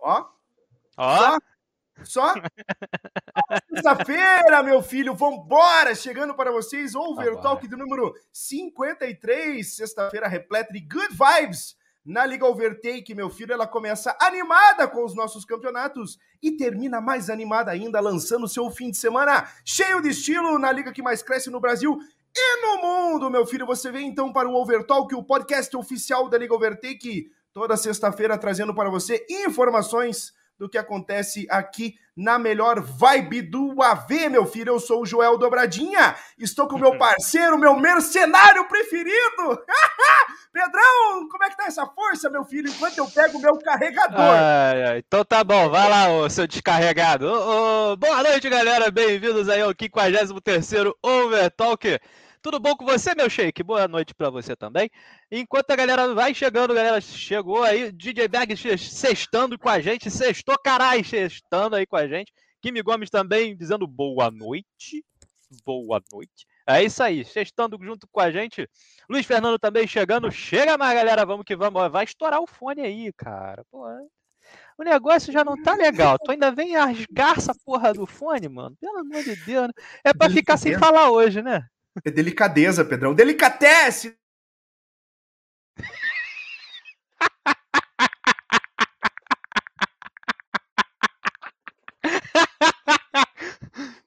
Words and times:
Ó. 0.00 0.24
Ó. 0.96 1.16
Só. 1.16 1.38
Só. 2.04 2.34
Sexta-feira, 3.68 4.62
meu 4.62 4.82
filho, 4.82 5.14
vambora! 5.14 5.94
Chegando 5.94 6.34
para 6.34 6.50
vocês, 6.50 6.94
Overtalk 6.94 7.66
do 7.68 7.76
número 7.76 8.14
53, 8.32 9.76
sexta-feira 9.76 10.26
repleta 10.26 10.72
de 10.72 10.80
good 10.80 11.08
vibes 11.10 11.76
na 12.04 12.24
Liga 12.24 12.46
Overtake, 12.46 13.14
meu 13.14 13.28
filho. 13.28 13.52
Ela 13.52 13.66
começa 13.66 14.16
animada 14.20 14.88
com 14.88 15.04
os 15.04 15.14
nossos 15.14 15.44
campeonatos 15.44 16.18
e 16.42 16.52
termina 16.52 17.00
mais 17.00 17.28
animada 17.28 17.70
ainda, 17.70 18.00
lançando 18.00 18.48
seu 18.48 18.70
fim 18.70 18.90
de 18.90 18.96
semana 18.96 19.48
cheio 19.64 20.00
de 20.00 20.08
estilo 20.10 20.58
na 20.58 20.72
liga 20.72 20.92
que 20.92 21.02
mais 21.02 21.22
cresce 21.22 21.50
no 21.50 21.60
Brasil 21.60 21.98
e 22.34 22.62
no 22.62 22.82
mundo, 22.82 23.30
meu 23.30 23.46
filho. 23.46 23.66
Você 23.66 23.90
vem 23.90 24.08
então 24.08 24.32
para 24.32 24.48
o 24.48 24.54
Overtalk, 24.54 25.14
o 25.14 25.22
podcast 25.22 25.76
oficial 25.76 26.28
da 26.28 26.38
Liga 26.38 26.54
Overtake, 26.54 27.30
toda 27.52 27.76
sexta-feira 27.76 28.38
trazendo 28.38 28.74
para 28.74 28.90
você 28.90 29.24
informações 29.28 30.32
do 30.58 30.68
que 30.68 30.76
acontece 30.76 31.46
aqui 31.48 31.94
na 32.14 32.38
melhor 32.38 32.80
vibe 32.80 33.40
do 33.40 33.82
AV, 33.82 34.28
meu 34.28 34.44
filho. 34.44 34.74
Eu 34.74 34.78
sou 34.78 35.02
o 35.02 35.06
Joel 35.06 35.38
Dobradinha, 35.38 36.14
estou 36.38 36.68
com 36.68 36.76
o 36.76 36.78
meu 36.78 36.96
parceiro, 36.98 37.58
meu 37.58 37.74
mercenário 37.76 38.68
preferido. 38.68 39.64
Pedrão, 40.52 41.28
como 41.30 41.44
é 41.44 41.48
que 41.48 41.56
tá 41.56 41.64
essa 41.64 41.86
força, 41.86 42.28
meu 42.28 42.44
filho, 42.44 42.68
enquanto 42.68 42.98
eu 42.98 43.06
pego 43.06 43.38
o 43.38 43.40
meu 43.40 43.56
carregador? 43.58 44.20
Ai, 44.20 44.82
ai, 44.82 44.98
então 44.98 45.24
tá 45.24 45.42
bom, 45.42 45.70
vai 45.70 45.88
lá, 45.88 46.10
ô, 46.10 46.28
seu 46.28 46.46
descarregado. 46.46 47.26
Ô, 47.26 47.92
ô, 47.92 47.96
boa 47.96 48.22
noite, 48.22 48.50
galera, 48.50 48.90
bem-vindos 48.90 49.48
aí 49.48 49.62
ao 49.62 49.72
53º 49.72 50.92
Overtalk. 51.02 51.98
Tudo 52.42 52.58
bom 52.58 52.74
com 52.74 52.86
você, 52.86 53.14
meu 53.14 53.28
shake? 53.28 53.62
Boa 53.62 53.86
noite 53.86 54.14
para 54.14 54.30
você 54.30 54.56
também. 54.56 54.88
Enquanto 55.30 55.70
a 55.72 55.76
galera 55.76 56.14
vai 56.14 56.32
chegando, 56.32 56.72
galera, 56.72 56.98
chegou 56.98 57.62
aí, 57.62 57.92
DJ 57.92 58.28
Bag 58.28 58.56
sextando 58.78 59.58
com 59.58 59.68
a 59.68 59.78
gente, 59.78 60.10
sextou 60.10 60.56
carai, 60.58 61.04
sextando 61.04 61.76
aí 61.76 61.84
com 61.84 61.96
a 61.96 62.08
gente. 62.08 62.32
Kimi 62.62 62.80
Gomes 62.80 63.10
também 63.10 63.54
dizendo 63.54 63.86
boa 63.86 64.30
noite. 64.30 65.04
Boa 65.66 66.02
noite. 66.10 66.46
É 66.66 66.82
isso 66.82 67.02
aí, 67.02 67.26
sextando 67.26 67.78
junto 67.82 68.08
com 68.10 68.20
a 68.20 68.30
gente. 68.30 68.66
Luiz 69.06 69.26
Fernando 69.26 69.58
também 69.58 69.86
chegando. 69.86 70.30
Chega 70.30 70.78
mais, 70.78 70.94
galera, 70.94 71.26
vamos 71.26 71.44
que 71.44 71.54
vamos. 71.54 71.92
Vai 71.92 72.04
estourar 72.04 72.40
o 72.40 72.46
fone 72.46 72.80
aí, 72.80 73.12
cara. 73.12 73.66
Pô, 73.70 73.86
o 74.78 74.82
negócio 74.82 75.30
já 75.30 75.44
não 75.44 75.62
tá 75.62 75.74
legal. 75.74 76.18
Tu 76.18 76.30
ainda 76.30 76.50
vem 76.50 76.74
rasgar 76.74 77.36
essa 77.36 77.52
porra 77.66 77.92
do 77.92 78.06
fone, 78.06 78.48
mano. 78.48 78.74
Pelo 78.80 79.00
amor 79.00 79.22
de 79.22 79.36
Deus. 79.44 79.68
Né? 79.68 79.74
É 80.04 80.14
pra 80.14 80.30
ficar 80.30 80.56
sem 80.56 80.78
falar 80.78 81.10
hoje, 81.10 81.42
né? 81.42 81.68
É 82.04 82.10
delicadeza, 82.10 82.84
Pedrão. 82.84 83.14
Delicatece! 83.14 84.16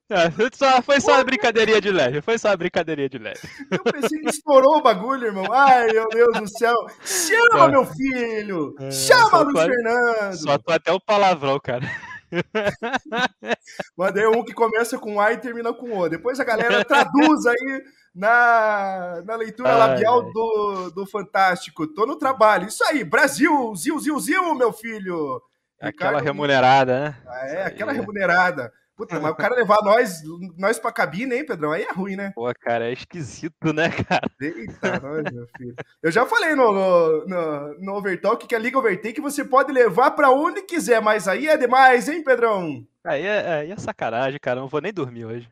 É, 0.09 0.29
só, 0.55 0.79
foi 0.83 1.01
só 1.01 1.13
uma 1.13 1.23
brincadeirinha 1.23 1.81
de 1.81 1.89
leve, 1.89 2.21
foi 2.21 2.37
só 2.37 2.49
uma 2.49 2.57
brincadeirinha 2.57 3.09
de 3.09 3.17
leve. 3.17 3.39
Eu 3.71 3.83
pensei 3.83 4.19
que 4.19 4.29
estourou 4.29 4.77
o 4.77 4.81
bagulho, 4.81 5.25
irmão. 5.25 5.51
Ai, 5.51 5.87
meu 5.87 6.07
Deus 6.07 6.39
do 6.39 6.47
céu. 6.47 6.75
Chama, 7.03 7.69
meu 7.69 7.83
filho! 7.83 8.75
É, 8.79 8.91
Chama, 8.91 9.39
Luiz 9.39 9.59
Fernando! 9.65 10.35
Só 10.35 10.57
tô 10.59 10.71
até 10.71 10.91
o 10.91 10.99
palavrão, 10.99 11.59
cara. 11.59 11.89
Mandei 13.97 14.25
um 14.27 14.43
que 14.43 14.53
começa 14.53 14.97
com 14.97 15.19
A 15.19 15.33
e 15.33 15.37
termina 15.37 15.73
com 15.73 15.97
O. 15.97 16.09
Depois 16.09 16.39
a 16.39 16.43
galera 16.43 16.83
traduz 16.85 17.45
aí 17.45 17.83
na, 18.13 19.21
na 19.25 19.35
leitura 19.35 19.71
ai, 19.71 19.77
labial 19.77 20.25
ai. 20.25 20.31
Do, 20.31 20.91
do 20.91 21.05
Fantástico. 21.05 21.87
Tô 21.87 22.05
no 22.05 22.15
trabalho. 22.17 22.67
Isso 22.67 22.83
aí, 22.85 23.03
Brasil, 23.03 23.75
zil, 23.75 23.99
zil, 23.99 24.19
zil, 24.19 24.55
meu 24.55 24.71
filho. 24.71 25.41
Aquela 25.79 26.11
Ricardo... 26.11 26.23
remunerada, 26.23 26.99
né? 26.99 27.17
Ah, 27.27 27.47
é, 27.47 27.63
aquela 27.65 27.91
remunerada. 27.91 28.71
Puta, 28.95 29.19
mas 29.19 29.31
o 29.31 29.35
cara 29.35 29.55
levar 29.55 29.79
nós, 29.83 30.21
nós 30.55 30.77
pra 30.77 30.91
cabine, 30.91 31.35
hein, 31.35 31.45
Pedrão? 31.45 31.71
Aí 31.71 31.81
é 31.81 31.91
ruim, 31.91 32.15
né? 32.15 32.31
Pô, 32.35 32.51
cara, 32.59 32.89
é 32.89 32.93
esquisito, 32.93 33.73
né, 33.73 33.89
cara? 33.89 34.29
Eita, 34.39 34.99
nós, 35.01 35.33
meu 35.33 35.47
filho. 35.57 35.75
Eu 36.01 36.11
já 36.11 36.25
falei 36.27 36.53
no, 36.53 36.71
no, 36.71 37.25
no, 37.25 37.79
no 37.79 37.93
Overtalk 37.95 38.45
que 38.45 38.53
a 38.53 38.59
Liga 38.59 38.77
Overtake 38.77 39.19
você 39.19 39.43
pode 39.43 39.71
levar 39.71 40.11
pra 40.11 40.29
onde 40.29 40.61
quiser, 40.61 41.01
mas 41.01 41.27
aí 41.27 41.47
é 41.47 41.57
demais, 41.57 42.07
hein, 42.07 42.23
Pedrão? 42.23 42.85
Aí 43.03 43.25
é, 43.25 43.53
aí 43.53 43.71
é 43.71 43.77
sacanagem, 43.77 44.39
cara. 44.39 44.59
Não 44.59 44.67
vou 44.67 44.79
nem 44.79 44.93
dormir 44.93 45.25
hoje. 45.25 45.49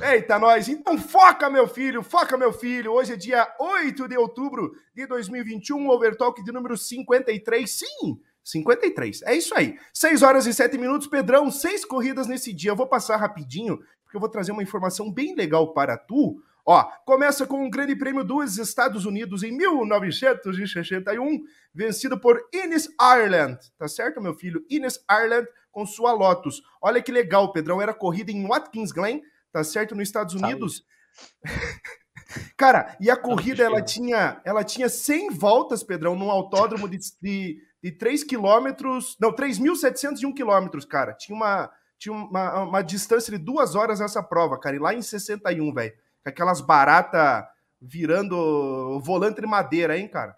Eita, 0.00 0.38
nós! 0.38 0.68
Então 0.68 0.96
foca, 0.96 1.50
meu 1.50 1.68
filho! 1.68 2.02
Foca, 2.02 2.36
meu 2.36 2.52
filho! 2.52 2.92
Hoje 2.92 3.12
é 3.12 3.16
dia 3.16 3.46
8 3.58 4.08
de 4.08 4.16
outubro 4.16 4.72
de 4.94 5.06
2021, 5.06 5.88
Overtalk 5.88 6.42
de 6.42 6.52
número 6.52 6.76
53. 6.76 7.70
Sim! 7.70 8.20
53. 8.44 9.22
É 9.22 9.34
isso 9.34 9.54
aí. 9.54 9.78
6 9.92 10.22
horas 10.22 10.46
e 10.46 10.54
7 10.54 10.76
minutos, 10.78 11.06
Pedrão, 11.06 11.50
seis 11.50 11.84
corridas 11.84 12.26
nesse 12.26 12.52
dia. 12.52 12.70
Eu 12.70 12.76
vou 12.76 12.86
passar 12.86 13.16
rapidinho, 13.16 13.78
porque 14.02 14.16
eu 14.16 14.20
vou 14.20 14.28
trazer 14.28 14.52
uma 14.52 14.62
informação 14.62 15.12
bem 15.12 15.34
legal 15.34 15.72
para 15.72 15.96
tu. 15.96 16.42
Ó, 16.64 16.84
começa 17.04 17.46
com 17.46 17.66
o 17.66 17.70
Grande 17.70 17.96
Prêmio 17.96 18.22
dos 18.22 18.58
Estados 18.58 19.04
Unidos 19.04 19.42
em 19.42 19.50
1961, 19.50 21.42
vencido 21.74 22.18
por 22.18 22.40
Ines 22.52 22.88
Ireland. 23.00 23.58
Tá 23.78 23.88
certo, 23.88 24.20
meu 24.20 24.34
filho? 24.34 24.64
Ines 24.68 25.02
Ireland 25.10 25.48
com 25.72 25.86
sua 25.86 26.12
Lotus. 26.12 26.62
Olha 26.80 27.02
que 27.02 27.10
legal, 27.10 27.52
Pedrão. 27.52 27.80
Era 27.80 27.94
corrida 27.94 28.30
em 28.30 28.46
Watkins 28.46 28.92
Glen, 28.92 29.22
tá 29.52 29.64
certo, 29.64 29.94
nos 29.94 30.08
Estados 30.08 30.34
Unidos. 30.34 30.84
Cara, 32.56 32.96
e 33.00 33.10
a 33.10 33.16
corrida 33.16 33.64
ela 33.64 33.82
tinha, 33.82 34.40
ela 34.44 34.62
tinha 34.62 34.88
100 34.88 35.30
voltas, 35.30 35.82
Pedrão, 35.82 36.14
num 36.14 36.30
autódromo 36.30 36.88
de, 36.88 36.98
de 37.20 37.58
de 37.82 37.92
3 37.92 38.24
quilômetros, 38.24 39.16
não, 39.20 39.32
3.701 39.32 40.34
quilômetros, 40.34 40.84
cara. 40.84 41.14
Tinha 41.14 41.36
uma, 41.36 41.70
tinha 41.98 42.14
uma, 42.14 42.62
uma 42.62 42.82
distância 42.82 43.36
de 43.36 43.42
duas 43.42 43.74
horas 43.74 44.00
nessa 44.00 44.22
prova, 44.22 44.58
cara, 44.58 44.76
e 44.76 44.78
lá 44.78 44.94
em 44.94 45.02
61, 45.02 45.72
velho. 45.72 45.92
Aquelas 46.24 46.60
baratas 46.60 47.44
virando 47.80 49.00
volante 49.00 49.40
de 49.40 49.46
madeira, 49.46 49.96
hein, 49.96 50.06
cara? 50.06 50.34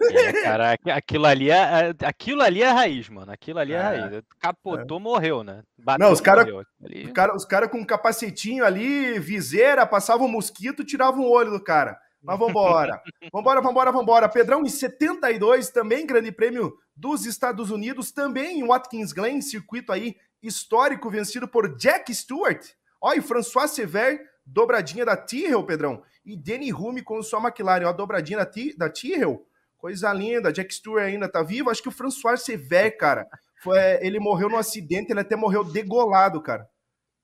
É, 0.00 0.32
cara, 0.42 0.76
aquilo 0.94 1.26
ali 1.26 1.50
é, 1.50 1.54
é, 1.56 2.06
aquilo 2.06 2.42
ali 2.42 2.62
é 2.62 2.70
raiz, 2.70 3.08
mano. 3.08 3.32
Aquilo 3.32 3.58
ali 3.58 3.72
é, 3.72 3.76
é 3.76 3.80
raiz. 3.80 4.22
Capotou, 4.38 4.98
é. 4.98 5.00
morreu, 5.00 5.42
né? 5.42 5.62
Bateu, 5.78 6.06
Não, 6.06 6.12
os 6.12 6.20
caras 6.20 6.46
ali... 6.82 7.12
cara, 7.12 7.34
os 7.34 7.44
cara 7.44 7.68
com 7.68 7.78
um 7.78 7.84
capacetinho 7.84 8.64
ali, 8.64 9.18
viseira, 9.18 9.86
passavam 9.86 10.26
um 10.26 10.30
mosquito, 10.30 10.84
tiravam 10.84 11.24
o 11.24 11.30
olho 11.30 11.50
do 11.50 11.62
cara. 11.62 11.98
Mas 12.26 12.38
vambora. 12.40 13.00
vambora, 13.32 13.60
vambora, 13.60 13.92
vambora. 13.92 14.28
Pedrão, 14.28 14.62
em 14.62 14.68
72, 14.68 15.70
também 15.70 16.04
Grande 16.04 16.32
Prêmio 16.32 16.76
dos 16.96 17.24
Estados 17.24 17.70
Unidos, 17.70 18.10
também 18.10 18.58
em 18.58 18.66
Watkins 18.66 19.12
Glen, 19.12 19.40
circuito 19.40 19.92
aí 19.92 20.16
histórico, 20.42 21.08
vencido 21.08 21.46
por 21.46 21.76
Jack 21.76 22.12
Stewart. 22.12 22.66
Olha, 23.00 23.18
e 23.18 23.22
François 23.22 23.70
Sever, 23.70 24.20
dobradinha 24.44 25.04
da 25.04 25.16
Tyrrell, 25.16 25.64
Pedrão. 25.64 26.02
E 26.24 26.36
Danny 26.36 26.72
Hume 26.72 27.00
com 27.00 27.22
sua 27.22 27.40
McLaren, 27.40 27.86
ó, 27.86 27.92
dobradinha 27.92 28.38
da, 28.38 28.50
da 28.76 28.90
Tyrrell. 28.90 29.46
Coisa 29.78 30.12
linda. 30.12 30.52
Jack 30.52 30.74
Stewart 30.74 31.04
ainda 31.04 31.28
tá 31.28 31.44
vivo. 31.44 31.70
Acho 31.70 31.82
que 31.82 31.88
o 31.88 31.92
François 31.92 32.42
Sever, 32.42 32.96
cara, 32.98 33.28
foi, 33.62 33.78
ele 34.00 34.18
morreu 34.18 34.48
num 34.48 34.56
acidente, 34.56 35.12
ele 35.12 35.20
até 35.20 35.36
morreu 35.36 35.62
degolado, 35.62 36.42
cara. 36.42 36.68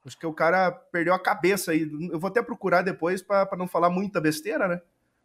Acho 0.04 0.18
que 0.18 0.26
o 0.26 0.34
cara 0.34 0.70
perdeu 0.70 1.14
a 1.14 1.22
cabeça 1.22 1.72
aí. 1.72 1.88
Eu 2.10 2.18
vou 2.18 2.28
até 2.28 2.42
procurar 2.42 2.82
depois 2.82 3.22
para 3.22 3.56
não 3.56 3.68
falar 3.68 3.88
muita 3.88 4.20
besteira, 4.20 4.68
né? 4.68 4.80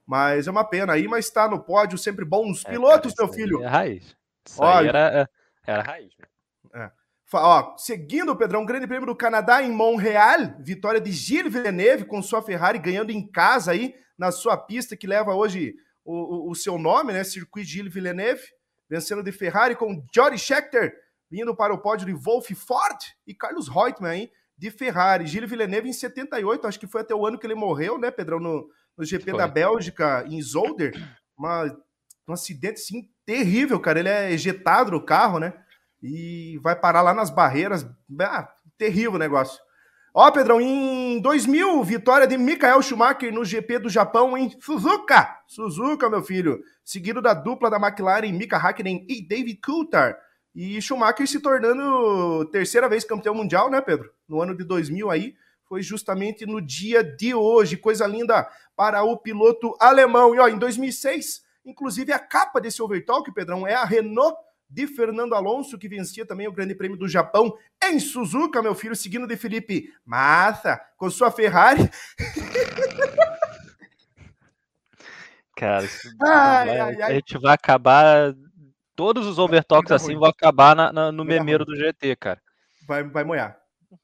Mas 0.08 0.48
é 0.48 0.52
uma 0.52 0.64
pena 0.64 0.94
aí, 0.94 1.08
mas 1.08 1.26
está 1.26 1.50
no 1.50 1.60
pódio, 1.60 1.98
sempre 1.98 2.24
bons 2.24 2.64
é, 2.66 2.72
pilotos, 2.72 3.14
cara, 3.14 3.28
meu 3.28 3.38
filho. 3.38 3.62
É 3.62 3.68
raiz. 3.68 4.16
Isso 4.48 4.62
Olha, 4.62 4.88
era, 4.88 5.22
é, 5.22 5.28
era 5.72 5.84
raiz. 5.84 6.14
É. 6.74 6.92
Ó, 7.34 7.76
seguindo 7.78 8.32
o 8.32 8.36
Pedrão, 8.38 8.66
Grande 8.66 8.88
Prêmio 8.88 9.06
do 9.06 9.16
Canadá 9.16 9.62
em 9.62 9.70
Montreal, 9.70 10.56
vitória 10.60 11.02
de 11.02 11.12
Gilles 11.12 11.52
Villeneuve 11.52 12.06
com 12.06 12.22
sua 12.22 12.42
Ferrari 12.42 12.80
ganhando 12.80 13.12
em 13.12 13.28
casa 13.28 13.72
aí 13.72 13.94
na 14.18 14.32
sua 14.32 14.56
pista 14.56 14.96
que 14.96 15.06
leva 15.06 15.36
hoje 15.36 15.76
o, 16.06 16.48
o, 16.48 16.52
o 16.52 16.56
seu 16.56 16.78
nome, 16.78 17.12
né? 17.12 17.26
Circuit 17.26 17.66
Gilles 17.66 17.94
Villeneuve, 17.94 18.44
vencendo 18.90 19.22
de 19.22 19.34
Ferrari 19.34 19.76
com 19.76 20.02
Jody 20.16 20.38
Scheckter 20.38 20.96
vindo 21.30 21.54
para 21.54 21.74
o 21.74 21.78
pódio 21.78 22.06
de 22.06 22.14
Wolf 22.14 22.50
Ford 22.52 22.98
e 23.26 23.34
Carlos 23.34 23.68
Reutemann 23.68 24.12
aí 24.12 24.32
de 24.58 24.72
Ferrari. 24.72 25.28
Gilles 25.28 25.50
Villeneuve 25.50 25.90
em 25.90 25.94
78, 25.94 26.66
acho 26.66 26.80
que 26.80 26.88
foi 26.88 27.02
até 27.02 27.14
o 27.14 27.26
ano 27.26 27.38
que 27.38 27.46
ele 27.46 27.56
morreu, 27.56 27.98
né, 27.98 28.10
Pedrão, 28.10 28.40
no, 28.40 28.70
no 28.98 29.06
GP 29.06 29.32
Foi. 29.32 29.38
da 29.38 29.48
Bélgica, 29.48 30.26
em 30.28 30.42
Zolder, 30.42 30.94
uma, 31.38 31.66
um 32.28 32.34
acidente 32.34 32.82
assim, 32.82 33.08
terrível, 33.26 33.80
cara. 33.80 34.00
Ele 34.00 34.10
é 34.10 34.32
ejetado 34.32 34.92
do 34.92 35.02
carro, 35.02 35.40
né? 35.40 35.54
E 36.02 36.60
vai 36.64 36.76
parar 36.76 37.02
lá 37.02 37.14
nas 37.14 37.30
barreiras. 37.30 37.88
Ah, 38.22 38.50
terrível 38.78 39.14
o 39.14 39.20
negócio. 39.20 39.60
Ó, 40.14 40.32
Pedrão, 40.32 40.60
em 40.60 41.22
2000, 41.22 41.84
vitória 41.84 42.26
de 42.26 42.38
Michael 42.38 42.82
Schumacher 42.82 43.32
no 43.32 43.46
GP 43.46 43.80
do 43.80 43.90
Japão 43.90 44.36
em 44.36 44.50
Suzuka. 44.60 45.38
Suzuka, 45.48 46.10
meu 46.10 46.24
filho. 46.24 46.60
Seguido 46.84 47.22
da 47.22 47.36
dupla 47.36 47.70
da 47.70 47.78
McLaren, 47.78 48.32
Mika 48.32 48.58
Hakkinen 48.58 49.06
e 49.08 49.22
David 49.22 49.60
Coulthard. 49.64 50.18
E 50.56 50.82
Schumacher 50.82 51.28
se 51.28 51.40
tornando 51.40 52.46
terceira 52.46 52.90
vez 52.90 53.04
campeão 53.04 53.36
mundial, 53.36 53.70
né, 53.70 53.80
Pedro? 53.80 54.10
No 54.28 54.42
ano 54.42 54.58
de 54.58 54.64
2000 54.64 55.12
aí 55.12 55.36
foi 55.68 55.82
justamente 55.82 56.46
no 56.46 56.62
dia 56.62 57.04
de 57.04 57.34
hoje. 57.34 57.78
Coisa 57.78 58.08
linda 58.08 58.48
para 58.76 59.04
o 59.04 59.18
piloto 59.18 59.76
alemão. 59.80 60.34
E 60.34 60.40
ó, 60.40 60.48
em 60.48 60.58
2006, 60.58 61.42
inclusive 61.66 62.12
a 62.14 62.20
capa 62.20 62.60
desse 62.62 62.82
Overtalk, 62.82 63.32
Pedrão, 63.34 63.68
é 63.68 63.76
a 63.76 63.84
Renault 63.84 64.38
de 64.70 64.86
Fernando 64.86 65.34
Alonso, 65.34 65.78
que 65.78 65.88
vencia 65.88 66.26
também 66.26 66.48
o 66.48 66.52
Grande 66.52 66.76
Prêmio 66.76 66.98
do 66.98 67.08
Japão 67.08 67.58
em 67.84 68.00
Suzuka, 68.00 68.62
meu 68.62 68.76
filho, 68.76 68.96
seguindo 68.96 69.26
de 69.26 69.38
Felipe 69.38 69.94
Massa, 70.06 70.80
com 70.98 71.10
sua 71.10 71.32
Ferrari. 71.32 71.90
Cara, 75.56 75.88
ai, 76.22 76.68
vai, 76.68 76.80
ai, 76.80 77.02
ai. 77.02 77.12
a 77.12 77.14
gente 77.16 77.36
vai 77.40 77.56
acabar. 77.56 78.36
Todos 78.96 79.26
os 79.26 79.40
overtalks 79.40 79.92
assim 79.92 80.14
vão 80.16 80.30
acabar 80.30 80.76
na, 80.76 80.94
na, 80.94 81.12
no 81.12 81.26
memeiro 81.26 81.66
do 81.66 81.76
GT, 81.76 82.16
cara. 82.16 82.40
Vai, 82.88 83.04
vai 83.04 83.24
moer. 83.24 83.56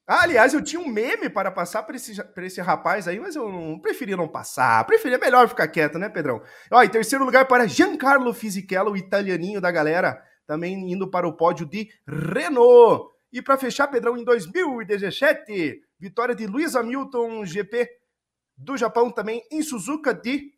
Ah, 0.06 0.22
aliás, 0.22 0.54
eu 0.54 0.62
tinha 0.62 0.80
um 0.80 0.88
meme 0.88 1.28
para 1.28 1.50
passar 1.50 1.82
para 1.82 1.96
esse, 1.96 2.14
esse 2.38 2.60
rapaz 2.60 3.06
aí, 3.06 3.20
mas 3.20 3.36
eu 3.36 3.50
não 3.50 3.78
preferi 3.78 4.16
não 4.16 4.28
passar. 4.28 4.84
Preferia 4.86 5.18
melhor 5.18 5.48
ficar 5.48 5.68
quieto, 5.68 5.98
né, 5.98 6.08
Pedrão? 6.08 6.42
Ó, 6.70 6.82
em 6.82 6.88
terceiro 6.88 7.24
lugar 7.24 7.46
para 7.46 7.66
Giancarlo 7.66 8.32
Fisichella, 8.32 8.90
o 8.90 8.96
italianinho 8.96 9.60
da 9.60 9.70
galera, 9.70 10.22
também 10.46 10.90
indo 10.90 11.10
para 11.10 11.28
o 11.28 11.36
pódio 11.36 11.66
de 11.66 11.88
Renault. 12.06 13.12
E 13.32 13.42
para 13.42 13.58
fechar, 13.58 13.88
Pedrão, 13.88 14.16
em 14.16 14.24
2017, 14.24 15.82
vitória 15.98 16.34
de 16.34 16.46
Luiz 16.46 16.74
Hamilton, 16.74 17.44
GP 17.44 17.88
do 18.56 18.76
Japão, 18.76 19.10
também 19.10 19.42
em 19.50 19.62
Suzuka 19.62 20.14
de 20.14 20.52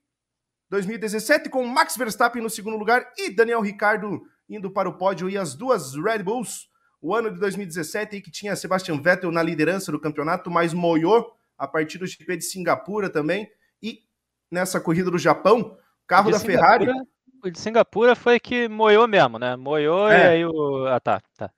2017, 0.71 1.49
com 1.49 1.65
Max 1.67 1.97
Verstappen 1.97 2.43
no 2.43 2.51
segundo 2.51 2.77
lugar 2.77 3.11
e 3.17 3.31
Daniel 3.31 3.61
Ricardo 3.61 4.21
indo 4.49 4.71
para 4.71 4.89
o 4.89 4.97
pódio 4.97 5.29
e 5.29 5.37
as 5.37 5.55
duas 5.55 5.95
Red 5.95 6.23
Bulls 6.23 6.69
o 7.07 7.15
ano 7.15 7.33
de 7.33 7.39
2017 7.39 8.21
que 8.21 8.33
tinha 8.33 8.57
Sebastian 8.57 9.01
Vettel 9.01 9.31
na 9.31 9.41
liderança 9.41 9.93
do 9.93 10.01
campeonato, 10.01 10.51
mas 10.51 10.75
moiou 10.75 11.37
a 11.57 11.69
partir 11.69 11.99
do 11.99 12.07
GP 12.07 12.39
de 12.39 12.45
Singapura 12.45 13.09
também. 13.09 13.49
E 13.81 14.03
nessa 14.51 14.81
corrida 14.81 15.09
do 15.09 15.17
Japão, 15.17 15.79
carro 16.05 16.33
da 16.33 16.41
Ferrari. 16.41 16.89
O 17.45 17.49
de 17.49 17.61
Singapura 17.61 18.17
foi 18.17 18.41
que 18.41 18.69
moiou 18.69 19.07
mesmo, 19.07 19.39
né? 19.39 19.55
Moiou 19.55 20.09
é. 20.11 20.19
e 20.19 20.27
aí 20.27 20.45
o. 20.45 20.87
Ah, 20.89 20.99
tá, 20.99 21.23
tá. 21.37 21.49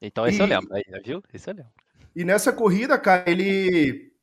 Então 0.00 0.26
esse 0.26 0.38
e... 0.38 0.40
eu 0.40 0.46
lembro, 0.46 0.74
aí, 0.74 0.82
viu? 1.04 1.22
Esse 1.34 1.50
eu 1.50 1.54
lembro. 1.54 1.72
E 2.14 2.24
nessa 2.24 2.50
corrida, 2.50 2.98
cara, 2.98 3.30
ele. 3.30 4.14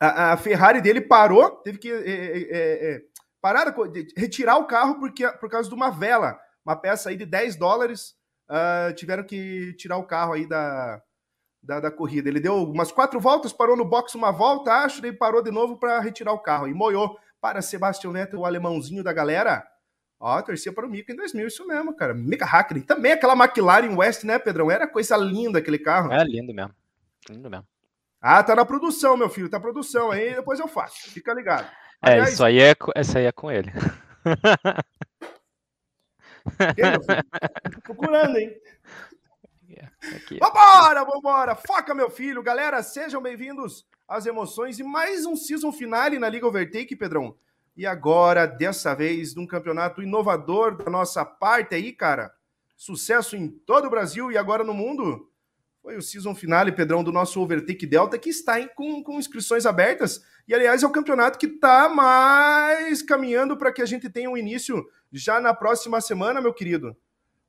A, 0.00 0.32
a 0.32 0.36
Ferrari 0.36 0.80
dele 0.80 1.00
parou, 1.00 1.50
teve 1.62 1.78
que 1.78 1.92
é, 1.92 1.94
é, 1.94 2.38
é, 2.38 2.94
é 2.96 3.02
parar, 3.40 3.72
retirar 4.16 4.56
o 4.56 4.66
carro 4.66 4.98
porque, 4.98 5.28
por 5.32 5.48
causa 5.48 5.68
de 5.68 5.74
uma 5.76 5.90
vela, 5.90 6.40
uma 6.64 6.74
peça 6.74 7.08
aí 7.08 7.16
de 7.16 7.24
10 7.24 7.54
dólares 7.54 8.17
uh, 8.48 8.92
tiveram 8.94 9.24
que 9.24 9.74
tirar 9.74 9.96
o 9.96 10.06
carro 10.06 10.32
aí 10.32 10.46
da, 10.46 11.02
da, 11.62 11.80
da, 11.80 11.90
corrida. 11.90 12.28
Ele 12.28 12.40
deu 12.40 12.54
umas 12.64 12.90
quatro 12.90 13.20
voltas, 13.20 13.52
parou 13.52 13.76
no 13.76 13.84
box 13.84 14.14
uma 14.14 14.30
volta, 14.30 14.72
acho, 14.72 15.02
daí 15.02 15.12
parou 15.12 15.42
de 15.42 15.50
novo 15.50 15.76
para 15.76 16.00
retirar 16.00 16.32
o 16.32 16.38
carro. 16.38 16.68
E 16.68 16.74
moiou 16.74 17.18
para 17.40 17.62
Sebastian 17.62 18.12
Vettel, 18.12 18.40
o 18.40 18.46
alemãozinho 18.46 19.04
da 19.04 19.12
galera. 19.12 19.64
Ó, 20.20 20.42
torcia 20.42 20.72
para 20.72 20.84
o 20.84 20.90
Mika 20.90 21.12
em 21.12 21.16
2000, 21.16 21.46
isso 21.46 21.66
mesmo, 21.66 21.94
cara. 21.94 22.12
Mika 22.12 22.44
Hakkinen. 22.44 22.82
Também 22.82 23.12
aquela 23.12 23.34
McLaren 23.34 23.94
West, 23.94 24.24
né, 24.24 24.38
Pedrão? 24.38 24.70
Era 24.70 24.88
coisa 24.88 25.16
linda 25.16 25.60
aquele 25.60 25.78
carro. 25.78 26.12
É 26.12 26.24
lindo 26.24 26.52
mesmo. 26.52 26.74
Lindo 27.30 27.48
mesmo. 27.48 27.66
Ah, 28.20 28.42
tá 28.42 28.56
na 28.56 28.64
produção, 28.64 29.16
meu 29.16 29.28
filho. 29.28 29.48
Tá 29.48 29.58
na 29.58 29.62
produção 29.62 30.10
aí, 30.10 30.34
depois 30.34 30.58
eu 30.58 30.66
faço. 30.66 31.08
Fica 31.10 31.32
ligado. 31.32 31.70
É, 32.02 32.12
Aliás, 32.12 32.32
isso 32.32 32.44
aí 32.44 32.60
é, 32.60 32.74
isso 32.96 33.16
aí 33.16 33.26
é 33.26 33.32
com 33.32 33.50
ele. 33.50 33.72
procurando, 37.82 38.36
hein? 38.38 38.56
Aqui. 40.14 40.38
Vambora, 40.38 41.04
vambora! 41.04 41.54
Foca, 41.54 41.94
meu 41.94 42.08
filho! 42.08 42.42
Galera, 42.42 42.82
sejam 42.82 43.20
bem-vindos 43.20 43.86
às 44.06 44.26
emoções 44.26 44.78
e 44.78 44.84
mais 44.84 45.26
um 45.26 45.36
season 45.36 45.72
finale 45.72 46.18
na 46.18 46.28
Liga 46.28 46.46
Overtake, 46.46 46.96
Pedrão. 46.96 47.36
E 47.76 47.86
agora, 47.86 48.46
dessa 48.46 48.94
vez, 48.94 49.34
num 49.34 49.46
campeonato 49.46 50.02
inovador 50.02 50.76
da 50.76 50.90
nossa 50.90 51.24
parte 51.24 51.74
aí, 51.74 51.92
cara. 51.92 52.32
Sucesso 52.76 53.36
em 53.36 53.48
todo 53.48 53.86
o 53.86 53.90
Brasil 53.90 54.30
e 54.32 54.38
agora 54.38 54.64
no 54.64 54.72
mundo. 54.72 55.27
Foi 55.88 55.96
o 55.96 56.02
season 56.02 56.34
finale, 56.34 56.70
Pedrão, 56.70 57.02
do 57.02 57.10
nosso 57.10 57.40
Overtake 57.40 57.86
Delta, 57.86 58.18
que 58.18 58.28
está 58.28 58.60
em, 58.60 58.68
com, 58.68 59.02
com 59.02 59.18
inscrições 59.18 59.64
abertas. 59.64 60.22
E, 60.46 60.54
aliás, 60.54 60.82
é 60.82 60.86
o 60.86 60.90
campeonato 60.90 61.38
que 61.38 61.46
está 61.46 61.88
mais 61.88 63.00
caminhando 63.00 63.56
para 63.56 63.72
que 63.72 63.80
a 63.80 63.86
gente 63.86 64.10
tenha 64.10 64.28
um 64.28 64.36
início 64.36 64.86
já 65.10 65.40
na 65.40 65.54
próxima 65.54 65.98
semana, 66.02 66.42
meu 66.42 66.52
querido. 66.52 66.94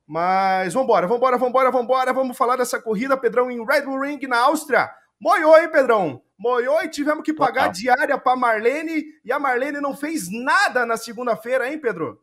Mas 0.08 0.74
vambora, 0.74 1.06
vambora, 1.06 1.38
vambora, 1.38 1.70
vambora. 1.70 2.14
Vamos 2.14 2.38
falar 2.38 2.56
dessa 2.56 2.82
corrida, 2.82 3.18
Pedrão, 3.18 3.52
em 3.52 3.62
Red 3.66 3.82
Bull 3.82 4.00
Ring, 4.00 4.26
na 4.26 4.38
Áustria. 4.38 4.90
Moiou, 5.20 5.58
hein, 5.58 5.70
Pedrão? 5.70 6.22
Moiou 6.38 6.82
e 6.82 6.88
tivemos 6.88 7.26
que 7.26 7.34
pagar 7.34 7.64
Total. 7.64 7.74
diária 7.74 8.18
para 8.18 8.38
Marlene. 8.38 9.04
E 9.26 9.34
a 9.34 9.38
Marlene 9.38 9.82
não 9.82 9.94
fez 9.94 10.32
nada 10.32 10.86
na 10.86 10.96
segunda-feira, 10.96 11.70
hein, 11.70 11.78
Pedro? 11.78 12.22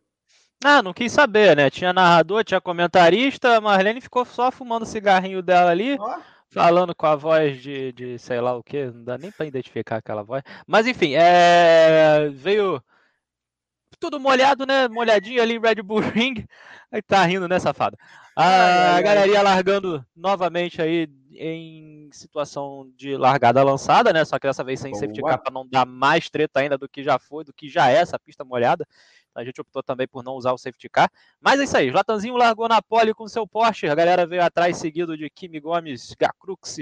Ah, 0.65 0.83
não 0.83 0.93
quis 0.93 1.13
saber, 1.13 1.57
né? 1.57 1.71
Tinha 1.71 1.93
narrador, 1.93 2.45
tinha 2.45 2.61
comentarista. 2.61 3.57
A 3.57 3.61
Marlene 3.61 4.01
ficou 4.01 4.25
só 4.25 4.51
fumando 4.51 4.83
o 4.83 4.87
cigarrinho 4.87 5.43
dela 5.43 5.71
ali. 5.71 5.97
Oh. 5.99 6.21
Falando 6.51 6.95
com 6.95 7.07
a 7.07 7.17
voz 7.17 7.61
de, 7.61 7.93
de 7.93 8.19
sei 8.19 8.41
lá 8.41 8.57
o 8.57 8.63
que, 8.63 8.87
não 8.87 9.05
dá 9.05 9.19
nem 9.19 9.31
para 9.31 9.47
identificar 9.47 9.97
aquela 9.97 10.23
voz. 10.23 10.43
Mas 10.67 10.87
enfim, 10.87 11.13
é... 11.15 12.31
veio 12.31 12.83
tudo 13.99 14.19
molhado, 14.19 14.65
né? 14.65 14.89
Molhadinho 14.89 15.43
ali 15.43 15.55
em 15.55 15.61
Red 15.61 15.83
Bull 15.83 16.01
Ring. 16.15 16.47
Aí 16.91 17.03
tá 17.03 17.23
rindo, 17.25 17.49
né, 17.49 17.59
safado? 17.59 17.97
A, 18.35 18.97
a 18.97 19.01
galerinha 19.03 19.43
largando 19.43 20.05
novamente 20.15 20.81
aí 20.81 21.09
em 21.33 22.09
situação 22.13 22.91
de 22.97 23.17
largada 23.17 23.63
lançada, 23.63 24.13
né? 24.13 24.25
Só 24.25 24.39
que 24.39 24.47
dessa 24.47 24.65
vez 24.65 24.81
sem 24.81 24.93
Boa. 24.93 25.01
safety 25.01 25.23
car 25.23 25.43
para 25.43 25.53
não 25.53 25.67
dar 25.67 25.87
mais 25.87 26.31
treta 26.31 26.61
ainda 26.61 26.79
do 26.79 26.89
que 26.89 27.03
já 27.03 27.19
foi, 27.19 27.45
do 27.45 27.53
que 27.53 27.69
já 27.69 27.91
é 27.91 27.97
essa 27.97 28.19
pista 28.19 28.45
molhada. 28.45 28.87
A 29.37 29.45
gente 29.45 29.61
optou 29.61 29.83
também 29.83 30.09
por 30.09 30.25
não 30.25 30.33
usar 30.35 30.53
o 30.53 30.59
safety 30.59 30.89
car. 30.89 31.11
Mas 31.41 31.61
é 31.61 31.65
isso 31.65 31.77
aí, 31.77 31.91
Latanzinho 31.91 32.37
largou 32.37 32.69
na 32.69 32.81
pole 32.81 33.13
com 33.15 33.29
seu 33.29 33.47
Porsche, 33.47 33.89
a 33.89 33.95
galera 33.95 34.27
veio 34.27 34.43
atrás 34.43 34.79
seguido 34.79 35.17
de 35.17 35.29
Kimi 35.31 35.61
Gomes, 35.61 36.15
Gacrux 36.19 36.79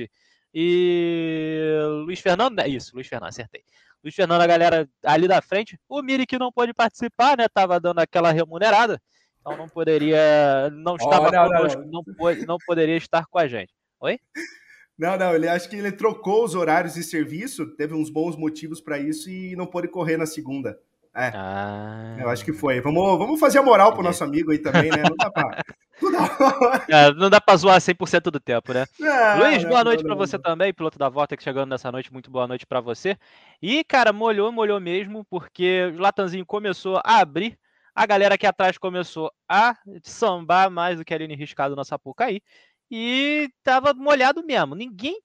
e 0.55 1.79
Luiz 2.05 2.21
Fernando, 2.21 2.61
é 2.61 2.69
isso, 2.69 2.95
Luiz 2.95 3.09
Fernando, 3.09 3.31
acertei. 3.31 3.65
Luiz 4.05 4.15
Fernando, 4.15 4.43
a 4.43 4.47
galera 4.47 4.89
ali 5.03 5.27
da 5.27 5.41
frente. 5.41 5.81
O 5.89 6.03
Miri 6.03 6.27
que 6.27 6.39
não 6.39 6.53
pôde 6.53 6.75
participar, 6.75 7.39
né? 7.39 7.49
Tava 7.49 7.81
dando 7.81 8.01
aquela 8.01 8.31
remunerada. 8.31 9.01
Então 9.41 9.57
não 9.57 9.67
poderia. 9.67 10.71
Não 10.71 10.97
estava 10.97 11.29
oh, 11.29 11.33
não, 11.33 11.49
conosco, 11.49 11.81
não, 11.83 12.03
não. 12.07 12.15
Pode, 12.15 12.47
não 12.47 12.59
poderia 12.67 12.97
estar 12.97 13.25
com 13.27 13.39
a 13.39 13.49
gente. 13.49 13.73
Oi? 14.01 14.21
Não, 14.97 15.17
não, 15.17 15.35
ele 15.35 15.49
acho 15.49 15.69
que 15.69 15.77
ele 15.77 15.91
trocou 15.91 16.45
os 16.45 16.55
horários 16.55 16.95
de 16.95 17.03
serviço, 17.03 17.67
teve 17.77 17.95
uns 17.95 18.11
bons 18.11 18.37
motivos 18.37 18.81
para 18.81 18.99
isso 18.99 19.29
e 19.29 19.57
não 19.57 19.67
pôde 19.67 19.89
correr 19.89 20.17
na 20.17 20.27
segunda. 20.27 20.79
É. 21.15 21.31
Ah. 21.33 22.17
Eu 22.19 22.29
acho 22.29 22.45
que 22.45 22.53
foi. 22.53 22.81
Vamos, 22.81 23.19
vamos 23.19 23.39
fazer 23.39 23.59
a 23.59 23.63
moral 23.63 23.93
pro 23.93 24.03
nosso 24.03 24.25
amigo 24.25 24.51
aí 24.51 24.59
também, 24.59 24.91
né? 24.91 25.03
Não 25.09 25.17
dá 25.17 25.31
pra. 25.31 25.65
é, 26.89 27.13
não 27.15 27.31
dá 27.31 27.41
pra 27.41 27.57
zoar 27.57 27.81
100% 27.81 28.31
do 28.31 28.41
tempo, 28.41 28.73
né? 28.73 28.85
Não, 28.99 29.39
Luiz, 29.39 29.63
não, 29.63 29.71
boa 29.71 29.85
noite 29.85 30.03
para 30.03 30.15
você 30.17 30.39
também, 30.39 30.75
piloto 30.75 30.99
da 30.99 31.09
volta 31.09 31.37
que 31.37 31.43
chegando 31.43 31.71
nessa 31.71 31.93
noite, 31.93 32.13
muito 32.13 32.31
boa 32.31 32.49
noite 32.49 32.67
para 32.67 32.81
você. 32.81 33.17
E, 33.63 33.85
cara, 33.85 34.13
molhou, 34.13 34.51
molhou 34.51 34.81
mesmo, 34.81 35.25
porque 35.31 35.93
o 35.97 36.01
Latanzinho 36.01 36.45
começou 36.45 37.01
a 37.05 37.21
abrir, 37.21 37.57
a 37.95 38.05
galera 38.07 38.35
aqui 38.35 38.47
atrás 38.47 38.77
começou 38.77 39.31
a 39.49 39.77
sambar 40.03 40.69
mais 40.69 40.99
do 40.99 41.05
que 41.05 41.15
a 41.15 41.17
Aline 41.17 41.37
Riscado 41.37 41.77
na 41.77 41.85
Sapucaí, 41.85 42.43
e 42.91 43.49
tava 43.63 43.95
molhado 43.95 44.45
mesmo. 44.45 44.75
Ninguém, 44.75 45.21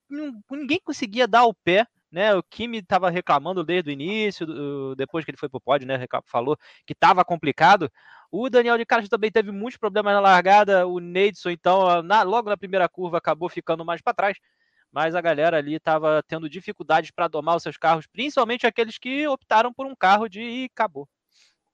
ninguém 0.51 0.79
conseguia 0.83 1.27
dar 1.27 1.45
o 1.45 1.53
pé 1.53 1.87
né? 2.11 2.35
O 2.35 2.43
Kimi 2.43 2.79
estava 2.79 3.09
reclamando 3.09 3.63
desde 3.63 3.89
o 3.89 3.93
início, 3.93 4.45
depois 4.95 5.23
que 5.23 5.31
ele 5.31 5.37
foi 5.37 5.49
pro 5.49 5.61
pódio, 5.61 5.87
né? 5.87 6.05
Falou 6.25 6.57
que 6.85 6.93
estava 6.93 7.23
complicado. 7.23 7.91
O 8.31 8.49
Daniel 8.49 8.77
de 8.77 8.85
Castro 8.85 9.09
também 9.09 9.31
teve 9.31 9.51
muitos 9.51 9.77
problemas 9.77 10.13
na 10.13 10.19
largada. 10.19 10.87
O 10.87 10.99
Neidson, 10.99 11.49
então, 11.49 12.01
na, 12.03 12.21
logo 12.23 12.49
na 12.49 12.57
primeira 12.57 12.87
curva, 12.87 13.17
acabou 13.17 13.49
ficando 13.49 13.85
mais 13.85 14.01
para 14.01 14.13
trás. 14.13 14.37
Mas 14.91 15.13
a 15.13 15.21
galera 15.21 15.57
ali 15.57 15.75
estava 15.75 16.23
tendo 16.27 16.49
dificuldades 16.49 17.11
para 17.11 17.27
domar 17.27 17.55
os 17.55 17.63
seus 17.63 17.77
carros, 17.77 18.07
principalmente 18.07 18.65
aqueles 18.65 18.97
que 18.97 19.27
optaram 19.27 19.71
por 19.71 19.85
um 19.85 19.95
carro 19.95 20.27
de 20.27 20.41
e 20.41 20.65
acabou. 20.65 21.07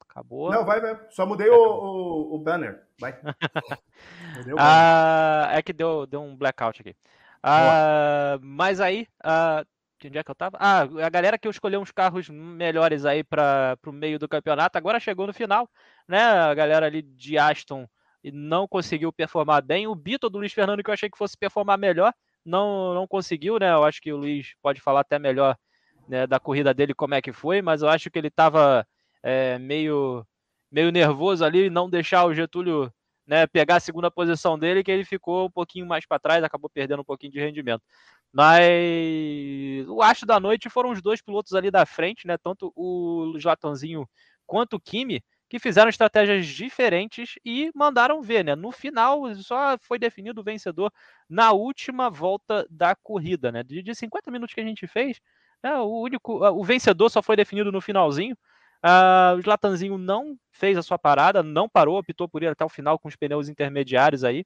Acabou. 0.01 0.51
Não, 0.51 0.65
vai, 0.65 0.81
vai. 0.81 0.99
Só 1.09 1.25
mudei 1.25 1.49
o, 1.49 1.55
o, 1.55 2.35
o, 2.35 2.39
banner. 2.39 2.83
Vai. 2.99 3.13
o 4.53 4.55
ah, 4.57 5.49
é 5.51 5.61
que 5.61 5.73
deu, 5.73 6.05
deu 6.05 6.21
um 6.21 6.35
blackout 6.35 6.81
aqui. 6.81 6.95
Ah, 7.41 8.37
mas 8.41 8.81
aí, 8.81 9.07
ah, 9.23 9.63
Onde 10.07 10.17
é 10.17 10.23
que 10.23 10.31
eu 10.31 10.35
tava? 10.35 10.57
Ah, 10.59 10.81
a 10.81 11.09
galera 11.09 11.37
que 11.37 11.47
escolheu 11.47 11.81
uns 11.81 11.91
carros 11.91 12.29
melhores 12.29 13.05
aí 13.05 13.23
para 13.23 13.77
o 13.85 13.91
meio 13.91 14.19
do 14.19 14.27
campeonato 14.27 14.77
agora 14.77 14.99
chegou 14.99 15.25
no 15.27 15.33
final, 15.33 15.69
né? 16.07 16.21
A 16.21 16.53
galera 16.53 16.85
ali 16.85 17.01
de 17.01 17.37
Aston 17.37 17.87
não 18.33 18.67
conseguiu 18.67 19.11
performar 19.11 19.63
bem. 19.63 19.87
O 19.87 19.95
Bito 19.95 20.29
do 20.29 20.39
Luiz 20.39 20.53
Fernando, 20.53 20.83
que 20.83 20.89
eu 20.89 20.93
achei 20.93 21.09
que 21.09 21.17
fosse 21.17 21.37
performar 21.37 21.77
melhor, 21.77 22.13
não, 22.45 22.93
não 22.93 23.07
conseguiu, 23.07 23.57
né? 23.59 23.71
Eu 23.71 23.83
acho 23.83 24.01
que 24.01 24.11
o 24.13 24.17
Luiz 24.17 24.55
pode 24.61 24.81
falar 24.81 25.01
até 25.01 25.17
melhor 25.19 25.57
né, 26.07 26.27
da 26.27 26.39
corrida 26.39 26.73
dele, 26.73 26.93
como 26.93 27.15
é 27.15 27.21
que 27.21 27.33
foi, 27.33 27.61
mas 27.61 27.81
eu 27.81 27.89
acho 27.89 28.09
que 28.09 28.19
ele 28.19 28.27
estava 28.27 28.87
é, 29.23 29.57
meio, 29.59 30.25
meio 30.71 30.91
nervoso 30.91 31.43
ali, 31.43 31.69
não 31.69 31.89
deixar 31.89 32.25
o 32.25 32.33
Getúlio 32.33 32.91
né, 33.27 33.47
pegar 33.47 33.77
a 33.77 33.79
segunda 33.79 34.11
posição 34.11 34.57
dele, 34.57 34.83
que 34.83 34.91
ele 34.91 35.05
ficou 35.05 35.47
um 35.47 35.51
pouquinho 35.51 35.85
mais 35.85 36.05
para 36.05 36.19
trás, 36.19 36.43
acabou 36.43 36.69
perdendo 36.69 37.01
um 37.01 37.05
pouquinho 37.05 37.31
de 37.31 37.39
rendimento. 37.39 37.83
Mas 38.31 39.87
o 39.87 40.01
acho 40.01 40.25
da 40.25 40.39
noite 40.39 40.69
foram 40.69 40.91
os 40.91 41.01
dois 41.01 41.21
pilotos 41.21 41.53
ali 41.53 41.71
da 41.71 41.85
frente, 41.85 42.27
né? 42.27 42.37
Tanto 42.37 42.71
o 42.75 43.33
Latanzinho 43.43 44.07
quanto 44.45 44.75
o 44.75 44.79
Kimi, 44.79 45.23
que 45.49 45.59
fizeram 45.59 45.89
estratégias 45.89 46.45
diferentes 46.47 47.35
e 47.45 47.71
mandaram 47.73 48.21
ver, 48.21 48.43
né? 48.43 48.55
No 48.55 48.71
final, 48.71 49.33
só 49.35 49.77
foi 49.81 49.97
definido 49.99 50.41
o 50.41 50.43
vencedor 50.43 50.91
na 51.29 51.51
última 51.51 52.09
volta 52.09 52.65
da 52.69 52.95
corrida, 52.95 53.51
né? 53.51 53.63
De, 53.63 53.81
de 53.81 53.95
50 53.95 54.31
minutos 54.31 54.53
que 54.53 54.61
a 54.61 54.65
gente 54.65 54.87
fez, 54.87 55.19
né? 55.63 55.75
o 55.77 56.01
único, 56.01 56.45
o 56.45 56.63
vencedor 56.63 57.09
só 57.09 57.21
foi 57.21 57.35
definido 57.35 57.71
no 57.71 57.81
finalzinho. 57.81 58.37
Uh, 58.85 59.35
o 59.37 59.39
Slatanzinho 59.39 59.97
não 59.97 60.37
fez 60.51 60.77
a 60.77 60.83
sua 60.83 60.99
parada, 60.99 61.41
não 61.41 61.67
parou, 61.67 61.97
optou 61.97 62.29
por 62.29 62.43
ir 62.43 62.47
até 62.47 62.63
o 62.63 62.69
final 62.69 62.99
com 62.99 63.07
os 63.07 63.15
pneus 63.15 63.49
intermediários 63.49 64.23
aí. 64.23 64.45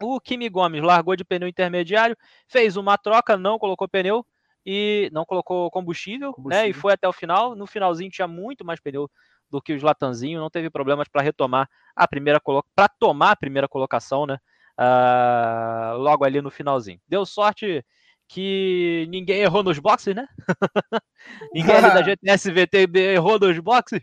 O 0.00 0.20
Kimi 0.20 0.48
Gomes 0.48 0.80
largou 0.80 1.16
de 1.16 1.24
pneu 1.24 1.48
intermediário, 1.48 2.16
fez 2.46 2.76
uma 2.76 2.96
troca, 2.96 3.36
não 3.36 3.58
colocou 3.58 3.88
pneu 3.88 4.24
e 4.64 5.10
não 5.12 5.24
colocou 5.24 5.68
combustível, 5.72 6.32
combustível. 6.32 6.66
Né, 6.66 6.70
e 6.70 6.72
foi 6.72 6.92
até 6.92 7.08
o 7.08 7.12
final. 7.12 7.56
No 7.56 7.66
finalzinho 7.66 8.10
tinha 8.10 8.28
muito 8.28 8.64
mais 8.64 8.78
pneu 8.78 9.10
do 9.50 9.60
que 9.60 9.72
o 9.72 9.76
Slatanzinho, 9.76 10.38
não 10.38 10.50
teve 10.50 10.70
problemas 10.70 11.08
para 11.08 11.22
retomar 11.22 11.68
a 11.96 12.06
primeira 12.06 12.40
para 12.76 12.88
tomar 12.88 13.32
a 13.32 13.36
primeira 13.36 13.66
colocação, 13.66 14.24
né? 14.24 14.38
Uh, 14.78 15.98
logo 15.98 16.24
ali 16.24 16.40
no 16.40 16.50
finalzinho. 16.50 17.00
Deu 17.08 17.26
sorte 17.26 17.84
que 18.28 19.06
ninguém 19.08 19.40
errou 19.40 19.62
nos 19.62 19.78
boxes, 19.78 20.14
né? 20.14 20.28
ninguém 21.52 21.74
ali 21.74 21.94
da 21.94 22.02
GTS 22.04 22.50
VT 22.50 22.98
errou 22.98 23.38
nos 23.38 23.58
boxes. 23.58 24.00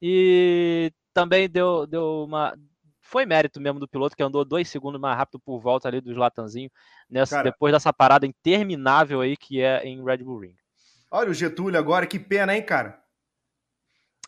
E 0.00 0.92
também 1.14 1.48
deu, 1.48 1.86
deu 1.86 2.24
uma. 2.24 2.54
Foi 3.00 3.24
mérito 3.24 3.60
mesmo 3.60 3.80
do 3.80 3.88
piloto 3.88 4.16
que 4.16 4.22
andou 4.22 4.44
dois 4.44 4.68
segundos 4.68 5.00
mais 5.00 5.16
rápido 5.16 5.40
por 5.40 5.60
volta 5.60 5.88
ali 5.88 6.00
do 6.00 6.12
Latanzinho, 6.14 6.70
nessa, 7.08 7.36
Cara, 7.36 7.50
depois 7.50 7.72
dessa 7.72 7.92
parada 7.92 8.26
interminável 8.26 9.20
aí 9.20 9.36
que 9.36 9.60
é 9.60 9.82
em 9.84 10.04
Red 10.04 10.18
Bull 10.18 10.40
Ring. 10.40 10.56
Olha 11.10 11.30
o 11.30 11.34
Getúlio 11.34 11.78
agora, 11.78 12.06
que 12.06 12.18
pena, 12.18 12.54
hein, 12.54 12.62
cara? 12.62 13.00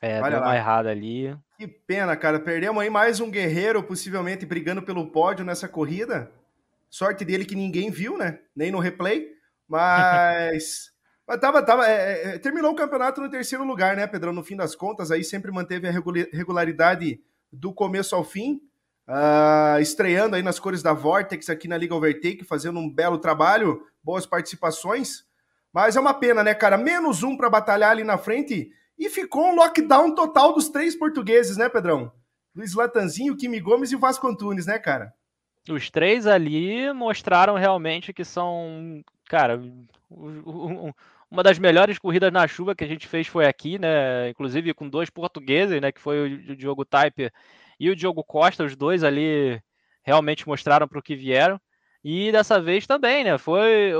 É, 0.00 0.20
Olha 0.20 0.30
deu 0.30 0.40
lá. 0.40 0.46
uma 0.46 0.56
errada 0.56 0.90
ali. 0.90 1.36
Que 1.58 1.66
pena, 1.66 2.16
cara. 2.16 2.38
Perdemos 2.38 2.80
aí 2.80 2.88
mais 2.88 3.18
um 3.18 3.30
guerreiro, 3.30 3.82
possivelmente 3.82 4.46
brigando 4.46 4.82
pelo 4.82 5.10
pódio 5.10 5.44
nessa 5.44 5.68
corrida. 5.68 6.30
Sorte 6.90 7.24
dele 7.24 7.44
que 7.44 7.54
ninguém 7.54 7.90
viu, 7.90 8.16
né? 8.16 8.38
Nem 8.54 8.70
no 8.70 8.78
replay. 8.78 9.28
Mas. 9.68 10.90
mas 11.26 11.40
tava, 11.40 11.62
tava, 11.62 11.86
é, 11.88 11.92
é, 11.92 12.28
é, 12.34 12.38
terminou 12.38 12.72
o 12.72 12.76
campeonato 12.76 13.20
no 13.20 13.30
terceiro 13.30 13.64
lugar, 13.64 13.96
né, 13.96 14.06
Pedrão? 14.06 14.32
No 14.32 14.44
fim 14.44 14.56
das 14.56 14.74
contas, 14.74 15.10
aí 15.10 15.24
sempre 15.24 15.50
manteve 15.50 15.88
a 15.88 15.92
regularidade 16.32 17.20
do 17.52 17.72
começo 17.72 18.14
ao 18.14 18.24
fim. 18.24 18.60
Uh, 19.08 19.80
estreando 19.80 20.34
aí 20.34 20.42
nas 20.42 20.58
cores 20.58 20.82
da 20.82 20.92
Vortex 20.92 21.48
aqui 21.48 21.68
na 21.68 21.76
Liga 21.76 21.94
Overtake, 21.94 22.44
fazendo 22.44 22.80
um 22.80 22.92
belo 22.92 23.18
trabalho, 23.18 23.80
boas 24.02 24.26
participações. 24.26 25.24
Mas 25.72 25.94
é 25.94 26.00
uma 26.00 26.14
pena, 26.14 26.42
né, 26.42 26.54
cara? 26.54 26.76
Menos 26.76 27.22
um 27.22 27.36
para 27.36 27.50
batalhar 27.50 27.92
ali 27.92 28.02
na 28.02 28.18
frente 28.18 28.70
e 28.98 29.10
ficou 29.10 29.46
um 29.46 29.54
lockdown 29.54 30.14
total 30.14 30.54
dos 30.54 30.68
três 30.68 30.96
portugueses, 30.96 31.56
né, 31.56 31.68
Pedrão? 31.68 32.10
Luiz 32.54 32.74
Latanzinho, 32.74 33.36
Kimi 33.36 33.60
Gomes 33.60 33.92
e 33.92 33.96
o 33.96 33.98
Vasco 33.98 34.26
Antunes, 34.26 34.66
né, 34.66 34.78
cara? 34.78 35.12
Os 35.68 35.90
três 35.90 36.26
ali 36.26 36.92
mostraram 36.92 37.54
realmente 37.54 38.12
que 38.12 38.25
são, 38.25 39.02
cara, 39.26 39.61
uma 41.30 41.42
das 41.42 41.58
melhores 41.58 41.99
corridas 41.99 42.32
na 42.32 42.46
chuva 42.46 42.75
que 42.75 42.85
a 42.85 42.87
gente 42.87 43.06
fez 43.06 43.26
foi 43.26 43.46
aqui, 43.46 43.78
né? 43.78 44.28
Inclusive 44.30 44.75
com 44.75 44.88
dois 44.88 45.11
portugueses, 45.11 45.80
né? 45.80 45.92
Que 45.92 46.00
foi 46.00 46.35
o 46.35 46.56
Diogo 46.56 46.85
Type 46.85 47.30
e 47.78 47.90
o 47.90 47.96
Diogo 47.96 48.25
Costa, 48.25 48.64
os 48.64 48.76
dois 48.76 49.02
ali 49.04 49.61
realmente 50.02 50.46
mostraram 50.46 50.87
para 50.88 50.99
o 50.99 51.02
que 51.02 51.16
vieram. 51.16 51.61
E 52.04 52.30
dessa 52.30 52.61
vez 52.61 52.87
também, 52.87 53.25
né? 53.25 53.37
Foi, 53.38 53.92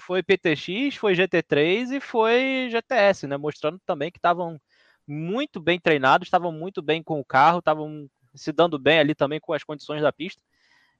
foi 0.00 0.22
PTX, 0.22 0.96
foi 0.96 1.14
GT3 1.14 1.90
e 1.92 2.00
foi 2.00 2.68
GTS, 2.70 3.26
né? 3.26 3.36
Mostrando 3.38 3.80
também 3.86 4.10
que 4.10 4.18
estavam 4.18 4.60
muito 5.06 5.60
bem 5.60 5.80
treinados, 5.80 6.26
estavam 6.26 6.52
muito 6.52 6.82
bem 6.82 7.02
com 7.02 7.18
o 7.18 7.24
carro, 7.24 7.60
estavam 7.60 8.08
se 8.34 8.52
dando 8.52 8.78
bem 8.78 8.98
ali 8.98 9.14
também 9.14 9.40
com 9.40 9.54
as 9.54 9.64
condições 9.64 10.02
da 10.02 10.12
pista. 10.12 10.42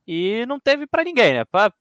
E 0.07 0.47
não 0.47 0.61
teve 0.61 0.87
para 0.87 1.03
ninguém, 1.03 1.35
né? 1.35 1.45
Pra, 1.45 1.73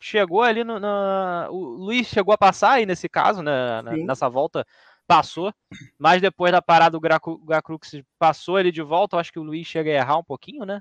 chegou 0.00 0.42
ali 0.42 0.64
no, 0.64 0.80
na, 0.80 1.48
o 1.50 1.58
Luiz 1.58 2.06
chegou 2.06 2.32
a 2.32 2.38
passar 2.38 2.72
aí 2.72 2.86
nesse 2.86 3.08
caso, 3.08 3.42
né? 3.42 3.82
Nessa 4.06 4.28
volta 4.28 4.66
passou, 5.06 5.52
mas 5.98 6.22
depois 6.22 6.50
da 6.50 6.62
parada 6.62 6.96
o 6.96 7.00
Gracrux 7.00 8.02
passou 8.18 8.58
ele 8.58 8.72
de 8.72 8.80
volta. 8.80 9.16
Eu 9.16 9.20
acho 9.20 9.30
que 9.30 9.38
o 9.38 9.42
Luiz 9.42 9.66
chega 9.66 9.90
a 9.90 9.94
errar 9.94 10.16
um 10.16 10.24
pouquinho, 10.24 10.64
né? 10.64 10.80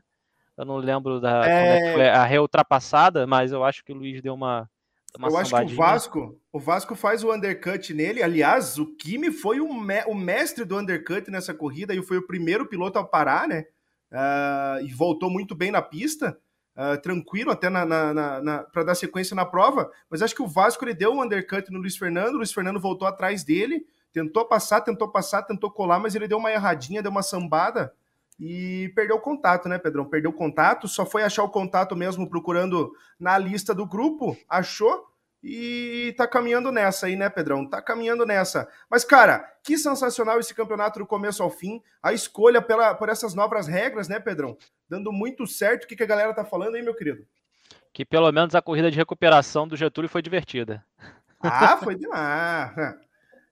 Eu 0.58 0.64
não 0.64 0.78
lembro 0.78 1.20
da 1.20 1.46
é... 1.46 1.90
é 1.90 1.94
foi 1.94 2.08
a 2.08 2.24
reultrapassada, 2.24 3.28
mas 3.28 3.52
eu 3.52 3.66
acho 3.66 3.84
que 3.84 3.92
o 3.92 3.96
Luiz 3.96 4.22
deu 4.22 4.34
uma. 4.34 4.70
uma 5.18 5.28
eu 5.28 5.38
acho 5.38 5.54
que 5.54 5.64
o 5.64 5.76
Vasco, 5.76 6.40
o 6.54 6.60
Vasco 6.60 6.96
faz 6.96 7.22
o 7.22 7.34
undercut 7.34 7.94
nele. 7.94 8.24
Aliás, 8.24 8.78
o 8.78 8.96
Kimi 8.96 9.30
foi 9.30 9.60
o, 9.60 9.74
me 9.74 10.04
o 10.06 10.14
mestre 10.14 10.64
do 10.64 10.78
undercut 10.78 11.30
nessa 11.30 11.54
corrida 11.54 11.94
e 11.94 12.02
foi 12.02 12.18
o 12.18 12.28
primeiro 12.28 12.66
piloto 12.66 12.98
a 12.98 13.04
parar, 13.04 13.46
né? 13.46 13.66
Uh, 14.10 14.86
e 14.86 14.94
voltou 14.94 15.30
muito 15.30 15.54
bem 15.56 15.72
na 15.72 15.82
pista 15.82 16.40
uh, 16.76 17.02
tranquilo 17.02 17.52
até 17.52 17.70
na, 17.70 17.86
na, 17.86 18.42
na, 18.42 18.64
para 18.64 18.84
dar 18.84 18.96
sequência 18.96 19.36
na 19.36 19.46
prova, 19.46 19.92
mas 20.10 20.22
acho 20.22 20.36
que 20.36 20.42
o 20.42 20.48
Vasco 20.48 20.84
ele 20.84 20.94
deu 20.94 21.12
um 21.12 21.22
undercut 21.22 21.72
no 21.72 21.80
Luiz 21.80 21.98
Fernando, 21.98 22.36
o 22.36 22.38
Luiz 22.38 22.52
Fernando 22.52 22.80
voltou 22.80 23.08
atrás 23.08 23.44
dele, 23.44 23.86
tentou 24.12 24.46
passar, 24.46 24.82
tentou 24.82 25.10
passar, 25.10 25.44
tentou 25.44 25.72
colar, 25.72 26.00
mas 26.00 26.16
ele 26.16 26.28
deu 26.28 26.38
uma 26.38 26.52
erradinha, 26.52 27.02
deu 27.02 27.12
uma 27.12 27.24
sambada 27.24 27.94
e 28.40 28.92
perdeu 28.96 29.18
o 29.18 29.22
contato, 29.22 29.70
né, 29.70 29.78
Pedrão? 29.78 30.06
Perdeu 30.06 30.32
o 30.32 30.36
contato, 30.36 30.88
só 30.88 31.06
foi 31.06 31.24
achar 31.24 31.44
o 31.44 31.50
contato 31.50 31.96
mesmo 31.96 32.30
procurando 32.30 32.94
na 33.20 33.38
lista 33.38 33.74
do 33.74 33.86
grupo, 33.86 34.38
achou 34.50 35.14
e 35.44 36.14
tá 36.18 36.26
caminhando 36.26 36.72
nessa 36.72 37.08
aí, 37.08 37.18
né, 37.18 37.30
Pedrão? 37.30 37.68
Tá 37.68 37.82
caminhando 37.82 38.26
nessa. 38.26 38.68
Mas, 38.90 39.04
cara, 39.04 39.40
que 39.62 39.78
sensacional 39.78 40.40
esse 40.40 40.56
campeonato 40.56 41.00
do 41.00 41.06
começo 41.06 41.44
ao 41.44 41.50
fim. 41.50 41.82
A 42.02 42.14
escolha 42.14 42.62
pela, 42.62 42.96
por 42.96 43.10
essas 43.10 43.36
novas 43.36 43.68
regras, 43.68 44.08
né, 44.08 44.22
Pedrão? 44.22 44.58
Dando 44.94 45.12
muito 45.12 45.48
certo. 45.48 45.86
O 45.86 45.88
que, 45.88 45.96
que 45.96 46.04
a 46.04 46.06
galera 46.06 46.32
tá 46.36 46.46
falando 46.46 46.76
aí, 46.76 46.84
meu 46.84 46.94
querido? 46.94 47.26
Que 47.92 48.06
pelo 48.06 48.32
menos 48.32 48.54
a 48.54 48.62
corrida 48.62 48.92
de 48.92 48.98
recuperação 48.98 49.68
do 49.68 49.76
Getúlio 49.76 50.08
foi 50.08 50.22
divertida. 50.22 50.86
Ah, 51.42 51.78
foi 51.78 51.96
demais. 51.96 52.72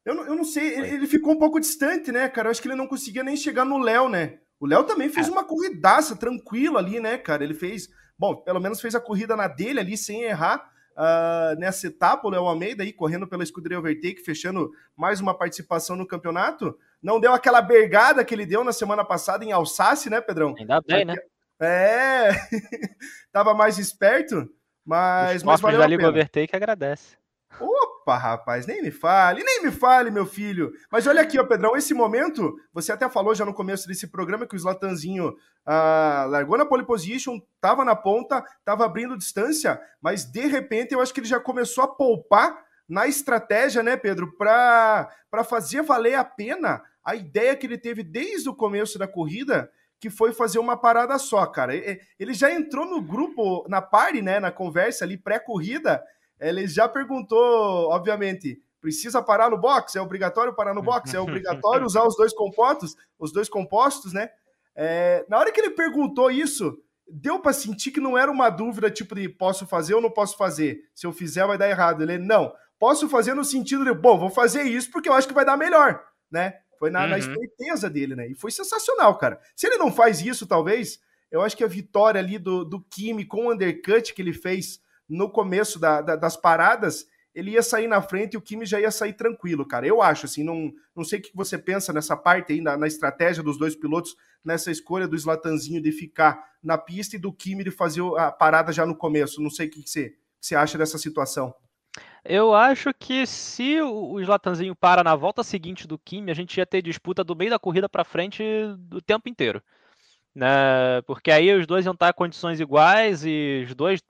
Eu 0.04 0.16
não, 0.16 0.26
eu 0.26 0.34
não 0.34 0.44
sei, 0.44 0.80
ele, 0.80 0.96
ele 0.96 1.06
ficou 1.06 1.34
um 1.34 1.38
pouco 1.38 1.60
distante, 1.60 2.12
né, 2.12 2.28
cara? 2.28 2.48
Eu 2.48 2.52
acho 2.52 2.60
que 2.60 2.68
ele 2.68 2.74
não 2.74 2.88
conseguia 2.88 3.24
nem 3.24 3.38
chegar 3.38 3.64
no 3.64 3.78
Léo, 3.78 4.10
né? 4.10 4.40
O 4.60 4.66
Léo 4.66 4.84
também 4.84 5.10
fez 5.10 5.28
é. 5.28 5.32
uma 5.32 5.44
corridaça 5.44 6.16
tranquila 6.16 6.80
ali, 6.80 7.00
né, 7.00 7.20
cara? 7.20 7.44
Ele 7.44 7.54
fez, 7.54 7.88
bom, 8.18 8.36
pelo 8.36 8.60
menos 8.60 8.82
fez 8.82 8.96
a 8.96 9.00
corrida 9.00 9.36
na 9.36 9.48
dele 9.48 9.80
ali 9.80 9.96
sem 9.96 10.24
errar 10.24 10.72
uh, 10.92 11.60
nessa 11.60 11.86
etapa, 11.86 12.28
o 12.28 12.32
Léo 12.32 12.48
Almeida 12.48 12.82
aí 12.82 12.92
correndo 12.92 13.28
pela 13.28 13.44
escuderia 13.44 13.78
Overtake, 13.78 14.24
fechando 14.24 14.72
mais 14.98 15.22
uma 15.22 15.38
participação 15.38 15.96
no 15.96 16.08
campeonato. 16.08 16.76
Não 17.02 17.20
deu 17.20 17.34
aquela 17.34 17.62
bergada 17.62 18.24
que 18.24 18.34
ele 18.34 18.46
deu 18.46 18.64
na 18.64 18.74
semana 18.74 19.04
passada 19.04 19.44
em 19.44 19.52
Alsácia, 19.52 20.10
né, 20.10 20.22
Pedrão? 20.22 20.56
Ainda 20.58 20.82
bem, 20.82 21.06
né? 21.06 21.16
É, 21.62 22.32
tava 23.32 23.54
mais 23.54 23.78
esperto, 23.78 24.50
mas, 24.84 25.38
Os 25.38 25.44
mas 25.44 25.62
valeu 25.62 25.80
da 25.80 25.88
Liga 25.88 26.10
Overtake 26.10 26.56
agradece. 26.56 27.16
Opa, 27.60 28.18
rapaz, 28.18 28.66
nem 28.66 28.82
me 28.82 28.90
fale, 28.90 29.44
nem 29.44 29.62
me 29.62 29.72
fale, 29.72 30.10
meu 30.10 30.26
filho. 30.26 30.72
Mas 30.92 31.06
olha 31.06 31.22
aqui, 31.22 31.40
ó, 31.40 31.44
Pedrão, 31.44 31.76
esse 31.76 31.94
momento, 31.94 32.56
você 32.74 32.92
até 32.92 33.08
falou 33.08 33.36
já 33.36 33.46
no 33.46 33.54
começo 33.54 33.88
desse 33.88 34.08
programa 34.08 34.48
que 34.48 34.56
o 34.56 34.58
Slatanzinho 34.58 35.36
ah, 35.64 36.26
largou 36.28 36.58
na 36.58 36.66
pole 36.66 36.84
position, 36.84 37.40
tava 37.60 37.86
na 37.86 37.96
ponta, 37.96 38.44
tava 38.66 38.86
abrindo 38.86 39.18
distância, 39.18 39.80
mas 40.02 40.26
de 40.26 40.48
repente 40.48 40.94
eu 40.94 41.02
acho 41.02 41.14
que 41.14 41.20
ele 41.20 41.28
já 41.28 41.40
começou 41.40 41.84
a 41.84 41.88
poupar 41.88 42.66
na 42.90 43.08
estratégia, 43.08 43.84
né, 43.84 43.96
Pedro, 43.96 44.36
para 44.36 45.08
fazer 45.48 45.84
valer 45.84 46.16
a 46.16 46.26
pena 46.26 46.82
a 47.04 47.16
ideia 47.16 47.56
que 47.56 47.66
ele 47.66 47.78
teve 47.78 48.04
desde 48.04 48.50
o 48.50 48.56
começo 48.56 48.98
da 48.98 49.08
corrida, 49.08 49.72
que 50.02 50.10
foi 50.10 50.34
fazer 50.34 50.58
uma 50.58 50.76
parada 50.76 51.18
só, 51.20 51.46
cara. 51.46 51.76
Ele 51.76 52.34
já 52.34 52.52
entrou 52.52 52.88
no 52.88 53.00
grupo, 53.00 53.64
na 53.70 53.80
party, 53.80 54.24
né, 54.24 54.40
na 54.40 54.52
conversa 54.52 55.06
ali 55.06 55.16
pré-corrida, 55.16 56.04
ele 56.40 56.68
já 56.68 56.90
perguntou, 56.90 57.88
obviamente, 57.92 58.60
precisa 58.82 59.22
parar 59.22 59.52
no 59.52 59.60
box? 59.60 59.96
É 59.96 60.02
obrigatório 60.02 60.56
parar 60.56 60.74
no 60.74 60.82
box? 60.82 61.14
É 61.14 61.20
obrigatório 61.20 61.86
usar 61.86 62.04
os 62.04 62.16
dois 62.18 62.34
compostos, 62.34 62.96
os 63.20 63.32
dois 63.32 63.48
compostos, 63.48 64.12
né? 64.12 64.32
É, 64.76 65.24
na 65.30 65.38
hora 65.38 65.52
que 65.52 65.62
ele 65.62 65.70
perguntou 65.70 66.32
isso, 66.32 66.76
deu 67.08 67.40
para 67.40 67.54
sentir 67.54 67.92
que 67.92 68.00
não 68.00 68.18
era 68.18 68.32
uma 68.32 68.50
dúvida 68.50 68.90
tipo 68.90 69.14
de 69.14 69.30
posso 69.30 69.68
fazer 69.68 69.94
ou 69.94 70.02
não 70.02 70.10
posso 70.10 70.36
fazer. 70.36 70.80
Se 70.96 71.06
eu 71.06 71.14
fizer 71.14 71.46
vai 71.46 71.60
dar 71.60 71.70
errado. 71.70 72.02
Ele 72.02 72.18
não, 72.18 72.52
posso 72.80 73.08
fazer 73.08 73.36
no 73.36 73.46
sentido 73.46 73.86
de 73.86 73.94
bom, 73.94 74.18
vou 74.18 74.32
fazer 74.32 74.64
isso 74.64 74.90
porque 74.90 75.08
eu 75.08 75.14
acho 75.14 75.28
que 75.28 75.34
vai 75.36 75.46
dar 75.46 75.58
melhor, 75.58 76.04
né? 76.32 76.56
Foi 76.82 76.90
na, 76.90 77.04
uhum. 77.04 77.10
na 77.10 77.20
esperteza 77.20 77.88
dele, 77.88 78.16
né? 78.16 78.28
E 78.28 78.34
foi 78.34 78.50
sensacional, 78.50 79.16
cara. 79.16 79.40
Se 79.56 79.68
ele 79.68 79.78
não 79.78 79.92
faz 79.92 80.20
isso, 80.20 80.48
talvez, 80.48 81.00
eu 81.30 81.44
acho 81.44 81.56
que 81.56 81.64
a 81.64 81.68
vitória 81.68 82.18
ali 82.18 82.40
do, 82.40 82.66
do 82.66 82.82
Kimi 82.82 83.24
com 83.24 83.46
o 83.46 83.54
undercut 83.54 84.12
que 84.16 84.20
ele 84.20 84.34
fez 84.34 84.82
no 85.08 85.30
começo 85.30 85.78
da, 85.78 86.02
da, 86.02 86.16
das 86.16 86.36
paradas, 86.36 87.06
ele 87.36 87.52
ia 87.52 87.62
sair 87.62 87.86
na 87.88 88.02
frente 88.02 88.34
e 88.34 88.38
o 88.38 88.42
Kimi 88.42 88.66
já 88.66 88.80
ia 88.80 88.90
sair 88.90 89.14
tranquilo, 89.14 89.64
cara. 89.64 89.86
Eu 89.86 90.02
acho, 90.02 90.26
assim, 90.26 90.44
não, 90.44 90.74
não 90.96 91.04
sei 91.04 91.20
o 91.20 91.22
que 91.22 91.30
você 91.36 91.56
pensa 91.56 91.94
nessa 91.94 92.18
parte 92.18 92.52
aí, 92.52 92.62
na, 92.62 92.76
na 92.76 92.88
estratégia 92.88 93.44
dos 93.44 93.60
dois 93.60 93.76
pilotos, 93.76 94.16
nessa 94.44 94.72
escolha 94.72 95.08
do 95.08 95.16
Slatanzinho 95.16 95.84
de 95.84 95.92
ficar 95.92 96.44
na 96.64 96.80
pista 96.80 97.16
e 97.16 97.20
do 97.20 97.32
Kimi 97.32 97.64
de 97.64 97.70
fazer 97.70 98.02
a 98.18 98.32
parada 98.32 98.74
já 98.74 98.88
no 98.88 98.96
começo. 98.96 99.40
Não 99.40 99.52
sei 99.52 99.68
o 99.68 99.70
que 99.70 99.88
você, 99.88 100.10
que 100.10 100.18
você 100.48 100.56
acha 100.56 100.80
dessa 100.80 100.98
situação. 100.98 101.54
Eu 102.24 102.54
acho 102.54 102.94
que 102.94 103.26
se 103.26 103.82
o 103.82 104.20
Slatanzinho 104.20 104.76
para 104.76 105.04
na 105.04 105.16
volta 105.16 105.44
seguinte 105.44 105.88
do 105.88 105.98
Kimi, 105.98 106.32
a 106.32 106.36
gente 106.36 106.56
ia 106.58 106.66
ter 106.66 106.82
disputa 106.82 107.24
do 107.24 107.36
meio 107.36 107.50
da 107.50 107.60
corrida 107.60 107.90
para 107.90 108.04
frente 108.04 108.44
do 108.78 109.02
tempo 109.02 109.28
inteiro. 109.28 109.62
Né? 110.34 111.02
Porque 111.06 111.32
aí 111.32 111.54
os 111.54 111.66
dois 111.66 111.86
iam 111.86 111.94
estar 111.94 112.10
em 112.10 112.14
condições 112.14 112.60
iguais 112.60 113.26
e 113.26 113.66
os 113.68 113.76
dois, 113.76 114.02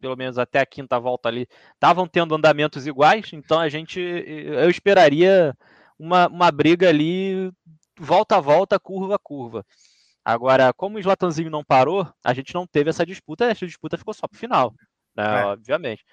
pelo 0.00 0.16
menos 0.16 0.38
até 0.38 0.60
a 0.60 0.66
quinta 0.66 0.98
volta 0.98 1.28
ali, 1.28 1.46
estavam 1.74 2.08
tendo 2.08 2.34
andamentos 2.34 2.86
iguais. 2.86 3.30
Então 3.32 3.60
a 3.60 3.68
gente, 3.68 4.00
eu 4.00 4.70
esperaria 4.70 5.54
uma, 5.98 6.26
uma 6.28 6.50
briga 6.50 6.88
ali 6.88 7.52
volta 7.98 8.36
a 8.36 8.40
volta, 8.40 8.78
curva 8.80 9.16
a 9.16 9.18
curva. 9.18 9.64
Agora, 10.24 10.72
como 10.72 10.96
o 10.96 11.00
Slatanzinho 11.00 11.50
não 11.50 11.64
parou, 11.64 12.06
a 12.24 12.34
gente 12.34 12.54
não 12.54 12.66
teve 12.66 12.90
essa 12.90 13.04
disputa, 13.04 13.44
essa 13.46 13.66
disputa 13.66 13.96
ficou 13.96 14.14
só 14.14 14.26
para 14.26 14.36
o 14.36 14.38
final, 14.38 14.74
né? 15.16 15.24
é. 15.24 15.44
obviamente. 15.46 16.04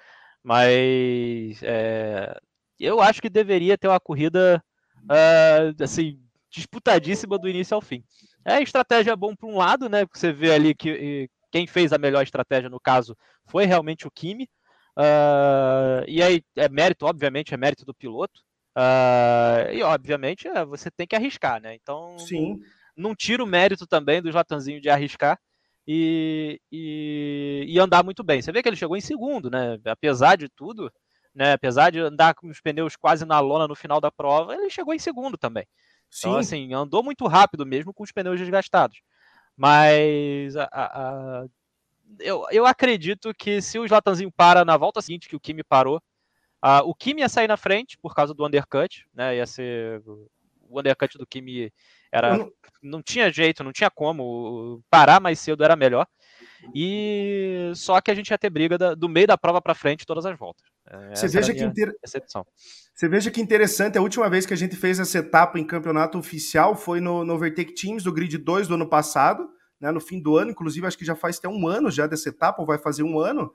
Mas 0.46 1.60
é, 1.64 2.40
eu 2.80 3.02
acho 3.02 3.20
que 3.20 3.32
deveria 3.32 3.75
ter 3.80 3.88
uma 3.88 4.00
corrida 4.00 4.64
uh, 5.06 5.84
assim 5.84 6.20
disputadíssima 6.52 7.40
do 7.40 7.50
início 7.50 7.74
ao 7.74 7.82
fim. 7.82 8.04
É 8.46 8.62
estratégia 8.62 9.16
bom 9.16 9.36
para 9.36 9.50
um 9.50 9.58
lado, 9.58 9.90
né? 9.90 10.06
Você 10.14 10.32
vê 10.32 10.54
ali 10.54 10.75
que 10.75 11.28
quem 11.52 11.66
fez 11.66 11.92
a 11.92 11.98
melhor 11.98 12.22
estratégia 12.22 12.70
no 12.70 12.80
caso 12.80 13.18
foi 13.48 13.66
realmente 13.66 14.06
o 14.06 14.12
Kimi. 14.12 14.48
Uh, 14.96 16.06
e 16.08 16.22
aí 16.22 16.44
é 16.56 16.70
mérito, 16.70 17.08
obviamente, 17.08 17.56
é 17.56 17.58
mérito 17.58 17.84
do 17.84 17.94
piloto. 17.96 18.40
Uh, 18.78 19.74
e 19.74 19.82
obviamente 19.82 20.48
é, 20.48 20.64
você 20.64 20.92
tem 20.92 21.08
que 21.08 21.16
arriscar, 21.16 21.60
né? 21.60 21.74
Então 21.74 22.20
Sim. 22.20 22.62
Não, 22.96 23.10
não 23.10 23.16
tira 23.16 23.44
o 23.44 23.48
mérito 23.48 23.88
também 23.88 24.22
do 24.22 24.32
Jatanzinho 24.32 24.80
de 24.80 24.92
arriscar 24.92 25.40
e, 25.88 26.60
e, 26.72 27.65
e, 27.68 27.80
andar 27.80 28.04
muito 28.04 28.24
bem. 28.24 28.42
Você 28.42 28.51
vê 28.51 28.62
que 28.62 28.70
ele 28.70 28.75
chegou 28.75 28.98
em 28.98 29.01
segundo, 29.01 29.50
né? 29.50 29.80
Apesar 29.86 30.36
de 30.36 30.50
tudo, 30.50 30.92
né? 31.34 31.54
Apesar 31.54 31.92
de 31.92 32.00
andar 32.00 32.34
com 32.34 32.48
os 32.48 32.60
pneus 32.60 32.96
quase 32.96 33.25
na 33.25 33.39
lona 33.39 33.68
no 33.68 33.75
final 33.75 34.01
da 34.01 34.12
prova, 34.12 34.56
ele 34.56 34.70
chegou 34.70 34.94
em 34.94 35.00
segundo 35.00 35.38
também. 35.38 35.68
Então, 36.08 36.10
Sim. 36.10 36.27
Então, 36.27 36.38
assim, 36.38 36.74
andou 36.74 37.04
muito 37.04 37.27
rápido 37.27 37.65
mesmo 37.65 37.94
com 37.94 38.04
os 38.04 38.12
pneus 38.12 38.39
desgastados. 38.39 39.01
Mas 39.56 40.56
a, 40.56 40.70
a, 40.72 40.86
a, 40.86 41.46
eu, 42.20 42.46
eu 42.51 42.65
acredito 42.65 43.34
que 43.34 43.62
se 43.62 43.77
o 43.80 43.86
Slatanzinho 43.86 44.32
para 44.32 44.65
na 44.65 44.77
volta 44.77 45.01
seguinte 45.01 45.30
que 45.30 45.36
o 45.36 45.39
Kimi 45.39 45.63
parou, 45.63 46.01
o 46.84 46.96
Kimi 46.96 47.22
ia 47.22 47.30
sair 47.30 47.48
na 47.48 47.58
frente 47.58 47.98
por 47.98 48.15
causa 48.15 48.34
do 48.34 48.46
undercut, 48.46 49.06
né? 49.13 49.36
Ia 49.38 49.46
ser 49.46 50.01
o 50.06 50.80
undercut 50.80 51.18
do 51.18 51.27
Kimi 51.27 51.72
era 52.12 52.38
não... 52.38 52.52
não 52.82 53.02
tinha 53.02 53.32
jeito, 53.32 53.64
não 53.64 53.72
tinha 53.72 53.90
como 53.90 54.82
parar 54.90 55.20
mais 55.20 55.40
cedo 55.40 55.64
era 55.64 55.76
melhor. 55.76 56.08
E 56.74 57.72
só 57.76 58.02
que 58.02 58.10
a 58.10 58.16
gente 58.16 58.30
ia 58.30 58.38
ter 58.38 58.50
briga 58.50 58.78
da, 58.78 58.96
do 58.96 59.08
meio 59.08 59.28
da 59.28 59.38
prova 59.38 59.62
para 59.62 59.76
frente 59.76 60.06
todas 60.06 60.26
as 60.26 60.38
voltas. 60.38 60.66
Você 61.14 61.28
veja, 61.28 61.54
que 61.54 61.64
inter... 61.64 61.94
Você 62.94 63.10
veja 63.10 63.32
que 63.32 63.42
interessante, 63.42 63.98
a 63.98 64.02
última 64.02 64.30
vez 64.30 64.46
que 64.46 64.54
a 64.54 64.58
gente 64.58 64.76
fez 64.76 65.00
essa 65.00 65.18
etapa 65.18 65.60
em 65.60 65.66
campeonato 65.66 66.18
oficial 66.18 66.76
foi 66.76 67.00
no, 67.00 67.26
no 67.26 67.34
Overtake 67.34 67.74
Teams 67.74 68.04
do 68.04 68.12
Grid 68.12 68.38
2 68.38 68.68
do 68.68 68.76
ano 68.76 68.88
passado, 68.88 69.50
né, 69.80 69.92
no 69.92 70.00
fim 70.00 70.22
do 70.22 70.38
ano, 70.38 70.52
inclusive 70.52 70.88
acho 70.88 70.98
que 70.98 71.06
já 71.06 71.16
faz 71.16 71.38
até 71.38 71.48
um 71.48 71.68
ano 71.68 71.92
já 71.92 72.08
dessa 72.08 72.30
etapa, 72.30 72.62
ou 72.62 72.68
vai 72.68 72.78
fazer 72.78 73.04
um 73.04 73.20
ano. 73.20 73.52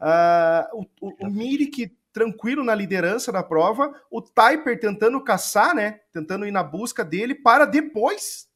Uh, 0.00 0.80
o, 1.00 1.08
o, 1.08 1.26
o 1.26 1.30
Mirik 1.30 1.90
tranquilo 2.14 2.62
na 2.62 2.76
liderança 2.76 3.32
da 3.32 3.42
prova, 3.42 3.92
o 4.08 4.22
Typer 4.22 4.78
tentando 4.78 5.22
caçar, 5.22 5.74
né? 5.74 6.00
Tentando 6.12 6.46
ir 6.46 6.52
na 6.52 6.62
busca 6.62 7.04
dele, 7.04 7.34
para 7.34 7.64
depois, 7.64 8.46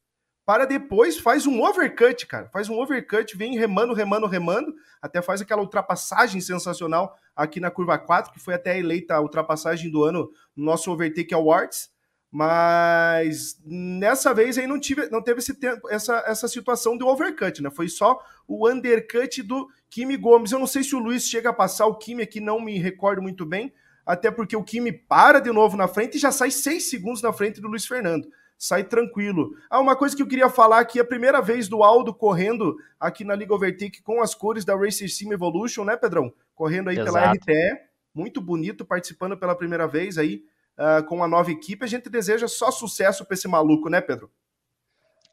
para 0.45 0.65
depois 0.65 1.19
faz 1.19 1.45
um 1.45 1.61
overcut, 1.61 2.25
cara. 2.25 2.49
Faz 2.53 2.69
um 2.69 2.79
overcut, 2.79 3.35
vem 3.35 3.59
remando, 3.59 3.93
remando, 3.93 4.25
remando, 4.25 4.73
até 5.01 5.21
faz 5.21 5.41
aquela 5.41 5.61
ultrapassagem 5.61 6.39
sensacional 6.39 7.13
aqui 7.35 7.59
na 7.59 7.69
curva 7.69 7.99
4, 7.99 8.31
que 8.31 8.39
foi 8.39 8.53
até 8.53 8.79
eleita 8.79 9.13
a 9.13 9.21
ultrapassagem 9.21 9.91
do 9.91 10.05
ano 10.05 10.31
no 10.55 10.63
nosso 10.63 10.89
Overtake 10.89 11.33
Awards. 11.33 11.91
Mas 12.31 13.59
nessa 13.65 14.33
vez 14.33 14.57
aí 14.57 14.67
não, 14.67 14.79
tive, 14.79 15.09
não 15.09 15.21
teve 15.21 15.39
esse 15.39 15.55
tempo, 15.55 15.89
essa, 15.89 16.23
essa 16.27 16.47
situação 16.47 16.95
do 16.95 17.07
overcut, 17.07 17.61
né? 17.61 17.71
Foi 17.71 17.89
só 17.89 18.23
o 18.47 18.69
undercut 18.69 19.41
do 19.41 19.67
Kimi 19.89 20.15
Gomes. 20.15 20.51
Eu 20.51 20.59
não 20.59 20.67
sei 20.67 20.83
se 20.83 20.95
o 20.95 20.99
Luiz 20.99 21.23
chega 21.23 21.49
a 21.49 21.53
passar 21.53 21.87
o 21.87 21.95
Kimi 21.95 22.21
aqui, 22.21 22.39
não 22.39 22.61
me 22.61 22.77
recordo 22.77 23.21
muito 23.21 23.45
bem, 23.47 23.73
até 24.05 24.29
porque 24.29 24.55
o 24.55 24.63
Kimi 24.63 24.91
para 24.91 25.39
de 25.39 25.51
novo 25.51 25.75
na 25.75 25.87
frente 25.87 26.15
e 26.15 26.19
já 26.19 26.31
sai 26.31 26.51
seis 26.51 26.87
segundos 26.89 27.21
na 27.21 27.33
frente 27.33 27.59
do 27.59 27.67
Luiz 27.67 27.85
Fernando. 27.85 28.29
Sai 28.55 28.83
tranquilo. 28.83 29.55
Ah, 29.69 29.79
uma 29.79 29.95
coisa 29.95 30.15
que 30.15 30.21
eu 30.21 30.27
queria 30.27 30.49
falar 30.49 30.79
aqui, 30.79 30.99
a 30.99 31.05
primeira 31.05 31.41
vez 31.41 31.67
do 31.67 31.81
Aldo 31.81 32.13
correndo 32.13 32.77
aqui 32.99 33.23
na 33.23 33.33
Liga 33.33 33.55
Overtake 33.55 34.03
com 34.03 34.21
as 34.21 34.35
cores 34.35 34.63
da 34.63 34.75
Racer 34.75 35.09
Sim 35.09 35.31
Evolution, 35.31 35.83
né, 35.83 35.95
Pedrão? 35.95 36.31
Correndo 36.53 36.89
aí 36.89 36.99
Exato. 36.99 37.13
pela 37.13 37.31
RTE, 37.31 37.79
muito 38.13 38.39
bonito, 38.39 38.85
participando 38.85 39.37
pela 39.37 39.55
primeira 39.55 39.87
vez 39.87 40.17
aí 40.17 40.43
uh, 40.79 41.03
com 41.03 41.21
a 41.23 41.27
nova 41.27 41.51
equipe. 41.51 41.83
A 41.83 41.87
gente 41.87 42.09
deseja 42.09 42.47
só 42.47 42.71
sucesso 42.71 43.25
para 43.25 43.33
esse 43.35 43.47
maluco, 43.47 43.89
né, 43.89 43.99
Pedro? 43.99 44.31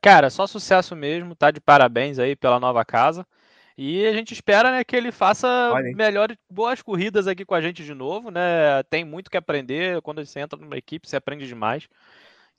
Cara, 0.03 0.29
só 0.29 0.47
sucesso 0.47 0.95
mesmo, 0.95 1.35
tá 1.35 1.51
de 1.51 1.61
parabéns 1.61 2.19
aí 2.19 2.37
pela 2.37 2.61
nova 2.61 2.85
casa. 2.85 3.27
E 3.79 4.07
a 4.07 4.13
gente 4.13 4.33
espera 4.33 4.71
né, 4.71 4.83
que 4.85 4.97
ele 4.97 5.13
faça 5.13 5.75
melhores, 5.95 6.37
boas 6.49 6.81
corridas 6.81 7.27
aqui 7.27 7.45
com 7.45 7.55
a 7.55 7.61
gente 7.61 7.85
de 7.85 7.93
novo, 7.93 8.31
né? 8.31 8.83
Tem 8.85 9.05
muito 9.05 9.31
que 9.31 9.37
aprender. 9.37 10.01
Quando 10.01 10.25
você 10.25 10.41
entra 10.41 10.59
numa 10.59 10.79
equipe, 10.79 11.07
você 11.07 11.17
aprende 11.17 11.47
demais. 11.47 11.87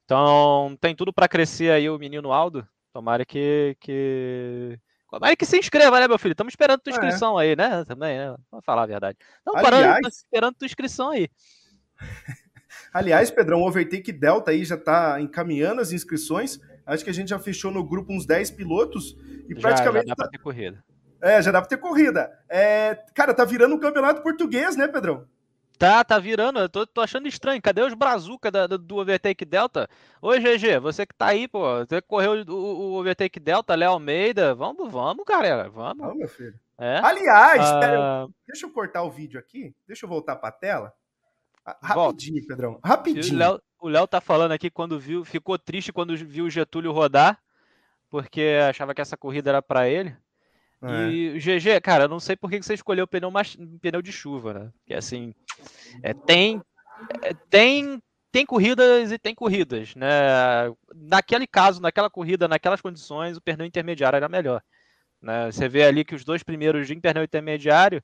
Então, 0.06 0.78
tem 0.80 0.96
tudo 0.96 1.12
para 1.12 1.28
crescer 1.28 1.72
aí 1.72 1.90
o 1.90 1.98
menino 1.98 2.32
Aldo. 2.32 2.68
Tomara 2.94 3.26
que, 3.26 3.76
que. 3.80 4.80
Tomara 5.10 5.36
que 5.36 5.46
se 5.46 5.58
inscreva, 5.58 6.00
né, 6.00 6.08
meu 6.08 6.20
filho? 6.20 6.34
Estamos 6.34 6.52
esperando 6.52 6.82
tua 6.82 6.92
é. 6.92 6.94
inscrição 6.94 7.40
é. 7.40 7.44
aí, 7.44 7.56
né? 7.56 7.84
Também, 7.86 8.18
né? 8.18 8.36
Vamos 8.52 8.66
falar 8.66 8.84
a 8.84 8.88
verdade. 8.88 9.18
Estamos 9.40 9.64
Aliás... 9.64 10.00
esperando 10.18 10.56
tua 10.56 10.66
inscrição 10.68 11.10
aí. 11.10 11.30
Aliás, 12.98 13.30
Pedrão, 13.30 13.62
o 13.62 13.68
Overtake 13.68 14.12
Delta 14.12 14.50
aí 14.50 14.66
já 14.66 14.74
está 14.74 15.22
encaminhando 15.22 15.82
as 15.82 15.92
inscrições. 15.92 16.60
Acho 16.84 17.04
que 17.04 17.12
a 17.12 17.14
gente 17.14 17.30
já 17.30 17.38
fechou 17.38 17.70
no 17.70 17.84
grupo 17.84 18.12
uns 18.12 18.26
10 18.26 18.50
pilotos 18.50 19.16
e 19.48 19.54
já, 19.54 19.62
praticamente. 19.62 20.08
Já 20.08 20.16
dá 20.16 20.16
tá... 20.16 20.24
para 20.24 20.32
ter 20.32 20.40
corrida. 20.40 20.84
É, 21.22 21.40
já 21.40 21.52
dá 21.52 21.62
para 21.62 21.70
ter 21.70 21.78
corrida. 21.78 22.32
É... 22.50 22.98
Cara, 23.14 23.36
tá 23.36 23.46
virando 23.46 23.76
um 23.76 23.80
campeonato 23.80 24.24
português, 24.24 24.76
né, 24.76 24.88
Pedrão? 24.88 25.28
Tá, 25.78 26.04
tá 26.04 26.18
virando. 26.18 26.58
Eu 26.58 26.68
tô, 26.68 26.88
tô 26.88 27.02
achando 27.02 27.28
estranho. 27.28 27.62
Cadê 27.62 27.84
os 27.84 27.94
Brazuca 27.94 28.50
da, 28.50 28.66
do 28.66 28.98
Overtake 28.98 29.46
Delta? 29.46 29.88
Oi, 30.20 30.40
GG, 30.40 30.80
você 30.80 31.06
que 31.06 31.14
tá 31.14 31.28
aí, 31.28 31.48
pô. 31.48 31.62
Você 31.86 32.02
correu 32.02 32.44
o, 32.48 32.52
o 32.52 33.00
Overtake 33.00 33.40
Delta, 33.40 33.76
Léo 33.76 33.92
Almeida. 33.92 34.56
Vamos, 34.56 34.92
vamos, 34.92 35.24
galera. 35.24 35.70
Vamos. 35.70 36.00
Vamos, 36.00 36.18
meu 36.18 36.28
filho. 36.28 36.60
É? 36.80 36.98
Aliás, 37.04 37.62
ah... 37.62 37.80
pera, 37.80 38.28
deixa 38.48 38.66
eu 38.66 38.72
cortar 38.72 39.04
o 39.04 39.12
vídeo 39.12 39.40
aqui. 39.40 39.76
Deixa 39.86 40.08
eu 40.08 40.10
voltar 40.10 40.36
pra 40.36 40.52
tela. 40.52 40.92
Rapidinho, 41.82 42.36
Volta. 42.36 42.48
Pedrão. 42.48 42.80
Rapidinho. 42.84 43.60
O 43.80 43.90
Léo 43.90 44.08
tá 44.08 44.20
falando 44.20 44.54
aqui 44.54 44.70
quando 44.70 45.00
viu, 45.00 45.24
ficou 45.24 45.58
triste 45.58 45.94
quando 45.94 46.16
viu 46.18 46.46
o 46.46 46.50
Getúlio 46.50 46.92
rodar, 46.92 47.40
porque 48.10 48.58
achava 48.68 48.94
que 48.94 49.02
essa 49.02 49.16
corrida 49.16 49.52
era 49.52 49.62
para 49.62 49.88
ele. 49.88 50.16
É. 50.82 51.10
E 51.10 51.30
o 51.30 51.40
GG, 51.40 51.82
cara, 51.82 52.08
não 52.08 52.20
sei 52.20 52.36
por 52.36 52.50
que 52.50 52.62
você 52.62 52.74
escolheu 52.74 53.06
o 53.06 53.08
pneu, 53.08 53.32
pneu 53.82 54.02
de 54.02 54.12
chuva, 54.12 54.54
né? 54.54 54.72
Porque 54.80 54.94
assim, 54.94 55.34
é, 56.02 56.14
tem, 56.14 56.62
é, 57.22 57.34
tem, 57.50 58.02
tem 58.32 58.46
corridas 58.46 59.12
e 59.12 59.18
tem 59.18 59.36
corridas, 59.36 59.96
né? 59.96 60.08
Naquele 60.96 61.48
caso, 61.48 61.82
naquela 61.82 62.10
corrida, 62.10 62.48
naquelas 62.48 62.82
condições, 62.82 63.38
o 63.38 63.42
pneu 63.42 63.66
intermediário 63.66 64.18
era 64.18 64.30
melhor. 64.30 64.64
Né? 65.22 65.52
Você 65.52 65.68
vê 65.68 65.84
ali 65.84 66.06
que 66.06 66.16
os 66.16 66.24
dois 66.24 66.44
primeiros 66.44 66.88
de 66.88 66.96
pneu 66.96 67.24
intermediário 67.24 68.04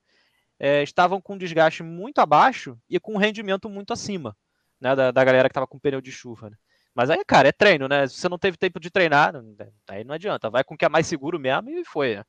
é, 0.60 0.84
estavam 0.84 1.22
com 1.22 1.34
um 1.34 1.38
desgaste 1.38 1.84
muito 1.84 2.20
abaixo 2.20 2.78
e 2.90 3.00
com 3.00 3.14
um 3.14 3.18
rendimento 3.18 3.70
muito 3.70 3.94
acima 3.94 4.36
né, 4.80 4.96
da, 4.96 5.12
da 5.12 5.24
galera 5.24 5.48
que 5.48 5.52
estava 5.52 5.68
com 5.68 5.80
pneu 5.80 6.02
de 6.02 6.12
chuva. 6.12 6.50
Né? 6.50 6.58
Mas 6.94 7.10
aí, 7.10 7.24
cara, 7.26 7.48
é 7.48 7.52
treino, 7.52 7.88
né? 7.88 8.08
Se 8.08 8.16
você 8.16 8.30
não 8.30 8.38
teve 8.38 8.58
tempo 8.58 8.80
de 8.80 8.92
treinar, 8.92 9.34
aí 9.90 10.04
não 10.04 10.14
adianta. 10.14 10.50
Vai 10.50 10.64
com 10.64 10.76
o 10.76 10.78
que 10.78 10.86
é 10.86 10.90
mais 10.90 11.08
seguro 11.08 11.40
mesmo 11.40 11.70
e 11.70 11.86
foi. 11.86 12.18
Né? 12.18 12.24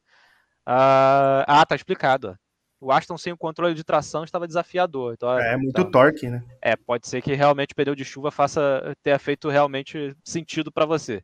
Ah, 0.65 1.45
ah, 1.47 1.67
tá 1.67 1.75
explicado. 1.75 2.39
O 2.81 2.93
Aston 2.93 3.17
sem 3.17 3.33
o 3.33 3.37
controle 3.37 3.75
de 3.75 3.85
tração 3.85 4.25
estava 4.25 4.47
desafiador. 4.47 5.15
Então, 5.15 5.39
é, 5.39 5.57
muito 5.57 5.81
então, 5.81 5.91
torque, 5.91 6.29
né? 6.29 6.43
É, 6.63 6.77
pode 6.77 7.09
ser 7.09 7.23
que 7.23 7.35
realmente 7.35 7.73
o 7.73 7.75
pneu 7.75 7.95
de 7.95 8.05
chuva 8.05 8.31
faça 8.31 8.95
ter 9.03 9.19
feito 9.19 9.49
realmente 9.49 10.17
sentido 10.23 10.71
para 10.71 10.87
você. 10.87 11.23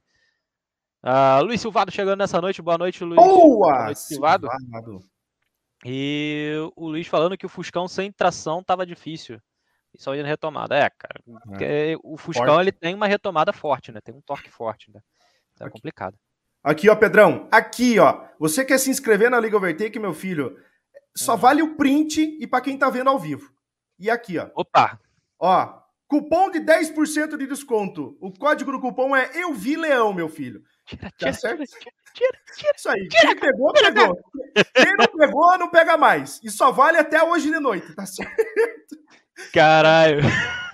Uh, 1.03 1.43
Luiz 1.45 1.61
Silvado 1.61 1.91
chegando 1.91 2.19
nessa 2.19 2.41
noite. 2.41 2.61
Boa 2.61 2.77
noite, 2.77 3.05
Luiz. 3.05 3.17
Boa! 3.17 3.73
Boa 3.73 3.85
noite, 3.85 4.01
Silvado. 4.01 4.49
Silvado. 4.51 5.10
E 5.85 6.55
o 6.77 6.89
Luiz 6.89 7.07
falando 7.07 7.37
que 7.37 7.47
o 7.47 7.49
Fuscão 7.49 7.89
sem 7.89 8.13
tração 8.13 8.63
tava 8.63 8.85
difícil. 8.85 9.41
E 9.95 10.01
só 10.01 10.15
indo 10.15 10.27
retomada. 10.27 10.77
É, 10.77 10.91
cara. 10.91 11.21
É. 11.61 11.97
O 12.03 12.17
Fuscão 12.17 12.47
forte. 12.47 12.61
ele 12.61 12.73
tem 12.73 12.95
uma 12.95 13.07
retomada 13.07 13.53
forte, 13.53 13.91
né? 13.91 14.01
Tem 14.01 14.15
um 14.15 14.21
torque 14.21 14.51
forte, 14.51 14.91
né? 14.93 15.01
Então 15.55 15.67
é 15.67 15.71
complicado. 15.71 16.17
Aqui, 16.63 16.89
ó, 16.89 16.95
Pedrão. 16.95 17.49
Aqui, 17.51 17.99
ó. 17.99 18.25
Você 18.39 18.65
quer 18.65 18.79
se 18.79 18.91
inscrever 18.91 19.31
na 19.31 19.41
Liga 19.41 19.57
Overtake, 19.57 19.99
meu 19.99 20.13
filho? 20.13 20.59
Só 21.17 21.37
vale 21.37 21.63
o 21.63 21.77
print 21.77 22.39
e 22.41 22.47
para 22.47 22.61
quem 22.61 22.79
tá 22.79 22.89
vendo 22.91 23.09
ao 23.09 23.19
vivo. 23.19 23.53
E 23.99 24.11
aqui, 24.11 24.39
ó. 24.39 24.49
Opa! 24.55 25.01
Ó, 25.39 25.81
cupom 26.07 26.51
de 26.51 26.61
10% 26.61 27.37
de 27.37 27.47
desconto. 27.47 28.17
O 28.21 28.31
código 28.31 28.73
do 28.73 28.81
cupom 28.81 29.17
é 29.17 29.31
Eu 29.35 29.55
Vi 29.55 29.77
Leão, 29.77 30.13
meu 30.13 30.29
filho. 30.29 30.63
Tá 31.19 31.33
certo? 31.33 31.63
Tira, 32.15 32.31
tira, 32.45 32.57
tira. 32.57 32.73
Isso 32.77 32.89
aí. 32.89 33.09
Tira, 33.09 33.27
Quem 33.27 33.37
pegou, 33.37 33.73
pegou. 33.73 34.19
Quem 34.75 34.97
não 34.97 35.07
pegou, 35.07 35.59
não 35.59 35.71
pega 35.71 35.97
mais. 35.97 36.41
E 36.43 36.51
só 36.51 36.71
vale 36.71 36.99
até 36.99 37.23
hoje 37.23 37.51
de 37.51 37.61
noite, 37.61 37.95
tá 37.95 38.07
certo? 38.07 38.35
Caralho. 39.53 40.23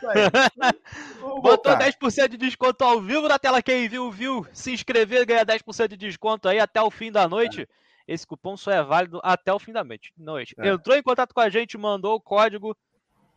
Botou 1.42 1.76
10% 1.76 2.28
de 2.28 2.36
desconto 2.36 2.84
ao 2.84 3.00
vivo 3.00 3.28
na 3.28 3.38
tela. 3.38 3.62
Quem 3.62 3.88
viu, 3.88 4.10
viu. 4.10 4.46
Se 4.52 4.72
inscrever 4.72 5.24
ganha 5.26 5.44
10% 5.44 5.88
de 5.88 5.96
desconto 5.96 6.48
aí 6.48 6.58
até 6.58 6.80
o 6.82 6.90
fim 6.90 7.10
da 7.12 7.28
noite. 7.28 7.62
É. 7.62 7.66
Esse 8.08 8.26
cupom 8.26 8.56
só 8.56 8.70
é 8.70 8.82
válido 8.82 9.20
até 9.22 9.52
o 9.52 9.58
fim 9.58 9.72
da 9.72 9.84
noite. 9.84 10.54
É. 10.58 10.68
Entrou 10.68 10.96
em 10.96 11.02
contato 11.02 11.34
com 11.34 11.40
a 11.40 11.48
gente, 11.48 11.76
mandou 11.76 12.14
o 12.14 12.20
código. 12.20 12.76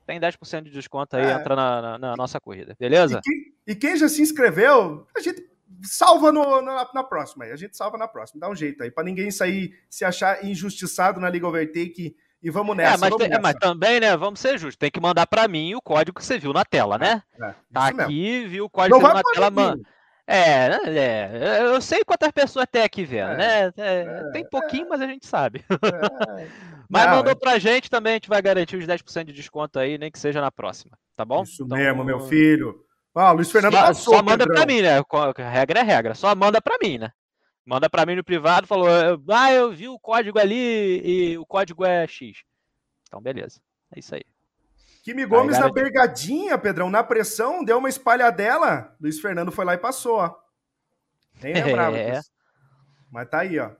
Tem 0.06 0.20
10% 0.20 0.64
de 0.64 0.72
desconto 0.72 1.16
aí, 1.16 1.26
é. 1.26 1.34
entra 1.34 1.56
na, 1.56 1.82
na, 1.82 1.98
na, 2.00 2.16
nossa 2.16 2.40
corrida, 2.40 2.76
beleza? 2.80 3.20
E 3.20 3.22
quem, 3.22 3.54
e 3.68 3.76
quem, 3.76 3.98
já 3.98 4.10
se 4.10 4.22
inscreveu, 4.24 5.06
a 5.16 5.20
gente 5.20 5.48
salva 5.84 6.32
no, 6.32 6.62
na, 6.62 6.90
na, 6.94 7.04
próxima 7.04 7.46
aí. 7.46 7.52
A 7.52 7.56
gente 7.56 7.76
salva 7.76 7.98
na 7.98 8.08
próxima. 8.08 8.40
Dá 8.40 8.50
um 8.50 8.56
jeito 8.56 8.84
aí, 8.84 8.92
para 8.92 9.04
ninguém 9.04 9.32
sair 9.32 9.74
se 9.90 10.04
achar 10.04 10.44
injustiçado 10.44 11.20
na 11.20 11.30
Liga 11.30 11.48
Overtake 11.48 12.16
e 12.42 12.50
vamos 12.50 12.76
nessa. 12.76 12.96
É, 12.96 12.98
mas, 12.98 13.10
vamos 13.10 13.18
tem, 13.18 13.30
nessa. 13.30 13.42
mas 13.42 13.56
também, 13.56 14.00
né? 14.00 14.16
Vamos 14.16 14.40
ser 14.40 14.58
justos. 14.58 14.78
Tem 14.78 14.92
que 14.92 15.00
mandar 15.00 15.28
para 15.28 15.48
mim 15.48 15.76
o 15.76 15.82
código 15.82 16.18
que 16.18 16.26
você 16.26 16.38
viu 16.38 16.54
na 16.54 16.64
tela, 16.64 16.98
né? 16.98 17.22
É, 17.42 17.54
tá 17.74 17.88
aqui, 17.88 18.14
mesmo. 18.14 18.50
viu 18.50 18.66
o 18.66 18.70
código 18.70 18.98
que 18.98 19.02
você 19.02 19.08
viu 19.08 19.16
na 19.16 19.34
tela, 19.34 19.50
mano. 19.50 19.84
É, 20.32 20.70
é, 20.86 21.60
eu 21.64 21.82
sei 21.82 22.04
quantas 22.04 22.32
pessoas 22.32 22.68
tem 22.72 22.84
aqui 22.84 23.04
vendo, 23.04 23.32
é, 23.32 23.38
né? 23.38 23.74
É, 23.76 24.02
é, 24.02 24.32
tem 24.32 24.48
pouquinho, 24.48 24.88
mas 24.88 25.02
a 25.02 25.08
gente 25.08 25.26
sabe. 25.26 25.66
É. 25.68 26.48
mas 26.88 27.08
Não, 27.08 27.16
mandou 27.16 27.36
pra 27.36 27.58
gente 27.58 27.90
também, 27.90 28.12
a 28.12 28.16
gente 28.18 28.30
vai 28.30 28.40
garantir 28.40 28.78
os 28.78 28.86
10% 28.86 29.24
de 29.24 29.34
desconto 29.34 29.80
aí, 29.80 29.98
nem 29.98 30.12
que 30.12 30.20
seja 30.20 30.40
na 30.40 30.52
próxima, 30.52 30.96
tá 31.16 31.26
bom? 31.26 31.42
Isso 31.42 31.64
então, 31.64 31.76
mesmo, 31.76 32.04
meu 32.04 32.20
filho. 32.20 32.86
Ah, 33.20 33.32
Luiz 33.32 33.52
Fernando 33.52 33.74
só, 33.74 33.82
passou, 33.82 34.14
só 34.16 34.24
manda 34.24 34.46
Pedrão. 34.46 34.56
pra 34.56 34.66
mim, 34.66 34.82
né? 34.82 34.98
A 34.98 35.50
regra 35.50 35.80
é 35.82 35.84
regra. 35.84 36.16
Só 36.16 36.34
manda 36.34 36.62
pra 36.62 36.78
mim, 36.82 36.98
né? 36.98 37.12
Manda 37.66 37.90
pra 37.90 38.06
mim 38.06 38.16
no 38.16 38.24
privado, 38.24 38.66
falou, 38.66 38.88
ah, 39.30 39.52
eu 39.52 39.72
vi 39.72 39.90
o 39.90 40.00
código 40.00 40.40
ali 40.40 41.02
e 41.04 41.38
o 41.38 41.46
código 41.46 41.86
é 41.86 42.08
X. 42.08 42.44
Então, 43.08 43.22
beleza. 43.22 43.60
É 43.94 44.00
isso 44.00 44.16
aí. 44.16 44.24
Kimi 45.04 45.26
Gomes 45.26 45.60
na 45.60 45.70
bergadinha, 45.70 46.58
Pedrão, 46.58 46.90
na 46.90 47.04
pressão, 47.04 47.64
deu 47.64 47.78
uma 47.78 47.90
espalhadela. 47.90 48.96
Luiz 49.02 49.20
Fernando 49.20 49.52
foi 49.52 49.66
lá 49.66 49.74
e 49.74 49.78
passou, 49.78 50.18
ó. 50.18 50.36
Nem 51.42 51.54
lembrava 51.54 51.98
é. 52.00 52.12
disso. 52.12 52.32
Mas 53.12 53.30
tá 53.30 53.40
aí, 53.40 53.60
ó. 53.60 53.72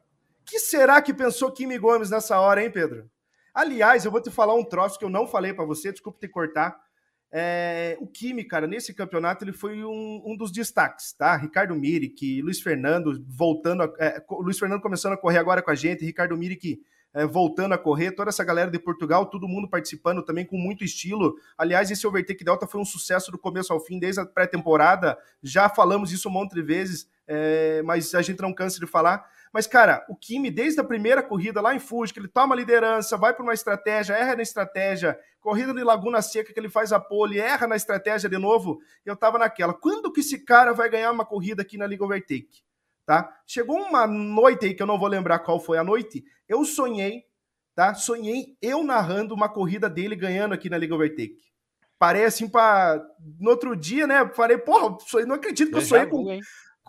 que 0.46 0.60
será 0.60 1.02
que 1.02 1.14
pensou 1.14 1.52
Kimi 1.52 1.78
Gomes 1.78 2.10
nessa 2.10 2.40
hora, 2.40 2.62
hein, 2.62 2.72
Pedro? 2.72 3.10
Aliás, 3.54 4.04
eu 4.04 4.12
vou 4.12 4.22
te 4.22 4.30
falar 4.30 4.54
um 4.54 4.64
troço 4.64 5.00
que 5.00 5.06
eu 5.06 5.10
não 5.10 5.26
falei 5.26 5.54
para 5.54 5.66
você, 5.66 5.92
desculpa 5.92 6.20
te 6.20 6.28
cortar. 6.28 6.80
É, 7.32 7.96
o 8.00 8.08
Kimi, 8.08 8.44
cara, 8.44 8.66
nesse 8.66 8.94
campeonato 8.94 9.44
ele 9.44 9.54
foi 9.54 9.84
um, 9.84 10.24
um 10.26 10.36
dos 10.36 10.52
destaques, 10.52 11.14
tá? 11.14 11.36
Ricardo 11.36 11.76
Miric, 11.76 12.42
Luiz 12.42 12.60
Fernando 12.60 13.24
voltando, 13.28 13.84
a, 13.84 13.94
é, 14.00 14.24
Luiz 14.32 14.58
Fernando 14.58 14.82
começando 14.82 15.14
a 15.14 15.18
correr 15.18 15.38
agora 15.38 15.62
com 15.62 15.70
a 15.70 15.76
gente, 15.76 16.04
Ricardo 16.04 16.36
Miric 16.36 16.80
é, 17.14 17.26
voltando 17.26 17.74
a 17.74 17.78
correr, 17.78 18.12
toda 18.12 18.30
essa 18.30 18.44
galera 18.44 18.70
de 18.70 18.80
Portugal, 18.80 19.26
todo 19.26 19.48
mundo 19.48 19.68
participando 19.68 20.24
também 20.24 20.46
com 20.46 20.58
muito 20.58 20.84
estilo. 20.84 21.36
Aliás, 21.58 21.90
esse 21.90 22.06
Overtake 22.06 22.44
Delta 22.44 22.68
foi 22.68 22.80
um 22.80 22.86
sucesso 22.86 23.32
do 23.32 23.38
começo 23.38 23.74
ao 23.74 23.80
fim, 23.80 24.00
desde 24.00 24.22
a 24.22 24.26
pré-temporada. 24.26 25.18
Já 25.42 25.70
falamos 25.70 26.12
isso 26.12 26.30
um 26.30 26.32
monte 26.32 26.54
de 26.54 26.62
vezes, 26.62 27.08
é, 27.28 27.82
mas 27.84 28.14
a 28.14 28.22
gente 28.22 28.42
não 28.42 28.54
cansa 28.54 28.80
de 28.80 28.86
falar. 28.86 29.26
Mas, 29.52 29.66
cara, 29.66 30.06
o 30.08 30.16
Kimi, 30.16 30.52
desde 30.52 30.80
a 30.80 30.84
primeira 30.84 31.24
corrida 31.24 31.60
lá 31.60 31.74
em 31.74 31.80
Fuji, 31.80 32.14
que 32.14 32.20
ele 32.20 32.28
toma 32.28 32.54
a 32.54 32.58
liderança, 32.58 33.18
vai 33.18 33.34
para 33.34 33.44
uma 33.44 33.54
estratégia, 33.54 34.14
erra 34.14 34.36
na 34.36 34.44
estratégia, 34.44 35.20
corrida 35.40 35.74
de 35.74 35.84
Laguna 35.84 36.22
Seca, 36.22 36.54
que 36.54 36.60
ele 36.60 36.70
faz 36.70 36.92
a 36.92 37.00
pole, 37.00 37.40
erra 37.40 37.68
na 37.68 37.76
estratégia 37.76 38.30
de 38.30 38.38
novo, 38.38 38.80
eu 39.04 39.16
tava 39.16 39.40
naquela. 39.40 39.74
Quando 39.74 40.12
que 40.12 40.20
esse 40.20 40.46
cara 40.46 40.72
vai 40.72 40.90
ganhar 40.90 41.12
uma 41.12 41.26
corrida 41.26 41.64
aqui 41.64 41.78
na 41.78 41.88
Liga 41.88 42.04
Overtake? 42.04 42.62
Tá? 43.06 43.42
Chegou 43.48 43.80
uma 43.80 44.06
noite 44.06 44.68
aí, 44.68 44.76
que 44.76 44.84
eu 44.84 44.88
não 44.88 45.00
vou 45.00 45.08
lembrar 45.08 45.40
qual 45.40 45.60
foi 45.60 45.80
a 45.80 45.84
noite, 45.84 46.24
eu 46.48 46.64
sonhei, 46.64 47.26
tá? 47.74 47.96
Sonhei 47.96 48.56
eu 48.62 48.84
narrando 48.84 49.34
uma 49.34 49.50
corrida 49.50 49.90
dele 49.90 50.16
ganhando 50.16 50.54
aqui 50.54 50.70
na 50.70 50.78
Liga 50.78 50.94
Overtake. 50.94 51.50
Parei 51.98 52.24
assim 52.24 52.48
para 52.48 53.04
No 53.40 53.50
outro 53.50 53.76
dia, 53.76 54.06
né? 54.06 54.30
Falei, 54.36 54.60
porra, 54.60 54.96
não 55.26 55.36
acredito 55.36 55.70
que 55.70 55.76
eu, 55.76 55.80
eu 55.80 55.86
sonhei 55.86 56.06
com, 56.06 56.40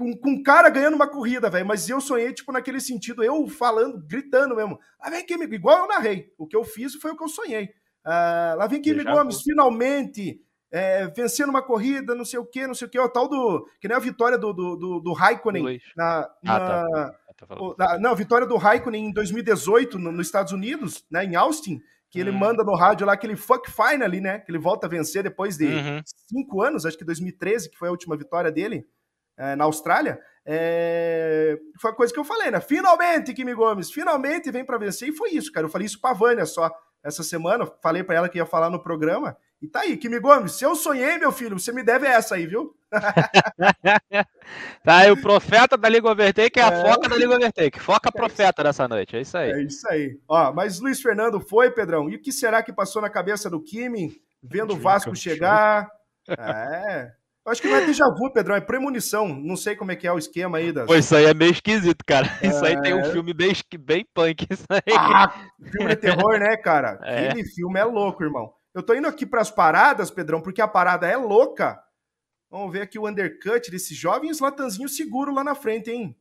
com, 0.00 0.16
com 0.16 0.30
um 0.30 0.42
cara 0.42 0.70
ganhando 0.70 0.94
uma 0.94 1.06
corrida, 1.06 1.50
velho. 1.50 1.66
Mas 1.66 1.86
eu 1.90 2.00
sonhei, 2.00 2.32
tipo, 2.32 2.50
naquele 2.50 2.80
sentido, 2.80 3.22
eu 3.22 3.46
falando, 3.46 4.02
gritando 4.06 4.56
mesmo. 4.56 4.78
Lá 4.98 5.10
vem 5.10 5.20
aqui, 5.20 5.34
igual 5.34 5.80
eu 5.80 5.88
narrei. 5.88 6.32
O 6.38 6.46
que 6.46 6.56
eu 6.56 6.64
fiz 6.64 6.94
foi 6.94 7.10
o 7.10 7.16
que 7.16 7.22
eu 7.22 7.28
sonhei. 7.28 7.64
Uh, 8.06 8.56
lá 8.56 8.66
vem 8.66 8.80
aqui, 8.80 8.94
Gomes, 9.04 9.42
finalmente 9.42 10.40
é, 10.72 11.06
vencendo 11.08 11.50
uma 11.50 11.60
corrida, 11.60 12.14
não 12.14 12.24
sei 12.24 12.38
o 12.38 12.46
que, 12.46 12.66
não 12.66 12.74
sei 12.74 12.88
o 12.88 12.90
que, 12.90 12.98
o 12.98 13.08
tal 13.10 13.28
do. 13.28 13.68
Que 13.78 13.88
nem 13.88 13.96
a 13.96 14.00
vitória 14.00 14.38
do, 14.38 14.54
do, 14.54 14.76
do, 14.76 15.00
do 15.00 15.12
Raikkonen 15.12 15.78
na. 15.94 16.28
na 16.42 16.56
ah, 16.56 17.14
tá. 17.36 17.56
o, 17.60 17.74
na, 17.78 17.98
não, 17.98 18.12
a 18.12 18.14
vitória 18.14 18.46
do 18.46 18.56
Raikkonen 18.56 19.06
em 19.06 19.12
2018 19.12 19.98
no, 19.98 20.10
nos 20.10 20.26
Estados 20.26 20.52
Unidos, 20.52 21.04
né, 21.10 21.24
em 21.24 21.34
Austin, 21.34 21.78
que 22.08 22.18
ele 22.18 22.30
hum. 22.30 22.38
manda 22.38 22.64
no 22.64 22.74
rádio 22.74 23.06
lá 23.06 23.12
aquele 23.12 23.36
fuck 23.36 23.70
fine 23.70 24.02
ali, 24.02 24.20
né? 24.20 24.38
Que 24.38 24.50
ele 24.50 24.58
volta 24.58 24.86
a 24.86 24.90
vencer 24.90 25.22
depois 25.22 25.58
de 25.58 25.66
uhum. 25.66 26.00
cinco 26.06 26.62
anos, 26.62 26.86
acho 26.86 26.96
que 26.96 27.04
2013, 27.04 27.68
que 27.70 27.76
foi 27.76 27.88
a 27.88 27.92
última 27.92 28.16
vitória 28.16 28.50
dele 28.50 28.86
é, 29.40 29.56
na 29.56 29.64
Austrália. 29.64 30.20
É, 30.44 31.58
foi 31.80 31.90
a 31.90 31.94
coisa 31.94 32.12
que 32.12 32.20
eu 32.20 32.24
falei, 32.24 32.50
né? 32.50 32.60
Finalmente, 32.60 33.32
Kimi 33.32 33.54
Gomes, 33.54 33.90
finalmente 33.90 34.50
vem 34.50 34.64
para 34.64 34.76
vencer, 34.78 35.08
e 35.08 35.16
foi 35.16 35.30
isso, 35.30 35.50
cara. 35.50 35.66
Eu 35.66 35.70
falei 35.70 35.86
isso 35.86 36.00
pra 36.00 36.12
Vânia 36.12 36.44
só 36.44 36.70
essa 37.02 37.22
semana, 37.22 37.66
falei 37.82 38.04
para 38.04 38.16
ela 38.16 38.28
que 38.28 38.36
ia 38.36 38.44
falar 38.44 38.68
no 38.68 38.82
programa. 38.82 39.36
E 39.62 39.66
tá 39.66 39.80
aí, 39.80 39.96
Kimi 39.96 40.18
Gomes, 40.20 40.52
se 40.52 40.64
eu 40.64 40.74
sonhei, 40.74 41.18
meu 41.18 41.32
filho, 41.32 41.58
você 41.58 41.72
me 41.72 41.82
deve 41.82 42.06
essa 42.06 42.34
aí, 42.34 42.46
viu? 42.46 42.74
tá 44.84 44.96
aí, 44.98 45.10
o 45.10 45.20
profeta 45.20 45.76
da 45.76 45.88
Liga 45.88 46.10
Overtake 46.10 46.58
é, 46.58 46.62
é 46.62 46.66
a 46.66 46.82
foca 46.82 47.08
da 47.08 47.16
Liga 47.16 47.36
Overtake. 47.36 47.80
Foca 47.80 48.08
é 48.08 48.12
profeta 48.12 48.62
dessa 48.62 48.86
noite, 48.88 49.16
é 49.16 49.20
isso 49.20 49.38
aí. 49.38 49.50
É 49.52 49.62
isso 49.62 49.88
aí. 49.88 50.18
Ó, 50.28 50.52
mas 50.52 50.80
Luiz 50.80 51.00
Fernando 51.00 51.40
foi, 51.40 51.70
Pedrão. 51.70 52.10
E 52.10 52.16
o 52.16 52.20
que 52.20 52.32
será 52.32 52.62
que 52.62 52.72
passou 52.72 53.00
na 53.00 53.08
cabeça 53.08 53.48
do 53.48 53.62
Kimi, 53.62 54.20
vendo 54.42 54.74
o 54.74 54.78
Vasco 54.78 55.14
chegar? 55.14 55.88
É. 56.28 57.19
Acho 57.50 57.60
que 57.60 57.68
não 57.68 57.76
é 57.76 57.84
déjà 57.84 58.06
vu, 58.06 58.32
Pedrão, 58.32 58.54
é 58.54 58.60
premonição. 58.60 59.28
Não 59.28 59.56
sei 59.56 59.74
como 59.74 59.90
é 59.90 59.96
que 59.96 60.06
é 60.06 60.12
o 60.12 60.18
esquema 60.18 60.58
aí. 60.58 60.72
Das... 60.72 60.86
Pô, 60.86 60.94
isso 60.94 61.14
aí 61.16 61.24
é 61.24 61.34
meio 61.34 61.50
esquisito, 61.50 62.04
cara. 62.06 62.26
É... 62.40 62.46
Isso 62.48 62.64
aí 62.64 62.80
tem 62.80 62.94
um 62.94 63.04
filme 63.04 63.34
bem, 63.34 63.52
bem 63.80 64.06
punk. 64.14 64.46
Isso 64.48 64.66
aí. 64.70 64.94
Ah, 64.96 65.32
filme 65.72 65.88
de 65.88 65.96
terror, 65.96 66.38
né, 66.38 66.56
cara? 66.56 66.98
É. 67.10 67.28
Aquele 67.28 67.44
filme 67.44 67.78
é 67.78 67.84
louco, 67.84 68.22
irmão. 68.22 68.52
Eu 68.74 68.82
tô 68.82 68.94
indo 68.94 69.08
aqui 69.08 69.26
para 69.26 69.40
as 69.40 69.50
paradas, 69.50 70.10
Pedrão, 70.10 70.40
porque 70.40 70.60
a 70.60 70.68
parada 70.68 71.06
é 71.08 71.16
louca. 71.16 71.80
Vamos 72.50 72.72
ver 72.72 72.82
aqui 72.82 72.98
o 72.98 73.08
undercut 73.08 73.70
desse 73.70 73.94
jovem 73.94 74.30
Slatanzinho 74.30 74.88
seguro 74.88 75.34
lá 75.34 75.42
na 75.42 75.54
frente, 75.54 75.90
hein? 75.90 76.16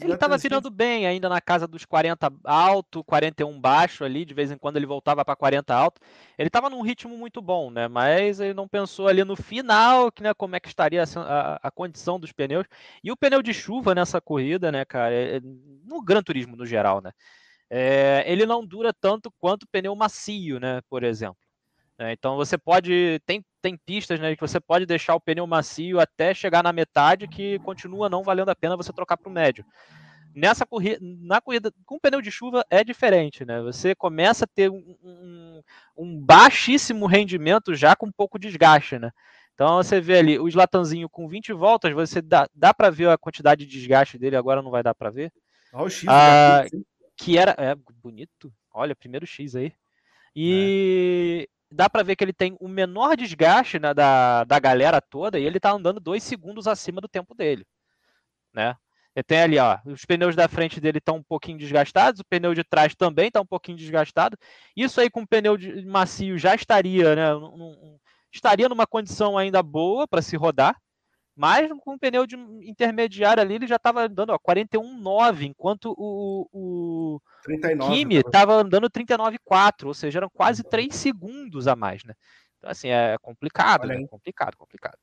Ele 0.00 0.14
estava 0.14 0.38
virando 0.38 0.70
bem 0.70 1.06
ainda 1.06 1.28
na 1.28 1.40
casa 1.40 1.66
dos 1.68 1.84
40 1.84 2.32
alto, 2.44 3.04
41 3.04 3.60
baixo 3.60 4.04
ali, 4.04 4.24
de 4.24 4.32
vez 4.32 4.50
em 4.50 4.56
quando 4.56 4.76
ele 4.76 4.86
voltava 4.86 5.24
para 5.24 5.36
40 5.36 5.74
alto. 5.74 6.00
Ele 6.38 6.48
estava 6.48 6.70
num 6.70 6.80
ritmo 6.80 7.16
muito 7.16 7.42
bom, 7.42 7.70
né? 7.70 7.88
Mas 7.88 8.40
ele 8.40 8.54
não 8.54 8.66
pensou 8.66 9.06
ali 9.06 9.22
no 9.22 9.36
final, 9.36 10.10
que 10.10 10.22
né, 10.22 10.32
como 10.32 10.56
é 10.56 10.60
que 10.60 10.68
estaria 10.68 11.04
a, 11.04 11.60
a, 11.62 11.70
condição 11.70 12.18
dos 12.18 12.32
pneus. 12.32 12.66
E 13.04 13.12
o 13.12 13.16
pneu 13.16 13.42
de 13.42 13.52
chuva 13.52 13.94
nessa 13.94 14.20
corrida, 14.20 14.72
né, 14.72 14.84
cara, 14.84 15.14
é, 15.14 15.40
no 15.84 16.02
Gran 16.02 16.22
Turismo 16.22 16.56
no 16.56 16.64
geral, 16.64 17.02
né? 17.02 17.12
É, 17.68 18.24
ele 18.26 18.46
não 18.46 18.66
dura 18.66 18.92
tanto 18.92 19.30
quanto 19.38 19.64
o 19.64 19.68
pneu 19.68 19.94
macio, 19.94 20.58
né, 20.58 20.80
por 20.88 21.02
exemplo. 21.02 21.36
É, 22.02 22.10
então 22.10 22.34
você 22.34 22.58
pode. 22.58 23.20
Tem, 23.24 23.44
tem 23.60 23.76
pistas 23.76 24.18
né, 24.18 24.34
que 24.34 24.40
você 24.40 24.58
pode 24.58 24.84
deixar 24.84 25.14
o 25.14 25.20
pneu 25.20 25.46
macio 25.46 26.00
até 26.00 26.34
chegar 26.34 26.60
na 26.60 26.72
metade, 26.72 27.28
que 27.28 27.60
continua 27.60 28.08
não 28.08 28.24
valendo 28.24 28.48
a 28.48 28.56
pena 28.56 28.76
você 28.76 28.92
trocar 28.92 29.16
para 29.16 29.28
o 29.28 29.32
médio. 29.32 29.64
Nessa 30.34 30.66
corrida, 30.66 30.98
na 31.00 31.40
corrida 31.40 31.72
com 31.86 32.00
pneu 32.00 32.20
de 32.20 32.28
chuva 32.32 32.64
é 32.68 32.82
diferente, 32.82 33.44
né? 33.44 33.60
Você 33.62 33.94
começa 33.94 34.44
a 34.44 34.48
ter 34.52 34.68
um, 34.68 34.96
um, 35.04 35.62
um 35.96 36.20
baixíssimo 36.20 37.06
rendimento 37.06 37.72
já 37.72 37.94
com 37.94 38.10
pouco 38.10 38.36
desgaste, 38.36 38.98
né? 38.98 39.12
Então 39.54 39.76
você 39.76 40.00
vê 40.00 40.18
ali 40.18 40.38
o 40.40 40.48
Slatanzinho 40.48 41.08
com 41.08 41.28
20 41.28 41.52
voltas, 41.52 41.92
você 41.92 42.20
dá, 42.20 42.48
dá 42.52 42.74
para 42.74 42.90
ver 42.90 43.10
a 43.10 43.18
quantidade 43.18 43.64
de 43.64 43.78
desgaste 43.78 44.18
dele, 44.18 44.34
agora 44.34 44.60
não 44.60 44.72
vai 44.72 44.82
dar 44.82 44.94
para 44.94 45.10
ver. 45.10 45.32
Olha 45.72 45.86
o 45.86 45.90
X, 45.90 46.08
ah, 46.08 46.64
que 47.16 47.38
era 47.38 47.54
é 47.58 47.76
bonito. 48.02 48.52
Olha, 48.72 48.96
primeiro 48.96 49.24
X 49.24 49.54
aí. 49.54 49.72
E 50.34 51.46
é 51.48 51.61
dá 51.72 51.88
para 51.88 52.02
ver 52.02 52.16
que 52.16 52.24
ele 52.24 52.32
tem 52.32 52.56
o 52.60 52.68
menor 52.68 53.16
desgaste 53.16 53.78
né, 53.78 53.94
da, 53.94 54.44
da 54.44 54.58
galera 54.58 55.00
toda 55.00 55.38
e 55.38 55.44
ele 55.44 55.56
está 55.56 55.72
andando 55.72 55.98
dois 55.98 56.22
segundos 56.22 56.66
acima 56.66 57.00
do 57.00 57.08
tempo 57.08 57.34
dele, 57.34 57.66
né? 58.52 58.76
Ele 59.14 59.22
tem 59.24 59.42
ali, 59.42 59.58
ó, 59.58 59.78
os 59.84 60.06
pneus 60.06 60.34
da 60.34 60.48
frente 60.48 60.80
dele 60.80 60.96
estão 60.96 61.16
um 61.16 61.22
pouquinho 61.22 61.58
desgastados, 61.58 62.20
o 62.20 62.24
pneu 62.24 62.54
de 62.54 62.64
trás 62.64 62.94
também 62.94 63.28
está 63.28 63.42
um 63.42 63.46
pouquinho 63.46 63.76
desgastado. 63.76 64.38
Isso 64.74 65.00
aí 65.00 65.10
com 65.10 65.20
o 65.20 65.26
pneu 65.26 65.56
macio 65.84 66.38
já 66.38 66.54
estaria, 66.54 67.14
né, 67.14 67.28
estaria 68.32 68.68
numa 68.70 68.86
condição 68.86 69.36
ainda 69.36 69.62
boa 69.62 70.08
para 70.08 70.22
se 70.22 70.34
rodar, 70.36 70.76
mas 71.34 71.68
com 71.80 71.94
o 71.94 71.98
pneu 71.98 72.26
de 72.26 72.36
intermediário 72.36 73.42
ali, 73.42 73.54
ele 73.54 73.66
já 73.66 73.76
estava 73.76 74.02
andando 74.02 74.32
41,9, 74.38 75.42
enquanto 75.42 75.94
o, 75.96 76.48
o, 76.52 77.20
39, 77.44 77.90
o 77.90 77.94
Kimi 77.94 78.16
estava 78.16 78.54
andando 78.54 78.90
39,4, 78.90 79.86
ou 79.86 79.94
seja, 79.94 80.18
eram 80.18 80.30
quase 80.30 80.62
3 80.62 80.94
segundos 80.94 81.66
a 81.66 81.74
mais, 81.74 82.04
né? 82.04 82.14
Então, 82.58 82.70
assim, 82.70 82.88
é 82.88 83.16
complicado, 83.20 83.88
né? 83.88 84.06
Complicado, 84.08 84.56
complicado. 84.56 84.96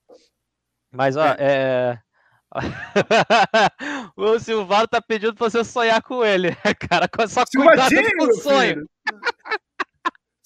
Mas, 0.92 1.18
ó, 1.18 1.26
é. 1.26 1.36
é... 1.40 2.00
o 4.16 4.40
Silvano 4.40 4.88
tá 4.88 5.02
pedindo 5.02 5.36
pra 5.36 5.50
você 5.50 5.64
sonhar 5.64 6.02
com 6.02 6.24
ele, 6.24 6.50
cara. 6.90 7.08
Só 7.28 7.44
cuidado 7.46 7.92
com 8.18 8.26
o 8.26 8.34
sonho. 8.36 8.90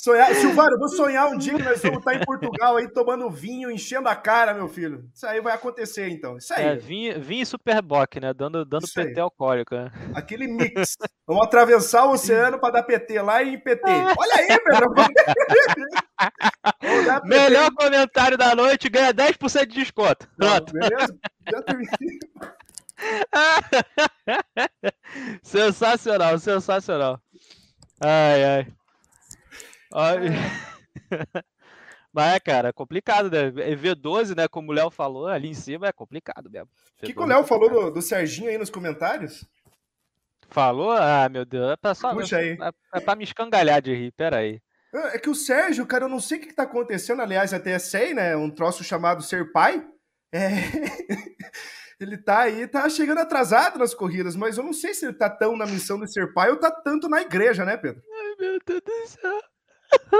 Sonhar, 0.03 0.35
Silvário, 0.35 0.75
eu 0.75 0.79
vou 0.79 0.89
sonhar 0.89 1.29
um 1.29 1.37
dia 1.37 1.53
que 1.53 1.63
nós 1.63 1.81
vamos 1.81 1.99
estar 1.99 2.13
em 2.13 2.19
Portugal 2.25 2.75
aí 2.75 2.89
tomando 2.89 3.29
vinho, 3.29 3.71
enchendo 3.71 4.09
a 4.09 4.15
cara, 4.15 4.53
meu 4.53 4.67
filho. 4.67 5.09
Isso 5.13 5.25
aí 5.25 5.39
vai 5.39 5.53
acontecer, 5.53 6.09
então. 6.09 6.35
Isso 6.35 6.53
aí. 6.53 6.65
É, 6.65 6.75
vinho, 6.75 7.21
vinho 7.21 7.43
e 7.43 7.45
Superboc, 7.45 8.19
né? 8.19 8.33
Dando, 8.33 8.65
dando 8.65 8.85
PT 8.85 9.17
alcoólico, 9.21 9.73
né? 9.73 9.89
Aquele 10.13 10.45
mix. 10.45 10.97
Vamos 11.25 11.45
atravessar 11.45 12.03
o 12.03 12.11
oceano 12.11 12.59
para 12.59 12.73
dar 12.73 12.83
PT 12.83 13.21
lá 13.21 13.41
e 13.43 13.57
PT. 13.57 13.89
Olha 13.89 14.35
aí, 14.35 14.47
Pedro. 14.59 14.93
Melhor 17.23 17.71
comentário 17.73 18.37
da 18.37 18.53
noite 18.53 18.89
ganha 18.89 19.13
10% 19.13 19.67
de 19.67 19.75
desconto. 19.75 20.27
Pronto. 20.35 20.73
Não, 20.73 20.89
beleza? 20.89 21.17
Já 21.49 21.61
terminei. 21.61 22.19
sensacional, 25.41 26.37
sensacional. 26.39 27.21
Ai, 28.01 28.43
ai. 28.43 28.67
Ai. 29.93 30.19
Mas, 32.13 32.36
é, 32.36 32.39
cara, 32.39 32.69
é 32.69 32.73
complicado, 32.73 33.32
né? 33.32 33.49
V12, 33.75 34.36
né? 34.36 34.47
Como 34.47 34.71
o 34.71 34.73
Léo 34.73 34.91
falou, 34.91 35.25
ali 35.25 35.49
em 35.49 35.53
cima 35.56 35.88
é 35.88 35.91
complicado 35.91 36.47
mesmo. 36.49 36.69
O 37.01 37.06
que, 37.06 37.13
que 37.13 37.19
o 37.19 37.25
Léo 37.25 37.43
falou 37.43 37.69
do, 37.69 37.91
do 37.91 38.01
Serginho 38.03 38.49
aí 38.49 38.58
nos 38.58 38.69
comentários? 38.69 39.43
Falou? 40.49 40.91
Ah, 40.91 41.27
meu 41.27 41.43
Deus. 41.43 41.71
É 41.71 41.75
pra, 41.75 41.95
só, 41.95 42.13
Puxa 42.13 42.38
aí. 42.38 42.56
É, 42.62 42.97
é 42.97 42.99
pra 42.99 43.15
me 43.15 43.23
escangalhar 43.23 43.82
de 43.82 43.95
rir, 43.95 44.12
peraí. 44.12 44.62
É, 44.93 45.15
é 45.15 45.19
que 45.19 45.29
o 45.29 45.34
Sérgio, 45.34 45.88
cara, 45.88 46.06
eu 46.06 46.10
não 46.10 46.19
sei 46.19 46.38
o 46.38 46.41
que, 46.41 46.47
que 46.47 46.56
tá 46.56 46.63
acontecendo. 46.63 47.23
Aliás, 47.23 47.51
até 47.51 47.79
sei, 47.79 48.13
né? 48.13 48.36
Um 48.36 48.51
troço 48.51 48.84
chamado 48.84 49.23
ser 49.23 49.51
pai. 49.51 49.84
É... 50.32 50.49
ele 51.99 52.17
tá 52.17 52.41
aí, 52.41 52.67
tá 52.67 52.88
chegando 52.89 53.19
atrasado 53.19 53.79
nas 53.79 53.95
corridas, 53.95 54.36
mas 54.36 54.58
eu 54.58 54.63
não 54.63 54.73
sei 54.73 54.93
se 54.93 55.06
ele 55.06 55.13
tá 55.13 55.29
tão 55.29 55.58
na 55.58 55.65
missão 55.65 55.99
de 55.99 56.12
ser 56.12 56.32
pai 56.34 56.51
ou 56.51 56.60
tá 56.60 56.69
tanto 56.69 57.10
na 57.10 57.21
igreja, 57.21 57.65
né, 57.65 57.75
Pedro? 57.75 58.03
Ai, 58.13 58.36
meu 58.39 58.60
Deus 58.63 58.82
do 58.82 59.08
céu. 59.08 59.52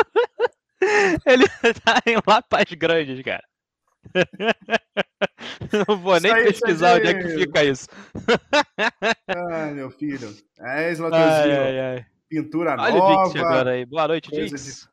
ele 1.25 1.47
tá 1.84 2.01
em 2.06 2.17
Lapas 2.25 2.65
Grandes, 2.71 3.21
cara. 3.23 3.43
Não 5.88 5.97
vou 5.97 6.19
nem 6.19 6.34
pesquisar 6.34 6.97
onde 6.97 7.08
é 7.08 7.13
que 7.13 7.29
fica 7.29 7.63
isso. 7.63 7.88
Ai, 9.27 9.73
meu 9.75 9.89
filho. 9.89 10.36
É, 10.60 10.91
Slatanzinho. 10.91 12.06
Pintura 12.29 12.71
Olha 12.73 12.91
nova. 12.91 13.06
Olha 13.06 13.15
o 13.15 13.23
Dix 13.32 13.43
agora 13.43 13.71
aí. 13.71 13.86
Boa 13.86 14.08
noite, 14.08 14.29
Dix. 14.29 14.89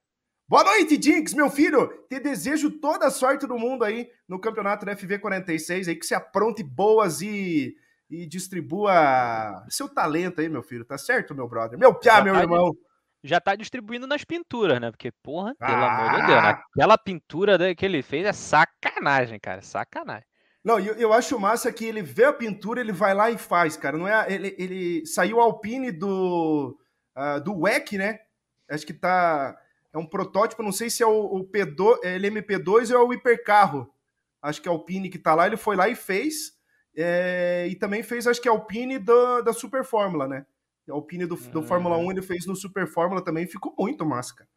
Boa 0.51 0.65
noite, 0.65 1.01
Jinx, 1.01 1.33
meu 1.33 1.49
filho. 1.49 1.87
Te 2.09 2.19
desejo 2.19 2.73
toda 2.81 3.07
a 3.07 3.11
sorte 3.11 3.47
do 3.47 3.57
mundo 3.57 3.85
aí 3.85 4.11
no 4.29 4.41
campeonato 4.41 4.85
da 4.85 4.97
FV46, 4.97 5.87
aí 5.87 5.95
que 5.95 6.05
se 6.05 6.13
apronte 6.13 6.61
boas 6.61 7.23
e, 7.23 7.77
e 8.11 8.27
distribua 8.27 9.65
seu 9.69 9.89
talento 9.89 10.41
aí, 10.41 10.49
meu 10.49 10.61
filho. 10.61 10.85
Tá 10.85 10.99
certo, 10.99 11.37
meu 11.37 11.47
brother? 11.47 11.79
Meu 11.79 11.95
piá, 11.95 12.21
meu 12.21 12.35
irmão. 12.35 12.77
Já 13.23 13.41
tá 13.41 13.55
distribuindo 13.55 14.07
nas 14.07 14.25
pinturas, 14.25 14.81
né? 14.81 14.91
Porque, 14.91 15.13
porra, 15.23 15.55
pelo 15.55 15.73
ah. 15.73 15.99
amor 15.99 16.21
de 16.21 16.27
Deus, 16.27 16.39
ah! 16.39 16.63
aquela 16.73 16.99
pintura 16.99 17.75
que 17.75 17.85
ele 17.85 18.03
fez 18.03 18.27
é 18.27 18.33
sacanagem, 18.33 19.39
cara. 19.39 19.63
Sacanagem. 19.63 20.27
Não, 20.63 20.79
eu, 20.79 20.95
eu 20.95 21.13
acho 21.13 21.39
massa 21.39 21.73
que 21.73 21.85
ele 21.85 22.03
vê 22.03 22.25
a 22.25 22.33
pintura, 22.33 22.81
ele 22.81 22.93
vai 22.93 23.15
lá 23.15 23.31
e 23.31 23.39
faz, 23.39 23.77
cara. 23.77 23.97
Não 23.97 24.07
é, 24.07 24.27
ele, 24.33 24.55
ele 24.59 25.07
saiu 25.07 25.41
Alpine 25.41 25.91
do, 25.91 26.79
uh, 27.17 27.41
do 27.43 27.61
WEC, 27.61 27.97
né? 27.97 28.21
Acho 28.69 28.87
que 28.87 28.93
tá 28.93 29.57
é 29.93 29.99
um 29.99 30.07
protótipo, 30.07 30.63
não 30.63 30.73
sei 30.73 30.89
se 30.89 31.03
é 31.03 31.07
o, 31.07 31.25
o 31.25 31.51
P2, 31.51 31.99
é 32.05 32.19
LMP2 32.19 32.95
ou 32.95 33.01
é 33.01 33.05
o 33.05 33.13
hipercarro. 33.13 33.93
Acho 34.41 34.63
que 34.63 34.69
é 34.69 34.71
Alpine 34.71 35.11
que 35.11 35.19
tá 35.19 35.35
lá, 35.35 35.47
ele 35.47 35.57
foi 35.57 35.77
lá 35.77 35.89
e 35.89 35.95
fez. 35.95 36.53
É, 36.97 37.67
e 37.69 37.75
também 37.77 38.03
fez, 38.03 38.27
acho 38.27 38.41
que 38.41 38.49
é 38.49 38.51
Alpine 38.51 38.99
da, 38.99 39.41
da 39.41 39.53
Super 39.53 39.85
Fórmula, 39.85 40.29
né? 40.29 40.47
O 40.91 40.95
Alpine 40.95 41.27
do, 41.27 41.37
do 41.37 41.63
Fórmula 41.63 41.97
1 41.97 42.11
ele 42.13 42.23
fez 42.23 42.47
no 42.47 42.55
Super 42.55 42.87
Fórmula 42.87 43.23
também, 43.23 43.47
ficou 43.47 43.75
muito 43.79 44.05
massa, 44.05 44.35
cara. 44.35 44.51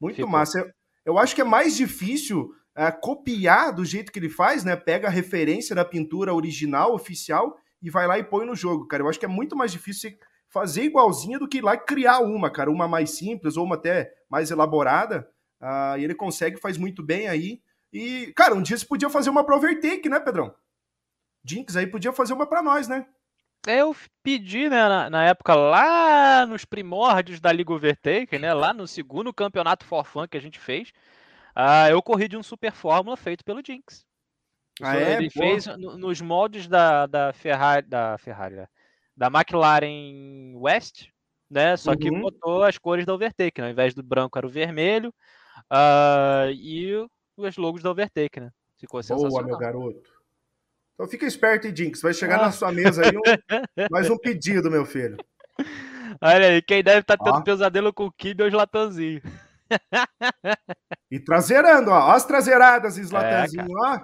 Muito 0.00 0.16
ficou. 0.16 0.30
massa. 0.30 0.60
Eu, 0.60 0.70
eu, 1.04 1.18
acho 1.18 1.34
que 1.34 1.40
é 1.40 1.44
mais 1.44 1.76
difícil 1.76 2.54
é, 2.74 2.90
copiar 2.90 3.72
do 3.72 3.84
jeito 3.84 4.10
que 4.10 4.18
ele 4.18 4.28
faz, 4.28 4.64
né? 4.64 4.76
Pega 4.76 5.08
a 5.08 5.10
referência 5.10 5.74
da 5.74 5.84
pintura 5.84 6.34
original, 6.34 6.94
oficial, 6.94 7.56
e 7.82 7.90
vai 7.90 8.06
lá 8.06 8.18
e 8.18 8.24
põe 8.24 8.46
no 8.46 8.54
jogo, 8.54 8.86
cara. 8.86 9.02
Eu 9.02 9.08
acho 9.08 9.18
que 9.18 9.24
é 9.24 9.28
muito 9.28 9.56
mais 9.56 9.72
difícil 9.72 10.12
fazer 10.48 10.82
igualzinha 10.82 11.38
do 11.38 11.48
que 11.48 11.58
ir 11.58 11.64
lá 11.64 11.74
e 11.74 11.78
criar 11.78 12.20
uma, 12.20 12.50
cara, 12.50 12.70
uma 12.70 12.88
mais 12.88 13.10
simples 13.10 13.56
ou 13.56 13.64
uma 13.64 13.76
até 13.76 14.12
mais 14.28 14.50
elaborada. 14.50 15.28
Uh, 15.60 15.98
e 15.98 16.04
ele 16.04 16.14
consegue, 16.14 16.56
faz 16.58 16.76
muito 16.76 17.02
bem 17.02 17.28
aí. 17.28 17.62
E, 17.92 18.32
cara, 18.36 18.54
um 18.54 18.62
dia 18.62 18.76
você 18.76 18.86
podia 18.86 19.10
fazer 19.10 19.30
uma 19.30 19.44
pro 19.44 19.56
overtake, 19.56 20.08
né, 20.08 20.18
Pedrão? 20.20 20.54
Jinx 21.44 21.76
aí 21.76 21.86
podia 21.86 22.12
fazer 22.12 22.32
uma 22.32 22.46
para 22.46 22.62
nós, 22.62 22.88
né? 22.88 23.06
É, 23.66 23.82
eu 23.82 23.94
pedi, 24.22 24.68
né, 24.68 24.88
na, 24.88 25.10
na, 25.10 25.24
época, 25.24 25.54
lá 25.54 26.46
nos 26.46 26.64
primórdios 26.64 27.40
da 27.40 27.52
Liga 27.52 27.72
Overtake, 27.72 28.38
né, 28.38 28.54
lá 28.54 28.72
no 28.72 28.86
segundo 28.86 29.34
campeonato 29.34 29.84
for 29.84 30.04
fun 30.04 30.26
que 30.26 30.36
a 30.36 30.40
gente 30.40 30.58
fez, 30.58 30.90
uh, 31.54 31.90
eu 31.90 32.02
corri 32.02 32.26
de 32.26 32.36
um 32.36 32.42
Super 32.42 32.72
Fórmula 32.72 33.16
feito 33.16 33.44
pelo 33.44 33.62
Jinx. 33.64 34.06
Ah, 34.82 34.96
é? 34.96 35.16
Ele 35.16 35.28
fez 35.28 35.66
nos 35.76 36.22
moldes 36.22 36.66
da, 36.66 37.06
da 37.06 37.32
Ferrari, 37.34 37.86
da 37.86 38.16
Ferrari, 38.16 38.56
né? 38.56 38.66
da 39.20 39.26
McLaren 39.26 40.54
West, 40.56 41.08
né? 41.50 41.76
Só 41.76 41.94
que 41.94 42.08
uhum. 42.08 42.22
botou 42.22 42.62
as 42.62 42.78
cores 42.78 43.04
da 43.04 43.12
Overtake, 43.12 43.60
né? 43.60 43.66
Ao 43.66 43.72
invés 43.72 43.92
do 43.92 44.02
branco 44.02 44.38
era 44.38 44.46
o 44.46 44.50
vermelho 44.50 45.12
uh, 45.70 46.50
e 46.50 47.06
os 47.36 47.56
logos 47.58 47.82
da 47.82 47.90
Overtake, 47.90 48.40
né? 48.40 48.50
Ficou 48.78 49.02
sensacional. 49.02 49.30
Boa, 49.30 49.46
meu 49.46 49.58
garoto. 49.58 50.19
Então 51.00 51.08
fica 51.08 51.24
esperto, 51.24 51.66
hein, 51.66 51.74
Jinx. 51.74 52.02
Vai 52.02 52.12
chegar 52.12 52.38
ah. 52.38 52.42
na 52.42 52.52
sua 52.52 52.70
mesa 52.70 53.00
aí 53.02 53.16
um, 53.16 53.22
mais 53.90 54.10
um 54.10 54.18
pedido, 54.18 54.70
meu 54.70 54.84
filho. 54.84 55.16
Olha 56.20 56.48
aí, 56.48 56.60
quem 56.60 56.84
deve 56.84 57.00
estar 57.00 57.16
tá 57.16 57.24
tendo 57.24 57.42
pesadelo 57.42 57.90
com 57.90 58.04
o 58.04 58.12
Kibe 58.12 58.42
é 58.42 58.44
o 58.44 58.48
Slatanzinho. 58.48 59.22
E 61.10 61.18
traseirando, 61.18 61.90
ó. 61.90 62.08
Ó 62.08 62.10
as 62.10 62.26
traseiradas, 62.26 62.98
Slatanzinho, 62.98 63.62
é, 63.62 63.66
ó. 63.82 64.00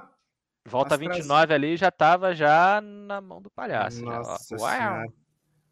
Volta 0.66 0.96
29 0.96 1.52
ali 1.52 1.76
já 1.76 1.90
tava 1.90 2.34
já 2.34 2.80
na 2.80 3.20
mão 3.20 3.42
do 3.42 3.50
palhaço. 3.50 4.02
Né? 4.02 4.16
Nossa 4.16 4.56
né? 4.56 5.06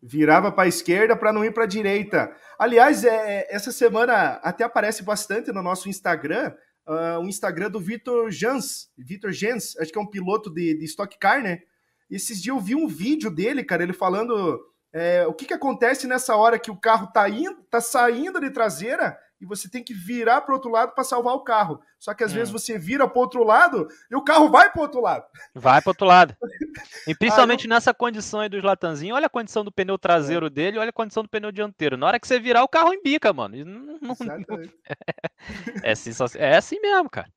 Virava 0.02 0.52
para 0.52 0.64
a 0.64 0.68
esquerda 0.68 1.16
para 1.16 1.32
não 1.32 1.42
ir 1.42 1.54
para 1.54 1.64
a 1.64 1.66
direita. 1.66 2.36
Aliás, 2.58 3.02
é, 3.02 3.08
é, 3.08 3.54
essa 3.54 3.72
semana 3.72 4.38
até 4.42 4.62
aparece 4.62 5.02
bastante 5.02 5.50
no 5.52 5.62
nosso 5.62 5.88
Instagram, 5.88 6.52
uh, 6.86 7.20
o 7.20 7.28
Instagram 7.28 7.70
do 7.70 7.80
Vitor 7.80 8.30
Jans, 8.30 8.90
Vitor 8.96 9.32
Jans, 9.32 9.76
acho 9.78 9.92
que 9.92 9.98
é 9.98 10.02
um 10.02 10.10
piloto 10.10 10.50
de, 10.50 10.78
de 10.78 10.84
Stock 10.84 11.18
Car, 11.18 11.42
né? 11.42 11.62
Esses 12.10 12.40
dias 12.40 12.54
eu 12.54 12.60
vi 12.60 12.74
um 12.74 12.86
vídeo 12.86 13.30
dele, 13.30 13.64
cara, 13.64 13.82
ele 13.82 13.92
falando 13.92 14.60
é, 14.92 15.26
o 15.26 15.32
que, 15.32 15.46
que 15.46 15.54
acontece 15.54 16.06
nessa 16.06 16.36
hora 16.36 16.58
que 16.58 16.70
o 16.70 16.76
carro 16.76 17.08
tá 17.08 17.28
indo, 17.28 17.62
tá 17.70 17.80
saindo 17.80 18.40
de 18.40 18.50
traseira 18.50 19.18
e 19.40 19.46
você 19.46 19.68
tem 19.68 19.82
que 19.82 19.92
virar 19.92 20.40
para 20.40 20.54
outro 20.54 20.70
lado 20.70 20.94
para 20.94 21.04
salvar 21.04 21.34
o 21.34 21.44
carro. 21.44 21.80
Só 21.98 22.14
que 22.14 22.24
às 22.24 22.32
hum. 22.32 22.36
vezes 22.36 22.50
você 22.50 22.78
vira 22.78 23.08
para 23.08 23.20
outro 23.20 23.44
lado 23.44 23.88
e 24.10 24.16
o 24.16 24.22
carro 24.22 24.50
vai 24.50 24.70
para 24.70 24.82
outro 24.82 25.00
lado. 25.00 25.24
Vai 25.54 25.80
para 25.80 25.90
outro 25.90 26.06
lado. 26.06 26.36
E 27.06 27.14
principalmente 27.14 27.68
nessa 27.68 27.92
condição 27.92 28.40
aí 28.40 28.48
dos 28.48 28.62
latanzinhos, 28.62 29.16
olha 29.16 29.26
a 29.26 29.30
condição 29.30 29.62
do 29.62 29.70
pneu 29.70 29.98
traseiro 29.98 30.46
é. 30.46 30.50
dele, 30.50 30.78
olha 30.78 30.88
a 30.88 30.92
condição 30.92 31.22
do 31.22 31.28
pneu 31.28 31.52
dianteiro. 31.52 31.96
Na 31.96 32.06
hora 32.06 32.18
que 32.18 32.26
você 32.26 32.40
virar, 32.40 32.64
o 32.64 32.68
carro 32.68 32.94
embica, 32.94 33.32
mano. 33.32 33.62
Não, 33.64 33.98
não, 34.00 34.16
é, 35.82 35.92
assim, 35.92 36.10
é 36.36 36.56
assim 36.56 36.80
mesmo, 36.80 37.10
cara. 37.10 37.28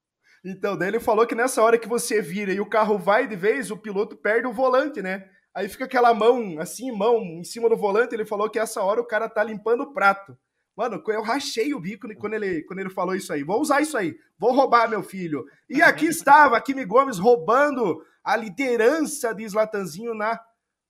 Então, 0.43 0.77
daí 0.77 0.88
ele 0.88 0.99
falou 0.99 1.27
que 1.27 1.36
nessa 1.36 1.62
hora 1.62 1.77
que 1.77 1.88
você 1.88 2.21
vira 2.21 2.53
e 2.53 2.62
o 2.62 2.69
carro 2.69 2.97
vai 2.97 3.27
de 3.27 3.36
vez, 3.36 3.69
o 3.69 3.77
piloto 3.77 4.15
perde 4.15 4.47
o 4.47 4.53
volante, 4.53 5.01
né? 5.01 5.27
Aí 5.53 5.67
fica 5.67 5.86
aquela 5.86 6.13
mão, 6.13 6.60
assim, 6.60 6.91
mão 6.91 7.17
em 7.21 7.43
cima 7.43 7.67
do 7.67 7.75
volante. 7.75 8.13
Ele 8.13 8.25
falou 8.25 8.49
que 8.49 8.60
essa 8.60 8.81
hora 8.81 9.01
o 9.01 9.07
cara 9.07 9.27
tá 9.27 9.43
limpando 9.43 9.81
o 9.81 9.93
prato. 9.93 10.38
Mano, 10.77 11.01
eu 11.07 11.23
rachei 11.23 11.73
o 11.73 11.79
bico 11.79 12.07
quando 12.17 12.35
ele, 12.35 12.61
quando 12.61 12.77
ele 12.77 12.91
falou 12.91 13.15
isso 13.15 13.33
aí. 13.33 13.43
Vou 13.43 13.59
usar 13.59 13.81
isso 13.81 13.97
aí. 13.97 14.15
Vou 14.37 14.53
roubar, 14.53 14.87
meu 14.87 15.01
filho. 15.01 15.43
E 15.67 15.81
aqui 15.81 16.05
estava 16.05 16.61
Kimi 16.61 16.85
Gomes 16.85 17.17
roubando 17.17 18.05
a 18.23 18.35
liderança 18.35 19.33
de 19.33 19.43
Slatanzinho 19.43 20.13
na 20.13 20.39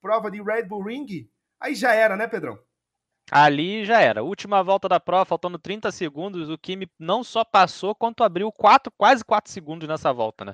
prova 0.02 0.30
de 0.30 0.42
Red 0.42 0.64
Bull 0.64 0.84
Ring. 0.84 1.30
Aí 1.58 1.74
já 1.74 1.94
era, 1.94 2.18
né, 2.18 2.28
Pedrão? 2.28 2.60
Ali 3.32 3.86
já 3.86 4.02
era. 4.02 4.24
Última 4.24 4.62
volta 4.62 4.90
da 4.90 5.00
prova, 5.00 5.24
faltando 5.24 5.58
30 5.58 5.90
segundos, 5.92 6.50
o 6.50 6.58
Kimi 6.58 6.92
não 7.00 7.24
só 7.24 7.46
passou, 7.46 7.96
quanto 7.96 8.26
abriu 8.26 8.52
quatro, 8.52 8.92
quase 8.98 9.24
4 9.24 9.50
segundos 9.50 9.88
nessa 9.88 10.12
volta, 10.12 10.44
né? 10.44 10.54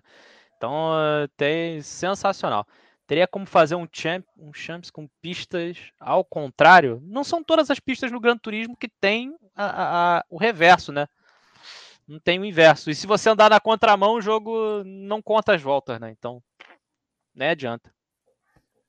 Então, 0.55 0.91
tem 1.35 1.81
sensacional 1.81 2.67
teria 3.13 3.27
como 3.27 3.45
fazer 3.45 3.75
um, 3.75 3.87
champ, 3.91 4.25
um 4.35 4.51
champs 4.51 4.89
com 4.89 5.07
pistas 5.21 5.77
ao 5.99 6.25
contrário. 6.25 6.99
Não 7.03 7.23
são 7.23 7.43
todas 7.43 7.69
as 7.69 7.79
pistas 7.79 8.11
no 8.11 8.19
Gran 8.19 8.35
Turismo 8.35 8.75
que 8.75 8.89
tem 8.89 9.35
a, 9.55 10.17
a, 10.17 10.25
o 10.27 10.35
reverso, 10.35 10.91
né? 10.91 11.07
Não 12.07 12.19
tem 12.19 12.39
o 12.39 12.45
inverso. 12.45 12.89
E 12.89 12.95
se 12.95 13.05
você 13.05 13.29
andar 13.29 13.51
na 13.51 13.59
contramão, 13.59 14.15
o 14.15 14.21
jogo 14.21 14.83
não 14.83 15.21
conta 15.21 15.53
as 15.53 15.61
voltas, 15.61 15.99
né? 15.99 16.09
Então, 16.09 16.41
nem 17.35 17.49
adianta. 17.49 17.93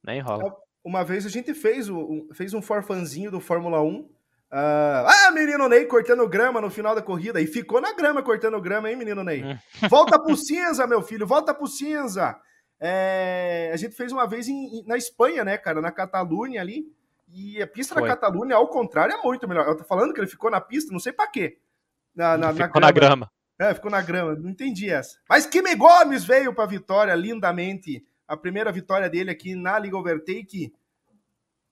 Nem 0.03 0.21
rola. 0.21 0.57
Uma 0.83 1.05
vez 1.05 1.27
a 1.27 1.29
gente 1.29 1.53
fez, 1.53 1.91
o, 1.91 2.27
fez 2.33 2.55
um 2.55 2.63
forfanzinho 2.63 3.31
do 3.31 3.41
Fórmula 3.41 3.83
1. 3.83 3.95
Uh, 3.95 4.09
ah, 4.51 5.31
menino 5.35 5.69
Ney 5.69 5.85
cortando 5.85 6.27
grama 6.27 6.63
no 6.63 6.71
final 6.71 6.95
da 6.95 7.03
corrida. 7.03 7.43
E 7.43 7.47
ficou 7.47 7.79
na 7.79 7.93
grama 7.93 8.23
cortando 8.23 8.59
grama, 8.59 8.91
hein, 8.91 8.97
menino 8.97 9.23
Ney? 9.23 9.45
Hum. 9.45 9.59
Volta 9.91 10.19
pro 10.19 10.35
cinza, 10.35 10.87
meu 10.87 11.03
filho, 11.03 11.27
volta 11.27 11.53
pro 11.53 11.67
cinza. 11.67 12.41
É, 12.87 13.71
a 13.73 13.77
gente 13.79 13.97
fez 13.97 14.13
uma 14.13 14.27
vez 14.27 14.47
em, 14.47 14.85
na 14.87 14.95
Espanha, 14.95 15.43
né, 15.43 15.57
cara, 15.57 15.81
na 15.81 15.91
Catalunha 15.91 16.61
ali. 16.61 16.85
E 17.33 17.63
a 17.63 17.67
pista 17.67 17.95
Foi. 17.95 18.03
da 18.03 18.09
Catalunha, 18.09 18.57
ao 18.57 18.69
contrário, 18.69 19.15
é 19.15 19.23
muito 19.23 19.49
melhor. 19.49 19.67
Eu 19.67 19.75
tô 19.75 19.85
falando 19.85 20.13
que 20.13 20.21
ele 20.21 20.27
ficou 20.27 20.51
na 20.51 20.61
pista, 20.61 20.93
não 20.93 20.99
sei 21.01 21.11
para 21.11 21.27
quê. 21.27 21.57
Na, 22.15 22.37
na, 22.37 22.53
ficou 22.53 22.83
na 22.83 22.91
grama. 22.91 23.31
É, 23.59 23.73
ficou 23.73 23.91
na 23.91 24.03
grama. 24.03 24.35
Não 24.35 24.51
entendi 24.51 24.91
essa. 24.91 25.19
Mas 25.27 25.47
Kimi 25.47 25.75
Gomes 25.75 26.25
veio 26.25 26.55
para 26.55 26.65
a 26.65 26.67
vitória 26.67 27.15
lindamente. 27.15 28.05
A 28.29 28.37
primeira 28.37 28.71
vitória 28.71 29.09
dele 29.09 29.31
aqui 29.31 29.55
na 29.55 29.79
Liga 29.79 29.97
Overtake. 29.97 30.75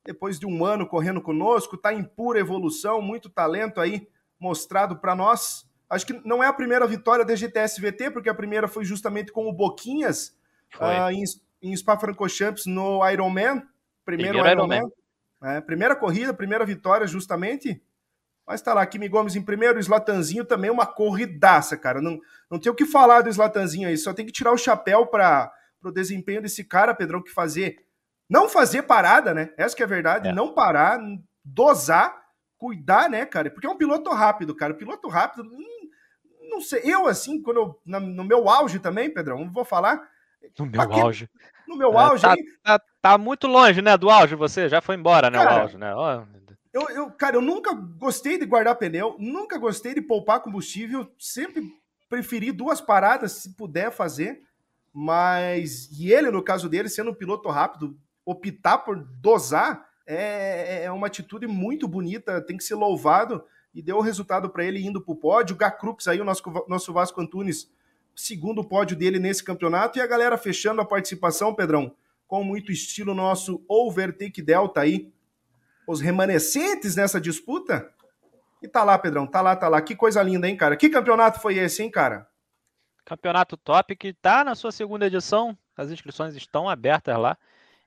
Depois 0.07 0.41
de 0.41 0.47
um 0.47 0.65
ano 0.65 0.87
correndo 0.87 1.21
conosco, 1.21 1.77
tá 1.77 1.93
em 1.93 2.03
pura 2.03 2.41
evolução, 2.41 3.03
muito 3.03 3.29
talento 3.29 3.83
aí 3.83 4.09
mostrado 4.41 4.97
para 4.97 5.15
nós. 5.15 5.69
Acho 5.91 6.07
que 6.07 6.15
não 6.27 6.43
é 6.43 6.47
a 6.47 6.53
primeira 6.55 6.87
vitória 6.87 7.23
da 7.23 7.37
GTS 7.37 7.79
VT, 7.83 8.11
porque 8.13 8.31
a 8.31 8.35
primeira 8.35 8.67
foi 8.67 8.83
justamente 8.83 9.31
com 9.31 9.47
o 9.47 9.53
Boquinhas 9.53 10.41
uh, 10.81 11.11
em, 11.11 11.25
em 11.63 11.77
Spa-Francorchamps 11.77 12.67
no 12.67 13.09
Ironman. 13.09 13.63
Primeiro, 14.05 14.35
primeiro 14.35 14.49
Ironman. 14.49 14.79
Ironman. 14.79 15.03
É, 15.43 15.61
primeira 15.61 15.97
corrida, 15.97 16.33
primeira 16.33 16.65
vitória, 16.65 17.07
justamente. 17.07 17.83
Mas 18.47 18.61
tá 18.63 18.75
lá, 18.75 18.85
Kimi 18.87 19.09
Gomes 19.09 19.37
em 19.37 19.43
primeiro, 19.43 19.77
o 19.77 19.81
Slatanzinho 19.81 20.45
também 20.45 20.71
uma 20.71 20.87
corridaça, 20.87 21.77
cara. 21.77 22.01
Não, 22.01 22.19
não 22.51 22.59
tem 22.59 22.71
o 22.71 22.75
que 22.75 22.85
falar 22.85 23.23
do 23.23 23.29
Slatanzinho 23.29 23.89
aí, 23.89 23.97
só 23.97 24.13
tem 24.13 24.27
que 24.27 24.33
tirar 24.33 24.53
o 24.53 24.59
chapéu 24.59 25.07
para 25.07 25.53
o 25.83 25.91
desempenho 25.91 26.43
desse 26.43 26.65
cara, 26.65 26.95
Pedrão, 26.95 27.23
que 27.23 27.31
fazer. 27.31 27.85
Não 28.29 28.49
fazer 28.49 28.83
parada, 28.83 29.35
né? 29.35 29.53
Essa 29.57 29.77
que 29.77 29.83
é 29.83 29.87
a 29.87 29.89
verdade, 29.89 30.29
é. 30.29 30.33
não 30.33 30.55
parar, 30.55 31.01
dosar, 31.45 32.17
cuidar, 32.57 33.09
né, 33.11 33.27
cara? 33.27 33.51
Porque 33.51 33.67
é 33.67 33.71
um 33.71 33.77
piloto 33.77 34.11
rápido, 34.11 34.55
cara. 34.55 34.75
piloto 34.75 35.09
rápido, 35.09 35.45
hum, 35.45 35.89
não 36.51 36.61
sei. 36.61 36.83
Eu, 36.85 37.07
assim, 37.07 37.43
quando 37.43 37.57
eu, 37.59 37.81
na, 37.85 38.01
no 38.01 38.25
meu 38.25 38.49
auge 38.49 38.79
também, 38.79 39.13
Pedrão, 39.13 39.45
não 39.45 39.53
vou 39.53 39.65
falar. 39.65 40.09
No 40.59 40.67
meu 40.67 40.81
aqui, 40.81 41.01
auge. 41.01 41.31
No 41.67 41.77
meu 41.77 41.93
é, 41.93 41.97
auge. 41.97 42.23
Tá, 42.23 42.33
aí... 42.33 42.45
tá, 42.63 42.81
tá, 43.01 43.19
muito 43.19 43.47
longe, 43.47 43.81
né, 43.81 43.97
do 43.97 44.11
auge, 44.11 44.35
você 44.35 44.69
já 44.69 44.81
foi 44.81 44.97
embora, 44.97 45.31
né, 45.31 45.39
cara, 45.39 45.57
o 45.57 45.61
auge, 45.63 45.79
né? 45.79 45.95
Oh, 45.95 46.43
eu, 46.73 46.89
eu, 46.89 47.11
cara, 47.11 47.37
eu 47.37 47.43
nunca 47.43 47.75
gostei 47.75 48.39
de 48.39 48.47
guardar 48.47 48.77
pneu, 48.77 49.17
nunca 49.19 49.59
gostei 49.59 49.95
de 49.95 50.01
poupar 50.01 50.41
combustível, 50.41 51.11
sempre 51.19 51.63
preferi 52.09 52.51
duas 52.51 52.81
paradas 52.81 53.33
se 53.33 53.55
puder 53.55 53.91
fazer, 53.91 54.43
mas 54.93 55.89
e 55.93 56.13
ele, 56.13 56.31
no 56.31 56.43
caso 56.43 56.69
dele, 56.69 56.89
sendo 56.89 57.11
um 57.11 57.15
piloto 57.15 57.49
rápido, 57.49 57.97
optar 58.25 58.79
por 58.79 58.99
dosar 58.99 59.87
é, 60.07 60.85
é 60.85 60.91
uma 60.91 61.07
atitude 61.07 61.47
muito 61.47 61.87
bonita, 61.87 62.41
tem 62.41 62.57
que 62.57 62.65
ser 62.65 62.75
louvado 62.75 63.45
e 63.75 63.81
deu 63.81 63.97
o 63.97 64.03
resultado 64.03 64.51
para 64.51 64.65
ele 64.65 64.85
indo 64.85 65.01
para 65.01 65.13
o 65.13 65.17
pódio. 65.17 65.55
O 65.55 65.59
Gacrux 65.59 66.07
aí, 66.07 66.21
o 66.21 66.25
nosso, 66.25 66.43
nosso 66.69 66.93
Vasco 66.93 67.21
Antunes, 67.21 67.71
segundo 68.15 68.65
pódio 68.65 68.97
dele 68.97 69.19
nesse 69.19 69.43
campeonato, 69.43 69.99
e 69.99 70.03
a 70.03 70.07
galera 70.07 70.37
fechando 70.39 70.81
a 70.81 70.85
participação, 70.85 71.55
Pedrão, 71.55 71.95
com 72.27 72.43
muito 72.43 72.73
estilo 72.73 73.15
nosso 73.15 73.65
Overtake 73.69 74.41
Delta 74.41 74.81
aí, 74.81 75.13
os 75.87 76.01
remanescentes 76.01 76.97
nessa 76.97 77.21
disputa. 77.21 77.93
E 78.63 78.69
tá 78.69 78.85
lá, 78.85 78.99
Pedrão, 78.99 79.27
tá 79.27 79.41
lá, 79.41 79.57
tá 79.57 79.69
lá. 79.69 79.83
Que 79.83 79.97
coisa 79.97 80.23
linda, 80.23 80.49
hein, 80.49 80.57
cara? 80.57 80.77
Que 80.77 80.89
campeonato 80.89 81.41
foi 81.41 81.59
esse, 81.59 81.83
hein, 81.83 81.91
cara? 81.91 82.29
Campeonato 83.05 83.57
top 83.57 83.97
que 83.97 84.13
tá 84.13 84.45
na 84.45 84.55
sua 84.55 84.71
segunda 84.71 85.07
edição. 85.07 85.57
As 85.77 85.91
inscrições 85.91 86.37
estão 86.37 86.69
abertas 86.69 87.19
lá 87.19 87.37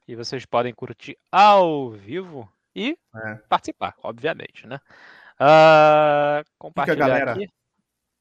e 0.07 0.15
vocês 0.15 0.45
podem 0.45 0.73
curtir 0.73 1.17
ao 1.31 1.91
vivo 1.91 2.51
e 2.75 2.97
é. 3.15 3.35
participar, 3.47 3.95
obviamente, 4.03 4.67
né? 4.67 4.79
Uh, 5.39 6.43
compartilhar 6.57 6.95
que 6.95 7.01
a 7.03 7.07
galera 7.07 7.31
aqui. 7.31 7.49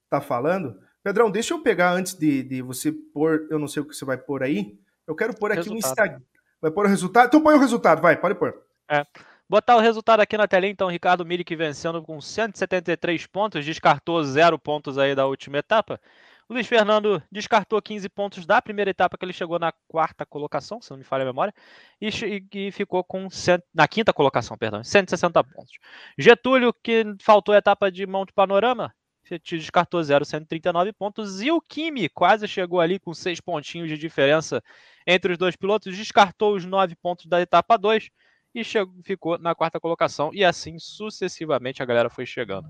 tá 0.09 0.21
falando. 0.21 0.81
Pedrão, 1.05 1.31
deixa 1.31 1.53
eu 1.53 1.61
pegar 1.61 1.93
antes 1.93 2.14
de, 2.14 2.43
de 2.43 2.62
você 2.62 2.90
pôr, 2.90 3.47
eu 3.51 3.59
não 3.59 3.69
sei 3.69 3.83
o 3.83 3.85
que 3.85 3.95
você 3.95 4.07
vai 4.07 4.17
pôr 4.17 4.43
aí. 4.43 4.75
Eu 5.07 5.14
quero 5.14 5.35
pôr 5.35 5.53
aqui 5.53 5.69
resultado. 5.69 5.75
no 5.75 5.79
Instagram. 5.79 6.21
Vai 6.62 6.71
pôr 6.71 6.87
o 6.87 6.88
resultado? 6.88 7.27
Então 7.27 7.43
põe 7.43 7.55
o 7.55 7.59
resultado, 7.59 8.01
vai, 8.01 8.17
pode 8.17 8.37
pôr. 8.37 8.59
É. 8.90 9.07
Botar 9.47 9.77
o 9.77 9.81
resultado 9.81 10.21
aqui 10.21 10.38
na 10.38 10.49
telinha, 10.49 10.73
então, 10.73 10.88
Ricardo 10.88 11.27
Mirik 11.27 11.55
vencendo 11.55 12.03
com 12.03 12.19
173 12.19 13.27
pontos, 13.27 13.62
descartou 13.62 14.25
zero 14.25 14.59
pontos 14.59 14.97
aí 14.97 15.14
da 15.14 15.27
última 15.27 15.59
etapa. 15.59 16.01
O 16.49 16.55
Luiz 16.55 16.67
Fernando 16.67 17.23
descartou 17.31 17.81
15 17.83 18.09
pontos 18.09 18.47
da 18.47 18.62
primeira 18.62 18.90
etapa, 18.90 19.19
que 19.19 19.25
ele 19.27 19.35
chegou 19.35 19.59
na 19.59 19.73
quarta 19.87 20.25
colocação, 20.25 20.81
se 20.81 20.90
não 20.90 20.97
me 20.97 21.05
falha 21.05 21.23
a 21.23 21.27
memória, 21.27 21.53
e, 22.01 22.09
e 22.51 22.73
ficou 22.73 23.05
com 23.05 23.29
cent... 23.29 23.61
na 23.75 23.87
quinta 23.87 24.11
colocação, 24.11 24.57
perdão, 24.57 24.83
160 24.83 25.45
pontos. 25.45 25.75
Getúlio, 26.19 26.73
que 26.73 27.05
faltou 27.21 27.55
a 27.55 27.59
etapa 27.59 27.93
de 27.93 28.07
Monte 28.07 28.33
Panorama, 28.33 28.95
descartou 29.43 30.03
0, 30.03 30.25
139 30.25 30.93
pontos. 30.93 31.41
E 31.41 31.51
o 31.51 31.61
Kimi 31.61 32.09
quase 32.09 32.47
chegou 32.47 32.81
ali 32.81 32.99
com 32.99 33.13
6 33.15 33.41
pontinhos 33.41 33.89
de 33.89 33.99
diferença 33.99 34.63
entre 35.07 35.33
os 35.33 35.39
dois 35.39 35.57
pilotos, 35.57 35.97
descartou 35.97 36.55
os 36.55 36.65
9 36.65 36.95
pontos 36.97 37.27
da 37.27 37.41
etapa 37.41 37.77
2 37.77 38.11
e 38.55 38.65
chegou, 38.65 38.95
ficou 39.03 39.39
na 39.39 39.55
quarta 39.55 39.81
colocação 39.81 40.31
e 40.33 40.45
assim 40.45 40.79
sucessivamente 40.79 41.83
a 41.83 41.87
galera 41.87 42.09
foi 42.09 42.25
chegando. 42.25 42.69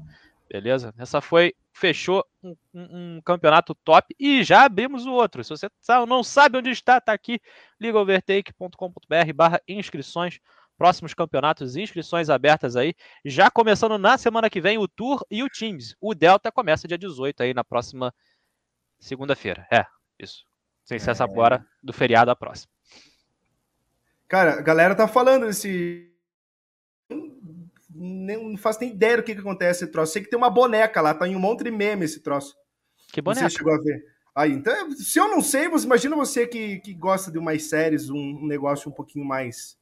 Beleza? 0.49 0.95
Essa 0.99 1.21
foi, 1.21 1.55
fechou 1.73 2.25
um, 2.43 2.55
um, 2.73 3.17
um 3.17 3.21
campeonato 3.23 3.75
top 3.75 4.15
e 4.19 4.45
já 4.45 4.65
abrimos 4.65 5.07
o 5.07 5.13
outro. 5.13 5.43
Se 5.43 5.51
você 5.51 5.69
não 6.07 6.23
sabe 6.23 6.59
onde 6.59 6.71
está, 6.71 6.99
está 6.99 7.13
aqui 7.13 7.41
ligaovertake.com.br 7.81 9.33
barra 9.35 9.61
inscrições, 9.67 10.39
próximos 10.77 11.15
campeonatos, 11.15 11.77
inscrições 11.77 12.29
abertas 12.29 12.77
aí, 12.77 12.95
já 13.25 13.51
começando 13.51 13.99
na 13.99 14.19
semana 14.19 14.51
que 14.51 14.61
vem 14.61 14.79
o 14.79 14.89
Tour 14.89 15.25
e 15.31 15.43
o 15.43 15.49
Teams. 15.49 15.95
O 16.01 16.15
Delta 16.15 16.51
começa 16.51 16.89
dia 16.89 16.99
18 16.99 17.43
aí 17.43 17.55
na 17.55 17.65
próxima 17.65 18.13
segunda-feira. 18.99 19.67
É, 19.73 19.85
isso. 20.19 20.45
Sem 20.85 20.99
ser 20.99 21.13
essa 21.13 21.25
agora 21.25 21.67
do 21.83 21.93
feriado 21.93 22.31
a 22.31 22.37
próxima. 22.37 22.73
Cara, 24.29 24.59
a 24.59 24.63
galera 24.63 24.95
tá 24.95 25.07
falando 25.07 25.47
desse. 25.47 26.11
Nem, 27.91 28.51
não 28.51 28.57
faço 28.57 28.81
nem 28.81 28.91
ideia 28.91 29.19
do 29.19 29.23
que, 29.23 29.35
que 29.35 29.41
acontece 29.41 29.85
esse 29.85 29.93
troço. 29.93 30.13
Sei 30.13 30.23
que 30.23 30.29
tem 30.29 30.37
uma 30.37 30.51
boneca 30.51 31.01
lá, 31.01 31.15
tá 31.15 31.29
em 31.29 31.37
um 31.37 31.41
monte 31.41 31.63
de 31.63 31.71
meme 31.71 32.05
esse 32.05 32.21
troço. 32.21 32.55
Que 33.13 33.23
boneca? 33.23 33.49
Você 33.49 33.57
chegou 33.57 33.73
a 33.73 33.79
ver. 33.79 34.05
Aí, 34.35 34.51
então, 34.51 34.91
se 34.91 35.19
eu 35.19 35.29
não 35.29 35.41
sei, 35.41 35.69
você 35.69 35.87
imagina 35.87 36.17
você 36.17 36.47
que, 36.47 36.81
que 36.81 36.93
gosta 36.93 37.31
de 37.31 37.39
umas 37.39 37.63
séries, 37.63 38.11
um, 38.11 38.19
um 38.19 38.47
negócio 38.47 38.91
um 38.91 38.93
pouquinho 38.93 39.25
mais. 39.25 39.79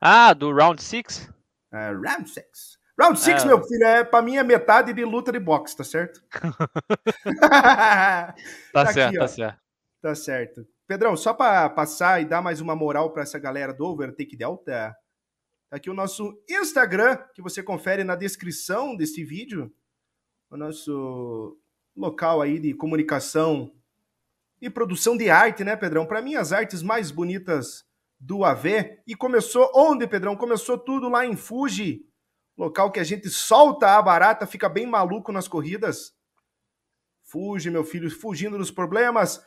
Ah, 0.00 0.32
do 0.34 0.52
Round 0.52 0.82
6? 0.82 1.30
É, 1.72 1.90
Round 1.90 2.28
6. 2.28 2.78
Round 2.98 3.18
6, 3.18 3.42
é. 3.42 3.46
meu 3.46 3.62
filho, 3.62 3.84
é, 3.84 4.04
pra 4.04 4.22
mim 4.22 4.36
é 4.36 4.42
metade 4.42 4.92
de 4.92 5.04
luta 5.04 5.32
de 5.32 5.40
boxe, 5.40 5.76
tá 5.76 5.82
certo? 5.84 6.22
tá, 7.40 8.34
tá, 8.72 8.86
certo, 8.92 9.08
aqui, 9.08 9.18
tá 9.18 9.28
certo. 9.28 9.60
Tá 10.02 10.14
certo. 10.14 10.66
Pedrão, 10.86 11.16
só 11.16 11.32
para 11.32 11.70
passar 11.70 12.20
e 12.20 12.24
dar 12.24 12.42
mais 12.42 12.60
uma 12.60 12.76
moral 12.76 13.12
para 13.12 13.22
essa 13.22 13.38
galera 13.38 13.72
do 13.72 13.86
Overtake 13.86 14.36
Delta, 14.36 14.94
tá 15.70 15.76
aqui 15.76 15.88
o 15.88 15.94
nosso 15.94 16.38
Instagram, 16.48 17.16
que 17.34 17.40
você 17.40 17.62
confere 17.62 18.04
na 18.04 18.14
descrição 18.14 18.94
desse 18.94 19.24
vídeo. 19.24 19.72
O 20.50 20.56
nosso 20.56 21.58
local 21.96 22.42
aí 22.42 22.58
de 22.58 22.74
comunicação 22.74 23.72
e 24.60 24.68
produção 24.68 25.16
de 25.16 25.30
arte, 25.30 25.64
né, 25.64 25.76
Pedrão? 25.76 26.04
Para 26.04 26.20
mim, 26.20 26.34
as 26.34 26.52
artes 26.52 26.82
mais 26.82 27.10
bonitas 27.10 27.84
do 28.22 28.44
AV. 28.44 29.02
E 29.04 29.16
começou 29.16 29.68
onde, 29.74 30.06
Pedrão? 30.06 30.36
Começou 30.36 30.78
tudo 30.78 31.08
lá 31.08 31.26
em 31.26 31.34
Fuji, 31.34 32.06
local 32.56 32.92
que 32.92 33.00
a 33.00 33.04
gente 33.04 33.28
solta 33.28 33.96
a 33.96 34.02
barata, 34.02 34.46
fica 34.46 34.68
bem 34.68 34.86
maluco 34.86 35.32
nas 35.32 35.48
corridas. 35.48 36.14
Fuji, 37.24 37.68
meu 37.68 37.82
filho, 37.82 38.08
fugindo 38.10 38.56
dos 38.56 38.70
problemas. 38.70 39.44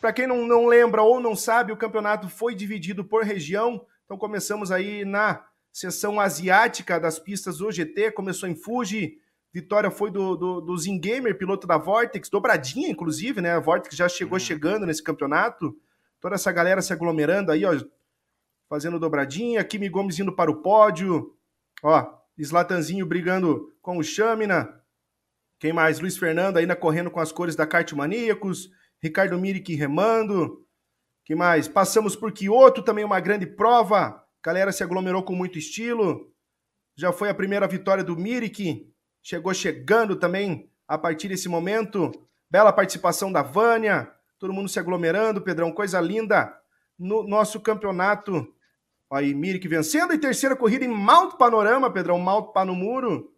Para 0.00 0.12
quem 0.12 0.26
não, 0.26 0.46
não 0.46 0.66
lembra 0.66 1.02
ou 1.02 1.20
não 1.20 1.36
sabe, 1.36 1.72
o 1.72 1.76
campeonato 1.76 2.28
foi 2.28 2.54
dividido 2.54 3.04
por 3.04 3.22
região. 3.22 3.86
Então 4.04 4.18
começamos 4.18 4.72
aí 4.72 5.04
na 5.04 5.44
seção 5.72 6.18
asiática 6.18 6.98
das 6.98 7.18
pistas 7.20 7.58
do 7.58 7.70
GT, 7.70 8.10
começou 8.12 8.48
em 8.48 8.56
Fuji. 8.56 9.18
Vitória 9.52 9.90
foi 9.90 10.10
do, 10.10 10.36
do, 10.36 10.60
do 10.60 10.76
Zingamer, 10.76 11.38
piloto 11.38 11.66
da 11.66 11.78
Vortex, 11.78 12.28
dobradinha, 12.28 12.90
inclusive, 12.90 13.40
né? 13.40 13.52
A 13.52 13.60
Vortex 13.60 13.96
já 13.96 14.08
chegou 14.08 14.34
uhum. 14.34 14.44
chegando 14.44 14.86
nesse 14.86 15.02
campeonato. 15.02 15.76
Toda 16.20 16.34
essa 16.34 16.50
galera 16.50 16.82
se 16.82 16.92
aglomerando 16.92 17.52
aí, 17.52 17.64
ó, 17.64 17.72
fazendo 18.68 18.98
dobradinha. 18.98 19.64
Kimi 19.64 19.88
Gomes 19.88 20.18
indo 20.18 20.34
para 20.34 20.50
o 20.50 20.62
pódio. 20.62 21.34
Ó, 21.82 22.18
Slatanzinho 22.36 23.06
brigando 23.06 23.72
com 23.80 23.98
o 23.98 24.02
Chamina. 24.02 24.78
Quem 25.58 25.72
mais? 25.72 25.98
Luiz 25.98 26.16
Fernando 26.16 26.56
ainda 26.56 26.76
correndo 26.76 27.10
com 27.10 27.18
as 27.18 27.32
cores 27.32 27.56
da 27.56 27.66
Kart 27.66 27.92
Maníacos. 27.92 28.70
Ricardo 29.02 29.38
Mirik 29.38 29.74
remando. 29.74 30.64
que 31.24 31.34
mais? 31.34 31.68
Passamos 31.68 32.14
por 32.14 32.32
Kyoto, 32.32 32.82
também 32.82 33.04
uma 33.04 33.20
grande 33.20 33.46
prova. 33.46 34.24
Galera 34.44 34.72
se 34.72 34.82
aglomerou 34.82 35.22
com 35.22 35.34
muito 35.34 35.58
estilo. 35.58 36.32
Já 36.96 37.12
foi 37.12 37.28
a 37.28 37.34
primeira 37.34 37.66
vitória 37.66 38.04
do 38.04 38.16
Mirik. 38.16 38.92
Chegou 39.22 39.52
chegando 39.52 40.16
também 40.16 40.70
a 40.86 40.96
partir 40.96 41.28
desse 41.28 41.48
momento. 41.48 42.10
Bela 42.50 42.72
participação 42.72 43.30
da 43.30 43.42
Vânia. 43.42 44.10
Todo 44.38 44.52
mundo 44.52 44.68
se 44.68 44.78
aglomerando, 44.78 45.42
Pedrão. 45.42 45.72
Coisa 45.72 46.00
linda 46.00 46.56
no 46.98 47.26
nosso 47.26 47.60
campeonato. 47.60 48.54
Aí, 49.10 49.34
Mirik 49.34 49.66
vencendo. 49.68 50.12
E 50.12 50.18
terceira 50.18 50.56
corrida 50.56 50.84
em 50.84 50.88
Mount 50.88 51.36
Panorama, 51.36 51.92
Pedrão. 51.92 52.18
Mount 52.18 52.52
Panomuro. 52.52 53.32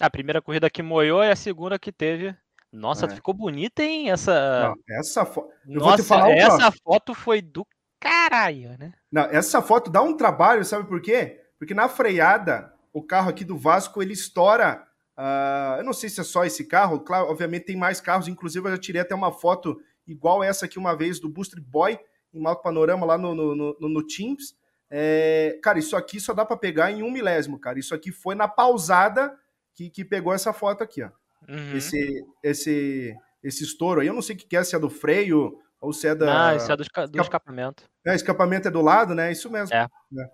A 0.00 0.10
primeira 0.10 0.42
corrida 0.42 0.68
que 0.68 0.82
moiou 0.82 1.24
e 1.24 1.30
a 1.30 1.36
segunda 1.36 1.78
que 1.78 1.90
teve 1.90 2.36
nossa, 2.72 3.06
é. 3.06 3.08
ficou 3.08 3.32
bonita, 3.32 3.82
hein? 3.82 4.10
Essa. 4.10 4.68
Não, 4.68 4.98
essa 4.98 5.24
foto. 5.24 5.50
Nossa, 5.64 6.14
essa 6.30 6.70
foto 6.84 7.14
foi 7.14 7.40
do 7.40 7.66
caralho, 7.98 8.76
né? 8.78 8.92
Não, 9.10 9.22
essa 9.24 9.62
foto 9.62 9.90
dá 9.90 10.02
um 10.02 10.16
trabalho, 10.16 10.64
sabe 10.64 10.86
por 10.86 11.00
quê? 11.00 11.40
Porque 11.58 11.72
na 11.72 11.88
freada, 11.88 12.72
o 12.92 13.02
carro 13.02 13.30
aqui 13.30 13.44
do 13.44 13.56
Vasco 13.56 14.02
ele 14.02 14.12
estoura 14.12 14.86
Uh, 15.18 15.78
eu 15.78 15.84
não 15.84 15.94
sei 15.94 16.10
se 16.10 16.20
é 16.20 16.24
só 16.24 16.44
esse 16.44 16.66
carro, 16.66 17.00
claro, 17.00 17.30
obviamente 17.30 17.64
tem 17.64 17.74
mais 17.74 18.02
carros, 18.02 18.28
inclusive 18.28 18.66
eu 18.66 18.72
já 18.72 18.78
tirei 18.78 19.00
até 19.00 19.14
uma 19.14 19.32
foto 19.32 19.80
igual 20.06 20.44
essa 20.44 20.66
aqui 20.66 20.78
uma 20.78 20.94
vez 20.94 21.18
do 21.18 21.26
Booster 21.26 21.58
Boy 21.58 21.98
em 22.36 22.42
Malco 22.42 22.62
Panorama 22.62 23.06
lá 23.06 23.18
no, 23.18 23.34
no, 23.34 23.54
no, 23.54 23.76
no 23.80 24.06
Teams. 24.06 24.54
É, 24.90 25.58
cara, 25.62 25.78
isso 25.78 25.96
aqui 25.96 26.20
só 26.20 26.32
dá 26.32 26.44
para 26.44 26.56
pegar 26.56 26.90
em 26.92 27.02
um 27.02 27.10
milésimo, 27.10 27.58
cara. 27.58 27.78
Isso 27.78 27.94
aqui 27.94 28.12
foi 28.12 28.34
na 28.34 28.46
pausada 28.46 29.36
que, 29.74 29.90
que 29.90 30.04
pegou 30.04 30.32
essa 30.32 30.52
foto 30.52 30.82
aqui, 30.82 31.02
ó. 31.02 31.10
Uhum. 31.48 31.76
Esse, 31.76 32.24
esse, 32.42 33.16
esse 33.42 33.64
estouro 33.64 34.00
aí, 34.00 34.06
eu 34.06 34.14
não 34.14 34.22
sei 34.22 34.34
o 34.34 34.38
que 34.38 34.56
é, 34.56 34.64
se 34.64 34.74
é 34.74 34.78
do 34.78 34.90
freio 34.90 35.58
ou 35.80 35.92
se 35.92 36.08
é 36.08 36.14
da. 36.14 36.50
Ah, 36.50 36.56
isso 36.56 36.70
é 36.70 36.76
do, 36.76 36.84
do 37.08 37.20
escapamento. 37.20 37.84
É, 38.06 38.14
escapamento 38.14 38.68
é 38.68 38.70
do 38.70 38.80
lado, 38.80 39.14
né? 39.14 39.30
Isso 39.30 39.50
mesmo. 39.50 39.74
É. 39.74 39.82
é. 39.82 40.30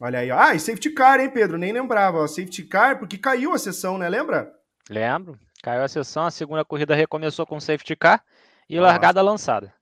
Olha 0.00 0.18
aí, 0.18 0.30
ó. 0.30 0.38
Ah, 0.38 0.54
e 0.54 0.60
safety 0.60 0.90
car, 0.90 1.20
hein, 1.20 1.30
Pedro? 1.30 1.56
Nem 1.56 1.72
lembrava. 1.72 2.18
Ó. 2.18 2.26
Safety 2.26 2.64
car, 2.64 2.98
porque 2.98 3.18
caiu 3.18 3.52
a 3.52 3.58
sessão, 3.58 3.98
né? 3.98 4.08
Lembra? 4.08 4.52
Lembro. 4.90 5.38
Caiu 5.62 5.82
a 5.82 5.88
sessão, 5.88 6.26
a 6.26 6.30
segunda 6.30 6.64
corrida 6.64 6.94
recomeçou 6.94 7.46
com 7.46 7.60
safety 7.60 7.94
car 7.94 8.24
e 8.68 8.78
ah. 8.78 8.82
largada 8.82 9.22
lançada. 9.22 9.72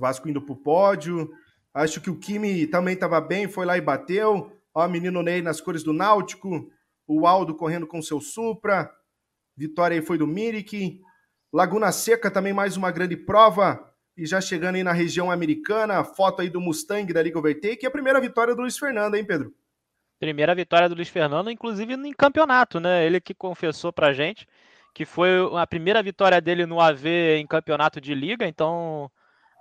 Vasco 0.00 0.28
indo 0.28 0.42
pro 0.42 0.56
pódio. 0.56 1.30
Acho 1.72 2.00
que 2.00 2.10
o 2.10 2.18
Kimi 2.18 2.66
também 2.66 2.94
estava 2.94 3.20
bem, 3.20 3.46
foi 3.46 3.64
lá 3.64 3.76
e 3.76 3.80
bateu. 3.80 4.50
Ó, 4.74 4.88
menino 4.88 5.22
Ney 5.22 5.42
nas 5.42 5.60
cores 5.60 5.84
do 5.84 5.92
Náutico. 5.92 6.68
O 7.06 7.26
Aldo 7.26 7.54
correndo 7.54 7.86
com 7.86 8.02
seu 8.02 8.20
Supra. 8.20 8.90
Vitória 9.56 9.96
aí 9.96 10.02
foi 10.02 10.18
do 10.18 10.26
Mirik. 10.26 11.00
Laguna 11.52 11.92
Seca 11.92 12.30
também 12.30 12.52
mais 12.52 12.76
uma 12.76 12.90
grande 12.90 13.16
prova. 13.16 13.86
E 14.16 14.26
já 14.26 14.40
chegando 14.40 14.76
aí 14.76 14.82
na 14.82 14.92
região 14.92 15.30
americana, 15.30 16.02
foto 16.02 16.42
aí 16.42 16.48
do 16.50 16.60
Mustang 16.60 17.12
da 17.12 17.22
Liga 17.22 17.38
Overtake. 17.38 17.84
E 17.84 17.86
a 17.86 17.90
primeira 17.90 18.20
vitória 18.20 18.54
do 18.54 18.62
Luiz 18.62 18.78
Fernando, 18.78 19.14
hein, 19.14 19.24
Pedro? 19.24 19.54
Primeira 20.18 20.54
vitória 20.54 20.88
do 20.88 20.94
Luiz 20.94 21.08
Fernando, 21.08 21.50
inclusive 21.50 21.94
em 21.94 22.12
campeonato, 22.12 22.80
né? 22.80 23.06
Ele 23.06 23.20
que 23.20 23.32
confessou 23.32 23.92
pra 23.92 24.12
gente 24.12 24.46
que 24.94 25.04
foi 25.04 25.30
a 25.56 25.66
primeira 25.66 26.02
vitória 26.02 26.40
dele 26.40 26.66
no 26.66 26.80
AV 26.80 27.06
em 27.38 27.46
campeonato 27.46 28.00
de 28.00 28.14
liga, 28.14 28.46
então 28.46 29.10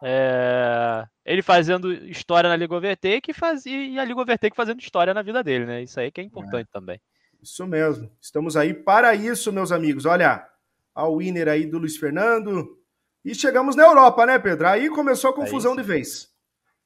é, 0.01 1.05
ele 1.25 1.41
fazendo 1.41 1.93
história 1.93 2.49
na 2.49 2.55
Liga 2.55 2.75
Overtake 2.75 3.31
e, 3.31 3.33
faz, 3.33 3.65
e 3.65 3.99
a 3.99 4.05
Liga 4.05 4.21
Overtake 4.21 4.55
fazendo 4.55 4.79
história 4.79 5.13
na 5.13 5.21
vida 5.21 5.43
dele, 5.43 5.65
né? 5.65 5.83
Isso 5.83 5.99
aí 5.99 6.11
que 6.11 6.21
é 6.21 6.23
importante 6.23 6.67
é. 6.69 6.71
também. 6.71 7.01
Isso 7.41 7.65
mesmo. 7.67 8.11
Estamos 8.21 8.57
aí 8.57 8.73
para 8.73 9.15
isso, 9.15 9.51
meus 9.51 9.71
amigos. 9.71 10.05
Olha, 10.05 10.45
a 10.93 11.07
winner 11.07 11.47
aí 11.47 11.65
do 11.65 11.77
Luiz 11.77 11.97
Fernando. 11.97 12.77
E 13.23 13.35
chegamos 13.35 13.75
na 13.75 13.83
Europa, 13.83 14.25
né, 14.25 14.39
Pedro? 14.39 14.67
Aí 14.67 14.89
começou 14.89 15.29
a 15.29 15.35
confusão 15.35 15.75
de 15.75 15.83
vez. 15.83 16.29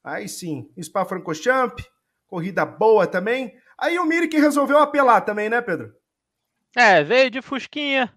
Aí 0.03 0.27
sim, 0.27 0.69
Spa-Francorchamps, 0.81 1.85
corrida 2.27 2.65
boa 2.65 3.07
também. 3.07 3.55
Aí 3.77 3.97
o 3.97 4.05
Mirik 4.05 4.37
resolveu 4.37 4.79
apelar 4.79 5.21
também, 5.21 5.49
né, 5.49 5.61
Pedro? 5.61 5.93
É, 6.75 7.03
veio 7.03 7.29
de 7.29 7.41
Fusquinha, 7.41 8.11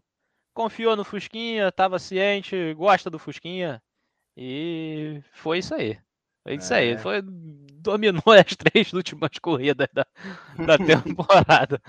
confiou 0.55 0.97
no 0.97 1.05
Fusquinha, 1.05 1.69
estava 1.69 1.99
ciente, 1.99 2.75
gosta 2.75 3.11
do 3.11 3.19
Fusquinha. 3.19 3.83
E 4.37 5.23
foi 5.33 5.59
isso 5.59 5.75
aí. 5.75 5.99
Foi 6.43 6.55
isso 6.55 6.75
é. 6.75 6.79
aí. 6.79 6.99
Foi, 6.99 7.23
dominou 7.23 8.23
as 8.35 8.55
três 8.57 8.93
últimas 8.93 9.39
corridas 9.41 9.89
da, 9.93 10.07
da 10.65 10.77
temporada. 11.03 11.81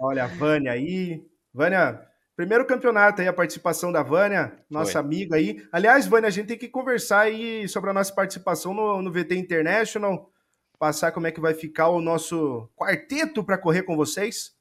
Olha, 0.00 0.24
a 0.24 0.26
Vânia 0.26 0.72
aí. 0.72 1.24
Vânia, 1.54 2.00
primeiro 2.36 2.66
campeonato 2.66 3.22
aí, 3.22 3.28
a 3.28 3.32
participação 3.32 3.90
da 3.90 4.02
Vânia, 4.02 4.56
nossa 4.68 4.92
Foi. 4.92 5.00
amiga 5.00 5.36
aí. 5.36 5.66
Aliás, 5.72 6.06
Vânia, 6.06 6.28
a 6.28 6.30
gente 6.30 6.48
tem 6.48 6.58
que 6.58 6.68
conversar 6.68 7.20
aí 7.20 7.68
sobre 7.68 7.90
a 7.90 7.94
nossa 7.94 8.14
participação 8.14 8.74
no, 8.74 9.00
no 9.00 9.10
VT 9.10 9.36
International, 9.36 10.30
passar 10.78 11.12
como 11.12 11.26
é 11.26 11.32
que 11.32 11.40
vai 11.40 11.54
ficar 11.54 11.88
o 11.88 12.00
nosso 12.00 12.68
quarteto 12.76 13.42
para 13.42 13.58
correr 13.58 13.82
com 13.82 13.96
vocês. 13.96 14.52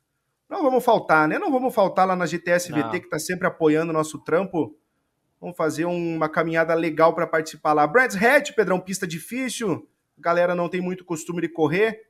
Não 0.50 0.64
vamos 0.64 0.84
faltar, 0.84 1.28
né? 1.28 1.38
Não 1.38 1.52
vamos 1.52 1.76
faltar 1.76 2.08
lá 2.08 2.16
na 2.16 2.26
GTS 2.26 2.72
VT, 2.72 3.02
que 3.02 3.06
está 3.08 3.20
sempre 3.20 3.48
apoiando 3.48 3.92
o 3.92 3.94
nosso 3.94 4.18
trampo. 4.24 4.76
Vamos 5.40 5.56
fazer 5.56 5.86
uma 5.86 6.28
caminhada 6.28 6.74
legal 6.74 7.14
para 7.14 7.28
participar 7.28 7.74
lá. 7.74 7.86
Brands 7.86 8.16
Hatch, 8.16 8.54
Pedrão, 8.54 8.80
pista 8.80 9.06
difícil. 9.06 9.88
A 10.18 10.22
galera 10.22 10.56
não 10.56 10.68
tem 10.68 10.82
muito 10.82 11.06
costume 11.06 11.42
de 11.42 11.50
correr. 11.50 12.08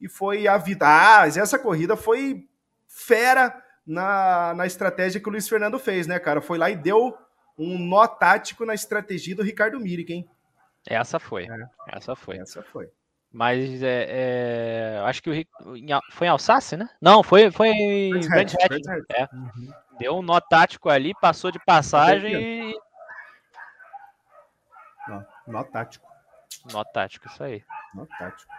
E 0.00 0.08
foi 0.08 0.46
a 0.46 0.58
vida. 0.58 0.86
Ah, 0.86 1.26
essa 1.26 1.58
corrida 1.58 1.96
foi 1.96 2.46
fera 2.86 3.62
na, 3.86 4.54
na 4.54 4.66
estratégia 4.66 5.20
que 5.20 5.28
o 5.28 5.32
Luiz 5.32 5.48
Fernando 5.48 5.78
fez, 5.78 6.06
né, 6.06 6.18
cara? 6.18 6.40
Foi 6.40 6.58
lá 6.58 6.70
e 6.70 6.76
deu 6.76 7.16
um 7.56 7.78
nó 7.78 8.06
tático 8.06 8.64
na 8.64 8.74
estratégia 8.74 9.34
do 9.34 9.42
Ricardo 9.42 9.80
Mirik, 9.80 10.12
hein? 10.12 10.30
Essa 10.86 11.18
foi. 11.18 11.44
É. 11.44 11.96
Essa 11.96 12.14
foi. 12.14 12.36
Essa 12.38 12.62
foi. 12.62 12.88
Mas 13.30 13.82
é, 13.82 14.06
é, 14.08 15.02
acho 15.04 15.22
que 15.22 15.30
o, 15.30 15.34
foi 16.10 16.26
em 16.26 16.30
Alsácia, 16.30 16.78
né? 16.78 16.88
Não, 17.00 17.22
foi, 17.22 17.50
foi 17.50 17.68
em 17.68 18.16
Hatch. 18.16 18.54
É. 19.10 19.28
Uhum. 19.32 19.72
Deu 19.98 20.16
um 20.16 20.22
nó 20.22 20.40
tático 20.40 20.88
ali, 20.88 21.12
passou 21.20 21.50
de 21.50 21.58
passagem 21.58 22.32
e. 22.34 22.80
Nó, 25.06 25.22
nó 25.46 25.64
tático. 25.64 26.06
Nó 26.72 26.84
tático, 26.84 27.26
isso 27.28 27.42
aí. 27.42 27.62
Nó 27.94 28.06
tático. 28.18 28.50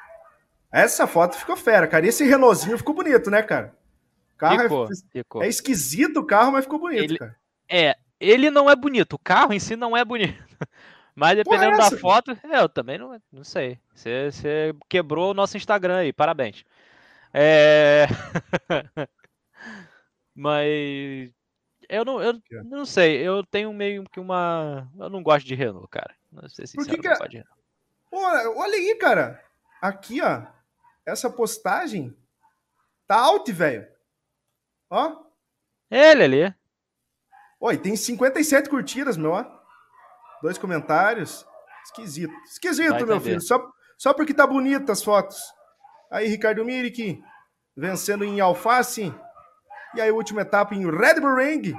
Essa 0.72 1.07
foto 1.07 1.36
ficou 1.36 1.57
fera, 1.57 1.88
cara. 1.88 2.05
E 2.05 2.09
esse 2.09 2.24
Renaultzinho 2.24 2.78
ficou 2.78 2.93
bonito, 2.93 3.32
né, 3.32 3.41
cara? 3.41 3.76
O 4.36 4.38
carro 4.38 4.59
ficou, 4.61 4.86
é, 4.86 4.88
ficou. 5.11 5.43
é 5.43 5.47
esquisito 5.47 6.17
o 6.17 6.26
carro, 6.26 6.51
mas 6.51 6.65
ficou 6.65 6.80
bonito, 6.80 7.03
ele, 7.03 7.17
cara. 7.17 7.36
É, 7.67 7.95
ele 8.20 8.51
não 8.51 8.70
é 8.70 8.76
bonito. 8.76 9.13
O 9.13 9.20
carro 9.20 9.51
em 9.51 9.59
si 9.59 9.76
não 9.76 9.97
é 9.97 10.05
bonito. 10.05 10.38
Mas 11.20 11.36
dependendo 11.36 11.76
da 11.76 11.91
foto, 11.91 12.32
é, 12.32 12.61
eu 12.61 12.70
também 12.70 12.97
não, 12.97 13.22
não 13.30 13.43
sei. 13.43 13.78
Você, 13.93 14.32
você 14.32 14.76
quebrou 14.88 15.32
o 15.32 15.34
nosso 15.34 15.57
Instagram 15.57 15.97
aí, 15.97 16.13
parabéns. 16.13 16.63
É. 17.34 18.07
Mas 20.34 21.30
eu 21.89 22.05
não, 22.05 22.22
eu 22.22 22.41
não 22.63 22.86
sei, 22.86 23.17
eu 23.17 23.43
tenho 23.43 23.74
meio 23.74 24.05
que 24.09 24.17
uma. 24.17 24.89
Eu 24.97 25.09
não 25.09 25.22
gosto 25.22 25.45
de 25.45 25.55
Renault, 25.55 25.89
cara. 25.89 26.15
Não 26.32 26.47
sei 26.47 26.65
se 26.65 26.78
que 26.78 26.86
que... 26.86 27.01
de 27.01 27.38
Renault. 27.38 27.59
Olha, 28.09 28.49
olha 28.51 28.76
aí, 28.76 28.95
cara. 28.95 29.43
Aqui, 29.82 30.22
ó. 30.22 30.43
Essa 31.05 31.30
postagem 31.30 32.15
tá 33.05 33.17
alto, 33.17 33.51
velho. 33.51 33.86
Ó. 34.89 35.17
Ele 35.91 36.24
ali. 36.24 36.55
Oi, 37.59 37.78
tem 37.78 37.97
57 37.97 38.70
curtidas, 38.70 39.17
meu, 39.17 39.32
ó. 39.32 39.59
Dois 40.42 40.58
comentários. 40.58 41.46
Esquisito. 41.86 42.34
Esquisito, 42.46 43.06
meu 43.06 43.20
filho. 43.20 43.42
Só, 43.42 43.62
só 43.98 44.14
porque 44.14 44.34
tá 44.34 44.46
bonita 44.46 44.92
as 44.92 45.04
fotos. 45.04 45.38
Aí, 46.12 46.28
Ricardo 46.28 46.66
Mirik 46.66 47.22
vencendo 47.76 48.24
em 48.24 48.40
Alface. 48.40 49.14
E 49.96 50.02
aí, 50.02 50.12
última 50.12 50.42
etapa 50.42 50.76
em 50.76 50.90
Red 50.90 51.20
Bull 51.20 51.36
Ring. 51.36 51.74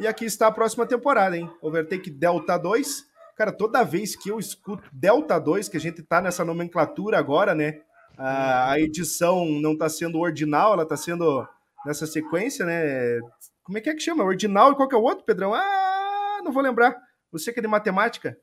E 0.00 0.06
aqui 0.06 0.24
está 0.24 0.46
a 0.46 0.52
próxima 0.52 0.86
temporada, 0.86 1.36
hein? 1.36 1.50
Overtake 1.60 2.10
Delta 2.10 2.56
2. 2.56 3.04
Cara, 3.36 3.52
toda 3.52 3.84
vez 3.84 4.16
que 4.16 4.30
eu 4.30 4.38
escuto 4.38 4.88
Delta 4.92 5.38
2, 5.38 5.68
que 5.68 5.76
a 5.76 5.80
gente 5.80 6.02
tá 6.02 6.20
nessa 6.20 6.44
nomenclatura 6.44 7.18
agora, 7.18 7.54
né? 7.54 7.80
A, 8.16 8.72
a 8.72 8.80
edição 8.80 9.46
não 9.46 9.76
tá 9.76 9.88
sendo 9.88 10.18
ordinal, 10.18 10.74
ela 10.74 10.86
tá 10.86 10.96
sendo 10.96 11.46
nessa 11.84 12.06
sequência, 12.06 12.64
né? 12.64 13.20
Como 13.62 13.78
é 13.78 13.80
que 13.80 13.90
é 13.90 13.94
que 13.94 14.00
chama? 14.00 14.24
Ordinal 14.24 14.72
e 14.72 14.76
qual 14.76 14.88
que 14.88 14.94
é 14.94 14.98
o 14.98 15.02
outro, 15.02 15.24
Pedrão? 15.24 15.54
Ah, 15.54 16.40
não 16.44 16.52
vou 16.52 16.62
lembrar. 16.62 16.96
Você 17.32 17.52
que 17.52 17.58
é 17.58 17.62
de 17.62 17.68
matemática. 17.68 18.38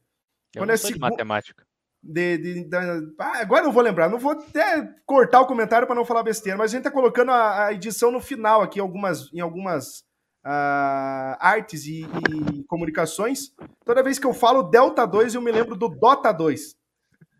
Eu 0.53 0.61
Quando 0.61 0.71
é 0.71 0.77
seg... 0.77 0.93
de 0.93 0.99
matemática. 0.99 1.65
De, 2.01 2.37
de, 2.37 2.63
de, 2.63 2.75
ah, 3.19 3.41
agora 3.41 3.63
não 3.63 3.73
vou 3.73 3.83
lembrar, 3.83 4.09
não 4.09 4.17
vou 4.17 4.31
até 4.31 4.89
cortar 5.05 5.41
o 5.41 5.45
comentário 5.45 5.85
para 5.85 5.95
não 5.95 6.05
falar 6.05 6.23
besteira, 6.23 6.57
mas 6.57 6.71
a 6.71 6.75
gente 6.75 6.85
tá 6.85 6.91
colocando 6.91 7.29
a, 7.29 7.65
a 7.65 7.73
edição 7.73 8.09
no 8.09 8.21
final 8.21 8.61
aqui, 8.61 8.79
algumas, 8.79 9.31
em 9.33 9.41
algumas 9.41 9.99
uh, 10.45 11.35
artes 11.39 11.85
e, 11.85 12.03
e, 12.03 12.63
comunicações. 12.63 13.53
Toda 13.83 14.01
vez 14.01 14.17
que 14.17 14.25
eu 14.25 14.33
falo 14.33 14.63
Delta 14.63 15.05
2, 15.05 15.35
eu 15.35 15.41
me 15.41 15.51
lembro 15.51 15.75
do 15.75 15.89
Dota 15.89 16.31
2. 16.31 16.75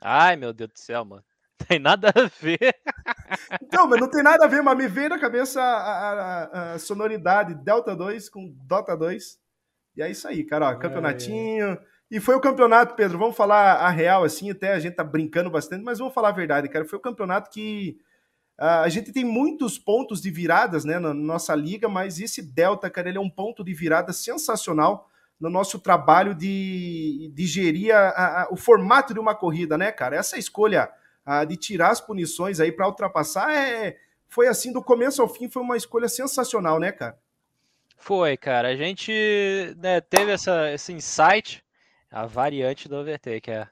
Ai, 0.02 0.36
meu 0.36 0.54
Deus 0.54 0.72
do 0.72 0.80
céu, 0.80 1.06
mano. 1.06 1.24
Tem 1.68 1.80
nada 1.80 2.10
a 2.10 2.28
ver. 2.42 2.76
Então, 3.62 3.88
mas 3.88 4.00
não 4.00 4.10
tem 4.10 4.24
nada 4.24 4.46
a 4.46 4.48
ver, 4.48 4.62
mas 4.62 4.78
me 4.78 4.88
veio 4.88 5.10
na 5.10 5.20
cabeça 5.20 5.62
a, 5.62 6.12
a, 6.12 6.74
a 6.74 6.80
sonoridade 6.80 7.54
Delta 7.54 7.96
2 7.96 8.30
com 8.30 8.50
Dota 8.66 8.96
2. 8.96 9.38
E 9.96 10.02
é 10.02 10.10
isso 10.10 10.28
aí, 10.28 10.44
cara. 10.44 10.70
Ó, 10.70 10.76
campeonatinho. 10.76 11.78
E 12.12 12.20
foi 12.20 12.36
o 12.36 12.42
campeonato, 12.42 12.96
Pedro, 12.96 13.20
vamos 13.20 13.38
falar 13.38 13.76
a 13.76 13.90
real, 13.90 14.24
assim, 14.24 14.50
até 14.50 14.74
a 14.74 14.80
gente 14.80 14.96
tá 14.96 15.04
brincando 15.04 15.50
bastante, 15.50 15.84
mas 15.84 16.00
vamos 16.00 16.14
falar 16.14 16.30
a 16.30 16.34
verdade, 16.34 16.68
cara. 16.68 16.84
Foi 16.84 16.98
o 16.98 17.02
campeonato 17.02 17.52
que 17.52 17.98
uh, 18.60 18.82
a 18.84 18.90
gente 18.90 19.14
tem 19.14 19.24
muitos 19.24 19.78
pontos 19.78 20.20
de 20.20 20.32
viradas, 20.32 20.84
né, 20.84 20.98
na 20.98 21.14
nossa 21.14 21.54
liga, 21.54 21.88
mas 21.88 22.20
esse 22.20 22.42
Delta, 22.42 22.90
cara, 22.90 23.10
ele 23.10 23.20
é 23.20 23.22
um 23.22 23.30
ponto 23.30 23.64
de 23.64 23.76
virada 23.76 24.12
sensacional 24.12 25.08
no 25.40 25.52
nosso 25.52 25.80
trabalho 25.80 26.34
de, 26.34 27.32
de 27.34 27.46
gerir 27.46 27.96
a, 27.96 28.10
a, 28.10 28.48
o 28.52 28.58
formato 28.58 29.14
de 29.14 29.20
uma 29.20 29.36
corrida, 29.36 29.78
né, 29.78 29.92
cara? 29.92 30.16
Essa 30.16 30.38
escolha 30.38 30.90
uh, 31.28 31.46
de 31.46 31.56
tirar 31.56 31.92
as 31.92 32.02
punições 32.02 32.60
aí 32.60 32.72
para 32.72 32.88
ultrapassar 32.88 33.54
é, 33.54 33.98
foi 34.28 34.48
assim, 34.48 34.74
do 34.74 34.82
começo 34.82 35.22
ao 35.22 35.30
fim, 35.30 35.48
foi 35.48 35.62
uma 35.62 35.78
escolha 35.78 36.10
sensacional, 36.10 36.80
né, 36.80 36.92
cara? 36.92 37.18
Foi, 38.00 38.36
cara. 38.38 38.70
A 38.70 38.76
gente 38.76 39.12
né, 39.78 40.02
teve 40.02 40.32
essa, 40.32 40.72
esse 40.72 40.92
insight 40.92 41.64
a 42.12 42.26
variante 42.26 42.90
do 42.90 42.96
Overtake, 42.98 43.52
é. 43.52 43.68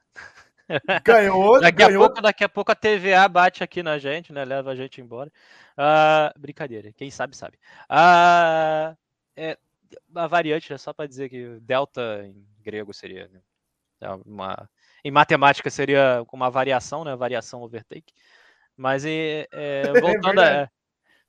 Ganhou, 1.04 1.58
daqui 1.60 1.78
ganhou. 1.78 2.04
A 2.04 2.06
pouco, 2.06 2.22
daqui 2.22 2.44
a 2.44 2.48
pouco 2.48 2.72
a 2.72 2.74
TVA 2.74 3.28
bate 3.28 3.64
aqui 3.64 3.82
na 3.82 3.98
gente, 3.98 4.32
né? 4.32 4.44
Leva 4.44 4.70
a 4.70 4.76
gente 4.76 5.00
embora. 5.00 5.32
Uh, 5.76 6.38
brincadeira, 6.38 6.92
quem 6.92 7.10
sabe, 7.10 7.36
sabe. 7.36 7.58
Uh, 7.90 8.96
é, 9.34 9.58
a 10.14 10.26
variante, 10.26 10.70
né? 10.70 10.78
Só 10.78 10.92
para 10.92 11.08
dizer 11.08 11.28
que 11.30 11.58
delta 11.60 12.22
em 12.24 12.46
grego 12.62 12.92
seria 12.92 13.28
né? 13.28 13.40
É 14.00 14.10
uma, 14.10 14.70
em 15.02 15.10
matemática 15.10 15.68
seria 15.70 16.24
uma 16.32 16.50
variação, 16.50 17.02
né? 17.02 17.16
Variação 17.16 17.62
overtake. 17.62 18.12
Mas 18.76 19.04
é, 19.04 19.48
é, 19.50 20.00
voltando, 20.00 20.40
é 20.40 20.62
a, 20.62 20.70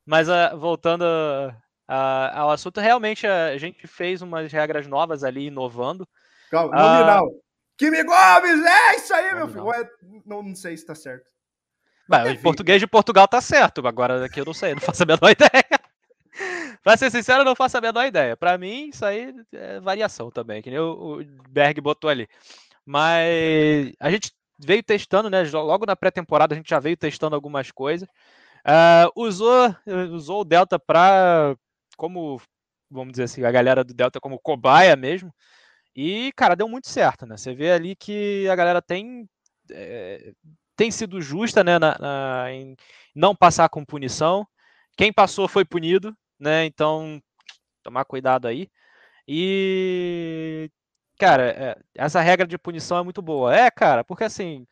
mas 0.05 0.29
uh, 0.29 0.57
voltando 0.59 1.03
a, 1.03 1.55
ao 1.93 2.51
assunto, 2.51 2.79
realmente 2.79 3.25
a 3.25 3.57
gente 3.57 3.87
fez 3.87 4.21
umas 4.21 4.51
regras 4.51 4.87
novas 4.87 5.23
ali, 5.23 5.47
inovando. 5.47 6.07
Calma, 6.51 6.75
nominal. 6.75 7.27
Uh, 7.27 7.41
Kimi 7.77 8.03
Gomes, 8.03 8.65
é 8.65 8.95
isso 8.95 9.13
aí, 9.13 9.33
meu 9.33 9.47
filho. 9.47 9.65
Ué, 9.65 9.89
não, 10.25 10.43
não 10.43 10.55
sei 10.55 10.75
se 10.75 10.85
tá 10.85 10.93
certo. 10.93 11.31
Bah, 12.07 12.29
em 12.29 12.41
português 12.41 12.79
de 12.79 12.87
Portugal 12.87 13.27
tá 13.27 13.39
certo, 13.39 13.87
agora 13.87 14.25
aqui 14.25 14.41
eu 14.41 14.45
não 14.45 14.53
sei, 14.53 14.73
não 14.73 14.81
faço 14.81 15.03
a 15.03 15.05
menor 15.05 15.29
ideia. 15.31 15.79
pra 16.83 16.97
ser 16.97 17.11
sincero, 17.11 17.41
eu 17.41 17.45
não 17.45 17.55
faço 17.55 17.77
a 17.77 17.81
menor 17.81 18.05
ideia. 18.05 18.35
Pra 18.35 18.57
mim, 18.57 18.89
isso 18.89 19.05
aí 19.05 19.33
é 19.53 19.79
variação 19.79 20.31
também, 20.31 20.61
que 20.61 20.69
nem 20.69 20.79
o, 20.79 21.19
o 21.19 21.25
Berg 21.49 21.79
botou 21.79 22.09
ali. 22.09 22.27
Mas 22.85 23.93
a 23.99 24.09
gente 24.09 24.31
veio 24.57 24.83
testando, 24.83 25.29
né? 25.29 25.43
Logo 25.43 25.85
na 25.85 25.95
pré-temporada 25.95 26.53
a 26.53 26.57
gente 26.57 26.69
já 26.69 26.79
veio 26.79 26.97
testando 26.97 27.35
algumas 27.35 27.71
coisas. 27.71 28.09
Uh, 28.65 29.11
usou, 29.15 29.73
usou 30.11 30.41
o 30.41 30.45
Delta 30.45 30.77
para 30.77 31.55
como, 31.99 32.41
vamos 32.89 33.11
dizer 33.11 33.23
assim, 33.23 33.43
a 33.43 33.51
galera 33.51 33.83
do 33.83 33.93
Delta 33.93 34.21
como 34.21 34.39
cobaia 34.39 34.95
mesmo. 34.95 35.33
E, 35.95 36.31
cara, 36.35 36.55
deu 36.55 36.67
muito 36.69 36.87
certo, 36.89 37.25
né? 37.25 37.35
Você 37.37 37.53
vê 37.53 37.71
ali 37.71 37.95
que 37.95 38.47
a 38.49 38.55
galera 38.55 38.81
tem, 38.81 39.29
é, 39.71 40.31
tem 40.75 40.89
sido 40.91 41.21
justa, 41.21 41.63
né, 41.63 41.77
na, 41.77 41.97
na, 41.99 42.51
em 42.53 42.75
não 43.13 43.35
passar 43.35 43.67
com 43.69 43.83
punição. 43.85 44.47
Quem 44.97 45.11
passou 45.13 45.47
foi 45.47 45.65
punido, 45.65 46.15
né? 46.39 46.65
Então, 46.65 47.21
tomar 47.83 48.05
cuidado 48.05 48.47
aí. 48.47 48.69
E, 49.27 50.71
cara, 51.19 51.49
é, 51.51 51.77
essa 51.95 52.21
regra 52.21 52.47
de 52.47 52.57
punição 52.57 52.97
é 52.99 53.03
muito 53.03 53.21
boa. 53.21 53.55
É, 53.55 53.69
cara, 53.69 54.03
porque 54.05 54.23
assim, 54.23 54.65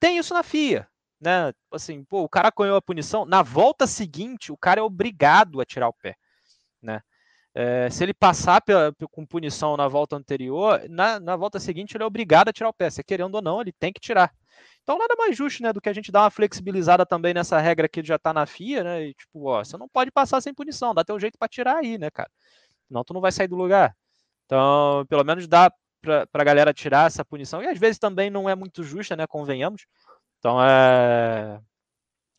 tem 0.00 0.18
isso 0.18 0.34
na 0.34 0.42
FIA, 0.42 0.88
né? 1.20 1.52
Assim, 1.72 2.04
pô, 2.04 2.22
o 2.22 2.28
cara 2.28 2.50
conheceu 2.50 2.76
a 2.76 2.82
punição, 2.82 3.26
na 3.26 3.42
volta 3.42 3.86
seguinte, 3.86 4.50
o 4.50 4.56
cara 4.56 4.80
é 4.80 4.82
obrigado 4.82 5.60
a 5.60 5.64
tirar 5.64 5.88
o 5.88 5.92
pé, 5.92 6.16
né? 6.82 7.00
É, 7.54 7.90
se 7.90 8.04
ele 8.04 8.14
passar 8.14 8.60
pela, 8.60 8.94
com 9.10 9.26
punição 9.26 9.76
na 9.76 9.88
volta 9.88 10.14
anterior, 10.16 10.82
na, 10.88 11.18
na, 11.18 11.34
volta 11.36 11.58
seguinte 11.58 11.96
ele 11.96 12.04
é 12.04 12.06
obrigado 12.06 12.48
a 12.48 12.52
tirar 12.52 12.68
o 12.68 12.72
pé. 12.72 12.88
Se 12.90 13.02
querendo 13.02 13.34
ou 13.34 13.42
não, 13.42 13.60
ele 13.60 13.72
tem 13.72 13.92
que 13.92 14.00
tirar. 14.00 14.32
Então 14.82 14.96
nada 14.98 15.14
mais 15.16 15.36
justo, 15.36 15.62
né, 15.62 15.72
do 15.72 15.80
que 15.80 15.88
a 15.88 15.92
gente 15.92 16.12
dar 16.12 16.22
uma 16.22 16.30
flexibilizada 16.30 17.04
também 17.04 17.34
nessa 17.34 17.58
regra 17.58 17.88
que 17.88 18.02
já 18.04 18.18
tá 18.18 18.32
na 18.32 18.46
FIA, 18.46 18.84
né? 18.84 19.06
E, 19.08 19.14
tipo, 19.14 19.48
ó, 19.48 19.64
você 19.64 19.76
não 19.76 19.88
pode 19.88 20.10
passar 20.12 20.40
sem 20.40 20.54
punição, 20.54 20.94
dá 20.94 21.04
teu 21.04 21.18
jeito 21.18 21.38
para 21.38 21.48
tirar 21.48 21.76
aí, 21.78 21.98
né, 21.98 22.10
cara? 22.10 22.30
Senão 22.88 23.04
tu 23.04 23.14
não 23.14 23.20
vai 23.20 23.32
sair 23.32 23.48
do 23.48 23.56
lugar. 23.56 23.96
Então, 24.46 25.04
pelo 25.08 25.24
menos 25.24 25.46
dá 25.48 25.72
pra, 26.00 26.26
pra 26.26 26.44
galera 26.44 26.72
tirar 26.74 27.06
essa 27.06 27.24
punição. 27.24 27.62
E 27.62 27.66
às 27.68 27.78
vezes 27.78 27.98
também 27.98 28.30
não 28.30 28.48
é 28.48 28.54
muito 28.54 28.82
justa, 28.82 29.16
né? 29.16 29.26
Convenhamos. 29.26 29.86
Então 30.38 30.62
é. 30.62 31.60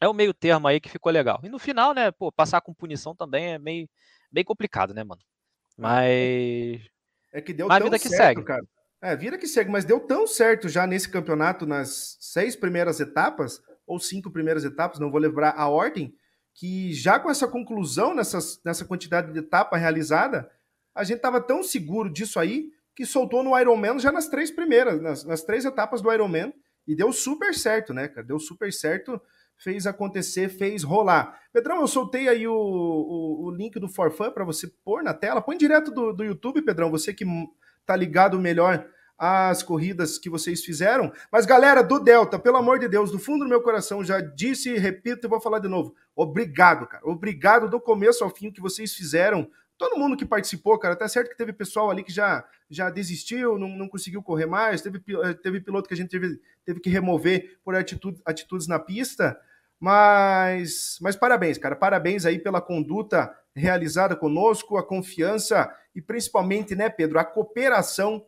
É 0.01 0.07
o 0.07 0.13
meio 0.13 0.33
termo 0.33 0.67
aí 0.67 0.81
que 0.81 0.89
ficou 0.89 1.11
legal. 1.11 1.39
E 1.43 1.49
no 1.49 1.59
final, 1.59 1.93
né, 1.93 2.11
pô, 2.11 2.31
passar 2.31 2.59
com 2.61 2.73
punição 2.73 3.15
também 3.15 3.53
é 3.53 3.59
meio 3.59 3.87
bem 4.31 4.43
complicado, 4.43 4.93
né, 4.93 5.03
mano? 5.03 5.21
Mas. 5.77 6.81
É 7.33 7.41
que 7.41 7.53
deu 7.53 7.67
Mas 7.67 7.79
tão 7.79 7.85
vida 7.85 7.99
que 7.99 8.09
certo, 8.09 8.37
segue. 8.37 8.43
cara. 8.43 8.63
É, 9.01 9.15
vida 9.15 9.37
que 9.37 9.47
segue, 9.47 9.71
mas 9.71 9.83
deu 9.83 9.99
tão 9.99 10.27
certo 10.27 10.69
já 10.69 10.85
nesse 10.85 11.09
campeonato, 11.09 11.65
nas 11.65 12.17
seis 12.19 12.55
primeiras 12.55 12.99
etapas, 12.99 13.59
ou 13.87 13.99
cinco 13.99 14.29
primeiras 14.31 14.63
etapas, 14.63 14.99
não 14.99 15.09
vou 15.09 15.19
lembrar 15.19 15.55
a 15.57 15.67
ordem, 15.67 16.13
que 16.53 16.93
já 16.93 17.19
com 17.19 17.29
essa 17.29 17.47
conclusão, 17.47 18.13
nessas, 18.13 18.61
nessa 18.63 18.85
quantidade 18.85 19.33
de 19.33 19.39
etapa 19.39 19.75
realizada, 19.75 20.51
a 20.93 21.03
gente 21.03 21.19
tava 21.19 21.41
tão 21.41 21.63
seguro 21.63 22.11
disso 22.11 22.39
aí, 22.39 22.69
que 22.95 23.05
soltou 23.05 23.41
no 23.41 23.57
Ironman 23.57 23.97
já 23.97 24.11
nas 24.11 24.27
três 24.27 24.51
primeiras, 24.51 25.01
nas, 25.01 25.23
nas 25.23 25.41
três 25.41 25.65
etapas 25.65 26.01
do 26.01 26.11
Ironman, 26.13 26.53
e 26.85 26.95
deu 26.95 27.11
super 27.11 27.55
certo, 27.55 27.93
né, 27.93 28.07
cara? 28.07 28.25
Deu 28.25 28.37
super 28.37 28.71
certo 28.71 29.19
fez 29.63 29.85
acontecer, 29.85 30.49
fez 30.49 30.83
rolar. 30.83 31.39
Pedrão, 31.53 31.81
eu 31.81 31.87
soltei 31.87 32.27
aí 32.27 32.47
o, 32.47 32.53
o, 32.53 33.45
o 33.45 33.51
link 33.51 33.79
do 33.79 33.87
Forfã 33.87 34.31
para 34.31 34.43
você 34.43 34.67
pôr 34.83 35.03
na 35.03 35.13
tela. 35.13 35.41
Põe 35.41 35.57
direto 35.57 35.91
do, 35.91 36.11
do 36.11 36.23
YouTube, 36.23 36.63
Pedrão, 36.63 36.89
você 36.89 37.13
que 37.13 37.25
tá 37.85 37.95
ligado 37.95 38.39
melhor 38.39 38.85
às 39.17 39.61
corridas 39.61 40.17
que 40.17 40.29
vocês 40.29 40.65
fizeram. 40.65 41.11
Mas, 41.31 41.45
galera 41.45 41.83
do 41.83 41.99
Delta, 41.99 42.39
pelo 42.39 42.57
amor 42.57 42.79
de 42.79 42.87
Deus, 42.87 43.11
do 43.11 43.19
fundo 43.19 43.45
do 43.45 43.49
meu 43.49 43.61
coração, 43.61 44.03
já 44.03 44.19
disse, 44.19 44.75
repito 44.77 45.27
e 45.27 45.29
vou 45.29 45.39
falar 45.39 45.59
de 45.59 45.67
novo. 45.67 45.93
Obrigado, 46.15 46.87
cara. 46.87 47.07
Obrigado 47.07 47.69
do 47.69 47.79
começo 47.79 48.23
ao 48.23 48.31
fim 48.31 48.51
que 48.51 48.59
vocês 48.59 48.93
fizeram 48.93 49.47
todo 49.81 49.97
mundo 49.97 50.15
que 50.15 50.23
participou, 50.23 50.77
cara, 50.77 50.95
tá 50.95 51.07
certo 51.07 51.31
que 51.31 51.35
teve 51.35 51.51
pessoal 51.51 51.89
ali 51.89 52.03
que 52.03 52.11
já, 52.11 52.45
já 52.69 52.91
desistiu, 52.91 53.57
não, 53.57 53.67
não 53.67 53.89
conseguiu 53.89 54.21
correr 54.21 54.45
mais, 54.45 54.79
teve, 54.79 55.01
teve 55.41 55.59
piloto 55.59 55.87
que 55.87 55.95
a 55.95 55.97
gente 55.97 56.11
teve, 56.11 56.39
teve 56.63 56.79
que 56.79 56.87
remover 56.87 57.57
por 57.63 57.73
atitude, 57.75 58.21
atitudes 58.23 58.67
na 58.67 58.77
pista, 58.77 59.35
mas, 59.81 60.99
mas 61.01 61.15
parabéns, 61.15 61.57
cara. 61.57 61.75
Parabéns 61.75 62.23
aí 62.23 62.37
pela 62.37 62.61
conduta 62.61 63.35
realizada 63.55 64.15
conosco, 64.15 64.77
a 64.77 64.85
confiança 64.85 65.73
e 65.95 65.99
principalmente, 65.99 66.75
né, 66.75 66.87
Pedro, 66.87 67.17
a 67.17 67.25
cooperação 67.25 68.23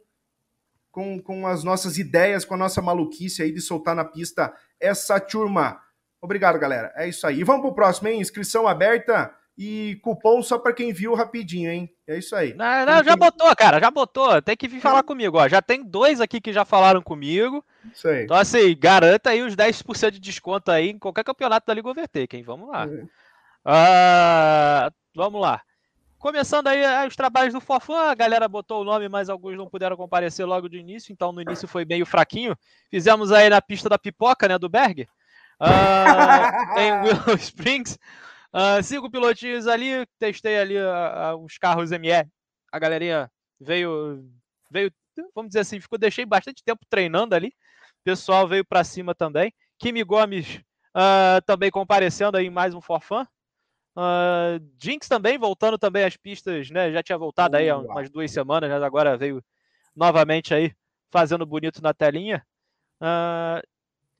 com, 0.91 1.22
com 1.22 1.45
as 1.45 1.64
nossas 1.64 1.99
ideias, 1.99 2.43
com 2.43 2.56
a 2.56 2.58
nossa 2.58 2.82
maluquice 2.82 3.43
aí 3.43 3.51
de 3.51 3.62
soltar 3.62 3.95
na 3.95 4.04
pista 4.04 4.51
essa 4.80 5.20
turma. 5.20 5.80
Obrigado, 6.20 6.58
galera. 6.58 6.91
É 6.95 7.08
isso 7.08 7.28
aí. 7.28 7.41
E 7.41 7.43
vamos 7.43 7.62
pro 7.62 7.76
próximo, 7.76 8.08
hein? 8.08 8.20
Inscrição 8.20 8.68
aberta 8.68 9.32
e 9.58 9.99
cupom 10.01 10.41
só 10.41 10.58
para 10.58 10.74
quem 10.74 10.91
viu 10.91 11.14
rapidinho, 11.14 11.70
hein? 11.70 11.89
É 12.08 12.18
isso 12.18 12.36
aí. 12.36 12.54
Não, 12.54 12.86
não, 12.86 13.04
já 13.04 13.16
botou, 13.16 13.56
cara, 13.56 13.80
já 13.80 13.91
botou. 13.91 14.41
Tem 14.41 14.58
que 14.58 14.68
vir 14.68 14.80
falar 14.80 15.04
comigo, 15.04 15.38
ó. 15.38 15.47
Já 15.47 15.62
tem 15.62 15.84
dois 15.84 16.20
aqui 16.20 16.41
que 16.41 16.51
já 16.51 16.66
falaram 16.66 17.01
comigo. 17.01 17.64
Isso 17.93 18.08
aí. 18.08 18.24
Então, 18.24 18.36
assim, 18.36 18.76
garanta 18.78 19.30
aí 19.30 19.43
os 19.43 19.56
10% 19.56 20.12
de 20.12 20.20
desconto 20.20 20.72
aí 20.72 20.89
em 20.89 20.97
qualquer 20.97 21.24
campeonato 21.24 21.68
da 21.68 21.74
Liga 21.74 21.88
Overtake, 21.88 22.38
hein? 22.38 22.43
Vamos 22.43 22.70
lá. 22.70 22.86
É. 22.86 24.89
Uh, 24.89 24.93
vamos 25.16 25.39
lá. 25.39 25.62
Começando 26.18 26.68
aí 26.68 26.84
ah, 26.84 27.06
os 27.06 27.16
trabalhos 27.16 27.54
do 27.54 27.60
Fofã, 27.60 28.10
a 28.10 28.16
galera 28.16 28.47
botou 28.47 28.82
o 28.82 28.86
nome, 28.86 29.10
mas 29.10 29.30
alguns 29.30 29.58
não 29.58 29.70
puderam 29.70 29.97
comparecer 29.97 30.45
logo 30.45 30.70
de 30.70 30.78
início, 30.78 31.12
então 31.12 31.34
no 31.34 31.41
início 31.41 31.68
foi 31.68 31.84
meio 31.84 32.06
fraquinho. 32.06 32.58
Fizemos 32.89 33.32
aí 33.32 33.49
na 33.49 33.62
pista 33.62 33.89
da 33.89 33.99
pipoca, 33.99 34.47
né, 34.47 34.58
do 34.58 34.70
Berg. 34.70 35.08
Uh, 35.64 36.80
em 36.80 36.91
Willow 37.04 37.38
Springs. 37.38 37.97
Uh, 38.54 38.84
cinco 38.84 39.10
pilotinhos 39.10 39.66
ali, 39.66 40.06
testei 40.20 40.60
ali 40.60 40.78
uh, 40.78 41.36
uh, 41.36 41.43
os 41.43 41.58
carros 41.58 41.89
ME. 41.89 42.12
A 42.72 42.78
galerinha 42.78 43.32
veio, 43.60 44.24
veio, 44.70 44.91
vamos 45.34 45.49
dizer 45.49 45.62
assim, 45.62 45.80
ficou, 45.80 45.97
deixei 45.97 46.24
bastante 46.24 46.64
tempo 46.64 46.86
treinando 46.88 47.34
ali. 47.34 47.47
O 47.47 48.04
pessoal 48.04 48.47
veio 48.47 48.64
para 48.64 48.84
cima 48.84 49.16
também. 49.16 49.51
Kimi 49.80 50.04
Gomes 50.04 50.62
também 51.45 51.72
comparecendo 51.72 52.38
aí 52.38 52.49
mais 52.49 52.76
um 52.76 52.82
forfã. 52.82 53.28
Jinx 54.80 55.08
também, 55.08 55.38
voltando 55.38 55.78
também 55.78 56.04
às 56.04 56.18
pistas, 56.18 56.70
né? 56.70 56.91
Já 56.91 57.01
tinha 57.01 57.18
voltado 57.18 57.58
aí 57.58 57.70
há 57.70 57.78
umas 57.78 58.10
duas 58.10 58.32
semanas, 58.32 58.70
mas 58.70 58.84
agora 58.84 59.18
veio 59.18 59.43
novamente 59.95 60.54
aí 60.54 60.74
fazendo 61.12 61.45
bonito 61.45 61.82
na 61.82 61.93
telinha. 61.93 62.45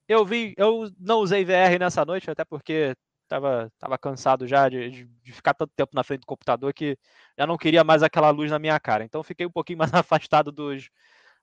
Eu 0.08 0.26
vi, 0.26 0.54
eu 0.58 0.92
não 1.00 1.20
usei 1.20 1.44
VR 1.44 1.78
nessa 1.80 2.06
noite, 2.06 2.32
até 2.32 2.46
porque 2.46 2.96
Tava, 3.28 3.72
tava 3.80 3.98
cansado 3.98 4.48
já 4.48 4.70
de, 4.70 4.90
de, 4.90 5.06
de, 5.06 5.32
ficar 5.32 5.54
tanto 5.54 5.72
tempo 5.76 5.96
na 5.96 6.04
frente 6.04 6.22
do 6.22 6.28
computador 6.28 6.74
que 6.74 6.98
já 7.38 7.48
não 7.48 7.58
queria 7.58 7.84
mais 7.84 8.04
aquela 8.04 8.30
luz 8.30 8.52
na 8.52 8.60
minha 8.60 8.80
cara. 8.80 9.04
Então 9.04 9.24
fiquei 9.24 9.46
um 9.46 9.52
pouquinho 9.52 9.80
mais 9.80 9.94
afastado 9.94 10.52
dos, 10.52 10.90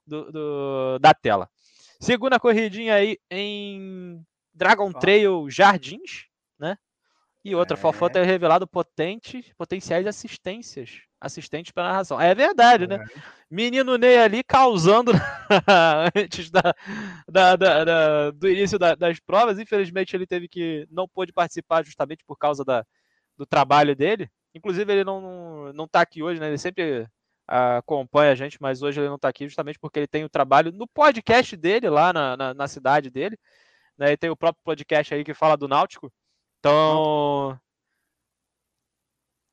do, 0.05 0.31
do, 0.31 0.99
da 0.99 1.13
tela. 1.13 1.49
Segunda 1.99 2.39
corridinha 2.39 2.95
aí 2.95 3.17
em 3.29 4.25
Dragon 4.53 4.91
Trail 4.91 5.49
Jardins, 5.49 6.25
né? 6.57 6.77
E 7.43 7.55
outra, 7.55 7.75
é. 7.75 7.79
Fofão 7.79 8.09
ter 8.09 8.23
revelado 8.23 8.67
potentes, 8.67 9.51
potenciais 9.57 10.05
assistências. 10.05 11.01
Assistentes 11.19 11.71
para 11.71 11.83
narração. 11.83 12.19
É 12.19 12.33
verdade, 12.33 12.87
né? 12.87 12.95
é. 12.95 12.97
né? 12.99 13.05
Menino 13.49 13.97
Ney 13.97 14.17
ali 14.17 14.43
causando 14.43 15.11
antes 16.15 16.49
da, 16.49 16.75
da, 17.29 17.55
da, 17.55 17.83
da 17.83 18.31
do 18.31 18.49
início 18.49 18.79
das 18.79 19.19
provas. 19.19 19.59
Infelizmente, 19.59 20.15
ele 20.15 20.25
teve 20.25 20.47
que. 20.47 20.87
não 20.89 21.07
pôde 21.07 21.31
participar 21.31 21.83
justamente 21.83 22.23
por 22.25 22.37
causa 22.37 22.63
da, 22.63 22.85
do 23.37 23.45
trabalho 23.45 23.95
dele. 23.95 24.29
Inclusive, 24.53 24.91
ele 24.91 25.03
não, 25.03 25.71
não 25.73 25.87
tá 25.87 26.01
aqui 26.01 26.23
hoje, 26.23 26.39
né? 26.39 26.47
Ele 26.47 26.57
sempre 26.57 27.07
acompanha 27.47 28.31
a 28.31 28.35
gente, 28.35 28.57
mas 28.61 28.81
hoje 28.81 28.99
ele 28.99 29.09
não 29.09 29.15
está 29.15 29.27
aqui 29.27 29.45
justamente 29.45 29.77
porque 29.79 29.99
ele 29.99 30.07
tem 30.07 30.23
o 30.23 30.29
trabalho 30.29 30.71
no 30.71 30.87
podcast 30.87 31.55
dele 31.57 31.89
lá 31.89 32.13
na, 32.13 32.37
na, 32.37 32.53
na 32.53 32.67
cidade 32.67 33.09
dele. 33.09 33.37
Né? 33.97 34.07
Ele 34.07 34.17
tem 34.17 34.29
o 34.29 34.37
próprio 34.37 34.63
podcast 34.63 35.13
aí 35.13 35.23
que 35.23 35.33
fala 35.33 35.57
do 35.57 35.67
Náutico. 35.67 36.11
Então. 36.61 37.59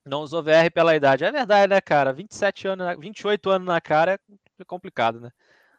Não 0.06 0.20
usou 0.20 0.42
VR 0.42 0.70
pela 0.72 0.94
idade. 0.94 1.24
É 1.24 1.32
verdade, 1.32 1.70
né, 1.70 1.80
cara? 1.80 2.12
27 2.12 2.68
anos, 2.68 2.98
28 2.98 3.50
anos 3.50 3.66
na 3.66 3.80
cara 3.80 4.20
é 4.58 4.64
complicado, 4.64 5.20
né? 5.20 5.30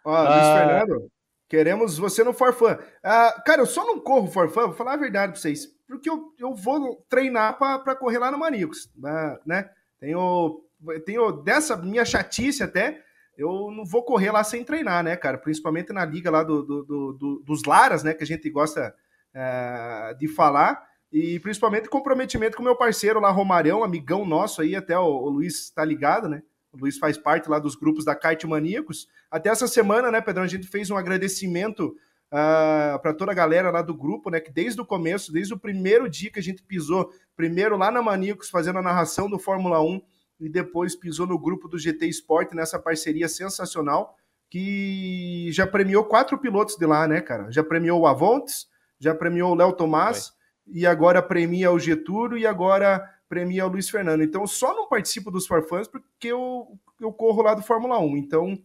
Ó, 0.03 0.21
Luiz 0.21 0.47
uh... 0.47 0.57
Fernando. 0.57 1.11
Queremos 1.47 1.97
você 1.97 2.23
no 2.23 2.33
Forfã. 2.33 2.75
Uh, 2.75 3.43
cara, 3.43 3.61
eu 3.61 3.65
só 3.65 3.83
não 3.85 3.99
corro 3.99 4.27
Forfã, 4.27 4.67
vou 4.67 4.73
falar 4.73 4.93
a 4.93 4.97
verdade 4.97 5.31
pra 5.31 5.41
vocês, 5.41 5.65
porque 5.87 6.07
eu, 6.07 6.31
eu 6.37 6.53
vou 6.53 7.03
treinar 7.09 7.57
para 7.57 7.95
correr 7.95 8.19
lá 8.19 8.29
no 8.29 8.37
Manicos, 8.37 8.85
uh, 8.97 9.39
né? 9.43 9.67
Tenho, 9.99 10.63
tenho 11.05 11.31
dessa 11.31 11.75
minha 11.75 12.05
chatice 12.05 12.61
até, 12.61 13.03
eu 13.35 13.71
não 13.71 13.83
vou 13.83 14.03
correr 14.03 14.31
lá 14.31 14.43
sem 14.43 14.63
treinar, 14.63 15.03
né, 15.03 15.15
cara? 15.15 15.39
Principalmente 15.39 15.91
na 15.91 16.05
liga 16.05 16.29
lá 16.29 16.43
do, 16.43 16.61
do, 16.61 16.83
do, 16.83 17.13
do 17.13 17.39
dos 17.39 17.63
Laras, 17.63 18.03
né, 18.03 18.13
que 18.13 18.23
a 18.23 18.27
gente 18.27 18.47
gosta 18.49 18.93
uh, 19.33 20.15
de 20.19 20.27
falar. 20.27 20.88
E 21.11 21.39
principalmente 21.39 21.89
comprometimento 21.89 22.55
com 22.55 22.63
meu 22.63 22.75
parceiro 22.75 23.19
lá, 23.19 23.31
Romarão, 23.31 23.83
amigão 23.83 24.25
nosso 24.25 24.61
aí, 24.61 24.75
até 24.75 24.97
o, 24.97 25.05
o 25.05 25.29
Luiz 25.29 25.71
tá 25.71 25.83
ligado, 25.83 26.29
né? 26.29 26.43
O 26.71 26.77
Luiz 26.77 26.99
faz 26.99 27.17
parte 27.17 27.49
lá 27.49 27.57
dos 27.57 27.75
grupos 27.75 28.05
da 28.05 28.15
Kite 28.15 28.45
Maníacos. 28.45 29.07
Até 29.31 29.49
essa 29.49 29.67
semana, 29.67 30.11
né, 30.11 30.21
Pedrão, 30.21 30.43
a 30.43 30.47
gente 30.47 30.67
fez 30.67 30.91
um 30.91 30.97
agradecimento 30.97 31.87
uh, 31.87 31.95
ah, 32.31 32.99
para 33.01 33.13
toda 33.13 33.31
a 33.31 33.35
galera 33.35 33.71
lá 33.71 33.81
do 33.81 33.93
grupo, 33.93 34.29
né, 34.29 34.39
que 34.39 34.51
desde 34.51 34.79
o 34.79 34.85
começo, 34.85 35.33
desde 35.33 35.53
o 35.53 35.59
primeiro 35.59 36.07
dia 36.07 36.31
que 36.31 36.39
a 36.39 36.43
gente 36.43 36.61
pisou, 36.61 37.11
primeiro 37.35 37.75
lá 37.75 37.89
na 37.89 38.03
Maníacos, 38.03 38.49
fazendo 38.49 38.77
a 38.77 38.83
narração 38.83 39.27
do 39.27 39.39
Fórmula 39.39 39.81
1, 39.81 39.99
e 40.39 40.47
depois 40.47 40.95
pisou 40.95 41.27
no 41.27 41.37
grupo 41.37 41.67
do 41.67 41.77
GT 41.77 42.07
Sport, 42.07 42.53
nessa 42.53 42.79
parceria 42.79 43.27
sensacional, 43.27 44.15
que 44.49 45.49
já 45.51 45.67
premiou 45.67 46.05
quatro 46.05 46.37
pilotos 46.37 46.75
de 46.75 46.85
lá, 46.85 47.07
né, 47.07 47.19
cara? 47.21 47.51
Já 47.51 47.63
premiou 47.63 48.01
o 48.01 48.07
Avontes, 48.07 48.67
já 48.99 49.13
premiou 49.13 49.51
o 49.51 49.55
Léo 49.55 49.73
Tomás, 49.73 50.33
e 50.71 50.85
agora 50.85 51.21
premia 51.21 51.71
o 51.71 51.79
Getúlio, 51.79 52.37
e 52.37 52.45
agora 52.45 53.13
premia 53.27 53.65
o 53.65 53.69
Luiz 53.69 53.89
Fernando. 53.89 54.23
Então, 54.23 54.45
só 54.47 54.73
não 54.73 54.87
participo 54.87 55.29
dos 55.29 55.45
Farfãs 55.45 55.87
porque 55.87 56.27
eu, 56.27 56.77
eu 56.99 57.13
corro 57.13 57.43
lá 57.43 57.53
do 57.53 57.61
Fórmula 57.61 57.99
1. 57.99 58.17
Então, 58.17 58.57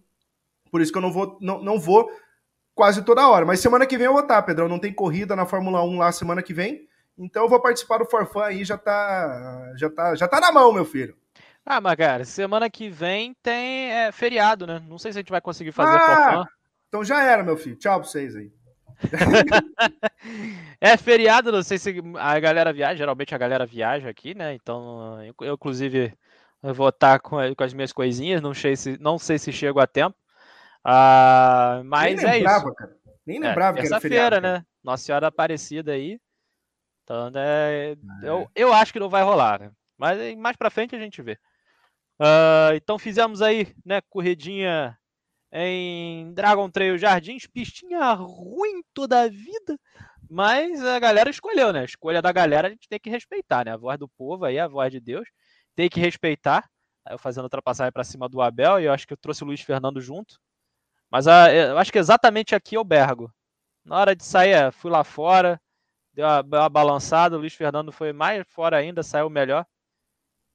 por 0.70 0.80
isso 0.80 0.90
que 0.90 0.98
eu 0.98 1.02
não 1.02 1.12
vou, 1.12 1.38
não, 1.40 1.62
não 1.62 1.78
vou 1.78 2.10
quase 2.74 3.02
toda 3.02 3.28
hora. 3.28 3.44
Mas 3.44 3.60
semana 3.60 3.86
que 3.86 3.96
vem 3.96 4.06
eu 4.06 4.12
vou 4.12 4.22
estar, 4.22 4.42
Pedrão. 4.42 4.68
Não 4.68 4.78
tem 4.78 4.92
corrida 4.92 5.36
na 5.36 5.46
Fórmula 5.46 5.84
1 5.84 5.98
lá 5.98 6.10
semana 6.10 6.42
que 6.42 6.54
vem. 6.54 6.88
Então 7.16 7.44
eu 7.44 7.48
vou 7.48 7.60
participar 7.60 7.98
do 7.98 8.06
Forfã 8.06 8.44
aí, 8.46 8.64
já 8.64 8.76
tá, 8.76 9.72
já 9.76 9.88
tá, 9.88 10.14
já 10.16 10.26
tá 10.26 10.40
na 10.40 10.50
mão, 10.50 10.72
meu 10.72 10.84
filho. 10.84 11.16
Ah, 11.64 11.80
mas 11.80 11.96
cara, 11.96 12.24
semana 12.24 12.68
que 12.68 12.90
vem 12.90 13.34
tem 13.42 13.92
é, 13.92 14.12
feriado, 14.12 14.66
né? 14.66 14.82
Não 14.88 14.98
sei 14.98 15.12
se 15.12 15.18
a 15.18 15.20
gente 15.20 15.30
vai 15.30 15.40
conseguir 15.40 15.72
fazer 15.72 15.96
ah, 15.96 16.00
Forfã. 16.00 16.44
Então 16.88 17.04
já 17.04 17.22
era, 17.22 17.42
meu 17.42 17.56
filho. 17.56 17.76
Tchau 17.76 18.00
pra 18.00 18.08
vocês 18.08 18.34
aí. 18.34 18.52
É 20.80 20.96
feriado, 20.96 21.52
não 21.52 21.62
sei 21.62 21.78
se 21.78 21.94
a 22.18 22.38
galera 22.40 22.72
viaja, 22.72 22.96
geralmente 22.96 23.34
a 23.34 23.38
galera 23.38 23.66
viaja 23.66 24.08
aqui, 24.08 24.34
né? 24.34 24.54
Então, 24.54 25.18
eu, 25.40 25.54
inclusive, 25.54 26.16
vou 26.62 26.88
estar 26.88 27.18
com, 27.20 27.36
com, 27.54 27.64
as 27.64 27.74
minhas 27.74 27.92
coisinhas, 27.92 28.40
não 28.40 28.54
sei 28.54 28.76
se, 28.76 28.98
não 29.00 29.18
sei 29.18 29.38
se 29.38 29.52
chego 29.52 29.80
a 29.80 29.86
tempo. 29.86 30.16
Ah, 30.84 31.82
mas 31.84 32.16
Nem 32.16 32.26
é 32.26 32.32
lembrava, 32.34 32.66
isso. 32.66 32.74
Cara. 32.74 32.96
Nem 33.26 33.36
é, 33.38 33.40
lembrava 33.40 33.78
é, 33.78 33.80
que 33.80 33.86
era 33.86 34.00
feira, 34.00 34.40
né? 34.40 34.64
Nossa 34.82 35.04
Senhora 35.04 35.28
Aparecida 35.28 35.92
aí. 35.92 36.20
Então, 37.02 37.30
né, 37.30 37.92
é. 37.92 37.96
eu, 38.22 38.50
eu 38.54 38.72
acho 38.72 38.92
que 38.92 39.00
não 39.00 39.08
vai 39.08 39.22
rolar, 39.22 39.60
né? 39.60 39.70
Mas 39.96 40.36
mais 40.36 40.56
pra 40.56 40.70
frente 40.70 40.94
a 40.94 40.98
gente 40.98 41.22
vê. 41.22 41.38
Uh, 42.20 42.74
então 42.74 42.98
fizemos 42.98 43.42
aí, 43.42 43.74
né, 43.84 44.00
corridinha 44.08 44.96
em 45.56 46.34
Dragon 46.34 46.68
Trail 46.68 46.98
Jardins, 46.98 47.46
pistinha 47.46 48.12
ruim 48.12 48.82
toda 48.92 49.22
a 49.22 49.28
vida, 49.28 49.78
mas 50.28 50.84
a 50.84 50.98
galera 50.98 51.30
escolheu, 51.30 51.72
né? 51.72 51.80
A 51.80 51.84
escolha 51.84 52.20
da 52.20 52.32
galera 52.32 52.66
a 52.66 52.70
gente 52.70 52.88
tem 52.88 52.98
que 52.98 53.08
respeitar, 53.08 53.64
né? 53.64 53.72
A 53.72 53.76
voz 53.76 53.96
do 53.96 54.08
povo 54.08 54.44
aí, 54.44 54.58
a 54.58 54.66
voz 54.66 54.90
de 54.90 54.98
Deus, 54.98 55.28
tem 55.76 55.88
que 55.88 56.00
respeitar. 56.00 56.68
Eu 57.08 57.18
fazendo 57.18 57.44
ultrapassagem 57.44 57.92
para 57.92 58.02
cima 58.02 58.28
do 58.28 58.42
Abel 58.42 58.80
e 58.80 58.84
eu 58.86 58.92
acho 58.92 59.06
que 59.06 59.12
eu 59.12 59.16
trouxe 59.16 59.44
o 59.44 59.46
Luiz 59.46 59.60
Fernando 59.60 60.00
junto. 60.00 60.40
Mas 61.08 61.28
a, 61.28 61.54
eu 61.54 61.78
acho 61.78 61.92
que 61.92 61.98
exatamente 61.98 62.54
aqui 62.54 62.76
eu 62.76 62.82
bergo. 62.82 63.32
Na 63.84 63.96
hora 63.96 64.16
de 64.16 64.24
sair, 64.24 64.72
fui 64.72 64.90
lá 64.90 65.04
fora, 65.04 65.60
deu 66.12 66.26
uma, 66.26 66.40
uma 66.40 66.68
balançada, 66.68 67.36
o 67.36 67.38
Luiz 67.38 67.54
Fernando 67.54 67.92
foi 67.92 68.12
mais 68.12 68.44
fora 68.48 68.78
ainda, 68.78 69.04
saiu 69.04 69.30
melhor 69.30 69.64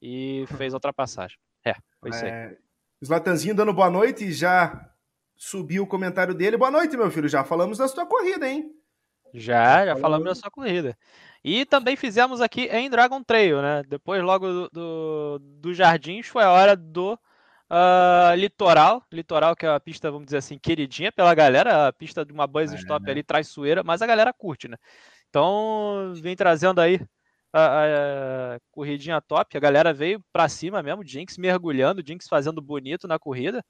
e 0.02 0.45
fez 0.58 0.74
a 0.74 0.78
ultrapassagem. 0.78 1.38
É, 1.64 1.74
foi 2.00 2.10
isso 2.10 2.26
aí. 2.26 2.32
É, 2.32 2.58
Slatanzinho 3.02 3.56
dando 3.56 3.74
boa 3.74 3.89
noite, 3.89 4.32
já 4.32 4.89
subiu 5.36 5.84
o 5.84 5.88
comentário 5.88 6.34
dele. 6.34 6.58
Boa 6.58 6.70
noite, 6.70 6.97
meu 6.97 7.10
filho. 7.10 7.30
Já 7.30 7.43
falamos 7.45 7.78
da 7.78 7.88
sua 7.88 8.06
corrida, 8.06 8.47
hein? 8.47 8.72
Já, 9.34 9.86
já 9.86 9.95
falamos 9.95 10.26
da 10.26 10.36
sua 10.36 10.52
corrida. 10.52 10.97
E 11.43 11.66
também 11.66 11.95
fizemos 11.95 12.41
aqui 12.41 12.64
em 12.66 12.89
Dragon 12.89 13.24
Trail, 13.24 13.62
né? 13.62 13.84
Depois, 13.88 14.22
logo 14.22 14.47
do, 14.47 14.70
do, 14.70 15.39
do 15.39 15.74
Jardins, 15.74 16.28
foi 16.28 16.43
a 16.43 16.52
hora 16.52 16.76
do 16.76 17.14
uh, 17.14 18.36
Litoral. 18.36 19.02
Litoral, 19.12 19.56
que 19.56 19.66
é 19.66 19.70
uma 19.70 19.80
pista, 19.80 20.12
vamos 20.12 20.26
dizer 20.26 20.38
assim, 20.38 20.60
queridinha 20.60 21.12
pela 21.12 21.34
galera. 21.34 21.88
A 21.88 21.93
pista 21.93 22.26
de 22.26 22.34
uma 22.34 22.47
buzz 22.47 22.74
stop 22.74 23.08
é. 23.08 23.12
ali 23.12 23.24
traiçoeira, 23.24 23.82
mas 23.82 24.02
a 24.02 24.08
galera 24.08 24.34
curte, 24.34 24.68
né? 24.68 24.76
Então, 25.30 26.14
vem 26.16 26.36
trazendo 26.36 26.82
aí 26.82 27.00
a, 27.54 28.56
a, 28.56 28.60
corridinha 28.72 29.22
top. 29.22 29.58
A 29.58 29.60
galera 29.60 29.93
veio 29.93 30.24
pra 30.32 30.50
cima 30.50 30.82
mesmo, 30.84 31.04
Jinx 31.04 31.38
mergulhando, 31.38 32.06
Jinx 32.06 32.28
fazendo 32.28 32.62
bonito 32.62 33.08
na 33.08 33.20
corrida. 33.20 33.64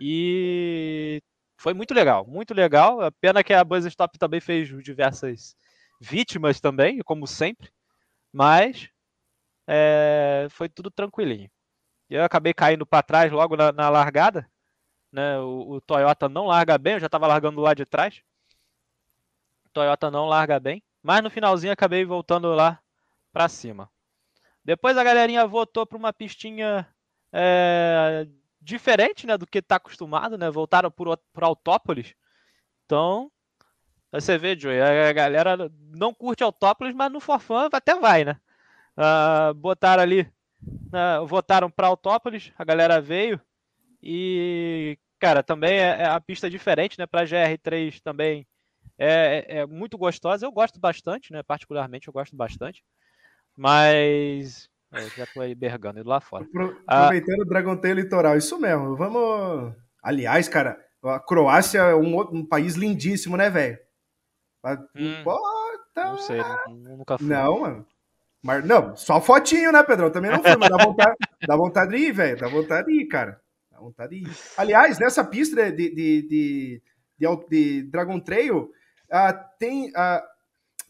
E 0.00 1.22
foi 1.58 1.74
muito 1.74 1.92
legal, 1.94 2.26
muito 2.26 2.54
legal. 2.54 3.00
A 3.02 3.10
pena 3.12 3.44
que 3.44 3.52
a 3.52 3.62
Buzz 3.64 3.84
Stop 3.86 4.18
também 4.18 4.40
fez 4.40 4.68
diversas 4.82 5.54
vítimas 6.00 6.60
também, 6.60 7.00
como 7.00 7.26
sempre. 7.26 7.70
Mas 8.32 8.90
é, 9.66 10.46
foi 10.50 10.68
tudo 10.68 10.90
tranquilinho. 10.90 11.50
Eu 12.08 12.24
acabei 12.24 12.54
caindo 12.54 12.86
para 12.86 13.02
trás 13.02 13.30
logo 13.30 13.56
na, 13.56 13.72
na 13.72 13.88
largada. 13.88 14.50
Né? 15.12 15.38
O, 15.38 15.72
o, 15.76 15.80
Toyota 15.80 16.28
não 16.28 16.46
larga 16.46 16.78
bem, 16.78 16.94
eu 16.94 17.00
já 17.00 17.06
estava 17.06 17.26
largando 17.26 17.60
lá 17.60 17.74
de 17.74 17.84
trás. 17.84 18.22
Toyota 19.72 20.10
não 20.10 20.26
larga 20.26 20.58
bem. 20.58 20.82
Mas 21.02 21.22
no 21.22 21.30
finalzinho 21.30 21.72
acabei 21.72 22.04
voltando 22.04 22.52
lá 22.54 22.80
para 23.32 23.48
cima. 23.48 23.90
Depois 24.64 24.96
a 24.96 25.04
galerinha 25.04 25.46
voltou 25.46 25.86
para 25.86 25.98
uma 25.98 26.12
pistinha 26.12 26.86
é, 27.32 28.26
diferente 28.60 29.26
né, 29.26 29.38
do 29.38 29.46
que 29.46 29.58
está 29.58 29.76
acostumado, 29.76 30.36
né? 30.36 30.50
Voltaram 30.50 30.90
por 30.90 31.18
Autópolis. 31.42 32.14
Então, 32.84 33.30
você 34.12 34.36
vê, 34.36 34.58
Joey, 34.58 34.80
a 34.80 35.12
galera 35.12 35.70
não 35.96 36.12
curte 36.12 36.42
Autópolis, 36.42 36.94
mas 36.94 37.12
no 37.12 37.20
Forfã 37.20 37.68
até 37.72 37.94
vai, 37.94 38.24
né? 38.24 38.40
Uh, 38.96 39.54
botaram 39.54 40.02
ali, 40.02 40.22
uh, 40.62 41.24
votaram 41.26 41.70
para 41.70 41.86
Autópolis, 41.86 42.52
a 42.58 42.64
galera 42.64 43.00
veio 43.00 43.40
e, 44.02 44.98
cara, 45.18 45.42
também 45.42 45.78
é, 45.78 46.02
é 46.02 46.06
a 46.06 46.20
pista 46.20 46.50
diferente, 46.50 46.98
né? 46.98 47.06
Para 47.06 47.24
GR3 47.24 48.00
também 48.02 48.46
é, 48.98 49.46
é, 49.48 49.58
é, 49.58 49.66
muito 49.66 49.96
gostosa. 49.96 50.44
Eu 50.44 50.52
gosto 50.52 50.80
bastante, 50.80 51.32
né? 51.32 51.42
Particularmente 51.42 52.08
eu 52.08 52.12
gosto 52.12 52.34
bastante. 52.36 52.82
Mas 53.56 54.70
é, 54.92 55.08
já 55.16 55.26
tô 55.26 55.40
aí 55.40 55.54
bergando, 55.54 56.02
lá 56.04 56.20
fora. 56.20 56.46
Ah, 56.86 57.04
aproveitando 57.06 57.40
ah, 57.40 57.42
o 57.42 57.48
Dragon 57.48 57.76
Tail 57.76 57.94
Litoral, 57.94 58.36
isso 58.36 58.58
mesmo. 58.58 58.96
Vamos. 58.96 59.74
Aliás, 60.02 60.48
cara, 60.48 60.78
a 61.04 61.20
Croácia 61.20 61.78
é 61.78 61.94
um, 61.94 62.20
um 62.20 62.44
país 62.44 62.74
lindíssimo, 62.74 63.36
né, 63.36 63.48
velho? 63.48 63.78
Hum, 64.94 65.22
Não 65.96 66.18
sei, 66.18 66.40
nunca 66.68 67.18
fui. 67.18 67.26
Não, 67.26 67.60
mano. 67.60 67.86
Mas, 68.42 68.64
não, 68.64 68.96
só 68.96 69.20
fotinho, 69.20 69.70
né, 69.70 69.82
Pedrão? 69.82 70.10
Também 70.10 70.30
não 70.30 70.42
fui, 70.42 70.56
mas 70.56 70.70
dá 70.70 70.84
vontade, 70.84 71.16
dá 71.46 71.56
vontade 71.56 71.90
de 71.90 71.96
ir, 71.98 72.12
velho. 72.12 72.38
Dá 72.38 72.48
vontade 72.48 72.86
de 72.86 73.02
ir, 73.02 73.06
cara. 73.06 73.40
Dá 73.70 73.78
vontade 73.78 74.18
de 74.18 74.28
ir. 74.28 74.36
Aliás, 74.56 74.98
nessa 74.98 75.22
pista 75.22 75.70
de, 75.70 75.72
de, 75.72 75.94
de, 75.94 76.82
de, 77.18 77.46
de 77.48 77.82
Dragon 77.90 78.18
Trail, 78.18 78.62
uh, 78.62 79.44
tem, 79.58 79.90
uh, 79.90 80.22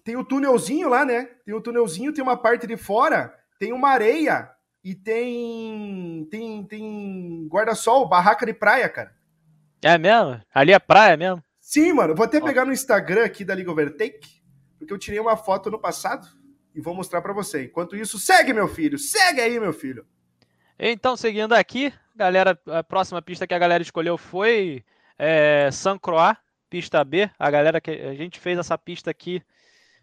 tem 0.05 0.17
o 0.17 0.25
túnelzinho 0.25 0.89
lá, 0.89 1.05
né? 1.05 1.29
Tem 1.45 1.55
o 1.55 1.61
túnelzinho, 1.61 2.13
tem 2.13 2.23
uma 2.23 2.37
parte 2.37 2.67
de 2.67 2.77
fora, 2.77 3.35
tem 3.59 3.73
uma 3.73 3.91
areia 3.91 4.51
e 4.83 4.95
tem 4.95 6.27
tem, 6.31 6.65
tem 6.65 7.49
guarda-sol, 7.49 8.09
barraca 8.09 8.47
de 8.47 8.55
praia, 8.55 8.89
cara. 8.89 9.15
É 9.83 9.97
mesmo? 9.97 10.41
Ali 10.53 10.73
é 10.73 10.79
praia 10.79 11.17
mesmo? 11.17 11.43
Sim, 11.61 11.93
mano. 11.93 12.15
Vou 12.15 12.25
até 12.25 12.41
pegar 12.41 12.65
no 12.65 12.73
Instagram 12.73 13.25
aqui 13.25 13.45
da 13.45 13.55
League 13.55 13.71
Overtake, 13.71 14.43
porque 14.79 14.93
eu 14.93 14.99
tirei 14.99 15.21
uma 15.21 15.37
foto 15.37 15.71
no 15.71 15.79
passado 15.79 16.27
e 16.75 16.81
vou 16.81 16.95
mostrar 16.95 17.23
para 17.23 17.33
você. 17.33 17.65
Enquanto 17.65 17.97
isso, 17.97 18.19
segue, 18.19 18.53
meu 18.53 18.69
filho. 18.69 18.99
Segue 18.99 19.41
aí, 19.41 19.59
meu 19.59 19.73
filho. 19.73 20.07
Então, 20.79 21.17
seguindo 21.17 21.53
aqui, 21.53 21.93
galera, 22.15 22.59
a 22.67 22.83
próxima 22.83 23.21
pista 23.21 23.47
que 23.47 23.55
a 23.55 23.59
galera 23.59 23.83
escolheu 23.83 24.17
foi 24.17 24.85
é, 25.19 25.69
San 25.71 25.99
Croix, 25.99 26.37
pista 26.69 27.05
B. 27.05 27.31
A 27.39 27.51
galera 27.51 27.81
que 27.81 27.91
a 27.91 28.15
gente 28.15 28.41
fez 28.41 28.59
essa 28.59 28.77
pista 28.79 29.11
aqui 29.11 29.43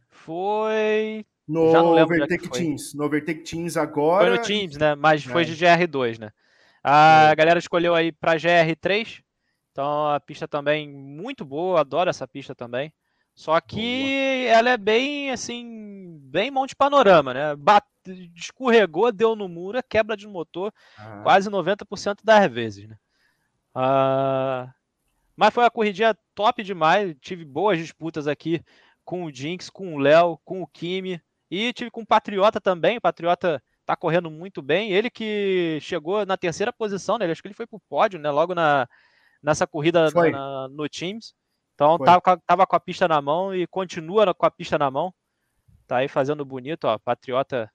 foi 0.10 1.26
no 1.48 1.98
é 1.98 2.04
Overtake 2.04 2.50
Teams. 2.50 2.94
No 2.94 3.06
Overtake 3.06 3.42
Teams 3.42 3.78
agora. 3.78 4.28
Foi 4.28 4.38
no 4.38 4.44
Teams, 4.44 4.78
né? 4.78 4.96
Mas 4.96 5.26
é. 5.26 5.32
foi 5.32 5.46
de 5.46 5.54
GR2, 5.56 6.20
né? 6.20 6.32
A 6.84 7.30
é. 7.32 7.36
galera 7.36 7.60
escolheu 7.60 7.96
aí 7.96 8.12
para 8.12 8.36
GR3. 8.36 9.22
Então 9.72 10.08
a 10.10 10.20
pista 10.20 10.48
também 10.48 10.90
muito 10.90 11.46
boa, 11.46 11.80
adoro 11.80 12.10
essa 12.10 12.28
pista 12.28 12.54
também. 12.54 12.92
Só 13.34 13.62
que 13.62 14.46
boa. 14.46 14.58
ela 14.58 14.70
é 14.72 14.78
bem 14.78 15.32
assim, 15.32 16.18
bem 16.22 16.50
monte 16.50 16.76
panorama, 16.76 17.34
né? 17.34 17.56
Bate, 17.56 17.86
escorregou, 18.36 19.12
deu 19.12 19.36
no 19.36 19.48
muro, 19.48 19.78
é 19.78 19.84
quebra 19.84 20.18
de 20.18 20.28
motor, 20.28 20.74
ah. 20.98 21.22
quase 21.22 21.50
90% 21.50 22.18
das 22.24 22.52
vezes, 22.52 22.90
né? 22.90 22.98
Ah, 23.76 24.74
Mas 25.36 25.54
foi 25.54 25.64
uma 25.64 25.70
corridinha 25.70 26.18
top 26.34 26.64
demais. 26.64 27.16
Tive 27.22 27.46
boas 27.46 27.78
disputas 27.78 28.28
aqui 28.28 28.64
com 29.08 29.24
o 29.24 29.34
Jinx, 29.34 29.70
com 29.70 29.96
o 29.96 29.98
Léo, 29.98 30.38
com 30.44 30.62
o 30.62 30.68
Kimi. 30.68 31.22
E 31.50 31.72
tive 31.72 31.90
com 31.90 32.02
o 32.02 32.06
Patriota 32.06 32.60
também. 32.60 32.98
O 32.98 33.02
Patriota 33.02 33.64
tá 33.86 33.96
correndo 33.96 34.30
muito 34.30 34.62
bem. 34.62 34.92
Ele 34.92 35.10
que 35.10 35.80
chegou 35.82 36.26
na 36.26 36.36
terceira 36.36 36.74
posição, 36.74 37.18
né? 37.18 37.26
Acho 37.26 37.42
que 37.42 37.48
ele 37.48 37.56
foi 37.56 37.66
pro 37.66 37.80
pódio, 37.88 38.20
né? 38.20 38.30
Logo 38.30 38.54
na, 38.54 38.86
nessa 39.42 39.66
corrida 39.66 40.12
na, 40.12 40.30
na, 40.30 40.68
no 40.68 40.90
Teams. 40.90 41.34
Então 41.74 41.98
tava, 41.98 42.38
tava, 42.46 42.68
com 42.68 42.76
a 42.76 42.80
pista 42.82 43.08
na 43.08 43.22
mão 43.22 43.56
e 43.56 43.66
continua 43.66 44.34
com 44.34 44.46
a 44.46 44.52
pista 44.52 44.78
na 44.78 44.92
mão. 44.92 45.14
Tá 45.88 45.98
aí 45.98 46.10
fazendo 46.10 46.44
bonito, 46.44 46.84
ó. 46.84 46.98
Patriota 46.98 47.72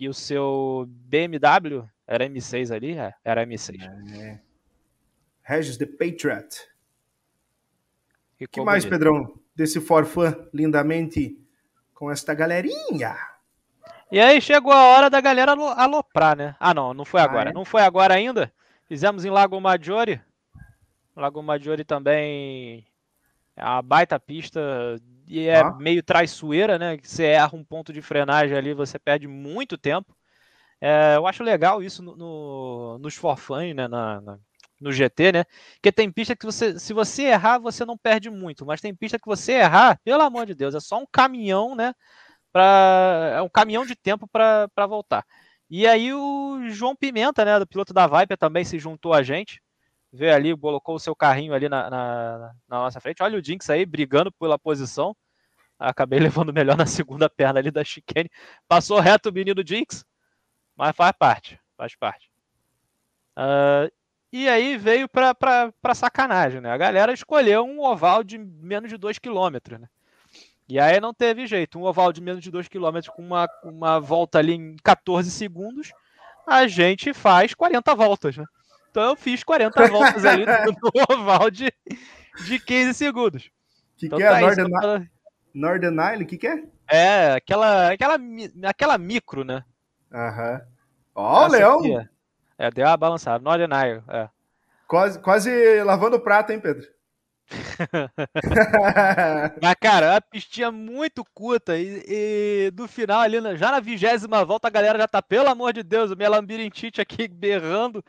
e 0.00 0.08
o 0.08 0.14
seu 0.14 0.84
BMW 0.88 1.88
era 2.08 2.28
M6 2.28 2.74
ali? 2.74 2.98
É, 2.98 3.14
era 3.24 3.46
M6. 3.46 3.84
É. 4.18 4.40
Regis 5.42 5.76
The 5.76 5.86
Patriot. 5.86 6.68
O 8.40 8.48
que 8.48 8.60
mais, 8.62 8.84
bonito. 8.84 8.98
Pedrão, 8.98 9.45
desse 9.56 9.80
forfã 9.80 10.36
lindamente 10.52 11.38
com 11.94 12.10
esta 12.10 12.34
galerinha? 12.34 13.16
E 14.12 14.20
aí 14.20 14.40
chegou 14.40 14.72
a 14.72 14.84
hora 14.84 15.10
da 15.10 15.20
galera 15.20 15.52
aloprar, 15.52 16.36
né? 16.36 16.54
Ah, 16.60 16.72
não, 16.72 16.94
não 16.94 17.04
foi 17.04 17.20
agora. 17.20 17.48
Ah, 17.48 17.52
é? 17.52 17.54
Não 17.54 17.64
foi 17.64 17.82
agora 17.82 18.14
ainda. 18.14 18.52
Fizemos 18.86 19.24
em 19.24 19.30
Lago 19.30 19.60
Maggiore. 19.60 20.20
Lago 21.16 21.42
Maggiore 21.42 21.84
também 21.84 22.86
é 23.56 23.64
uma 23.64 23.82
baita 23.82 24.20
pista 24.20 24.60
e 25.26 25.48
é 25.48 25.60
ah. 25.60 25.72
meio 25.72 26.02
traiçoeira, 26.02 26.78
né? 26.78 26.96
Você 27.02 27.24
erra 27.24 27.56
um 27.56 27.64
ponto 27.64 27.92
de 27.92 28.00
frenagem 28.00 28.56
ali, 28.56 28.74
você 28.74 28.98
perde 28.98 29.26
muito 29.26 29.76
tempo. 29.76 30.14
É, 30.80 31.16
eu 31.16 31.26
acho 31.26 31.42
legal 31.42 31.82
isso 31.82 32.02
no, 32.02 32.14
no, 32.14 32.98
nos 32.98 33.16
forfãs, 33.16 33.74
né? 33.74 33.88
Na, 33.88 34.20
na, 34.20 34.38
no 34.80 34.92
GT, 34.92 35.32
né? 35.32 35.44
Porque 35.74 35.92
tem 35.92 36.10
pista 36.10 36.36
que 36.36 36.46
você, 36.46 36.78
se 36.78 36.92
você 36.92 37.24
errar, 37.24 37.58
você 37.58 37.84
não 37.84 37.96
perde 37.96 38.30
muito, 38.30 38.66
mas 38.66 38.80
tem 38.80 38.94
pista 38.94 39.18
que 39.18 39.26
você 39.26 39.52
errar, 39.52 39.98
pelo 40.04 40.22
amor 40.22 40.46
de 40.46 40.54
Deus, 40.54 40.74
é 40.74 40.80
só 40.80 40.98
um 40.98 41.06
caminhão, 41.10 41.74
né? 41.74 41.94
Pra, 42.52 43.34
é 43.36 43.42
um 43.42 43.48
caminhão 43.48 43.84
de 43.86 43.94
tempo 43.94 44.28
para 44.28 44.86
voltar. 44.86 45.24
E 45.70 45.86
aí 45.86 46.12
o 46.14 46.68
João 46.70 46.94
Pimenta, 46.96 47.44
né, 47.44 47.58
do 47.58 47.66
piloto 47.66 47.92
da 47.92 48.06
Viper, 48.06 48.38
também 48.38 48.64
se 48.64 48.78
juntou 48.78 49.12
a 49.12 49.22
gente 49.22 49.60
veio 50.16 50.34
ali, 50.34 50.56
colocou 50.56 50.96
o 50.96 51.00
seu 51.00 51.14
carrinho 51.14 51.54
ali 51.54 51.68
na, 51.68 51.90
na, 51.90 52.54
na, 52.68 52.78
nossa 52.78 53.00
frente. 53.00 53.22
Olha 53.22 53.38
o 53.38 53.44
Jinx 53.44 53.68
aí 53.70 53.84
brigando 53.84 54.32
pela 54.32 54.58
posição. 54.58 55.14
Acabei 55.78 56.18
levando 56.20 56.52
melhor 56.52 56.76
na 56.76 56.86
segunda 56.86 57.28
perna 57.28 57.60
ali 57.60 57.70
da 57.70 57.84
chicane. 57.84 58.30
Passou 58.66 58.98
reto 58.98 59.28
o 59.28 59.32
menino 59.32 59.62
Jinx, 59.64 60.04
mas 60.74 60.96
faz 60.96 61.12
parte, 61.18 61.60
faz 61.76 61.94
parte. 61.94 62.30
Uh, 63.36 63.92
e 64.44 64.48
aí 64.48 64.76
veio 64.76 65.08
pra, 65.08 65.34
pra, 65.34 65.72
pra 65.80 65.94
sacanagem, 65.94 66.60
né? 66.60 66.70
A 66.70 66.76
galera 66.76 67.12
escolheu 67.12 67.64
um 67.64 67.80
oval 67.80 68.22
de 68.22 68.38
menos 68.38 68.90
de 68.90 68.96
2 68.96 69.18
km, 69.18 69.78
né? 69.78 69.88
E 70.68 70.80
aí 70.80 71.00
não 71.00 71.14
teve 71.14 71.46
jeito. 71.46 71.78
Um 71.78 71.84
oval 71.84 72.12
de 72.12 72.20
menos 72.20 72.42
de 72.42 72.50
2 72.50 72.68
km 72.68 72.98
com 73.14 73.22
uma, 73.22 73.48
uma 73.62 74.00
volta 74.00 74.38
ali 74.38 74.52
em 74.52 74.76
14 74.82 75.30
segundos, 75.30 75.92
a 76.46 76.66
gente 76.66 77.14
faz 77.14 77.54
40 77.54 77.94
voltas, 77.94 78.36
né? 78.36 78.44
Então 78.90 79.04
eu 79.04 79.16
fiz 79.16 79.44
40 79.44 79.86
voltas 79.88 80.24
ali 80.24 80.44
no 80.44 81.14
oval 81.14 81.50
de, 81.50 81.72
de 82.44 82.58
15 82.58 82.94
segundos. 82.94 83.50
Que 83.96 84.06
então, 84.06 84.18
que 84.18 84.24
é 84.24 84.30
tá 84.30 84.40
Northern, 84.40 84.70
pra... 84.70 85.02
Northern 85.54 85.96
Island? 85.96 86.24
O 86.24 86.26
que, 86.26 86.38
que 86.38 86.46
é? 86.46 86.64
É, 86.88 87.32
aquela, 87.32 87.92
aquela, 87.92 88.18
aquela 88.64 88.98
micro, 88.98 89.44
né? 89.44 89.64
Aham. 90.12 90.60
Ó, 91.14 91.46
o 91.46 91.48
Leão! 91.48 91.98
É. 91.98 92.15
é, 92.58 92.70
deu 92.70 92.86
uma 92.86 92.96
balançada. 92.96 93.42
Northern 93.42 93.74
Island, 93.74 94.04
é. 94.08 94.28
Quase, 94.86 95.18
quase 95.18 95.82
lavando 95.82 96.16
o 96.16 96.20
prato, 96.20 96.52
hein, 96.52 96.60
Pedro? 96.60 96.86
Mas, 99.62 99.74
cara, 99.80 100.16
a 100.16 100.20
pistinha 100.20 100.72
muito 100.72 101.24
curta 101.32 101.78
e, 101.78 102.04
e, 102.08 102.70
do 102.72 102.88
final 102.88 103.20
ali, 103.20 103.38
já 103.56 103.70
na 103.70 103.80
vigésima 103.80 104.44
volta, 104.44 104.68
a 104.68 104.70
galera 104.70 104.98
já 104.98 105.08
tá, 105.08 105.22
pelo 105.22 105.48
amor 105.48 105.72
de 105.72 105.82
Deus, 105.82 106.10
o 106.10 106.16
minha 106.16 106.30
labirintite 106.30 107.00
aqui 107.00 107.28
berrando. 107.28 108.04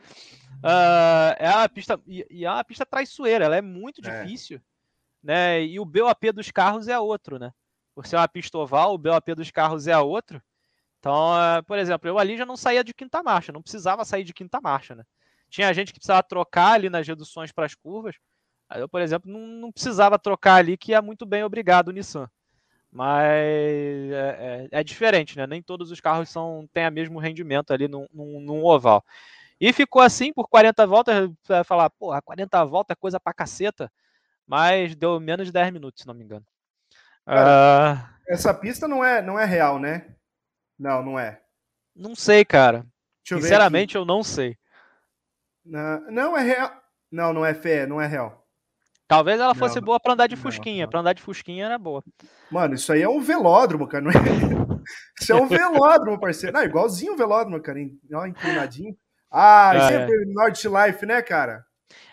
Uh, 0.58 1.32
é 1.38 1.50
uma 1.50 1.68
pista 1.68 2.00
e, 2.06 2.26
e, 2.28 2.44
é 2.44 2.50
uma 2.50 2.64
pista 2.64 2.84
traiçoeira, 2.84 3.44
ela 3.44 3.56
é 3.56 3.62
muito 3.62 4.04
é. 4.04 4.24
difícil, 4.24 4.60
né? 5.22 5.62
E 5.62 5.78
o 5.78 5.84
BOP 5.84 6.32
dos 6.32 6.50
carros 6.50 6.88
é 6.88 6.98
outro, 6.98 7.38
né? 7.38 7.52
Por 7.94 8.04
ser 8.06 8.16
uma 8.16 8.26
pista 8.26 8.58
oval, 8.58 8.94
o 8.94 8.98
BOP 8.98 9.34
dos 9.34 9.52
carros 9.52 9.86
é 9.86 9.96
outro. 9.96 10.42
Então, 10.98 11.32
uh, 11.32 11.62
por 11.64 11.78
exemplo, 11.78 12.08
eu 12.08 12.18
ali 12.18 12.36
já 12.36 12.44
não 12.44 12.56
saía 12.56 12.82
de 12.82 12.92
quinta 12.92 13.22
marcha, 13.22 13.52
não 13.52 13.62
precisava 13.62 14.04
sair 14.04 14.24
de 14.24 14.32
quinta 14.34 14.60
marcha, 14.60 14.94
né? 14.94 15.04
Tinha 15.48 15.72
gente 15.72 15.92
que 15.92 15.98
precisava 15.98 16.22
trocar 16.22 16.72
ali 16.72 16.90
nas 16.90 17.06
reduções 17.06 17.52
para 17.52 17.66
as 17.66 17.74
curvas. 17.74 18.16
Aí 18.68 18.80
eu, 18.80 18.88
por 18.88 19.00
exemplo, 19.00 19.30
não, 19.30 19.40
não, 19.40 19.72
precisava 19.72 20.18
trocar 20.18 20.56
ali, 20.56 20.76
que 20.76 20.92
é 20.92 21.00
muito 21.00 21.24
bem 21.24 21.42
obrigado 21.42 21.88
o 21.88 21.92
Nissan. 21.92 22.28
Mas 22.90 23.22
é, 23.22 24.68
é, 24.72 24.80
é, 24.80 24.84
diferente, 24.84 25.36
né? 25.36 25.46
Nem 25.46 25.62
todos 25.62 25.90
os 25.90 26.00
carros 26.00 26.28
são, 26.28 26.68
têm 26.72 26.86
o 26.88 26.92
mesmo 26.92 27.18
rendimento 27.18 27.72
ali 27.72 27.86
num, 27.86 28.06
num, 28.12 28.40
num 28.40 28.64
oval. 28.64 29.04
E 29.60 29.72
ficou 29.72 30.02
assim 30.02 30.32
por 30.32 30.48
40 30.48 30.86
voltas, 30.86 31.30
vai 31.46 31.64
falar, 31.64 31.90
porra, 31.90 32.22
40 32.22 32.64
voltas 32.64 32.94
é 32.96 33.00
coisa 33.00 33.18
pra 33.18 33.32
caceta, 33.32 33.90
mas 34.46 34.94
deu 34.94 35.18
menos 35.18 35.46
de 35.46 35.52
10 35.52 35.72
minutos, 35.72 36.02
se 36.02 36.06
não 36.06 36.14
me 36.14 36.24
engano. 36.24 36.46
Cara, 37.26 37.94
uh... 37.94 38.32
Essa 38.32 38.54
pista 38.54 38.86
não 38.86 39.04
é, 39.04 39.20
não 39.20 39.38
é 39.38 39.44
real, 39.44 39.78
né? 39.78 40.14
Não, 40.78 41.02
não 41.02 41.18
é. 41.18 41.40
Não 41.94 42.14
sei, 42.14 42.44
cara. 42.44 42.86
Sinceramente, 43.26 43.96
eu 43.96 44.04
não 44.04 44.22
sei. 44.22 44.56
Não, 45.64 46.10
não 46.10 46.36
é 46.36 46.42
real. 46.42 46.72
Não, 47.10 47.32
não 47.32 47.44
é 47.44 47.54
fé, 47.54 47.86
não 47.86 48.00
é 48.00 48.06
real. 48.06 48.46
Talvez 49.06 49.40
ela 49.40 49.54
fosse 49.54 49.76
não, 49.76 49.82
boa 49.82 49.98
para 49.98 50.12
andar 50.12 50.26
de 50.26 50.36
fusquinha. 50.36 50.86
Para 50.86 51.00
andar 51.00 51.14
de 51.14 51.22
fusquinha 51.22 51.64
era 51.64 51.78
boa. 51.78 52.04
Mano, 52.50 52.74
isso 52.74 52.92
aí 52.92 53.02
é 53.02 53.08
um 53.08 53.20
velódromo, 53.20 53.88
cara. 53.88 54.04
Não 54.04 54.10
é... 54.10 54.14
Isso 55.20 55.32
é 55.32 55.34
um 55.34 55.46
velódromo, 55.46 56.18
parceiro. 56.18 56.56
Não, 56.56 56.64
igualzinho 56.64 57.12
o 57.12 57.16
velódromo, 57.16 57.60
cara. 57.60 57.78
Ó, 58.14 58.26
inclinadinho. 58.26 58.96
Ah, 59.30 59.72
é. 59.74 59.88
sempre 59.88 60.24
North 60.26 60.64
Life, 60.64 61.04
né, 61.04 61.20
cara? 61.20 61.62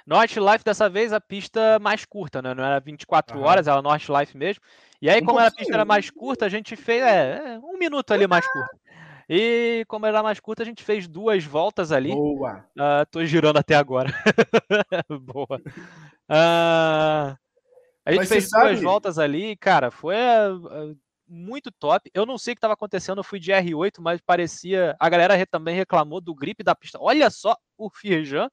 North 0.05 0.35
Life 0.35 0.63
dessa 0.63 0.89
vez 0.89 1.13
a 1.13 1.21
pista 1.21 1.79
mais 1.79 2.03
curta, 2.03 2.41
né? 2.41 2.53
Não 2.53 2.63
era 2.63 2.79
24 2.79 3.37
uhum. 3.37 3.43
horas, 3.43 3.67
era 3.67 3.81
North 3.81 4.09
Life 4.09 4.37
mesmo. 4.37 4.61
E 5.01 5.09
aí, 5.09 5.21
um 5.21 5.25
como 5.25 5.39
a 5.39 5.51
pista 5.51 5.73
era 5.73 5.85
mais 5.85 6.09
curta, 6.09 6.45
a 6.45 6.49
gente 6.49 6.75
fez 6.75 7.03
é, 7.03 7.55
é, 7.55 7.59
um 7.59 7.77
minuto 7.77 8.11
ali 8.11 8.27
mais 8.27 8.47
curto. 8.47 8.79
E 9.29 9.83
como 9.87 10.05
era 10.05 10.21
mais 10.21 10.39
curta, 10.39 10.63
a 10.63 10.65
gente 10.65 10.83
fez 10.83 11.07
duas 11.07 11.43
voltas 11.43 11.91
ali. 11.91 12.11
Boa. 12.11 12.65
Uh, 12.77 13.05
tô 13.09 13.25
girando 13.25 13.57
até 13.57 13.75
agora. 13.75 14.13
Boa. 15.21 15.59
Uh, 16.29 17.35
a 18.05 18.11
gente 18.11 18.19
Mas 18.19 18.29
fez 18.29 18.49
duas 18.49 18.69
sabe... 18.77 18.83
voltas 18.83 19.17
ali, 19.17 19.55
cara, 19.55 19.89
foi 19.89 20.15
uh, 20.15 20.95
muito 21.27 21.71
top. 21.71 22.09
Eu 22.13 22.25
não 22.25 22.37
sei 22.37 22.53
o 22.53 22.55
que 22.55 22.59
estava 22.59 22.75
acontecendo, 22.75 23.17
eu 23.17 23.23
fui 23.23 23.39
de 23.39 23.51
R8, 23.51 23.93
mas 23.99 24.21
parecia. 24.21 24.95
A 24.99 25.09
galera 25.09 25.43
também 25.47 25.75
reclamou 25.75 26.21
do 26.21 26.35
grip 26.35 26.63
da 26.63 26.75
pista. 26.75 26.99
Olha 27.01 27.29
só 27.31 27.55
o 27.77 27.89
Firjan. 27.89 28.47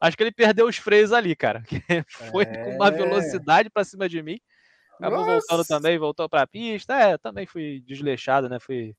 Acho 0.00 0.16
que 0.16 0.22
ele 0.22 0.32
perdeu 0.32 0.66
os 0.66 0.76
freios 0.76 1.12
ali, 1.12 1.36
cara. 1.36 1.62
foi 2.32 2.44
é... 2.44 2.64
com 2.64 2.76
uma 2.76 2.88
é. 2.88 2.92
velocidade 2.92 3.68
para 3.68 3.84
cima 3.84 4.08
de 4.08 4.22
mim. 4.22 4.38
Acabou 4.98 5.18
Nossa. 5.18 5.32
voltando 5.32 5.64
também, 5.64 5.98
voltou 5.98 6.28
para 6.28 6.42
a 6.42 6.46
pista. 6.46 6.94
É, 6.94 7.16
também 7.16 7.46
fui 7.46 7.80
desleixado, 7.86 8.48
né? 8.48 8.58
Fui. 8.58 8.94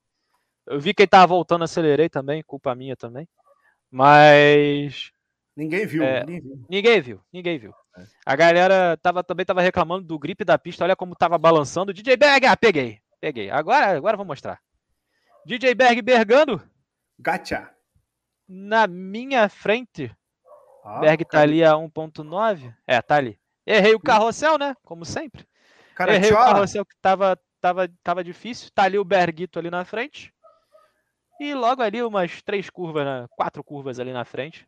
Eu 0.66 0.80
vi 0.80 0.94
que 0.94 1.02
ele 1.02 1.08
tava 1.08 1.26
voltando, 1.26 1.64
acelerei 1.64 2.08
também, 2.08 2.42
culpa 2.42 2.74
minha 2.74 2.96
também. 2.96 3.28
Mas. 3.90 5.12
Ninguém 5.54 5.84
viu, 5.84 6.02
é... 6.02 6.24
ninguém 6.24 6.40
viu. 6.40 6.66
Ninguém 6.70 7.00
viu, 7.00 7.20
ninguém 7.32 7.58
viu. 7.58 7.74
É. 7.98 8.04
A 8.24 8.36
galera 8.36 8.96
tava, 8.96 9.22
também 9.22 9.44
tava 9.44 9.60
reclamando 9.60 10.06
do 10.06 10.18
grip 10.18 10.42
da 10.44 10.58
pista, 10.58 10.84
olha 10.84 10.96
como 10.96 11.14
tava 11.14 11.36
balançando. 11.36 11.92
DJ 11.92 12.16
Berg, 12.16 12.46
ah, 12.46 12.56
peguei, 12.56 12.98
peguei. 13.20 13.50
Agora, 13.50 13.96
agora 13.96 14.16
vou 14.16 14.24
mostrar. 14.24 14.60
DJ 15.44 15.74
Berg 15.74 16.00
bergando. 16.00 16.62
Gacha. 17.18 17.68
Na 18.48 18.86
minha 18.86 19.48
frente. 19.48 20.14
Ah, 20.84 21.00
Berg 21.00 21.24
tá 21.24 21.40
ali 21.40 21.62
a 21.62 21.72
1.9. 21.72 22.74
É, 22.86 23.02
tá 23.02 23.16
ali. 23.16 23.38
Errei 23.66 23.94
o 23.94 24.00
carrossel, 24.00 24.56
né? 24.56 24.74
Como 24.82 25.04
sempre. 25.04 25.46
Cara, 26.00 26.14
Errei 26.14 26.30
tchau. 26.30 26.40
o 26.40 26.44
carrossel 26.46 26.86
que 26.86 26.96
tava, 26.96 27.38
tava, 27.60 27.90
tava 28.02 28.24
difícil. 28.24 28.70
Tá 28.74 28.84
ali 28.84 28.98
o 28.98 29.04
Berguito 29.04 29.58
ali 29.58 29.70
na 29.70 29.84
frente. 29.84 30.32
E 31.38 31.52
logo 31.52 31.82
ali 31.82 32.02
umas 32.02 32.40
três 32.40 32.70
curvas, 32.70 33.04
né? 33.04 33.26
quatro 33.36 33.62
curvas 33.62 34.00
ali 34.00 34.10
na 34.10 34.24
frente. 34.24 34.66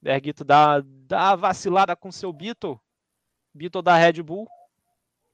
Berguito 0.00 0.42
dá, 0.42 0.82
dá 0.82 1.36
vacilada 1.36 1.94
com 1.94 2.10
seu 2.10 2.32
Beetle. 2.32 2.80
Beetle 3.52 3.82
da 3.82 3.94
Red 3.94 4.22
Bull. 4.22 4.48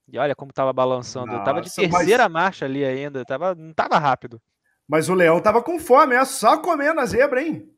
E 0.09 0.19
olha 0.19 0.35
como 0.35 0.53
tava 0.53 0.73
balançando. 0.73 1.29
Nossa, 1.29 1.45
tava 1.45 1.61
de 1.61 1.73
terceira 1.73 2.25
mas... 2.25 2.33
marcha 2.33 2.65
ali 2.65 2.85
ainda. 2.85 3.25
Tava, 3.25 3.55
não 3.55 3.73
tava 3.73 3.99
rápido. 3.99 4.43
Mas 4.89 5.09
o 5.09 5.15
leão 5.15 5.41
tava 5.41 5.63
com 5.63 5.79
fome, 5.79 6.17
é 6.17 6.25
só 6.25 6.59
comendo 6.59 7.01
a 7.01 7.07
zebra, 7.07 7.41
hein? 7.41 7.73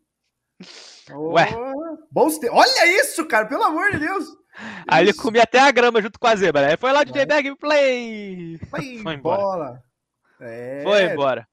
Ué. 1.13 1.51
Oh, 1.55 1.99
bons 2.11 2.39
te... 2.39 2.49
Olha 2.49 3.01
isso, 3.01 3.27
cara, 3.27 3.45
pelo 3.45 3.65
amor 3.65 3.91
de 3.91 3.99
Deus. 3.99 4.27
Aí 4.89 5.05
ele 5.05 5.13
comia 5.13 5.43
até 5.43 5.61
a 5.61 5.71
grama 5.71 6.03
junto 6.03 6.19
com 6.19 6.27
a 6.27 6.37
zebra. 6.37 6.69
Aí 6.69 6.77
foi 6.77 6.93
lá 6.93 7.05
de 7.05 7.13
J-Bag 7.13 7.57
Play. 7.57 8.59
Foi 8.69 9.15
embora. 9.15 9.83
É... 10.41 10.83
Foi 10.83 11.05
embora. 11.05 11.47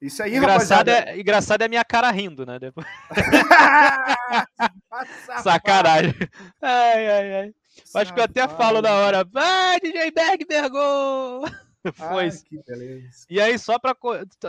Isso 0.00 0.22
aí, 0.22 0.36
engraçado 0.36 0.88
rapaziada. 0.88 1.10
É, 1.10 1.20
engraçado 1.20 1.62
é 1.62 1.64
a 1.64 1.68
minha 1.68 1.84
cara 1.84 2.10
rindo, 2.10 2.44
né? 2.44 2.58
Depois... 2.58 2.86
Sacanagem. 5.42 6.14
Ai, 6.60 7.08
ai, 7.08 7.34
ai. 7.34 7.54
Acho 7.94 8.12
que 8.12 8.20
eu 8.20 8.24
até 8.24 8.46
falo 8.46 8.82
na 8.82 8.92
hora. 8.92 9.24
Vai, 9.24 9.80
DJ 9.80 10.10
Bergbergou! 10.10 11.46
Foi. 11.94 12.24
Ai, 12.24 12.30
que 12.30 12.62
beleza. 12.66 13.26
E 13.30 13.40
aí, 13.40 13.58
só 13.58 13.78
pra. 13.78 13.96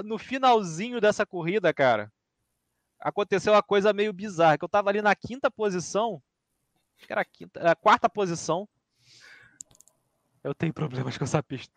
No 0.04 0.18
finalzinho 0.18 1.00
dessa 1.00 1.26
corrida, 1.26 1.74
cara, 1.74 2.12
aconteceu 3.00 3.54
uma 3.54 3.64
coisa 3.64 3.94
meio 3.94 4.12
bizarra. 4.12 4.58
Que 4.58 4.66
eu 4.66 4.70
tava 4.70 4.90
ali 4.90 5.02
na 5.02 5.16
quinta 5.16 5.50
posição. 5.50 6.22
Acho 6.98 7.08
que 7.08 7.14
era 7.14 7.22
a, 7.22 7.26
quinta, 7.26 7.72
a 7.72 7.76
quarta 7.76 8.10
posição. 8.10 8.68
Eu 10.44 10.54
tenho 10.56 10.74
problemas 10.74 11.18
com 11.18 11.24
essa 11.24 11.44
pista. 11.44 11.74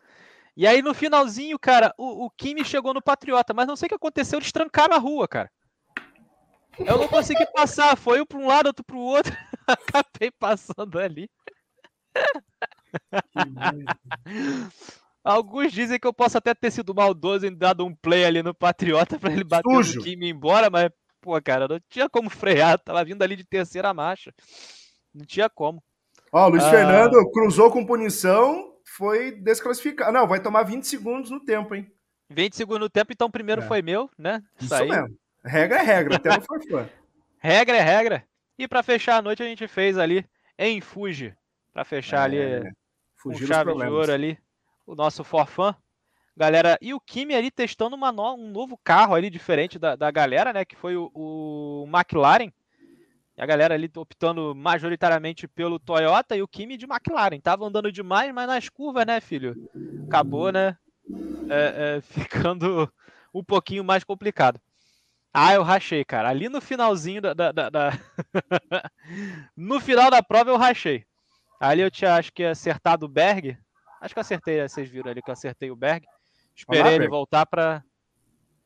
E 0.55 0.67
aí, 0.67 0.81
no 0.81 0.93
finalzinho, 0.93 1.57
cara, 1.57 1.93
o, 1.97 2.25
o 2.25 2.29
Kimi 2.29 2.65
chegou 2.65 2.93
no 2.93 3.01
Patriota, 3.01 3.53
mas 3.53 3.67
não 3.67 3.75
sei 3.75 3.85
o 3.87 3.89
que 3.89 3.95
aconteceu, 3.95 4.39
eles 4.39 4.51
trancaram 4.51 4.95
a 4.95 4.99
rua, 4.99 5.27
cara. 5.27 5.51
Eu 6.79 6.97
não 6.97 7.07
consegui 7.07 7.45
passar, 7.53 7.95
foi 7.95 8.21
um 8.21 8.25
para 8.25 8.37
um 8.37 8.47
lado, 8.47 8.67
outro 8.67 8.83
para 8.83 8.95
o 8.95 8.99
outro. 8.99 9.35
Acabei 9.67 10.31
passando 10.31 10.99
ali. 10.99 11.29
Alguns 15.23 15.71
dizem 15.71 15.99
que 15.99 16.07
eu 16.07 16.13
posso 16.13 16.37
até 16.37 16.53
ter 16.53 16.71
sido 16.71 16.95
maldoso 16.95 17.45
e 17.45 17.51
dado 17.51 17.85
um 17.85 17.93
play 17.93 18.25
ali 18.25 18.41
no 18.41 18.53
Patriota 18.53 19.19
para 19.19 19.31
ele 19.31 19.43
bater 19.43 19.69
Sujo. 19.69 19.99
no 19.99 20.03
Kimi 20.03 20.29
embora, 20.29 20.69
mas, 20.69 20.89
pô, 21.21 21.39
cara, 21.41 21.67
não 21.67 21.79
tinha 21.89 22.09
como 22.09 22.29
frear, 22.29 22.79
tava 22.79 23.03
vindo 23.05 23.21
ali 23.21 23.35
de 23.35 23.43
terceira 23.43 23.93
marcha. 23.93 24.33
Não 25.13 25.25
tinha 25.25 25.49
como. 25.49 25.83
Ó, 26.31 26.45
o 26.45 26.49
Luiz 26.49 26.63
ah... 26.63 26.69
Fernando 26.69 27.31
cruzou 27.31 27.71
com 27.71 27.85
punição, 27.85 28.73
foi 28.85 29.31
desclassificado. 29.31 30.11
Não, 30.11 30.27
vai 30.27 30.41
tomar 30.41 30.63
20 30.63 30.85
segundos 30.85 31.29
no 31.29 31.39
tempo, 31.39 31.75
hein? 31.75 31.91
20 32.29 32.55
segundos 32.55 32.81
no 32.81 32.89
tempo, 32.89 33.11
então 33.11 33.27
o 33.27 33.31
primeiro 33.31 33.61
é. 33.61 33.65
foi 33.65 33.81
meu, 33.81 34.09
né? 34.17 34.41
Isso, 34.59 34.73
Isso 34.73 34.85
mesmo. 34.85 35.17
Regra 35.43 35.79
é 35.79 35.81
regra, 35.81 36.15
até 36.15 36.37
no 36.37 36.41
Farfã. 36.41 36.89
regra 37.39 37.77
é 37.77 37.81
regra. 37.81 38.27
E 38.57 38.67
para 38.67 38.83
fechar 38.83 39.17
a 39.17 39.21
noite 39.21 39.41
a 39.41 39.45
gente 39.45 39.67
fez 39.67 39.97
ali 39.97 40.25
em 40.57 40.79
Fuji, 40.79 41.35
para 41.73 41.83
fechar 41.83 42.31
é, 42.31 42.57
ali 42.57 42.71
com 43.21 43.33
chave 43.33 43.73
de 43.73 43.83
ouro 43.83 44.11
ali, 44.11 44.37
o 44.85 44.95
nosso 44.95 45.23
forfã. 45.23 45.75
Galera, 46.35 46.77
e 46.81 46.93
o 46.93 46.99
Kimi 46.99 47.35
ali 47.35 47.51
testando 47.51 47.95
uma 47.95 48.11
no, 48.11 48.35
um 48.35 48.49
novo 48.49 48.77
carro 48.83 49.13
ali 49.13 49.29
diferente 49.29 49.77
da, 49.77 49.95
da 49.95 50.09
galera, 50.11 50.53
né? 50.53 50.63
Que 50.63 50.75
foi 50.75 50.95
o, 50.95 51.11
o 51.13 51.85
McLaren. 51.91 52.51
E 53.41 53.43
a 53.43 53.47
galera 53.47 53.73
ali 53.73 53.89
optando 53.95 54.53
majoritariamente 54.53 55.47
pelo 55.47 55.79
Toyota 55.79 56.37
e 56.37 56.43
o 56.43 56.47
Kimi 56.47 56.77
de 56.77 56.85
McLaren. 56.85 57.39
Tava 57.39 57.65
andando 57.65 57.91
demais, 57.91 58.31
mas 58.31 58.45
nas 58.45 58.69
curvas, 58.69 59.03
né, 59.03 59.19
filho? 59.19 59.55
Acabou, 60.05 60.51
né? 60.51 60.77
É, 61.49 61.97
é, 61.97 62.01
ficando 62.05 62.87
um 63.33 63.43
pouquinho 63.43 63.83
mais 63.83 64.03
complicado. 64.03 64.61
Ah, 65.33 65.55
eu 65.55 65.63
rachei, 65.63 66.05
cara. 66.05 66.29
Ali 66.29 66.49
no 66.49 66.61
finalzinho 66.61 67.19
da. 67.19 67.33
da, 67.33 67.51
da, 67.51 67.69
da... 67.71 67.91
no 69.57 69.79
final 69.79 70.11
da 70.11 70.21
prova 70.21 70.51
eu 70.51 70.57
rachei. 70.57 71.03
Ali 71.59 71.81
eu 71.81 71.89
tinha, 71.89 72.13
acho 72.13 72.31
que, 72.31 72.43
acertado 72.43 73.07
o 73.07 73.09
Berg. 73.09 73.57
Acho 73.99 74.13
que 74.13 74.19
eu 74.19 74.21
acertei, 74.21 74.67
vocês 74.67 74.87
viram 74.87 75.09
ali 75.09 75.21
que 75.21 75.31
eu 75.31 75.33
acertei 75.33 75.71
o 75.71 75.75
Berg. 75.75 76.05
Esperei 76.55 76.81
Olá, 76.81 76.91
ele 76.91 76.99
Berg. 76.99 77.09
voltar 77.09 77.47
para 77.47 77.83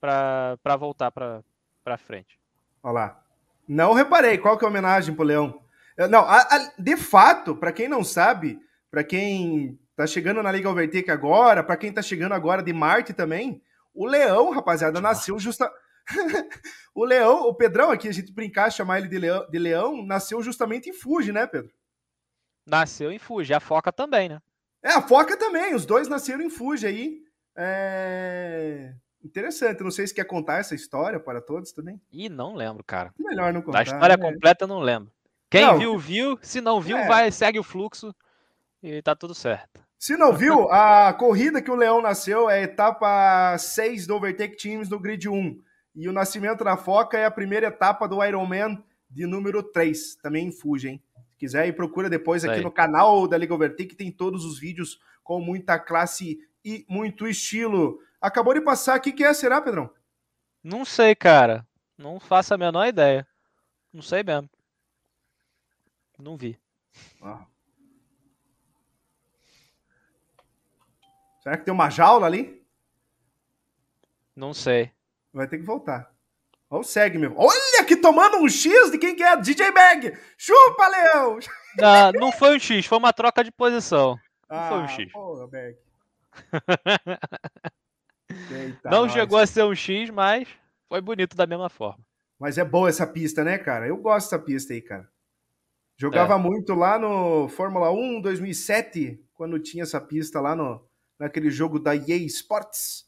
para 0.01 0.75
voltar 0.77 1.11
para 1.11 1.97
frente. 1.97 2.37
Olha 2.83 2.93
lá. 2.93 3.24
Não 3.67 3.93
reparei. 3.93 4.37
Qual 4.37 4.57
que 4.57 4.65
é 4.65 4.67
a 4.67 4.69
homenagem 4.69 5.15
pro 5.15 5.23
Leão? 5.23 5.61
Não, 6.09 6.21
a, 6.21 6.41
a, 6.41 6.71
de 6.77 6.97
fato, 6.97 7.55
para 7.55 7.71
quem 7.71 7.87
não 7.87 8.03
sabe, 8.03 8.59
para 8.91 9.03
quem 9.03 9.79
tá 9.95 10.05
chegando 10.05 10.43
na 10.43 10.51
Liga 10.51 10.69
Overtake 10.69 11.09
agora, 11.09 11.63
para 11.63 11.77
quem 11.77 11.91
tá 11.91 12.01
chegando 12.01 12.33
agora 12.33 12.61
de 12.61 12.73
Marte 12.73 13.13
também, 13.13 13.61
o 13.93 14.05
Leão, 14.05 14.51
rapaziada, 14.51 14.99
nasceu 14.99 15.39
justa 15.39 15.71
o 16.93 17.05
Leão, 17.05 17.47
o 17.47 17.53
Pedrão 17.53 17.91
aqui, 17.91 18.09
a 18.09 18.13
gente 18.13 18.31
brincar, 18.31 18.71
chamar 18.71 18.99
ele 18.99 19.07
de 19.07 19.17
leão, 19.17 19.49
de 19.49 19.57
leão, 19.57 20.05
nasceu 20.05 20.41
justamente 20.43 20.89
em 20.89 20.93
Fuji, 20.93 21.31
né, 21.31 21.47
Pedro? 21.47 21.71
Nasceu 22.65 23.11
em 23.11 23.19
Fuji, 23.19 23.53
a 23.53 23.59
Foca 23.59 23.91
também, 23.91 24.29
né? 24.29 24.41
É, 24.83 24.91
a 24.91 25.01
Foca 25.01 25.37
também, 25.37 25.73
os 25.73 25.85
dois 25.85 26.07
nasceram 26.07 26.43
em 26.43 26.49
Fuji 26.49 26.85
aí. 26.85 27.23
É... 27.55 28.93
Interessante, 29.25 29.83
não 29.83 29.89
sei 29.89 30.05
se 30.05 30.13
quer 30.13 30.25
contar 30.25 30.59
essa 30.59 30.75
história 30.75 31.19
para 31.19 31.41
todos 31.41 31.71
também. 31.71 31.99
Ih, 32.11 32.29
não 32.29 32.53
lembro, 32.53 32.83
cara. 32.83 33.11
Melhor 33.17 33.51
não 33.51 33.63
contar. 33.63 33.79
A 33.79 33.83
história 33.83 34.15
né? 34.15 34.23
completa 34.23 34.65
eu 34.65 34.67
não 34.67 34.79
lembro. 34.79 35.11
Quem 35.49 35.65
não, 35.65 35.79
viu, 35.79 35.97
viu. 35.97 36.39
Se 36.43 36.61
não 36.61 36.79
viu, 36.79 36.95
é. 36.95 37.07
vai, 37.07 37.31
segue 37.31 37.57
o 37.57 37.63
fluxo 37.63 38.13
e 38.83 39.01
tá 39.01 39.15
tudo 39.15 39.33
certo. 39.33 39.83
Se 39.97 40.15
não 40.15 40.31
viu, 40.31 40.69
a 40.69 41.11
corrida 41.13 41.59
que 41.59 41.71
o 41.71 41.75
Leão 41.75 42.03
nasceu 42.03 42.47
é 42.47 42.59
a 42.59 42.61
etapa 42.61 43.57
6 43.57 44.05
do 44.05 44.15
Overtake 44.15 44.57
Teams 44.57 44.87
do 44.87 44.99
Grid 44.99 45.27
1. 45.27 45.59
E 45.95 46.07
o 46.07 46.13
Nascimento 46.13 46.63
da 46.63 46.77
Foca 46.77 47.17
é 47.17 47.25
a 47.25 47.31
primeira 47.31 47.67
etapa 47.67 48.07
do 48.07 48.23
Ironman 48.23 48.83
de 49.09 49.25
número 49.25 49.63
3, 49.63 50.17
também 50.17 50.49
em 50.49 50.51
Fuji, 50.51 50.89
hein? 50.89 51.03
Se 51.31 51.37
quiser, 51.39 51.63
aí 51.63 51.73
procura 51.73 52.11
depois 52.11 52.45
aqui 52.45 52.61
no 52.61 52.71
canal 52.71 53.27
da 53.27 53.37
Liga 53.37 53.55
Overtake, 53.55 53.95
tem 53.95 54.11
todos 54.11 54.45
os 54.45 54.59
vídeos 54.59 54.99
com 55.23 55.41
muita 55.41 55.79
classe 55.79 56.37
e 56.63 56.85
muito 56.87 57.27
estilo. 57.27 57.97
Acabou 58.21 58.53
de 58.53 58.61
passar 58.61 58.95
aqui, 58.95 59.11
que 59.11 59.23
é, 59.23 59.33
será, 59.33 59.61
Pedrão? 59.61 59.89
Não 60.63 60.83
sei, 60.83 61.13
cara. 61.13 61.67
Não 61.97 62.19
faço 62.19 62.53
a 62.53 62.57
menor 62.57 62.87
ideia. 62.87 63.27
Não 63.93 64.01
sei 64.01 64.23
mesmo. 64.23 64.49
Não 66.17 66.35
vi. 66.35 66.59
Ah. 67.21 67.45
Será 71.41 71.57
que 71.57 71.63
tem 71.65 71.73
uma 71.73 71.89
jaula 71.89 72.25
ali? 72.25 72.65
Não 74.35 74.53
sei. 74.53 74.91
Vai 75.31 75.47
ter 75.47 75.57
que 75.57 75.63
voltar. 75.63 76.11
Olha 76.69 76.81
o 76.81 76.83
segue, 76.83 77.17
meu. 77.17 77.33
Olha 77.37 77.85
que 77.85 77.95
tomando 77.95 78.37
um 78.37 78.49
X 78.49 78.91
de 78.91 78.97
quem 78.97 79.15
que 79.15 79.23
é? 79.23 79.37
DJ 79.37 79.71
Bag! 79.71 80.17
Chupa, 80.37 80.87
Leão! 80.87 81.39
Não, 81.77 82.11
não 82.13 82.31
foi 82.31 82.55
um 82.55 82.59
X, 82.59 82.85
foi 82.85 82.97
uma 82.97 83.11
troca 83.11 83.43
de 83.43 83.51
posição. 83.51 84.17
Não 84.49 84.57
ah, 84.57 84.69
foi 84.69 84.77
um 84.77 84.87
X. 84.87 85.11
Porra, 85.11 85.47
Bag. 85.47 85.77
Eita, 88.51 88.89
não 88.89 89.09
chegou 89.09 89.37
a 89.37 89.45
ser 89.45 89.63
um 89.63 89.75
X, 89.75 90.09
mas 90.09 90.47
foi 90.87 91.01
bonito 91.01 91.35
da 91.35 91.47
mesma 91.47 91.69
forma. 91.69 92.03
Mas 92.39 92.57
é 92.57 92.65
boa 92.65 92.89
essa 92.89 93.07
pista, 93.07 93.43
né, 93.43 93.57
cara? 93.57 93.87
Eu 93.87 93.97
gosto 93.97 94.27
dessa 94.27 94.39
pista 94.39 94.73
aí, 94.73 94.81
cara. 94.81 95.07
Jogava 95.97 96.35
é. 96.35 96.37
muito 96.37 96.73
lá 96.73 96.99
no 96.99 97.47
Fórmula 97.47 97.91
1 97.91 98.21
2007, 98.21 99.23
quando 99.33 99.59
tinha 99.59 99.83
essa 99.83 100.01
pista 100.01 100.41
lá 100.41 100.55
no, 100.55 100.85
naquele 101.17 101.49
jogo 101.49 101.79
da 101.79 101.95
EA 101.95 102.17
Sports 102.25 103.05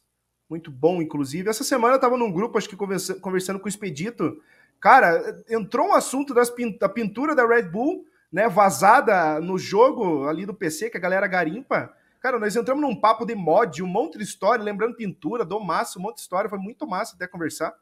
muito 0.48 0.70
bom, 0.70 1.02
inclusive. 1.02 1.48
Essa 1.48 1.62
semana 1.62 1.96
eu 1.96 2.00
tava 2.00 2.16
num 2.16 2.32
grupo, 2.32 2.56
acho 2.56 2.68
que 2.68 2.76
conversa, 2.76 3.14
conversando 3.20 3.60
com 3.60 3.66
o 3.66 3.68
Expedito. 3.68 4.40
Cara, 4.80 5.42
entrou 5.48 5.88
um 5.88 5.94
assunto 5.94 6.32
das, 6.32 6.52
da 6.80 6.88
pintura 6.88 7.34
da 7.34 7.46
Red 7.46 7.64
Bull, 7.64 8.04
né, 8.32 8.48
vazada 8.48 9.40
no 9.40 9.58
jogo 9.58 10.26
ali 10.26 10.46
do 10.46 10.54
PC, 10.54 10.90
que 10.90 10.96
a 10.96 11.00
galera 11.00 11.26
garimpa. 11.26 11.92
Cara, 12.20 12.38
nós 12.38 12.56
entramos 12.56 12.82
num 12.82 12.98
papo 12.98 13.24
de 13.24 13.34
mod, 13.34 13.82
um 13.82 13.86
monte 13.86 14.18
de 14.18 14.24
história, 14.24 14.64
lembrando 14.64 14.96
pintura, 14.96 15.44
do 15.44 15.60
massa, 15.60 15.98
um 15.98 16.02
monte 16.02 16.16
de 16.16 16.22
história, 16.22 16.50
foi 16.50 16.58
muito 16.58 16.86
massa 16.86 17.14
até 17.14 17.26
conversar. 17.26 17.72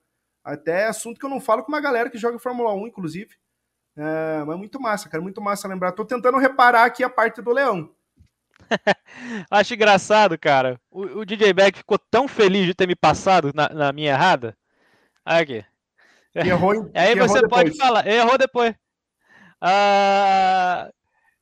Até 0.45 0.87
assunto 0.87 1.18
que 1.18 1.24
eu 1.24 1.30
não 1.30 1.41
falo 1.41 1.62
com 1.62 1.72
uma 1.72 1.80
galera 1.80 2.11
que 2.11 2.18
joga 2.18 2.39
Fórmula 2.39 2.72
1, 2.74 2.87
inclusive. 2.87 3.34
É, 3.97 4.45
mas 4.47 4.59
muito 4.59 4.78
massa, 4.78 5.09
cara, 5.09 5.22
muito 5.22 5.41
massa 5.41 5.66
lembrar. 5.66 5.93
Tô 5.93 6.05
tentando 6.05 6.37
reparar 6.39 6.84
aqui 6.84 7.03
a 7.03 7.09
parte 7.09 7.41
do 7.41 7.51
Leão. 7.51 7.91
Acho 9.51 9.74
engraçado, 9.74 10.39
cara. 10.39 10.78
O, 10.91 11.20
o, 11.20 11.24
DJ 11.24 11.53
Beck 11.53 11.78
ficou 11.78 11.99
tão 11.99 12.28
feliz 12.28 12.66
de 12.66 12.74
ter 12.74 12.87
me 12.87 12.95
passado 12.95 13.53
na, 13.55 13.68
na 13.70 13.93
minha 13.93 14.12
errada. 14.12 14.57
Aqui. 15.24 15.64
Errou, 16.34 16.74
em, 16.74 16.91
Aí 16.95 17.14
você 17.14 17.39
errou 17.39 17.49
pode 17.49 17.70
depois. 17.70 17.76
falar, 17.76 18.07
errou 18.07 18.37
depois. 18.37 18.74
Ah, 19.61 20.91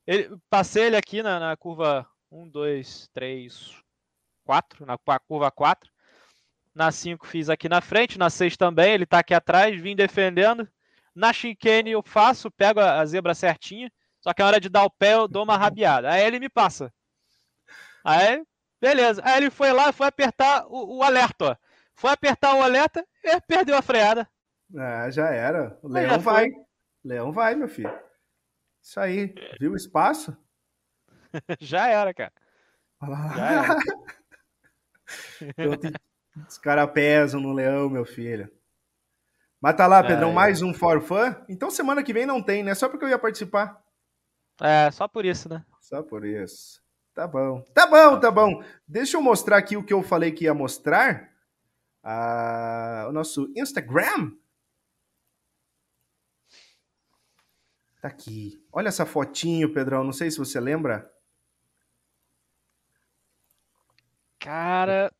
ele, 0.07 0.31
passei 0.49 0.85
ele 0.85 0.97
aqui 0.97 1.23
na, 1.23 1.41
na 1.41 1.57
curva 1.57 2.07
1, 2.35 2.49
2, 2.49 3.09
3, 3.15 3.81
4, 4.45 4.85
na 4.85 4.99
curva 5.21 5.51
4. 5.53 5.89
Na 6.75 6.91
5 6.91 7.25
fiz 7.29 7.49
aqui 7.49 7.69
na 7.69 7.81
frente, 7.81 8.19
na 8.19 8.29
6 8.29 8.57
também, 8.57 8.93
ele 8.93 9.07
tá 9.07 9.21
aqui 9.21 9.33
atrás, 9.33 9.81
vim 9.81 9.95
defendendo. 9.95 10.69
Na 11.15 11.33
chicane 11.33 11.93
eu 11.93 12.03
faço, 12.03 12.51
pego 12.51 12.81
a, 12.81 13.07
zebra 13.07 13.35
certinha, 13.35 13.91
só 14.21 14.35
que 14.35 14.43
a 14.43 14.47
hora 14.47 14.59
de 14.59 14.69
dar 14.69 14.85
o 14.85 14.91
pé 14.91 15.15
eu 15.15 15.29
dou 15.29 15.45
uma 15.45 15.57
rabiada. 15.57 16.11
Aí 16.11 16.25
ele 16.25 16.41
me 16.41 16.49
passa. 16.49 16.93
Aí, 18.03 18.45
beleza. 18.81 19.23
Aí 19.25 19.37
ele 19.37 19.51
foi 19.51 19.73
lá, 19.73 19.93
foi 19.93 20.09
apertar 20.09 20.67
o, 20.67 20.99
o 20.99 21.03
alerta, 21.05 21.53
ó. 21.53 21.57
Foi 21.95 22.11
apertar 22.11 22.57
o 22.57 22.63
alerta 22.63 23.07
e 23.23 23.41
perdeu 23.43 23.77
a 23.77 23.83
freada. 23.83 24.29
Ah, 24.77 25.09
já 25.09 25.29
era. 25.31 25.79
O 25.81 25.87
Leão 25.89 26.19
vai. 26.19 26.51
Leão 27.05 27.31
vai, 27.31 27.55
meu 27.55 27.69
filho. 27.69 27.97
Isso 28.83 28.99
aí. 28.99 29.33
Viu 29.61 29.71
o 29.71 29.77
espaço? 29.77 30.37
já 31.61 31.89
era, 31.89 32.13
cara. 32.13 32.33
Já 33.37 33.51
era. 33.53 33.79
então, 35.59 35.93
os 36.49 36.59
caras 36.59 36.91
pesam 36.93 37.41
no 37.41 37.53
leão, 37.53 37.89
meu 37.89 38.05
filho. 38.05 38.51
Mas 39.61 39.77
tá 39.77 39.87
lá, 39.87 40.03
Pedrão, 40.03 40.31
é, 40.31 40.35
mais 40.35 40.61
um 40.61 40.75
for 40.75 41.01
fun. 41.01 41.35
Então 41.49 41.71
semana 41.71 42.03
que 42.03 42.13
vem 42.13 42.27
não 42.27 42.43
tem, 42.43 42.63
né? 42.63 42.75
Só 42.75 42.89
porque 42.89 43.05
eu 43.05 43.09
ia 43.09 43.19
participar. 43.19 43.83
É, 44.61 44.91
só 44.91 45.09
por 45.09 45.25
isso, 45.25 45.49
né? 45.49 45.65
Só 45.81 46.03
por 46.03 46.25
isso. 46.25 46.83
Tá 47.15 47.27
bom. 47.27 47.63
Tá 47.73 47.87
bom, 47.87 48.21
tá 48.21 48.31
bom. 48.31 48.63
Deixa 48.87 49.17
eu 49.17 49.23
mostrar 49.23 49.57
aqui 49.57 49.77
o 49.77 49.85
que 49.85 49.93
eu 49.93 50.03
falei 50.03 50.33
que 50.33 50.45
ia 50.45 50.55
mostrar. 50.55 51.31
o 53.09 53.13
nosso 53.13 53.51
Instagram. 53.57 54.33
Tá 58.03 58.09
aqui. 58.09 58.63
Olha 58.71 58.89
essa 58.89 59.07
fotinho, 59.07 59.73
Pedrão. 59.73 60.05
Não 60.05 60.13
sei 60.13 60.31
se 60.31 60.37
você 60.37 60.61
lembra. 60.61 61.11
Cara. 64.39 65.11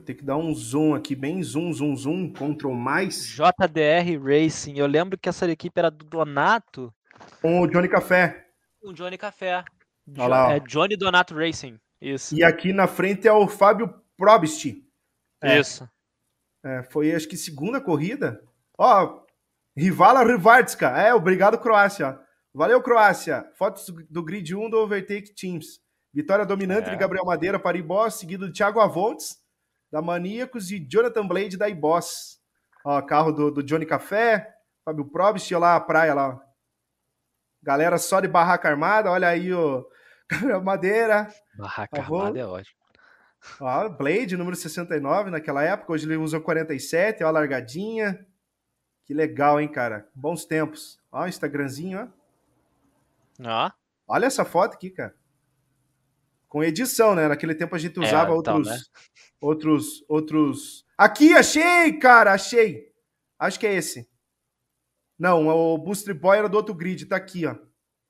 Vou 0.00 0.06
ter 0.06 0.14
que 0.14 0.24
dar 0.24 0.38
um 0.38 0.54
zoom 0.54 0.94
aqui, 0.94 1.14
bem 1.14 1.42
zoom, 1.42 1.70
zoom, 1.74 1.94
zoom. 1.94 2.32
Ctrl 2.32 2.72
mais. 2.72 3.26
JDR 3.26 4.18
Racing. 4.18 4.78
Eu 4.78 4.86
lembro 4.86 5.18
que 5.18 5.28
essa 5.28 5.48
equipe 5.50 5.78
era 5.78 5.90
do 5.90 6.06
Donato. 6.06 6.90
Com 7.42 7.60
o 7.60 7.66
Johnny 7.66 7.86
Café. 7.86 8.46
O 8.82 8.94
Johnny 8.94 9.18
Café. 9.18 9.62
Olha 10.16 10.26
lá, 10.26 10.52
é 10.54 10.60
Johnny 10.60 10.96
Donato 10.96 11.34
Racing. 11.34 11.78
Isso. 12.00 12.34
E 12.34 12.42
aqui 12.42 12.72
na 12.72 12.86
frente 12.86 13.28
é 13.28 13.32
o 13.32 13.46
Fábio 13.46 13.94
Probst. 14.16 14.74
É. 15.42 15.60
Isso. 15.60 15.86
É, 16.64 16.82
foi 16.84 17.14
acho 17.14 17.28
que 17.28 17.36
segunda 17.36 17.78
corrida. 17.78 18.42
Ó, 18.78 19.22
Rivala 19.76 20.24
Rivardska. 20.24 20.88
É, 20.98 21.12
obrigado, 21.12 21.58
Croácia. 21.58 22.18
Valeu, 22.54 22.82
Croácia. 22.82 23.44
Fotos 23.54 23.84
do 24.08 24.22
grid 24.22 24.54
1 24.54 24.70
do 24.70 24.78
Overtake 24.78 25.34
Teams. 25.34 25.78
Vitória 26.10 26.46
dominante 26.46 26.88
é. 26.88 26.92
de 26.92 26.96
Gabriel 26.96 27.26
Madeira 27.26 27.58
para 27.58 27.76
Ibós, 27.76 28.14
seguido 28.14 28.46
de 28.46 28.54
Thiago 28.54 28.80
Avontes, 28.80 29.39
da 29.90 30.00
Maníacos, 30.00 30.70
e 30.70 30.78
Jonathan 30.78 31.26
Blade, 31.26 31.56
da 31.56 31.68
Ibós. 31.68 32.40
Ó, 32.84 33.00
carro 33.02 33.32
do, 33.32 33.50
do 33.50 33.62
Johnny 33.62 33.84
Café, 33.84 34.54
Fábio 34.84 35.04
Probst, 35.04 35.50
lá 35.52 35.76
a 35.76 35.80
praia 35.80 36.14
lá. 36.14 36.40
Galera 37.62 37.98
só 37.98 38.20
de 38.20 38.28
barraca 38.28 38.68
armada, 38.68 39.10
olha 39.10 39.28
aí 39.28 39.52
o 39.52 39.86
Madeira. 40.64 41.28
Barraca 41.58 42.00
armada 42.00 42.38
é 42.38 42.46
ótimo. 42.46 42.80
Ó, 43.60 43.88
Blade, 43.88 44.36
número 44.36 44.56
69 44.56 45.30
naquela 45.30 45.62
época, 45.62 45.92
hoje 45.92 46.06
ele 46.06 46.16
usa 46.16 46.40
47, 46.40 47.24
ó, 47.24 47.28
a 47.28 47.30
largadinha. 47.30 48.26
Que 49.04 49.14
legal, 49.14 49.60
hein, 49.60 49.68
cara? 49.68 50.08
Bons 50.14 50.44
tempos. 50.44 51.00
Ó, 51.10 51.26
Instagramzinho, 51.26 52.10
ó. 53.40 53.66
Ó. 53.66 53.70
Olha 54.06 54.26
essa 54.26 54.44
foto 54.44 54.74
aqui, 54.74 54.90
cara. 54.90 55.14
Com 56.50 56.64
edição, 56.64 57.14
né? 57.14 57.28
Naquele 57.28 57.54
tempo 57.54 57.76
a 57.76 57.78
gente 57.78 57.96
é, 58.00 58.02
usava 58.02 58.32
é, 58.32 58.34
outros, 58.34 58.58
então, 58.66 58.76
né? 58.76 58.82
outros, 59.40 60.04
outros. 60.08 60.84
Aqui, 60.98 61.32
achei, 61.32 61.92
cara, 61.96 62.32
achei. 62.32 62.92
Acho 63.38 63.58
que 63.58 63.68
é 63.68 63.72
esse. 63.72 64.10
Não, 65.16 65.46
o 65.46 65.78
Booster 65.78 66.12
Boy 66.12 66.38
era 66.38 66.48
do 66.48 66.56
outro 66.56 66.74
grid, 66.74 67.06
tá 67.06 67.14
aqui, 67.14 67.46
ó. 67.46 67.54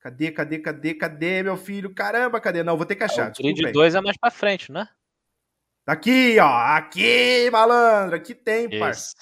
Cadê, 0.00 0.32
cadê, 0.32 0.58
cadê, 0.58 0.94
cadê, 0.94 1.42
meu 1.42 1.58
filho? 1.58 1.94
Caramba, 1.94 2.40
cadê? 2.40 2.62
Não, 2.62 2.78
vou 2.78 2.86
ter 2.86 2.96
que 2.96 3.04
achar. 3.04 3.28
É, 3.28 3.30
o 3.30 3.34
grid 3.34 3.72
2 3.72 3.94
é 3.94 4.00
mais 4.00 4.16
pra 4.16 4.30
frente, 4.30 4.72
né? 4.72 4.88
Tá 5.84 5.92
aqui, 5.92 6.38
ó. 6.40 6.48
Aqui, 6.48 7.50
malandro. 7.50 8.16
Aqui 8.16 8.34
tem, 8.34 8.78
parça. 8.78 9.14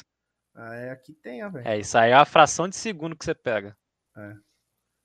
Ah, 0.55 0.77
é, 0.77 0.91
aqui 0.91 1.13
tem, 1.13 1.45
ó, 1.45 1.51
velho. 1.51 1.67
É, 1.67 1.77
isso 1.77 1.99
aí 1.99 2.13
é 2.13 2.15
a 2.15 2.25
fração 2.25 2.69
de 2.69 2.77
segundo 2.77 3.17
que 3.17 3.25
você 3.25 3.35
pega. 3.35 3.77
É. 4.17 4.33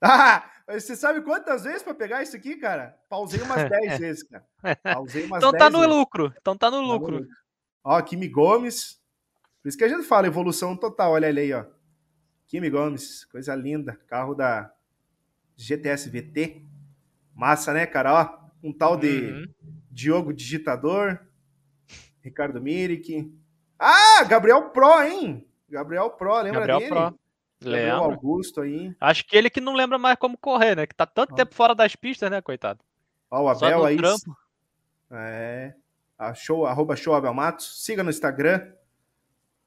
Ah, 0.05 0.51
você 0.67 0.95
sabe 0.95 1.21
quantas 1.21 1.63
vezes 1.63 1.83
para 1.83 1.93
pegar 1.93 2.23
isso 2.23 2.35
aqui, 2.35 2.55
cara? 2.55 2.97
Pausei 3.09 3.41
umas 3.41 3.67
10 3.69 3.99
vezes, 3.99 4.23
cara. 4.23 4.45
Pausei 4.83 5.25
umas 5.25 5.37
então 5.37 5.51
tá 5.51 5.69
no 5.69 5.79
vezes. 5.79 5.95
lucro. 5.95 6.33
Então 6.39 6.57
tá 6.57 6.71
no 6.71 6.77
tá 6.77 6.83
lucro. 6.83 7.19
No 7.19 7.27
Ó, 7.83 8.01
Kimi 8.01 8.27
Gomes. 8.27 9.01
Por 9.61 9.69
isso 9.69 9.77
que 9.77 9.83
a 9.83 9.89
gente 9.89 10.03
fala 10.03 10.27
evolução 10.27 10.75
total. 10.75 11.11
Olha 11.11 11.27
ele 11.27 11.41
aí, 11.41 11.53
ó. 11.53 11.65
Kimi 12.47 12.69
Gomes, 12.69 13.25
coisa 13.25 13.55
linda. 13.55 13.99
Carro 14.07 14.33
da 14.33 14.73
GTS 15.57 16.09
VT. 16.09 16.65
Massa, 17.35 17.73
né, 17.73 17.85
cara? 17.85 18.13
Ó, 18.13 18.67
um 18.67 18.71
tal 18.71 18.95
de 18.95 19.31
uhum. 19.31 19.45
Diogo 19.91 20.33
Digitador. 20.33 21.19
Ricardo 22.21 22.61
Mirik. 22.61 23.33
Ah, 23.77 24.23
Gabriel 24.23 24.69
Pro, 24.69 25.01
hein? 25.01 25.45
Gabriel 25.67 26.09
Pro, 26.11 26.41
lembra 26.41 26.65
Gabriel 26.65 26.79
dele? 26.79 26.89
Pro. 26.89 27.19
Gabriel 27.63 28.03
Augusto 28.03 28.61
aí. 28.61 28.95
Acho 28.99 29.25
que 29.25 29.35
ele 29.35 29.49
que 29.49 29.61
não 29.61 29.73
lembra 29.73 29.97
mais 29.97 30.17
como 30.17 30.37
correr, 30.37 30.75
né? 30.75 30.87
Que 30.87 30.95
tá 30.95 31.05
tanto 31.05 31.33
ah. 31.33 31.35
tempo 31.35 31.53
fora 31.55 31.73
das 31.73 31.95
pistas, 31.95 32.29
né, 32.29 32.41
coitado? 32.41 32.79
Ó, 33.29 33.43
o 33.43 33.49
Abel 33.49 33.85
aí. 33.85 33.97
Trampo. 33.97 34.37
É. 35.11 35.73
A 36.17 36.33
show, 36.33 36.65
arroba 36.65 36.95
show 36.95 37.13
Abel 37.13 37.33
Matos. 37.33 37.83
Siga 37.83 38.03
no 38.03 38.09
Instagram. 38.09 38.71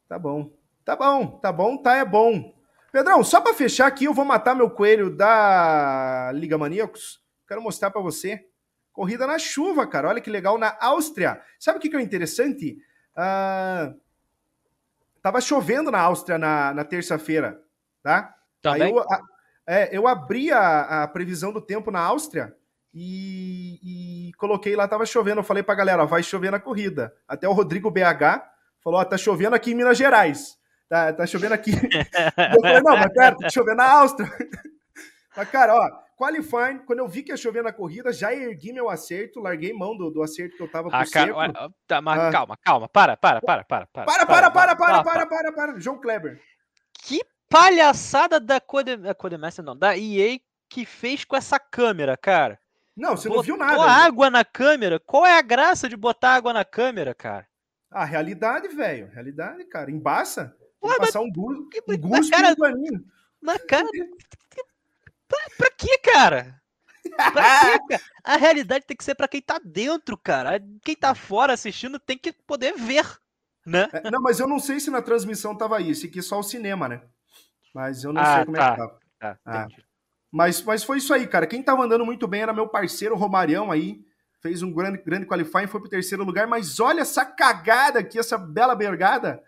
Tá 0.08 0.18
bom. 0.18 0.50
Tá 0.84 0.94
bom, 0.94 1.26
tá 1.38 1.50
bom, 1.50 1.76
tá 1.76 1.96
é 1.96 2.04
bom. 2.04 2.54
Pedrão, 2.92 3.24
só 3.24 3.40
para 3.40 3.52
fechar 3.52 3.88
aqui, 3.88 4.04
eu 4.04 4.14
vou 4.14 4.24
matar 4.24 4.54
meu 4.54 4.70
coelho 4.70 5.10
da 5.14 6.30
Liga 6.32 6.56
Maníacos. 6.56 7.20
Quero 7.46 7.60
mostrar 7.60 7.90
para 7.90 8.00
você. 8.00 8.46
Corrida 8.92 9.26
na 9.26 9.36
chuva, 9.36 9.84
cara. 9.86 10.08
Olha 10.08 10.20
que 10.20 10.30
legal, 10.30 10.56
na 10.56 10.76
Áustria. 10.80 11.42
Sabe 11.58 11.78
o 11.78 11.82
que, 11.82 11.90
que 11.90 11.96
é 11.96 12.00
interessante? 12.00 12.78
Uh, 13.16 14.00
tava 15.20 15.40
chovendo 15.40 15.90
na 15.90 16.00
Áustria 16.00 16.38
na, 16.38 16.72
na 16.72 16.84
terça-feira, 16.84 17.60
tá? 18.06 18.36
Também? 18.62 18.92
Eu, 18.92 19.00
a, 19.00 19.20
é, 19.66 19.96
eu 19.96 20.06
abri 20.06 20.52
a, 20.52 21.02
a, 21.02 21.08
previsão 21.08 21.52
do 21.52 21.60
tempo 21.60 21.90
na 21.90 22.00
Áustria 22.00 22.54
e, 22.94 24.28
e, 24.28 24.32
coloquei 24.34 24.76
lá, 24.76 24.86
tava 24.86 25.04
chovendo. 25.04 25.40
Eu 25.40 25.44
falei 25.44 25.60
pra 25.60 25.74
galera, 25.74 26.06
vai 26.06 26.22
chover 26.22 26.52
na 26.52 26.60
corrida. 26.60 27.12
Até 27.26 27.48
o 27.48 27.52
Rodrigo 27.52 27.90
BH 27.90 28.46
falou, 28.80 29.00
ó, 29.00 29.04
tá 29.04 29.18
chovendo 29.18 29.56
aqui 29.56 29.72
em 29.72 29.74
Minas 29.74 29.98
Gerais. 29.98 30.56
Tá, 30.88 31.12
tá 31.12 31.26
chovendo 31.26 31.54
aqui. 31.54 31.72
eu 31.72 32.60
falei, 32.60 32.80
não, 32.80 32.96
mas 32.96 33.12
pera, 33.12 33.36
tá 33.36 33.50
chovendo 33.50 33.78
na 33.78 33.90
Áustria. 33.90 34.30
mas, 35.36 35.50
cara, 35.50 35.74
ó, 35.74 35.90
Qualifying, 36.16 36.78
quando 36.86 37.00
eu 37.00 37.08
vi 37.08 37.24
que 37.24 37.32
ia 37.32 37.36
chover 37.36 37.64
na 37.64 37.72
corrida, 37.72 38.12
já 38.12 38.32
ergui 38.32 38.72
meu 38.72 38.88
acerto, 38.88 39.40
larguei 39.40 39.72
mão 39.72 39.96
do, 39.96 40.10
do 40.10 40.22
acerto 40.22 40.56
que 40.56 40.62
eu 40.62 40.70
tava 40.70 40.88
com 40.88 40.96
ah, 40.96 41.04
tá, 41.88 42.00
mas 42.00 42.20
ah. 42.20 42.30
calma, 42.30 42.56
calma, 42.56 42.88
para, 42.88 43.16
para, 43.16 43.40
para, 43.40 43.64
para, 43.64 43.86
para. 43.86 44.04
Para, 44.06 44.26
para, 44.26 44.50
para, 44.50 44.76
para, 44.76 45.02
para, 45.04 45.26
para, 45.26 45.52
para, 45.52 45.80
João 45.80 46.00
Kleber. 46.00 46.36
Que 46.36 46.55
palhaçada 47.48 48.40
da 48.40 48.60
Codemaster, 48.60 49.64
não, 49.64 49.76
da 49.76 49.96
EA 49.96 50.38
que 50.68 50.84
fez 50.84 51.24
com 51.24 51.36
essa 51.36 51.58
câmera, 51.58 52.16
cara. 52.16 52.58
Não, 52.96 53.16
você 53.16 53.28
Botou 53.28 53.42
não 53.42 53.44
viu 53.44 53.56
nada. 53.56 53.72
Botou 53.72 53.88
água 53.88 54.30
na 54.30 54.44
câmera? 54.44 54.98
Qual 54.98 55.26
é 55.26 55.38
a 55.38 55.42
graça 55.42 55.88
de 55.88 55.96
botar 55.96 56.34
água 56.34 56.52
na 56.52 56.64
câmera, 56.64 57.14
cara? 57.14 57.46
A 57.90 58.04
realidade, 58.04 58.68
velho. 58.68 59.10
Realidade, 59.10 59.64
cara. 59.64 59.90
Embaça. 59.90 60.56
Pô, 60.80 60.94
passar 60.96 61.20
um, 61.20 61.30
gu 61.30 61.68
um 61.88 61.98
guspe 61.98 62.30
cara, 62.30 62.50
no 62.50 62.56
paninho. 62.56 63.04
Na 63.42 63.58
cara 63.58 63.86
Pra, 65.28 65.38
pra 65.58 65.70
quê, 65.76 65.98
cara? 65.98 66.60
Pra 67.16 67.60
quê, 67.60 67.78
cara? 67.90 68.02
A 68.24 68.36
realidade 68.36 68.86
tem 68.86 68.96
que 68.96 69.04
ser 69.04 69.14
para 69.14 69.28
quem 69.28 69.42
tá 69.42 69.60
dentro, 69.62 70.16
cara. 70.16 70.62
Quem 70.82 70.94
tá 70.96 71.14
fora 71.14 71.52
assistindo 71.52 71.98
tem 71.98 72.16
que 72.16 72.32
poder 72.32 72.74
ver, 72.74 73.06
né? 73.64 73.88
É, 73.92 74.10
não, 74.10 74.20
mas 74.20 74.38
eu 74.40 74.48
não 74.48 74.58
sei 74.58 74.80
se 74.80 74.90
na 74.90 75.02
transmissão 75.02 75.56
tava 75.56 75.80
isso, 75.80 76.06
aqui 76.06 76.22
só 76.22 76.38
o 76.38 76.44
cinema, 76.44 76.88
né? 76.88 77.02
Mas 77.76 78.04
eu 78.04 78.10
não 78.10 78.22
ah, 78.22 78.36
sei 78.36 78.44
como 78.46 78.56
tá. 78.56 78.64
é 78.64 78.70
que 78.70 78.76
tava. 78.78 78.98
Tá, 79.20 79.38
ah. 79.44 79.66
Mas, 80.32 80.62
mas 80.62 80.82
foi 80.82 80.96
isso 80.96 81.12
aí, 81.12 81.26
cara. 81.26 81.46
Quem 81.46 81.62
tava 81.62 81.84
andando 81.84 82.06
muito 82.06 82.26
bem 82.26 82.40
era 82.40 82.54
meu 82.54 82.66
parceiro 82.66 83.14
Romarião 83.14 83.70
aí. 83.70 84.02
Fez 84.40 84.62
um 84.62 84.72
grande, 84.72 84.96
grande 84.96 85.26
qualifying, 85.26 85.66
foi 85.66 85.80
pro 85.80 85.90
terceiro 85.90 86.24
lugar. 86.24 86.46
Mas 86.46 86.80
olha 86.80 87.02
essa 87.02 87.22
cagada 87.22 87.98
aqui, 87.98 88.18
essa 88.18 88.38
bela 88.38 88.74
bergada 88.74 89.42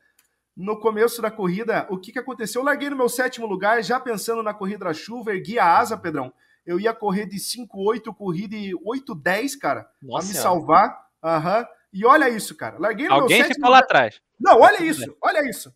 no 0.55 0.79
começo 0.79 1.23
da 1.23 1.31
corrida, 1.31 1.87
o 1.89 1.97
que, 1.97 2.13
que 2.13 2.19
aconteceu? 2.19 2.61
Eu 2.61 2.67
larguei 2.67 2.91
no 2.91 2.97
meu 2.97 3.09
sétimo 3.09 3.47
lugar, 3.47 3.83
já 3.83 3.99
pensando 3.99 4.43
na 4.43 4.53
corrida 4.53 4.85
da 4.85 4.93
chuva, 4.93 5.33
ergui 5.33 5.59
a 5.59 5.79
asa, 5.79 5.97
Pedrão. 5.97 6.31
Eu 6.67 6.79
ia 6.79 6.93
correr 6.93 7.25
de 7.25 7.37
5,8, 7.37 8.15
corri 8.15 8.47
de 8.47 8.77
8,10, 8.85 9.59
cara, 9.59 9.89
Nossa 10.03 10.27
pra 10.27 10.37
me 10.37 10.43
salvar. 10.43 11.07
Aham. 11.25 11.61
Uhum. 11.61 11.67
E 11.91 12.05
olha 12.05 12.29
isso, 12.29 12.55
cara. 12.55 12.77
Larguei 12.79 13.09
no 13.09 13.15
Alguém 13.15 13.39
meu 13.39 13.47
sétimo 13.47 13.55
ficou 13.55 13.71
lugar. 13.71 13.81
lá 13.81 13.85
atrás. 13.85 14.21
Não, 14.39 14.61
olha 14.61 14.83
isso, 14.83 15.17
olha 15.23 15.49
isso. 15.49 15.73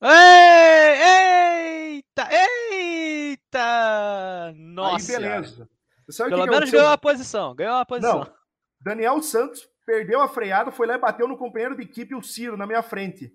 Ei, 0.00 1.96
eita, 1.96 2.28
eita! 2.30 4.52
Nossa! 4.54 5.12
Aí, 5.12 5.18
beleza. 5.18 5.68
Pelo 6.16 6.44
que 6.44 6.50
menos 6.50 6.70
que 6.70 6.76
ganhou 6.76 6.92
a 6.92 6.98
posição, 6.98 7.54
ganhou 7.54 7.76
a 7.76 7.84
posição. 7.84 8.20
Não, 8.20 8.32
Daniel 8.80 9.20
Santos 9.20 9.68
perdeu 9.84 10.20
a 10.20 10.28
freada, 10.28 10.70
foi 10.70 10.86
lá 10.86 10.94
e 10.94 10.98
bateu 10.98 11.26
no 11.26 11.36
companheiro 11.36 11.76
de 11.76 11.82
equipe, 11.82 12.14
o 12.14 12.22
Ciro, 12.22 12.56
na 12.56 12.66
minha 12.66 12.82
frente. 12.82 13.34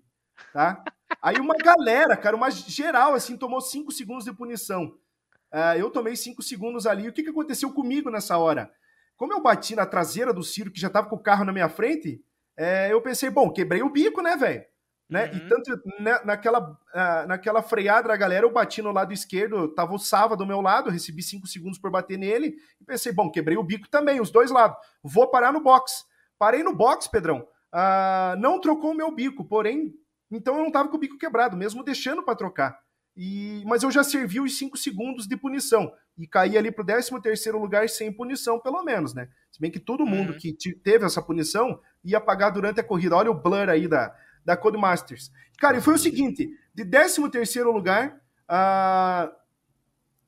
Tá? 0.52 0.82
Aí 1.20 1.38
uma 1.38 1.54
galera, 1.54 2.16
cara, 2.16 2.34
uma 2.34 2.50
geral, 2.50 3.12
assim, 3.12 3.36
tomou 3.36 3.60
cinco 3.60 3.92
segundos 3.92 4.24
de 4.24 4.32
punição. 4.32 4.98
Uh, 5.52 5.78
eu 5.78 5.90
tomei 5.90 6.16
cinco 6.16 6.42
segundos 6.42 6.86
ali. 6.86 7.08
O 7.08 7.12
que, 7.12 7.22
que 7.22 7.30
aconteceu 7.30 7.72
comigo 7.72 8.10
nessa 8.10 8.38
hora? 8.38 8.72
Como 9.16 9.32
eu 9.32 9.40
bati 9.40 9.76
na 9.76 9.84
traseira 9.84 10.32
do 10.32 10.42
Ciro, 10.42 10.70
que 10.70 10.80
já 10.80 10.88
tava 10.88 11.08
com 11.08 11.16
o 11.16 11.22
carro 11.22 11.44
na 11.44 11.52
minha 11.52 11.68
frente, 11.68 12.24
é, 12.56 12.90
eu 12.90 13.02
pensei, 13.02 13.30
bom, 13.30 13.52
quebrei 13.52 13.82
o 13.82 13.90
bico, 13.90 14.22
né, 14.22 14.36
velho? 14.36 14.64
Né? 15.08 15.26
Uhum. 15.26 15.36
E 15.36 15.48
tanto 15.48 15.82
naquela, 16.24 16.70
uh, 16.70 17.28
naquela 17.28 17.62
freada 17.62 18.08
da 18.08 18.16
galera, 18.16 18.46
eu 18.46 18.52
bati 18.52 18.80
no 18.80 18.90
lado 18.90 19.12
esquerdo, 19.12 19.68
tava 19.68 19.94
o 19.94 19.98
Sava 19.98 20.36
do 20.36 20.46
meu 20.46 20.60
lado, 20.60 20.90
recebi 20.90 21.22
cinco 21.22 21.46
segundos 21.46 21.78
por 21.78 21.90
bater 21.90 22.18
nele, 22.18 22.56
e 22.80 22.84
pensei, 22.84 23.12
bom, 23.12 23.30
quebrei 23.30 23.56
o 23.56 23.62
bico 23.62 23.88
também, 23.88 24.20
os 24.20 24.30
dois 24.30 24.50
lados, 24.50 24.76
vou 25.02 25.30
parar 25.30 25.52
no 25.52 25.60
box. 25.60 26.04
Parei 26.38 26.62
no 26.62 26.74
box, 26.74 27.06
Pedrão. 27.08 27.46
Uh, 27.72 28.38
não 28.38 28.60
trocou 28.60 28.92
o 28.92 28.94
meu 28.94 29.14
bico, 29.14 29.44
porém, 29.44 29.92
então 30.30 30.56
eu 30.56 30.64
não 30.64 30.70
tava 30.70 30.88
com 30.88 30.96
o 30.96 31.00
bico 31.00 31.18
quebrado, 31.18 31.56
mesmo 31.56 31.84
deixando 31.84 32.22
para 32.22 32.36
trocar. 32.36 32.78
E, 33.16 33.62
mas 33.66 33.82
eu 33.82 33.90
já 33.90 34.02
servi 34.02 34.40
os 34.40 34.58
5 34.58 34.76
segundos 34.76 35.28
de 35.28 35.36
punição 35.36 35.92
e 36.18 36.26
caí 36.26 36.58
ali 36.58 36.70
pro 36.72 36.84
13 36.84 37.20
terceiro 37.20 37.58
lugar 37.58 37.88
sem 37.88 38.12
punição, 38.12 38.58
pelo 38.58 38.82
menos, 38.82 39.14
né? 39.14 39.28
Se 39.52 39.60
bem 39.60 39.70
que 39.70 39.78
todo 39.78 40.06
mundo 40.06 40.32
uhum. 40.32 40.38
que 40.38 40.52
teve 40.82 41.04
essa 41.04 41.22
punição 41.22 41.80
ia 42.02 42.20
pagar 42.20 42.50
durante 42.50 42.80
a 42.80 42.84
corrida. 42.84 43.16
Olha 43.16 43.30
o 43.30 43.40
blur 43.40 43.68
aí 43.68 43.86
da, 43.86 44.12
da 44.44 44.56
Codemasters. 44.56 45.30
Cara, 45.58 45.78
e 45.78 45.80
foi 45.80 45.94
o 45.94 45.98
seguinte: 45.98 46.48
de 46.74 46.84
13 46.84 47.30
terceiro 47.30 47.72
lugar, 47.72 48.20
uh, 48.50 49.32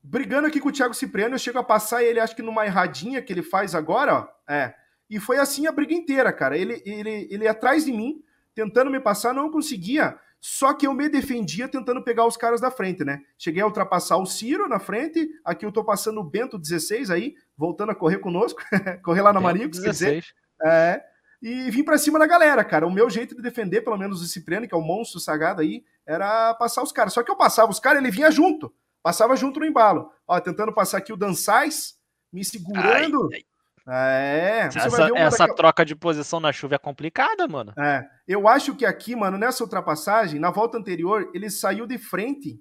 brigando 0.03 0.47
aqui 0.47 0.61
com 0.61 0.69
o 0.69 0.73
Thiago 0.73 0.95
Cipriano, 0.95 1.35
eu 1.35 1.39
chego 1.39 1.59
a 1.59 1.65
passar 1.65 2.03
ele, 2.03 2.21
acho 2.21 2.37
que 2.37 2.43
numa 2.43 2.65
erradinha 2.65 3.21
que 3.21 3.33
ele 3.33 3.43
faz 3.43 3.75
agora, 3.75 4.15
ó. 4.15 4.29
É. 4.53 4.75
E 5.09 5.21
foi 5.21 5.39
assim 5.39 5.67
a 5.67 5.73
briga 5.73 5.95
inteira, 5.95 6.33
cara. 6.33 6.57
Ele, 6.57 6.83
ele, 6.85 7.29
ele 7.31 7.47
atrás 7.47 7.85
de 7.85 7.93
mim, 7.93 8.23
tentando 8.55 8.91
me 8.91 8.99
passar, 8.99 9.33
não 9.33 9.51
conseguia. 9.51 10.19
Só 10.41 10.75
que 10.75 10.87
eu 10.87 10.93
me 10.93 11.09
defendia 11.09 11.69
tentando 11.69 12.03
pegar 12.03 12.27
os 12.27 12.37
caras 12.37 12.61
da 12.61 12.71
frente, 12.71 13.05
né? 13.05 13.21
Cheguei 13.39 13.63
a 13.63 13.67
ultrapassar 13.67 14.17
o 14.17 14.27
Ciro 14.27 14.69
na 14.69 14.79
frente. 14.79 15.29
Aqui 15.45 15.65
eu 15.65 15.73
tô 15.73 15.85
passando 15.85 16.21
o 16.21 16.25
Bento 16.25 16.59
16 16.59 17.11
aí, 17.11 17.35
voltando 17.57 17.91
a 17.91 17.95
correr 17.95 18.19
conosco. 18.19 18.63
correr 19.03 19.23
lá 19.23 19.33
na 19.33 19.41
Maricos, 19.41 19.81
quer 19.81 19.91
dizer. 19.91 20.25
É, 20.65 21.03
e 21.43 21.71
vim 21.71 21.85
para 21.85 21.99
cima 21.99 22.19
da 22.19 22.27
galera, 22.27 22.65
cara. 22.65 22.87
O 22.87 22.91
meu 22.91 23.09
jeito 23.11 23.35
de 23.35 23.43
defender, 23.43 23.83
pelo 23.83 23.97
menos 23.97 24.23
o 24.23 24.27
Cipriano, 24.27 24.67
que 24.67 24.75
é 24.75 24.79
o 24.79 24.83
monstro 24.83 25.21
sagado 25.21 25.61
aí, 25.61 25.85
era 26.07 26.55
passar 26.55 26.83
os 26.83 26.93
caras. 26.93 27.13
Só 27.13 27.23
que 27.23 27.31
eu 27.31 27.37
passava 27.37 27.71
os 27.71 27.81
caras, 27.81 28.01
ele 28.01 28.11
vinha 28.11 28.31
junto. 28.31 28.73
Passava 29.03 29.37
junto 29.37 29.61
no 29.61 29.67
embalo. 29.67 30.11
Ó, 30.27 30.41
tentando 30.41 30.73
passar 30.73 30.99
aqui 30.99 31.13
o 31.13 31.17
Dançais, 31.17 31.95
me 32.33 32.45
segurando. 32.45 33.29
Ai, 33.33 33.39
ai. 33.39 33.45
É, 33.89 34.67
essa, 34.67 35.09
essa 35.15 35.55
troca 35.55 35.85
de 35.85 35.95
posição 35.95 36.41
na 36.41 36.53
chuva 36.53 36.75
é 36.75 36.79
complicada, 36.79 37.47
mano. 37.47 37.73
É, 37.79 38.05
eu 38.27 38.49
acho 38.49 38.75
que 38.75 38.85
aqui, 38.85 39.15
mano, 39.15 39.39
nessa 39.39 39.63
ultrapassagem, 39.63 40.41
na 40.41 40.51
volta 40.51 40.77
anterior, 40.77 41.31
ele 41.33 41.49
saiu 41.49 41.87
de 41.87 41.97
frente 41.97 42.61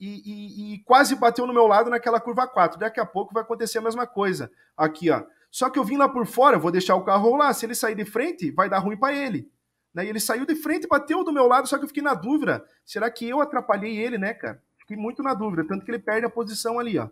e, 0.00 0.22
e, 0.24 0.74
e, 0.74 0.78
quase 0.84 1.14
bateu 1.14 1.46
no 1.46 1.52
meu 1.52 1.66
lado 1.66 1.90
naquela 1.90 2.18
curva 2.18 2.46
4. 2.48 2.78
Daqui 2.78 2.98
a 2.98 3.06
pouco 3.06 3.34
vai 3.34 3.42
acontecer 3.42 3.78
a 3.78 3.82
mesma 3.82 4.06
coisa. 4.06 4.50
Aqui, 4.76 5.10
ó. 5.10 5.22
Só 5.52 5.68
que 5.68 5.78
eu 5.78 5.84
vim 5.84 5.98
lá 5.98 6.08
por 6.08 6.24
fora, 6.24 6.58
vou 6.58 6.70
deixar 6.72 6.96
o 6.96 7.04
carro 7.04 7.36
lá. 7.36 7.52
Se 7.52 7.66
ele 7.66 7.74
sair 7.74 7.94
de 7.94 8.06
frente, 8.06 8.50
vai 8.50 8.70
dar 8.70 8.78
ruim 8.78 8.96
para 8.96 9.14
ele. 9.14 9.52
Né? 9.92 10.06
E 10.06 10.08
ele 10.08 10.18
saiu 10.18 10.46
de 10.46 10.56
frente, 10.56 10.88
bateu 10.88 11.22
do 11.22 11.30
meu 11.30 11.46
lado, 11.46 11.68
só 11.68 11.76
que 11.76 11.84
eu 11.84 11.88
fiquei 11.88 12.02
na 12.02 12.14
dúvida. 12.14 12.64
Será 12.86 13.10
que 13.10 13.28
eu 13.28 13.38
atrapalhei 13.38 13.98
ele, 13.98 14.16
né, 14.16 14.32
cara? 14.32 14.62
Fiquei 14.78 14.96
muito 14.96 15.22
na 15.22 15.34
dúvida, 15.34 15.62
tanto 15.68 15.84
que 15.84 15.90
ele 15.90 15.98
perde 15.98 16.24
a 16.24 16.30
posição 16.30 16.78
ali, 16.78 16.98
ó. 16.98 17.10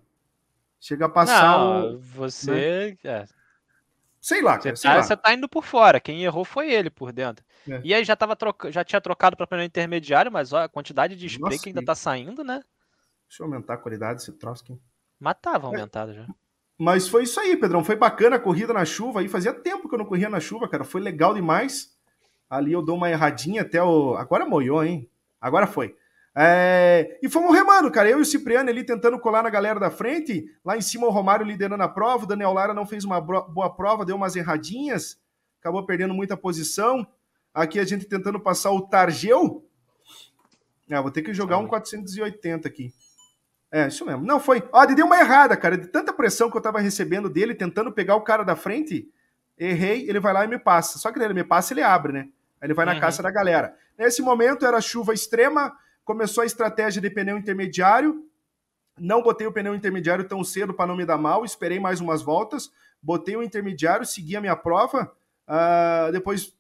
Chega 0.81 1.05
a 1.05 1.09
passar 1.11 1.59
Não, 1.59 1.97
o. 1.97 1.99
Você. 1.99 2.51
Né? 2.51 2.99
É. 3.05 3.27
Sei 4.19 4.41
lá, 4.41 4.57
cara. 4.57 4.75
Você, 4.75 4.83
sei 4.83 4.91
tá, 4.91 4.97
lá. 4.97 5.03
você 5.03 5.17
tá 5.19 5.35
indo 5.35 5.47
por 5.47 5.63
fora. 5.63 6.01
Quem 6.01 6.25
errou 6.25 6.43
foi 6.43 6.73
ele 6.73 6.89
por 6.89 7.13
dentro. 7.13 7.45
É. 7.69 7.83
E 7.85 7.93
aí 7.93 8.03
já, 8.03 8.17
tava 8.17 8.35
troca... 8.35 8.73
já 8.73 8.83
tinha 8.83 9.03
trocado 9.03 9.37
para 9.37 9.47
pneu 9.47 9.65
intermediário, 9.67 10.33
mas 10.33 10.55
ó, 10.55 10.63
a 10.63 10.69
quantidade 10.69 11.15
de 11.15 11.27
spray 11.27 11.51
Nossa, 11.51 11.63
que 11.63 11.69
ainda 11.69 11.81
que... 11.81 11.87
tá 11.87 11.95
saindo, 11.95 12.43
né? 12.43 12.63
Deixa 13.29 13.43
eu 13.43 13.47
aumentar 13.47 13.75
a 13.75 13.77
qualidade 13.77 14.21
desse 14.21 14.33
troço 14.33 14.63
aqui. 14.65 14.81
Mas 15.19 15.37
tava 15.43 15.67
é. 15.67 15.69
aumentado 15.69 16.13
é. 16.13 16.15
já. 16.15 16.27
Mas 16.81 17.07
foi 17.07 17.25
isso 17.25 17.39
aí, 17.39 17.59
Pedrão. 17.59 17.85
Foi 17.85 17.95
bacana 17.95 18.37
a 18.37 18.41
corrida 18.41 18.73
na 18.73 18.87
chuva. 18.87 19.21
Aí 19.21 19.29
fazia 19.29 19.53
tempo 19.53 19.87
que 19.87 19.95
eu 19.95 19.99
não 19.99 20.07
corria 20.07 20.31
na 20.31 20.41
chuva, 20.41 20.67
cara. 20.67 20.83
Foi 20.83 20.99
legal 20.99 21.35
demais. 21.35 21.95
Ali 22.49 22.73
eu 22.73 22.81
dou 22.81 22.97
uma 22.97 23.11
erradinha 23.11 23.61
até 23.61 23.83
o. 23.83 24.15
Agora 24.15 24.47
moiou, 24.47 24.83
hein? 24.83 25.07
Agora 25.39 25.67
foi. 25.67 25.95
É... 26.35 27.19
E 27.23 27.29
fomos 27.29 27.55
remando, 27.55 27.91
cara. 27.91 28.09
Eu 28.09 28.19
e 28.19 28.23
o 28.23 28.25
Cipriano 28.25 28.71
ali 28.71 28.83
tentando 28.83 29.19
colar 29.19 29.43
na 29.43 29.51
galera 29.51 29.79
da 29.79 29.91
frente. 29.91 30.47
Lá 30.65 30.75
em 30.75 30.81
cima 30.81 31.07
o 31.07 31.11
Romário 31.11 31.45
liderando 31.45 31.83
a 31.83 31.89
prova. 31.89 32.25
O 32.25 32.27
Daniel 32.27 32.55
Lara 32.55 32.73
não 32.73 32.87
fez 32.87 33.05
uma 33.05 33.21
boa 33.21 33.69
prova, 33.69 34.07
deu 34.07 34.17
umas 34.17 34.35
erradinhas. 34.35 35.21
Acabou 35.61 35.85
perdendo 35.85 36.15
muita 36.15 36.35
posição. 36.35 37.07
Aqui 37.53 37.79
a 37.79 37.85
gente 37.85 38.07
tentando 38.07 38.41
passar 38.41 38.71
o 38.71 38.81
Targeu. 38.81 39.69
É, 40.89 40.99
vou 40.99 41.11
ter 41.11 41.21
que 41.21 41.35
jogar 41.35 41.59
um 41.59 41.67
480 41.67 42.67
aqui. 42.67 42.91
É, 43.73 43.87
isso 43.87 44.05
mesmo. 44.05 44.25
Não, 44.25 44.41
foi. 44.41 44.69
Ó, 44.73 44.85
deu 44.87 45.07
uma 45.07 45.19
errada, 45.19 45.57
cara. 45.57 45.79
De 45.79 45.87
tanta 45.87 46.13
pressão 46.13 46.51
que 46.51 46.57
eu 46.57 46.61
tava 46.61 46.81
recebendo 46.81 47.31
dele, 47.31 47.55
tentando 47.55 47.93
pegar 47.93 48.17
o 48.17 48.23
cara 48.23 48.43
da 48.43 48.57
frente, 48.57 49.09
errei, 49.57 50.09
ele 50.09 50.19
vai 50.19 50.33
lá 50.33 50.45
e 50.45 50.49
me 50.49 50.59
passa. 50.59 50.99
Só 50.99 51.13
que 51.13 51.19
ele 51.19 51.35
me 51.35 51.45
passa, 51.45 51.73
ele 51.73 51.83
abre, 51.83 52.13
né? 52.13 52.29
Aí 52.61 52.67
ele 52.67 52.75
vai 52.75 52.85
na 52.85 52.95
uhum. 52.95 53.01
caça 53.01 53.23
da 53.23 53.31
galera. 53.31 53.77
Nesse 53.97 54.23
momento 54.23 54.67
era 54.67 54.81
chuva 54.81 55.15
extrema, 55.15 55.77
começou 56.05 56.43
a 56.43 56.47
estratégia 56.47 57.01
de 57.01 57.11
pneu 57.11 57.39
intermediário. 57.39 58.27
Não 58.99 59.23
botei 59.23 59.47
o 59.47 59.53
pneu 59.53 59.75
intermediário 59.75 60.25
tão 60.25 60.43
cedo 60.43 60.75
para 60.75 60.87
não 60.87 60.97
me 60.97 61.07
dar 61.07 61.17
mal, 61.17 61.45
esperei 61.45 61.79
mais 61.79 62.01
umas 62.01 62.23
voltas, 62.23 62.71
botei 63.01 63.37
o 63.37 63.43
intermediário, 63.43 64.05
segui 64.05 64.37
a 64.37 64.41
minha 64.41 64.57
prova. 64.57 65.13
Uh, 65.49 66.13
depois, 66.13 66.53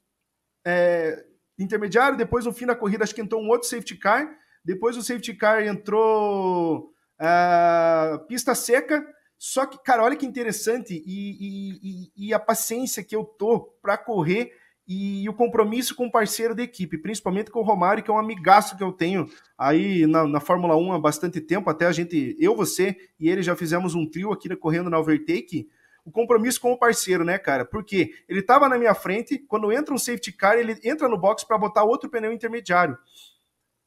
é, 0.65 1.25
intermediário, 1.59 2.17
depois 2.17 2.45
no 2.45 2.53
fim 2.53 2.67
da 2.67 2.75
corrida, 2.75 3.05
acho 3.05 3.15
que 3.15 3.21
entrou 3.21 3.43
um 3.43 3.49
outro 3.49 3.69
safety 3.69 3.97
car. 3.97 4.31
Depois 4.65 4.97
o 4.97 5.03
safety 5.03 5.35
car 5.35 5.63
entrou 5.67 6.93
Uh, 7.21 8.19
pista 8.27 8.55
seca, 8.55 9.07
só 9.39 9.67
que, 9.67 9.79
cara, 9.83 10.03
olha 10.03 10.17
que 10.17 10.25
interessante 10.25 11.03
e, 11.07 12.11
e, 12.17 12.29
e 12.29 12.35
a 12.35 12.39
paciência 12.39 13.05
que 13.05 13.15
eu 13.15 13.25
tô 13.25 13.75
para 13.83 13.99
correr 13.99 14.53
e 14.93 15.29
o 15.29 15.33
compromisso 15.33 15.95
com 15.95 16.07
o 16.07 16.11
parceiro 16.11 16.53
da 16.53 16.65
equipe, 16.65 16.99
principalmente 16.99 17.49
com 17.49 17.61
o 17.61 17.63
Romário, 17.63 18.03
que 18.03 18.11
é 18.11 18.13
um 18.13 18.19
amigaço 18.19 18.77
que 18.77 18.83
eu 18.83 18.91
tenho 18.91 19.29
aí 19.57 20.05
na, 20.05 20.27
na, 20.27 20.41
Fórmula 20.41 20.77
1 20.77 20.93
há 20.95 20.99
bastante 20.99 21.41
tempo, 21.41 21.71
até 21.71 21.87
a 21.87 21.93
gente, 21.93 22.37
eu, 22.41 22.57
você 22.57 22.97
e 23.19 23.29
ele 23.29 23.41
já 23.41 23.55
fizemos 23.55 23.95
um 23.95 24.05
trio 24.05 24.33
aqui 24.33 24.55
correndo 24.57 24.91
na 24.91 24.99
Overtake. 24.99 25.69
O 26.05 26.11
compromisso 26.11 26.61
com 26.61 26.73
o 26.73 26.79
parceiro, 26.79 27.25
né, 27.25 27.39
cara? 27.39 27.65
Porque 27.65 28.15
ele 28.29 28.43
tava 28.43 28.69
na 28.69 28.77
minha 28.77 28.95
frente, 28.95 29.39
quando 29.39 29.71
entra 29.71 29.95
um 29.95 29.99
safety 29.99 30.33
car, 30.33 30.59
ele 30.59 30.77
entra 30.83 31.09
no 31.09 31.17
box 31.17 31.45
para 31.45 31.57
botar 31.57 31.85
outro 31.85 32.11
pneu 32.11 32.33
intermediário. 32.33 32.99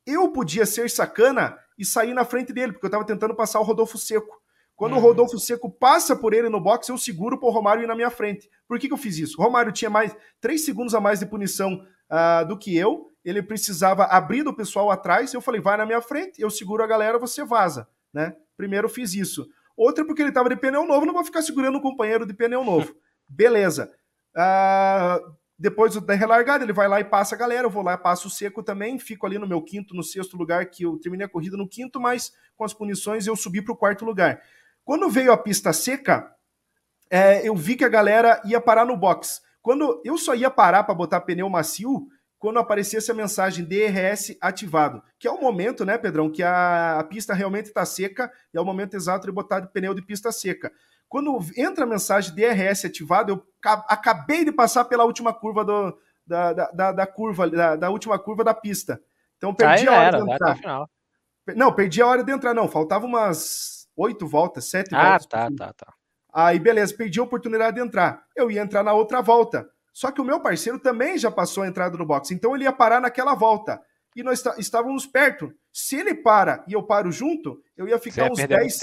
Eu 0.06 0.32
podia 0.32 0.66
ser 0.66 0.90
sacana 0.90 1.58
e 1.78 1.86
sair 1.86 2.14
na 2.14 2.26
frente 2.26 2.54
dele, 2.54 2.74
porque 2.74 2.86
eu 2.86 2.90
estava 2.90 3.06
tentando 3.06 3.36
passar 3.36 3.60
o 3.60 3.64
Rodolfo 3.64 3.98
Seco. 3.98 4.42
Quando 4.76 4.94
uhum. 4.94 5.00
o 5.00 5.02
Rodolfo 5.02 5.40
Seco 5.40 5.70
passa 5.70 6.16
por 6.16 6.34
ele 6.34 6.50
no 6.50 6.60
box, 6.60 6.90
eu 6.90 6.98
seguro 6.98 7.38
para 7.38 7.48
o 7.48 7.52
Romário 7.52 7.84
ir 7.84 7.88
na 7.88 7.96
minha 7.96 8.10
frente. 8.10 8.50
Por 8.68 8.80
que, 8.80 8.88
que 8.88 8.94
eu 8.94 8.98
fiz 8.98 9.18
isso? 9.18 9.40
O 9.40 9.44
Romário 9.44 9.72
tinha 9.72 9.90
mais 9.90 10.16
três 10.42 10.66
segundos 10.66 10.96
a 10.96 11.00
mais 11.00 11.20
de 11.20 11.26
punição 11.26 11.86
uh, 12.10 12.46
do 12.48 12.58
que 12.58 12.76
eu. 12.76 13.10
Ele 13.24 13.42
precisava 13.42 14.04
abrir 14.06 14.44
do 14.44 14.54
pessoal 14.54 14.92
atrás. 14.92 15.34
Eu 15.34 15.42
falei, 15.42 15.62
vai 15.62 15.78
na 15.78 15.86
minha 15.86 16.02
frente, 16.02 16.42
eu 16.42 16.50
seguro 16.50 16.84
a 16.84 16.88
galera, 16.88 17.20
você 17.20 17.44
vaza. 17.44 17.88
Né? 18.12 18.36
Primeiro 18.58 18.88
eu 18.88 18.90
fiz 18.90 19.14
isso. 19.14 19.48
Outra 19.78 20.06
porque 20.06 20.22
ele 20.22 20.30
estava 20.30 20.50
de 20.50 20.56
pneu 20.56 20.86
novo, 20.86 21.06
não 21.06 21.14
vou 21.14 21.24
ficar 21.24 21.42
segurando 21.42 21.78
um 21.78 21.82
companheiro 21.82 22.26
de 22.26 22.34
pneu 22.34 22.64
novo. 22.64 22.96
Beleza. 23.28 23.92
Uh, 24.36 25.34
depois 25.64 25.96
da 25.96 26.14
relargada, 26.14 26.66
ele 26.66 26.74
vai 26.74 26.90
lá 26.90 27.00
e 27.00 27.06
passa 27.06 27.36
a 27.36 27.38
galera. 27.38 27.66
Eu 27.66 27.70
vou 27.70 27.82
lá, 27.82 27.98
passo 27.98 28.28
o 28.28 28.30
seco 28.30 28.62
também. 28.62 29.00
Fico 29.00 29.26
ali 29.26 29.40
no 29.40 29.48
meu 29.48 29.62
quinto, 29.62 29.96
no 29.96 30.04
sexto 30.04 30.36
lugar, 30.36 30.66
que 30.66 30.84
eu 30.84 30.98
terminei 30.98 31.26
a 31.26 31.30
corrida 31.30 31.56
no 31.56 31.66
quinto, 31.66 32.02
mas 32.02 32.34
com 32.58 32.66
as 32.66 32.74
punições 32.74 33.28
eu 33.28 33.34
subi 33.34 33.62
para 33.62 33.72
o 33.72 33.78
quarto 33.78 34.04
lugar. 34.04 34.42
Quando 34.84 35.10
veio 35.10 35.32
a 35.32 35.38
pista 35.38 35.72
seca, 35.72 36.30
é, 37.10 37.48
eu 37.48 37.56
vi 37.56 37.78
que 37.78 37.86
a 37.86 37.88
galera 37.90 38.42
ia 38.44 38.60
parar 38.60 38.86
no 38.86 38.98
box. 38.98 39.42
Quando 39.62 40.02
eu 40.04 40.18
só 40.18 40.36
ia 40.36 40.52
parar 40.52 40.84
para 40.84 40.94
botar 40.94 41.22
pneu 41.22 41.50
macio 41.50 42.10
quando 42.38 42.60
aparecesse 42.60 43.10
a 43.10 43.14
mensagem 43.14 43.64
DRS 43.64 44.36
ativado, 44.42 45.02
que 45.18 45.30
é 45.30 45.32
o 45.32 45.40
momento, 45.40 45.86
né, 45.86 45.98
Pedrão, 45.98 46.30
que 46.30 46.44
a, 46.44 47.00
a 47.00 47.04
pista 47.06 47.34
realmente 47.34 47.68
está 47.68 47.86
seca 47.86 48.30
e 48.54 48.58
é 48.58 48.60
o 48.60 48.66
momento 48.66 48.96
exato 48.96 49.28
de 49.28 49.32
botar 49.32 49.66
pneu 49.68 49.94
de 49.94 50.02
pista 50.02 50.30
seca. 50.30 50.74
Quando 51.14 51.40
entra 51.56 51.84
a 51.84 51.88
mensagem 51.88 52.34
DRS 52.34 52.86
ativado, 52.86 53.34
eu 53.34 53.46
acabei 53.64 54.44
de 54.44 54.52
passar 54.52 54.84
pela 54.86 55.04
última 55.04 55.32
curva 55.32 55.64
do, 55.64 55.96
da, 56.26 56.54
da, 56.54 56.92
da, 56.92 57.06
curva, 57.06 57.48
da, 57.48 57.76
da, 57.76 57.92
última 57.92 58.18
curva 58.18 58.44
da 58.44 58.52
pista. 58.52 59.00
Então 59.38 59.54
perdi 59.54 59.88
Aí 59.88 59.88
a 59.88 59.92
hora 59.92 60.08
era, 60.08 60.26
de 60.26 60.32
entrar. 60.32 60.88
Não, 61.56 61.72
perdi 61.72 62.02
a 62.02 62.08
hora 62.08 62.24
de 62.24 62.32
entrar, 62.32 62.56
não. 62.56 62.68
Faltava 62.68 63.06
umas 63.06 63.88
oito 63.96 64.26
voltas, 64.26 64.72
sete 64.72 64.96
ah, 64.96 65.12
voltas. 65.12 65.28
Ah, 65.28 65.30
tá, 65.30 65.52
tá, 65.56 65.74
tá. 65.86 65.94
Aí, 66.34 66.58
beleza, 66.58 66.98
perdi 66.98 67.20
a 67.20 67.24
oportunidade 67.24 67.76
de 67.76 67.84
entrar. 67.84 68.24
Eu 68.36 68.50
ia 68.50 68.64
entrar 68.64 68.82
na 68.82 68.94
outra 68.94 69.22
volta. 69.22 69.70
Só 69.94 70.10
que 70.10 70.20
o 70.20 70.26
meu 70.26 70.40
parceiro 70.40 70.80
também 70.80 71.16
já 71.20 71.30
passou 71.30 71.62
a 71.62 71.68
entrada 71.68 71.96
no 71.96 72.08
box. 72.08 72.32
Então 72.32 72.56
ele 72.56 72.64
ia 72.64 72.74
parar 72.74 73.00
naquela 73.00 73.36
volta. 73.36 73.80
E 74.16 74.24
nós 74.24 74.44
estávamos 74.58 75.06
perto. 75.06 75.54
Se 75.72 75.96
ele 75.96 76.16
para 76.16 76.66
e 76.68 76.74
eu 76.74 76.82
paro 76.82 77.12
junto, 77.12 77.62
eu 77.78 77.88
ia 77.88 78.00
ficar 78.00 78.32
uns 78.32 78.44
10 78.44 78.80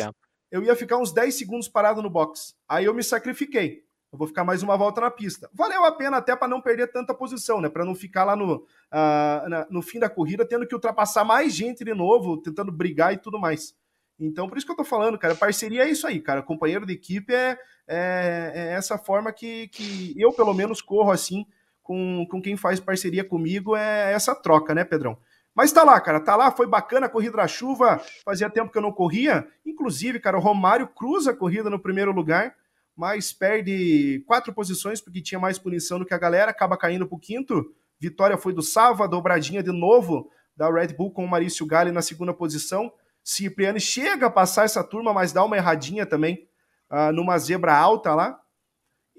eu 0.51 0.63
ia 0.63 0.75
ficar 0.75 0.99
uns 0.99 1.13
10 1.13 1.35
segundos 1.35 1.69
parado 1.69 2.03
no 2.03 2.11
box. 2.11 2.55
Aí 2.69 2.85
eu 2.85 2.95
me 2.95 3.03
sacrifiquei. 3.03 3.85
Eu 4.13 4.19
vou 4.19 4.27
ficar 4.27 4.43
mais 4.43 4.63
uma 4.63 4.77
volta 4.77 5.01
na 5.01 5.11
pista. 5.11 5.49
Valeu 5.55 5.85
a 5.85 5.93
pena 5.93 6.17
até 6.17 6.35
para 6.35 6.49
não 6.49 6.61
perder 6.61 6.91
tanta 6.91 7.15
posição, 7.15 7.61
né? 7.61 7.69
Para 7.69 7.85
não 7.85 7.95
ficar 7.95 8.25
lá 8.25 8.35
no, 8.35 8.57
uh, 8.57 9.49
na, 9.49 9.67
no 9.71 9.81
fim 9.83 10.01
da 10.01 10.11
corrida 10.11 10.45
tendo 10.45 10.67
que 10.67 10.75
ultrapassar 10.75 11.25
mais 11.25 11.55
gente 11.55 11.85
de 11.85 11.95
novo, 11.95 12.37
tentando 12.37 12.73
brigar 12.73 13.13
e 13.15 13.19
tudo 13.19 13.39
mais. 13.39 13.73
Então, 14.19 14.49
por 14.49 14.59
isso 14.59 14.67
que 14.67 14.73
eu 14.73 14.77
tô 14.77 14.85
falando, 14.85 15.17
cara. 15.17 15.37
Parceria 15.37 15.85
é 15.85 15.91
isso 15.91 16.09
aí, 16.09 16.21
cara. 16.21 16.43
Companheiro 16.43 16.85
de 16.85 16.93
equipe 16.93 17.33
é, 17.33 17.57
é, 17.87 18.53
é 18.55 18.73
essa 18.73 18.99
forma 18.99 19.33
que, 19.33 19.69
que 19.69 20.13
eu, 20.17 20.33
pelo 20.33 20.53
menos, 20.53 20.83
corro 20.83 21.13
assim 21.13 21.47
com, 21.81 22.27
com 22.29 22.43
quem 22.43 22.57
faz 22.57 22.81
parceria 22.81 23.23
comigo. 23.23 23.77
É 23.77 24.13
essa 24.13 24.35
troca, 24.35 24.75
né, 24.75 24.85
Pedrão? 24.85 25.17
Mas 25.61 25.73
tá 25.73 25.85
lá, 25.85 26.01
cara, 26.01 26.19
tá 26.19 26.35
lá, 26.35 26.51
foi 26.51 26.67
bacana 26.67 27.05
a 27.05 27.09
corrida 27.11 27.37
da 27.37 27.47
chuva, 27.47 28.01
fazia 28.25 28.49
tempo 28.49 28.73
que 28.73 28.79
eu 28.79 28.81
não 28.81 28.91
corria. 28.91 29.47
Inclusive, 29.63 30.19
cara, 30.19 30.39
o 30.39 30.41
Romário 30.41 30.89
cruza 30.89 31.33
a 31.33 31.37
corrida 31.37 31.69
no 31.69 31.79
primeiro 31.79 32.13
lugar, 32.13 32.55
mas 32.97 33.31
perde 33.31 34.25
quatro 34.27 34.55
posições 34.55 35.03
porque 35.03 35.21
tinha 35.21 35.39
mais 35.39 35.59
punição 35.59 35.99
do 35.99 36.07
que 36.07 36.15
a 36.15 36.19
galera, 36.19 36.51
acaba 36.51 36.79
caindo 36.79 37.07
pro 37.07 37.19
quinto. 37.19 37.75
Vitória 38.01 38.39
foi 38.39 38.55
do 38.55 38.63
Sava, 38.63 39.07
dobradinha 39.07 39.63
de 39.63 39.71
novo 39.71 40.31
da 40.57 40.73
Red 40.73 40.95
Bull 40.95 41.11
com 41.11 41.27
o 41.27 41.29
Marício 41.29 41.67
Galli 41.67 41.93
na 41.93 42.01
segunda 42.01 42.33
posição. 42.33 42.91
Cipriani 43.23 43.81
chega 43.81 44.29
a 44.29 44.31
passar 44.31 44.65
essa 44.65 44.83
turma, 44.83 45.13
mas 45.13 45.31
dá 45.31 45.45
uma 45.45 45.59
erradinha 45.59 46.07
também 46.07 46.49
uh, 46.91 47.13
numa 47.13 47.39
zebra 47.39 47.77
alta 47.77 48.15
lá. 48.15 48.41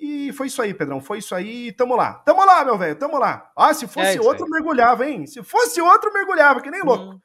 E 0.02 0.34
foi 0.34 0.48
isso 0.48 0.60
aí, 0.64 0.73
Pedrão. 0.73 0.99
Foi 0.99 1.19
isso 1.19 1.36
aí. 1.36 1.72
Tamo 1.73 1.95
lá. 1.95 2.15
Tamo 2.26 2.44
lá, 2.44 2.65
meu 2.65 2.76
velho. 2.76 2.95
Tamo 2.95 3.19
lá. 3.19 3.52
Ah, 3.56 3.72
se 3.72 3.88
fosse 3.88 4.18
é 4.18 4.22
outro, 4.22 4.49
mergulhava, 4.49 5.07
hein? 5.07 5.28
Se 5.28 5.44
fosse 5.44 5.80
outro, 5.80 6.11
mergulhava, 6.11 6.60
que 6.60 6.72
nem 6.72 6.82
louco. 6.82 7.14
Hum. 7.14 7.19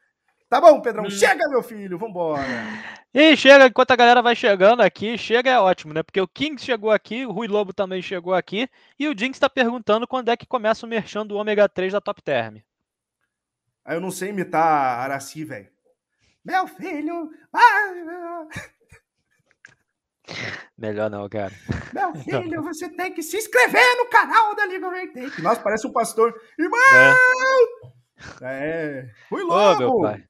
Tá 0.47 0.61
bom, 0.61 0.79
Pedrão. 0.83 1.05
Hum. 1.05 1.11
Chega, 1.11 1.49
meu 1.49 1.63
filho. 1.63 1.97
Vambora. 1.97 2.43
E 3.15 3.35
chega, 3.35 3.69
enquanto 3.69 3.93
a 3.93 3.97
galera 3.97 4.21
vai 4.21 4.37
chegando 4.37 4.83
aqui, 4.83 5.17
chega 5.17 5.53
é 5.53 5.59
ótimo, 5.59 5.95
né? 5.95 6.03
Porque 6.03 6.21
o 6.21 6.29
King 6.29 6.61
chegou 6.61 6.91
aqui, 6.91 7.25
o 7.25 7.33
Rui 7.33 7.49
Lobo 7.49 7.73
também 7.73 8.03
chegou 8.03 8.35
aqui, 8.35 8.69
e 8.99 9.09
o 9.09 9.19
Jinx 9.19 9.39
tá 9.39 9.49
perguntando 9.49 10.07
quando 10.07 10.29
é 10.29 10.37
que 10.37 10.47
começa 10.47 10.85
o 10.85 10.89
merchan 10.89 11.27
do 11.27 11.37
ômega 11.37 11.67
3 11.67 11.95
da 11.95 12.01
Top 12.03 12.21
Term. 12.23 12.59
Aí 13.87 13.97
eu 13.97 14.03
não 14.03 14.11
sei 14.11 14.29
imitar 14.29 15.01
Araci, 15.01 15.45
velho. 15.45 15.71
Meu 16.45 16.67
filho. 16.67 17.31
Ah, 17.51 18.47
Melhor 20.77 21.11
não, 21.11 21.29
cara. 21.29 21.53
Meu 21.93 22.15
filho, 22.23 22.63
você 22.63 22.89
tem 22.89 23.13
que 23.13 23.23
se 23.23 23.37
inscrever 23.37 23.97
no 23.97 24.09
canal 24.09 24.55
da 24.55 24.67
Liga 24.67 24.87
Overtake. 24.87 25.43
Nossa, 25.43 25.61
parece 25.61 25.87
um 25.87 25.93
pastor. 25.93 26.35
Irmão! 26.59 26.81
É. 26.93 28.43
é. 28.43 29.11
Fui 29.29 29.43
logo. 29.43 29.79
meu 29.79 30.01
pai. 30.01 30.25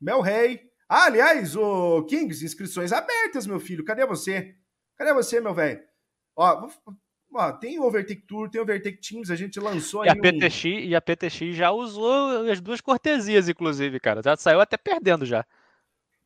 Mel 0.00 0.20
Rei. 0.20 0.60
Ah, 0.88 1.06
aliás, 1.06 1.56
o 1.56 2.04
Kings, 2.04 2.44
inscrições 2.44 2.92
abertas, 2.92 3.46
meu 3.46 3.58
filho. 3.58 3.84
Cadê 3.84 4.04
você? 4.04 4.54
Cadê 4.96 5.14
você, 5.14 5.40
meu 5.40 5.54
velho? 5.54 5.80
Ó, 6.36 6.68
ó, 7.34 7.52
tem 7.52 7.78
o 7.78 7.84
Overtake 7.84 8.26
Tour, 8.26 8.50
tem 8.50 8.60
o 8.60 8.64
Overtake 8.64 9.00
Teams, 9.00 9.30
a 9.30 9.36
gente 9.36 9.58
lançou 9.58 10.04
e 10.04 10.08
a 10.08 10.14
PTX, 10.14 10.64
um... 10.64 10.68
E 10.68 10.94
a 10.94 11.00
PTX 11.00 11.56
já 11.56 11.70
usou 11.70 12.50
as 12.50 12.60
duas 12.60 12.80
cortesias, 12.80 13.48
inclusive, 13.48 13.98
cara. 13.98 14.20
Já 14.22 14.36
saiu 14.36 14.60
até 14.60 14.76
perdendo 14.76 15.24
já. 15.24 15.44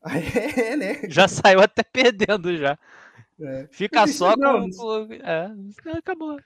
É, 0.57 0.77
né? 0.77 1.01
Já 1.09 1.27
saiu 1.27 1.61
até 1.61 1.83
perdendo 1.83 2.57
já. 2.57 2.79
É. 3.41 3.69
Fica 3.70 4.07
só 4.07 4.37
não, 4.37 4.69
com. 4.69 5.09
É, 5.12 5.53
acabou. 5.97 6.39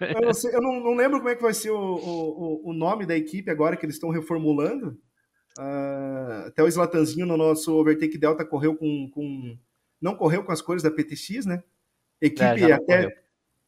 Eu, 0.00 0.20
não, 0.22 0.34
sei, 0.34 0.54
eu 0.54 0.60
não, 0.60 0.80
não, 0.80 0.94
lembro 0.94 1.18
como 1.18 1.28
é 1.28 1.34
que 1.34 1.42
vai 1.42 1.52
ser 1.52 1.70
o, 1.70 1.76
o, 1.76 2.70
o 2.70 2.72
nome 2.72 3.04
da 3.04 3.16
equipe 3.16 3.50
agora 3.50 3.76
que 3.76 3.84
eles 3.84 3.96
estão 3.96 4.10
reformulando. 4.10 4.98
Uh, 5.58 6.46
até 6.46 6.62
o 6.62 6.68
Slatanzinho 6.68 7.26
no 7.26 7.36
nosso 7.36 7.74
Overtake 7.74 8.16
Delta 8.16 8.44
correu 8.44 8.74
com, 8.74 9.10
com. 9.10 9.58
Não 10.00 10.14
correu 10.14 10.42
com 10.42 10.52
as 10.52 10.62
cores 10.62 10.82
da 10.82 10.90
PTX, 10.90 11.44
né? 11.44 11.62
Equipe 12.20 12.70
é, 12.70 12.72
até 12.72 13.22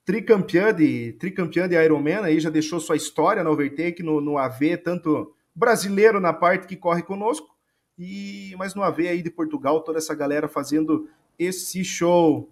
tricampeã 0.04 0.72
de, 0.72 1.12
tricampeã 1.14 1.68
de 1.68 1.74
Ironman, 1.74 2.24
aí 2.24 2.38
já 2.40 2.50
deixou 2.50 2.78
sua 2.78 2.96
história 2.96 3.42
no 3.42 3.50
Overtake, 3.50 4.02
no, 4.02 4.20
no 4.20 4.38
AV, 4.38 4.76
tanto 4.82 5.34
brasileiro 5.54 6.20
na 6.20 6.32
parte 6.32 6.66
que 6.66 6.76
corre 6.76 7.02
conosco, 7.02 7.53
e 7.98 8.54
mas 8.58 8.74
no 8.74 8.82
AV 8.82 9.08
aí 9.08 9.22
de 9.22 9.30
Portugal, 9.30 9.80
toda 9.82 9.98
essa 9.98 10.14
galera 10.14 10.48
fazendo 10.48 11.08
esse 11.38 11.84
show 11.84 12.48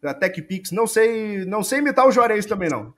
da 0.00 0.14
TechPix. 0.14 0.70
Não 0.70 0.86
sei, 0.86 1.44
não 1.44 1.62
sei 1.62 1.78
imitar 1.78 2.06
o 2.06 2.12
Juarez 2.12 2.46
também 2.46 2.68
não. 2.68 2.94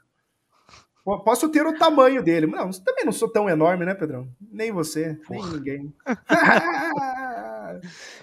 Posso 1.24 1.48
ter 1.48 1.66
o 1.66 1.78
tamanho 1.78 2.22
dele. 2.22 2.47
Não, 2.47 2.70
também 2.70 3.05
não 3.05 3.12
sou 3.12 3.30
tão 3.30 3.48
enorme, 3.48 3.86
né, 3.86 3.94
Pedrão? 3.94 4.28
Nem 4.52 4.70
você, 4.70 5.14
Porra. 5.26 5.47
nem 5.47 5.56
ninguém. 5.56 5.94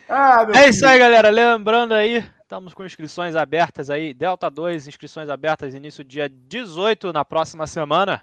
ah, 0.08 0.48
é 0.54 0.70
isso 0.70 0.86
aí, 0.86 1.00
galera. 1.00 1.32
Lembrando 1.32 1.94
aí, 1.96 2.24
estamos 2.44 2.76
com 2.76 2.86
inscrições 2.86 3.36
abertas 3.36 3.90
aí. 3.90 4.14
Delta 4.14 4.52
2, 4.52 4.88
inscrições 4.88 5.30
abertas, 5.30 5.74
início 5.74 6.04
dia 6.04 6.30
18 6.30 7.12
na 7.12 7.26
próxima 7.26 7.66
semana. 7.66 8.22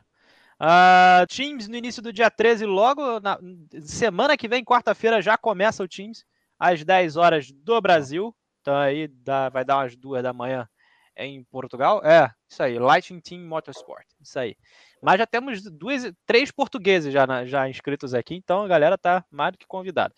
Uh, 0.62 1.26
Teams 1.26 1.66
no 1.66 1.74
início 1.74 2.00
do 2.00 2.12
dia 2.12 2.30
13, 2.30 2.64
logo 2.66 3.18
na 3.18 3.36
semana 3.80 4.36
que 4.36 4.46
vem, 4.46 4.64
quarta-feira, 4.64 5.20
já 5.20 5.36
começa 5.36 5.82
o 5.82 5.88
Teams, 5.88 6.24
às 6.56 6.84
10 6.84 7.16
horas 7.16 7.50
do 7.50 7.80
Brasil. 7.80 8.32
Então 8.60 8.76
aí 8.76 9.08
dá, 9.08 9.48
vai 9.48 9.64
dar 9.64 9.78
umas 9.78 9.96
duas 9.96 10.22
da 10.22 10.32
manhã 10.32 10.68
em 11.16 11.42
Portugal. 11.42 12.00
É, 12.04 12.30
isso 12.48 12.62
aí, 12.62 12.78
Lightning 12.78 13.20
Team 13.20 13.40
Motorsport. 13.40 14.06
Isso 14.20 14.38
aí. 14.38 14.56
Mas 15.02 15.18
já 15.18 15.26
temos 15.26 15.62
duas, 15.62 16.12
três 16.24 16.52
portugueses 16.52 17.12
já, 17.12 17.26
já 17.44 17.68
inscritos 17.68 18.14
aqui, 18.14 18.36
então 18.36 18.62
a 18.62 18.68
galera 18.68 18.96
tá 18.96 19.24
mais 19.32 19.50
do 19.50 19.58
que 19.58 19.66
convidada. 19.66 20.14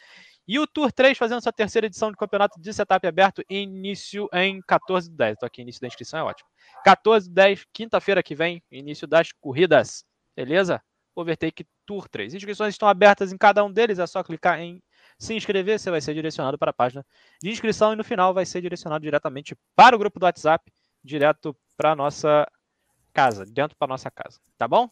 E 0.47 0.59
o 0.59 0.67
Tour 0.67 0.93
3 0.93 1.17
fazendo 1.17 1.41
sua 1.41 1.53
terceira 1.53 1.87
edição 1.87 2.11
de 2.11 2.19
campeonato 2.19 2.61
de 2.61 2.71
setup 2.71 3.07
aberto, 3.07 3.43
início 3.49 4.29
em 4.31 4.61
14 4.61 5.09
de 5.09 5.17
10. 5.17 5.37
Então 5.37 5.47
aqui, 5.47 5.63
início 5.63 5.81
da 5.81 5.87
inscrição 5.87 6.21
é 6.21 6.23
ótimo. 6.23 6.51
14 6.85 7.29
de 7.29 7.35
10, 7.35 7.65
quinta-feira 7.73 8.23
que 8.23 8.35
vem, 8.35 8.63
início 8.71 9.07
das 9.07 9.33
corridas. 9.33 10.05
Beleza? 10.37 10.83
Overtake 11.15 11.67
Tour 11.87 12.09
3. 12.09 12.35
Inscrições 12.35 12.75
estão 12.75 12.89
abertas 12.89 13.33
em 13.33 13.39
cada 13.39 13.65
um 13.65 13.71
deles, 13.71 13.99
é 13.99 14.07
só 14.07 14.23
clicar 14.23 14.61
em 14.61 14.83
se 15.19 15.35
inscrever, 15.35 15.79
você 15.79 15.91
vai 15.91 16.01
ser 16.01 16.13
direcionado 16.13 16.59
para 16.59 16.71
a 16.71 16.75
página 16.75 17.07
de 17.41 17.51
inscrição 17.51 17.93
e 17.93 17.97
no 17.97 18.03
final 18.03 18.35
vai 18.35 18.45
ser 18.45 18.61
direcionado 18.61 19.03
diretamente 19.03 19.57
para 19.77 19.95
o 19.95 19.99
grupo 19.99 20.19
do 20.19 20.25
WhatsApp, 20.25 20.73
direto 21.05 21.57
para 21.77 21.93
a 21.93 21.97
nossa 21.97 22.47
casa, 23.13 23.45
dentro 23.47 23.77
para 23.77 23.89
nossa 23.89 24.11
casa, 24.11 24.41
tá 24.59 24.67
bom? 24.67 24.91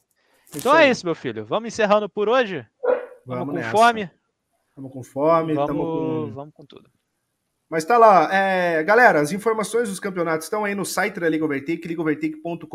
Então 0.55 0.77
é 0.77 0.89
isso, 0.89 1.05
meu 1.05 1.15
filho. 1.15 1.45
Vamos 1.45 1.69
encerrando 1.69 2.09
por 2.09 2.29
hoje? 2.29 2.65
Vamos, 3.27 3.47
vamos 3.47 3.65
com 3.65 3.71
fome? 3.71 4.11
Vamos 4.77 4.93
com 4.93 5.03
fome, 5.03 5.55
vamos, 5.55 5.77
com... 5.77 6.33
vamos 6.33 6.55
com 6.55 6.65
tudo. 6.65 6.91
Mas 7.73 7.87
tá 7.87 7.97
lá. 7.97 8.29
É, 8.31 8.83
galera, 8.83 9.19
as 9.19 9.33
informações 9.33 9.89
dos 9.89 9.99
campeonatos 9.99 10.45
estão 10.45 10.63
aí 10.63 10.75
no 10.75 10.85
site 10.85 11.19
da 11.19 11.27
Liga 11.27 11.43
Overtake, 11.43 11.89
ligaovertake.com.br. 11.89 12.69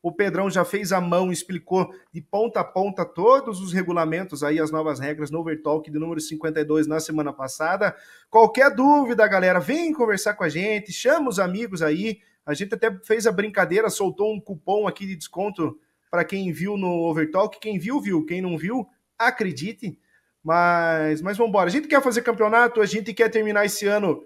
O 0.00 0.12
Pedrão 0.12 0.48
já 0.48 0.64
fez 0.64 0.92
a 0.92 1.00
mão, 1.00 1.32
explicou 1.32 1.92
de 2.12 2.20
ponta 2.20 2.60
a 2.60 2.64
ponta 2.64 3.04
todos 3.04 3.60
os 3.60 3.72
regulamentos 3.72 4.44
aí, 4.44 4.60
as 4.60 4.70
novas 4.70 5.00
regras 5.00 5.32
no 5.32 5.40
Overtalk 5.40 5.90
de 5.90 5.98
número 5.98 6.20
52 6.20 6.86
na 6.86 7.00
semana 7.00 7.32
passada. 7.32 7.92
Qualquer 8.30 8.72
dúvida, 8.72 9.26
galera, 9.26 9.58
vem 9.58 9.92
conversar 9.92 10.34
com 10.34 10.44
a 10.44 10.48
gente, 10.48 10.92
chama 10.92 11.28
os 11.28 11.40
amigos 11.40 11.82
aí. 11.82 12.20
A 12.46 12.54
gente 12.54 12.76
até 12.76 12.88
fez 13.04 13.26
a 13.26 13.32
brincadeira, 13.32 13.90
soltou 13.90 14.32
um 14.32 14.40
cupom 14.40 14.86
aqui 14.86 15.06
de 15.06 15.16
desconto 15.16 15.76
para 16.08 16.24
quem 16.24 16.52
viu 16.52 16.76
no 16.76 17.10
Overtalk. 17.10 17.58
Quem 17.58 17.80
viu, 17.80 18.00
viu. 18.00 18.24
Quem 18.24 18.40
não 18.40 18.56
viu, 18.56 18.86
acredite. 19.18 19.98
Mas, 20.44 21.22
mas 21.22 21.36
vamos 21.36 21.50
embora. 21.50 21.68
A 21.68 21.72
gente 21.72 21.88
quer 21.88 22.02
fazer 22.02 22.22
campeonato, 22.22 22.80
a 22.80 22.86
gente 22.86 23.14
quer 23.14 23.28
terminar 23.28 23.64
esse 23.64 23.86
ano 23.86 24.24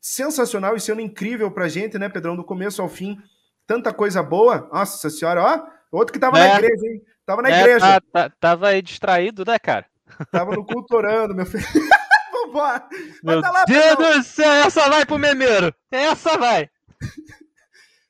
sensacional, 0.00 0.76
esse 0.76 0.90
ano 0.90 1.00
incrível 1.00 1.50
pra 1.50 1.68
gente, 1.68 1.98
né, 1.98 2.08
Pedrão? 2.08 2.36
Do 2.36 2.44
começo 2.44 2.80
ao 2.80 2.88
fim, 2.88 3.18
tanta 3.66 3.92
coisa 3.92 4.22
boa. 4.22 4.68
Nossa 4.72 5.10
senhora, 5.10 5.42
ó. 5.42 5.66
Outro 5.90 6.12
que 6.12 6.18
tava 6.18 6.38
é. 6.38 6.48
na 6.48 6.54
igreja, 6.58 6.86
hein? 6.86 7.02
Tava 7.26 7.42
na 7.42 7.50
é, 7.50 7.60
igreja. 7.60 7.80
Tá, 7.80 8.00
tá, 8.00 8.30
tava 8.40 8.68
aí 8.68 8.82
distraído, 8.82 9.44
né, 9.44 9.58
cara? 9.58 9.86
Tava 10.30 10.52
no 10.52 10.64
culto 10.64 10.96
orando, 10.96 11.34
meu 11.34 11.46
filho. 11.46 11.64
Vambora. 12.32 12.86
Meu 13.22 13.40
tá 13.40 13.50
lá, 13.50 13.64
Deus 13.64 13.84
Pedrão. 13.84 14.18
do 14.18 14.24
céu, 14.24 14.52
essa 14.52 14.88
vai 14.88 15.06
pro 15.06 15.18
memeiro. 15.18 15.74
Essa 15.90 16.36
vai. 16.36 16.68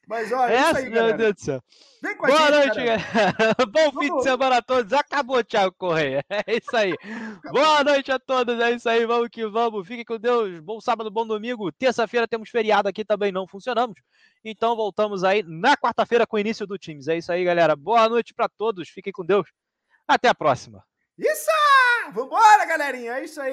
Mas 0.07 0.33
olha, 0.33 0.53
essa, 0.53 0.79
aí, 0.79 0.91
meu 0.91 1.17
Deus 1.17 1.35
do 1.35 1.41
céu. 1.41 1.63
Vem 2.03 2.17
com 2.17 2.27
a 2.27 2.29
Boa 2.31 2.41
gente, 2.41 2.53
noite, 2.53 2.85
galera. 2.85 3.03
Bom 3.71 3.91
Vamos. 3.93 4.05
fim 4.05 4.17
de 4.17 4.23
semana 4.25 4.57
a 4.57 4.63
todos. 4.63 4.93
Acabou, 4.93 5.45
Thiago 5.45 5.73
Correia. 5.79 6.25
É 6.47 6.57
isso 6.57 6.77
aí. 6.77 6.93
Acabou. 7.39 7.63
Boa 7.63 7.85
noite 7.85 8.11
a 8.11 8.19
todos. 8.19 8.59
É 8.59 8.73
isso 8.73 8.89
aí. 8.89 9.07
Vamos 9.07 9.29
que 9.29 9.47
vamos. 9.47 9.87
Fiquem 9.87 10.05
com 10.05 10.19
Deus. 10.19 10.59
Bom 10.61 10.81
sábado, 10.81 11.11
bom 11.13 11.25
domingo. 11.25 11.71
Terça-feira 11.71 12.27
temos 12.27 12.51
feriado 12.51 12.89
aqui 12.89 13.05
também. 13.05 13.31
Não 13.31 13.47
funcionamos. 13.47 13.95
Então 14.45 14.75
voltamos 14.75 15.23
aí 15.23 15.45
na 15.47 15.77
quarta-feira 15.77 16.27
com 16.27 16.37
o 16.37 16.41
início 16.41 16.67
do 16.67 16.77
Teams. 16.77 17.07
É 17.07 17.19
isso 17.19 17.31
aí, 17.31 17.45
galera. 17.45 17.77
Boa 17.77 18.09
noite 18.09 18.35
para 18.35 18.49
todos. 18.49 18.89
Fiquem 18.89 19.13
com 19.13 19.25
Deus. 19.25 19.47
Até 20.09 20.29
a 20.29 20.35
próxima. 20.35 20.85
Isso! 21.17 21.51
Vambora, 22.13 22.65
galerinha. 22.65 23.19
É 23.19 23.25
isso 23.25 23.41
aí. 23.41 23.51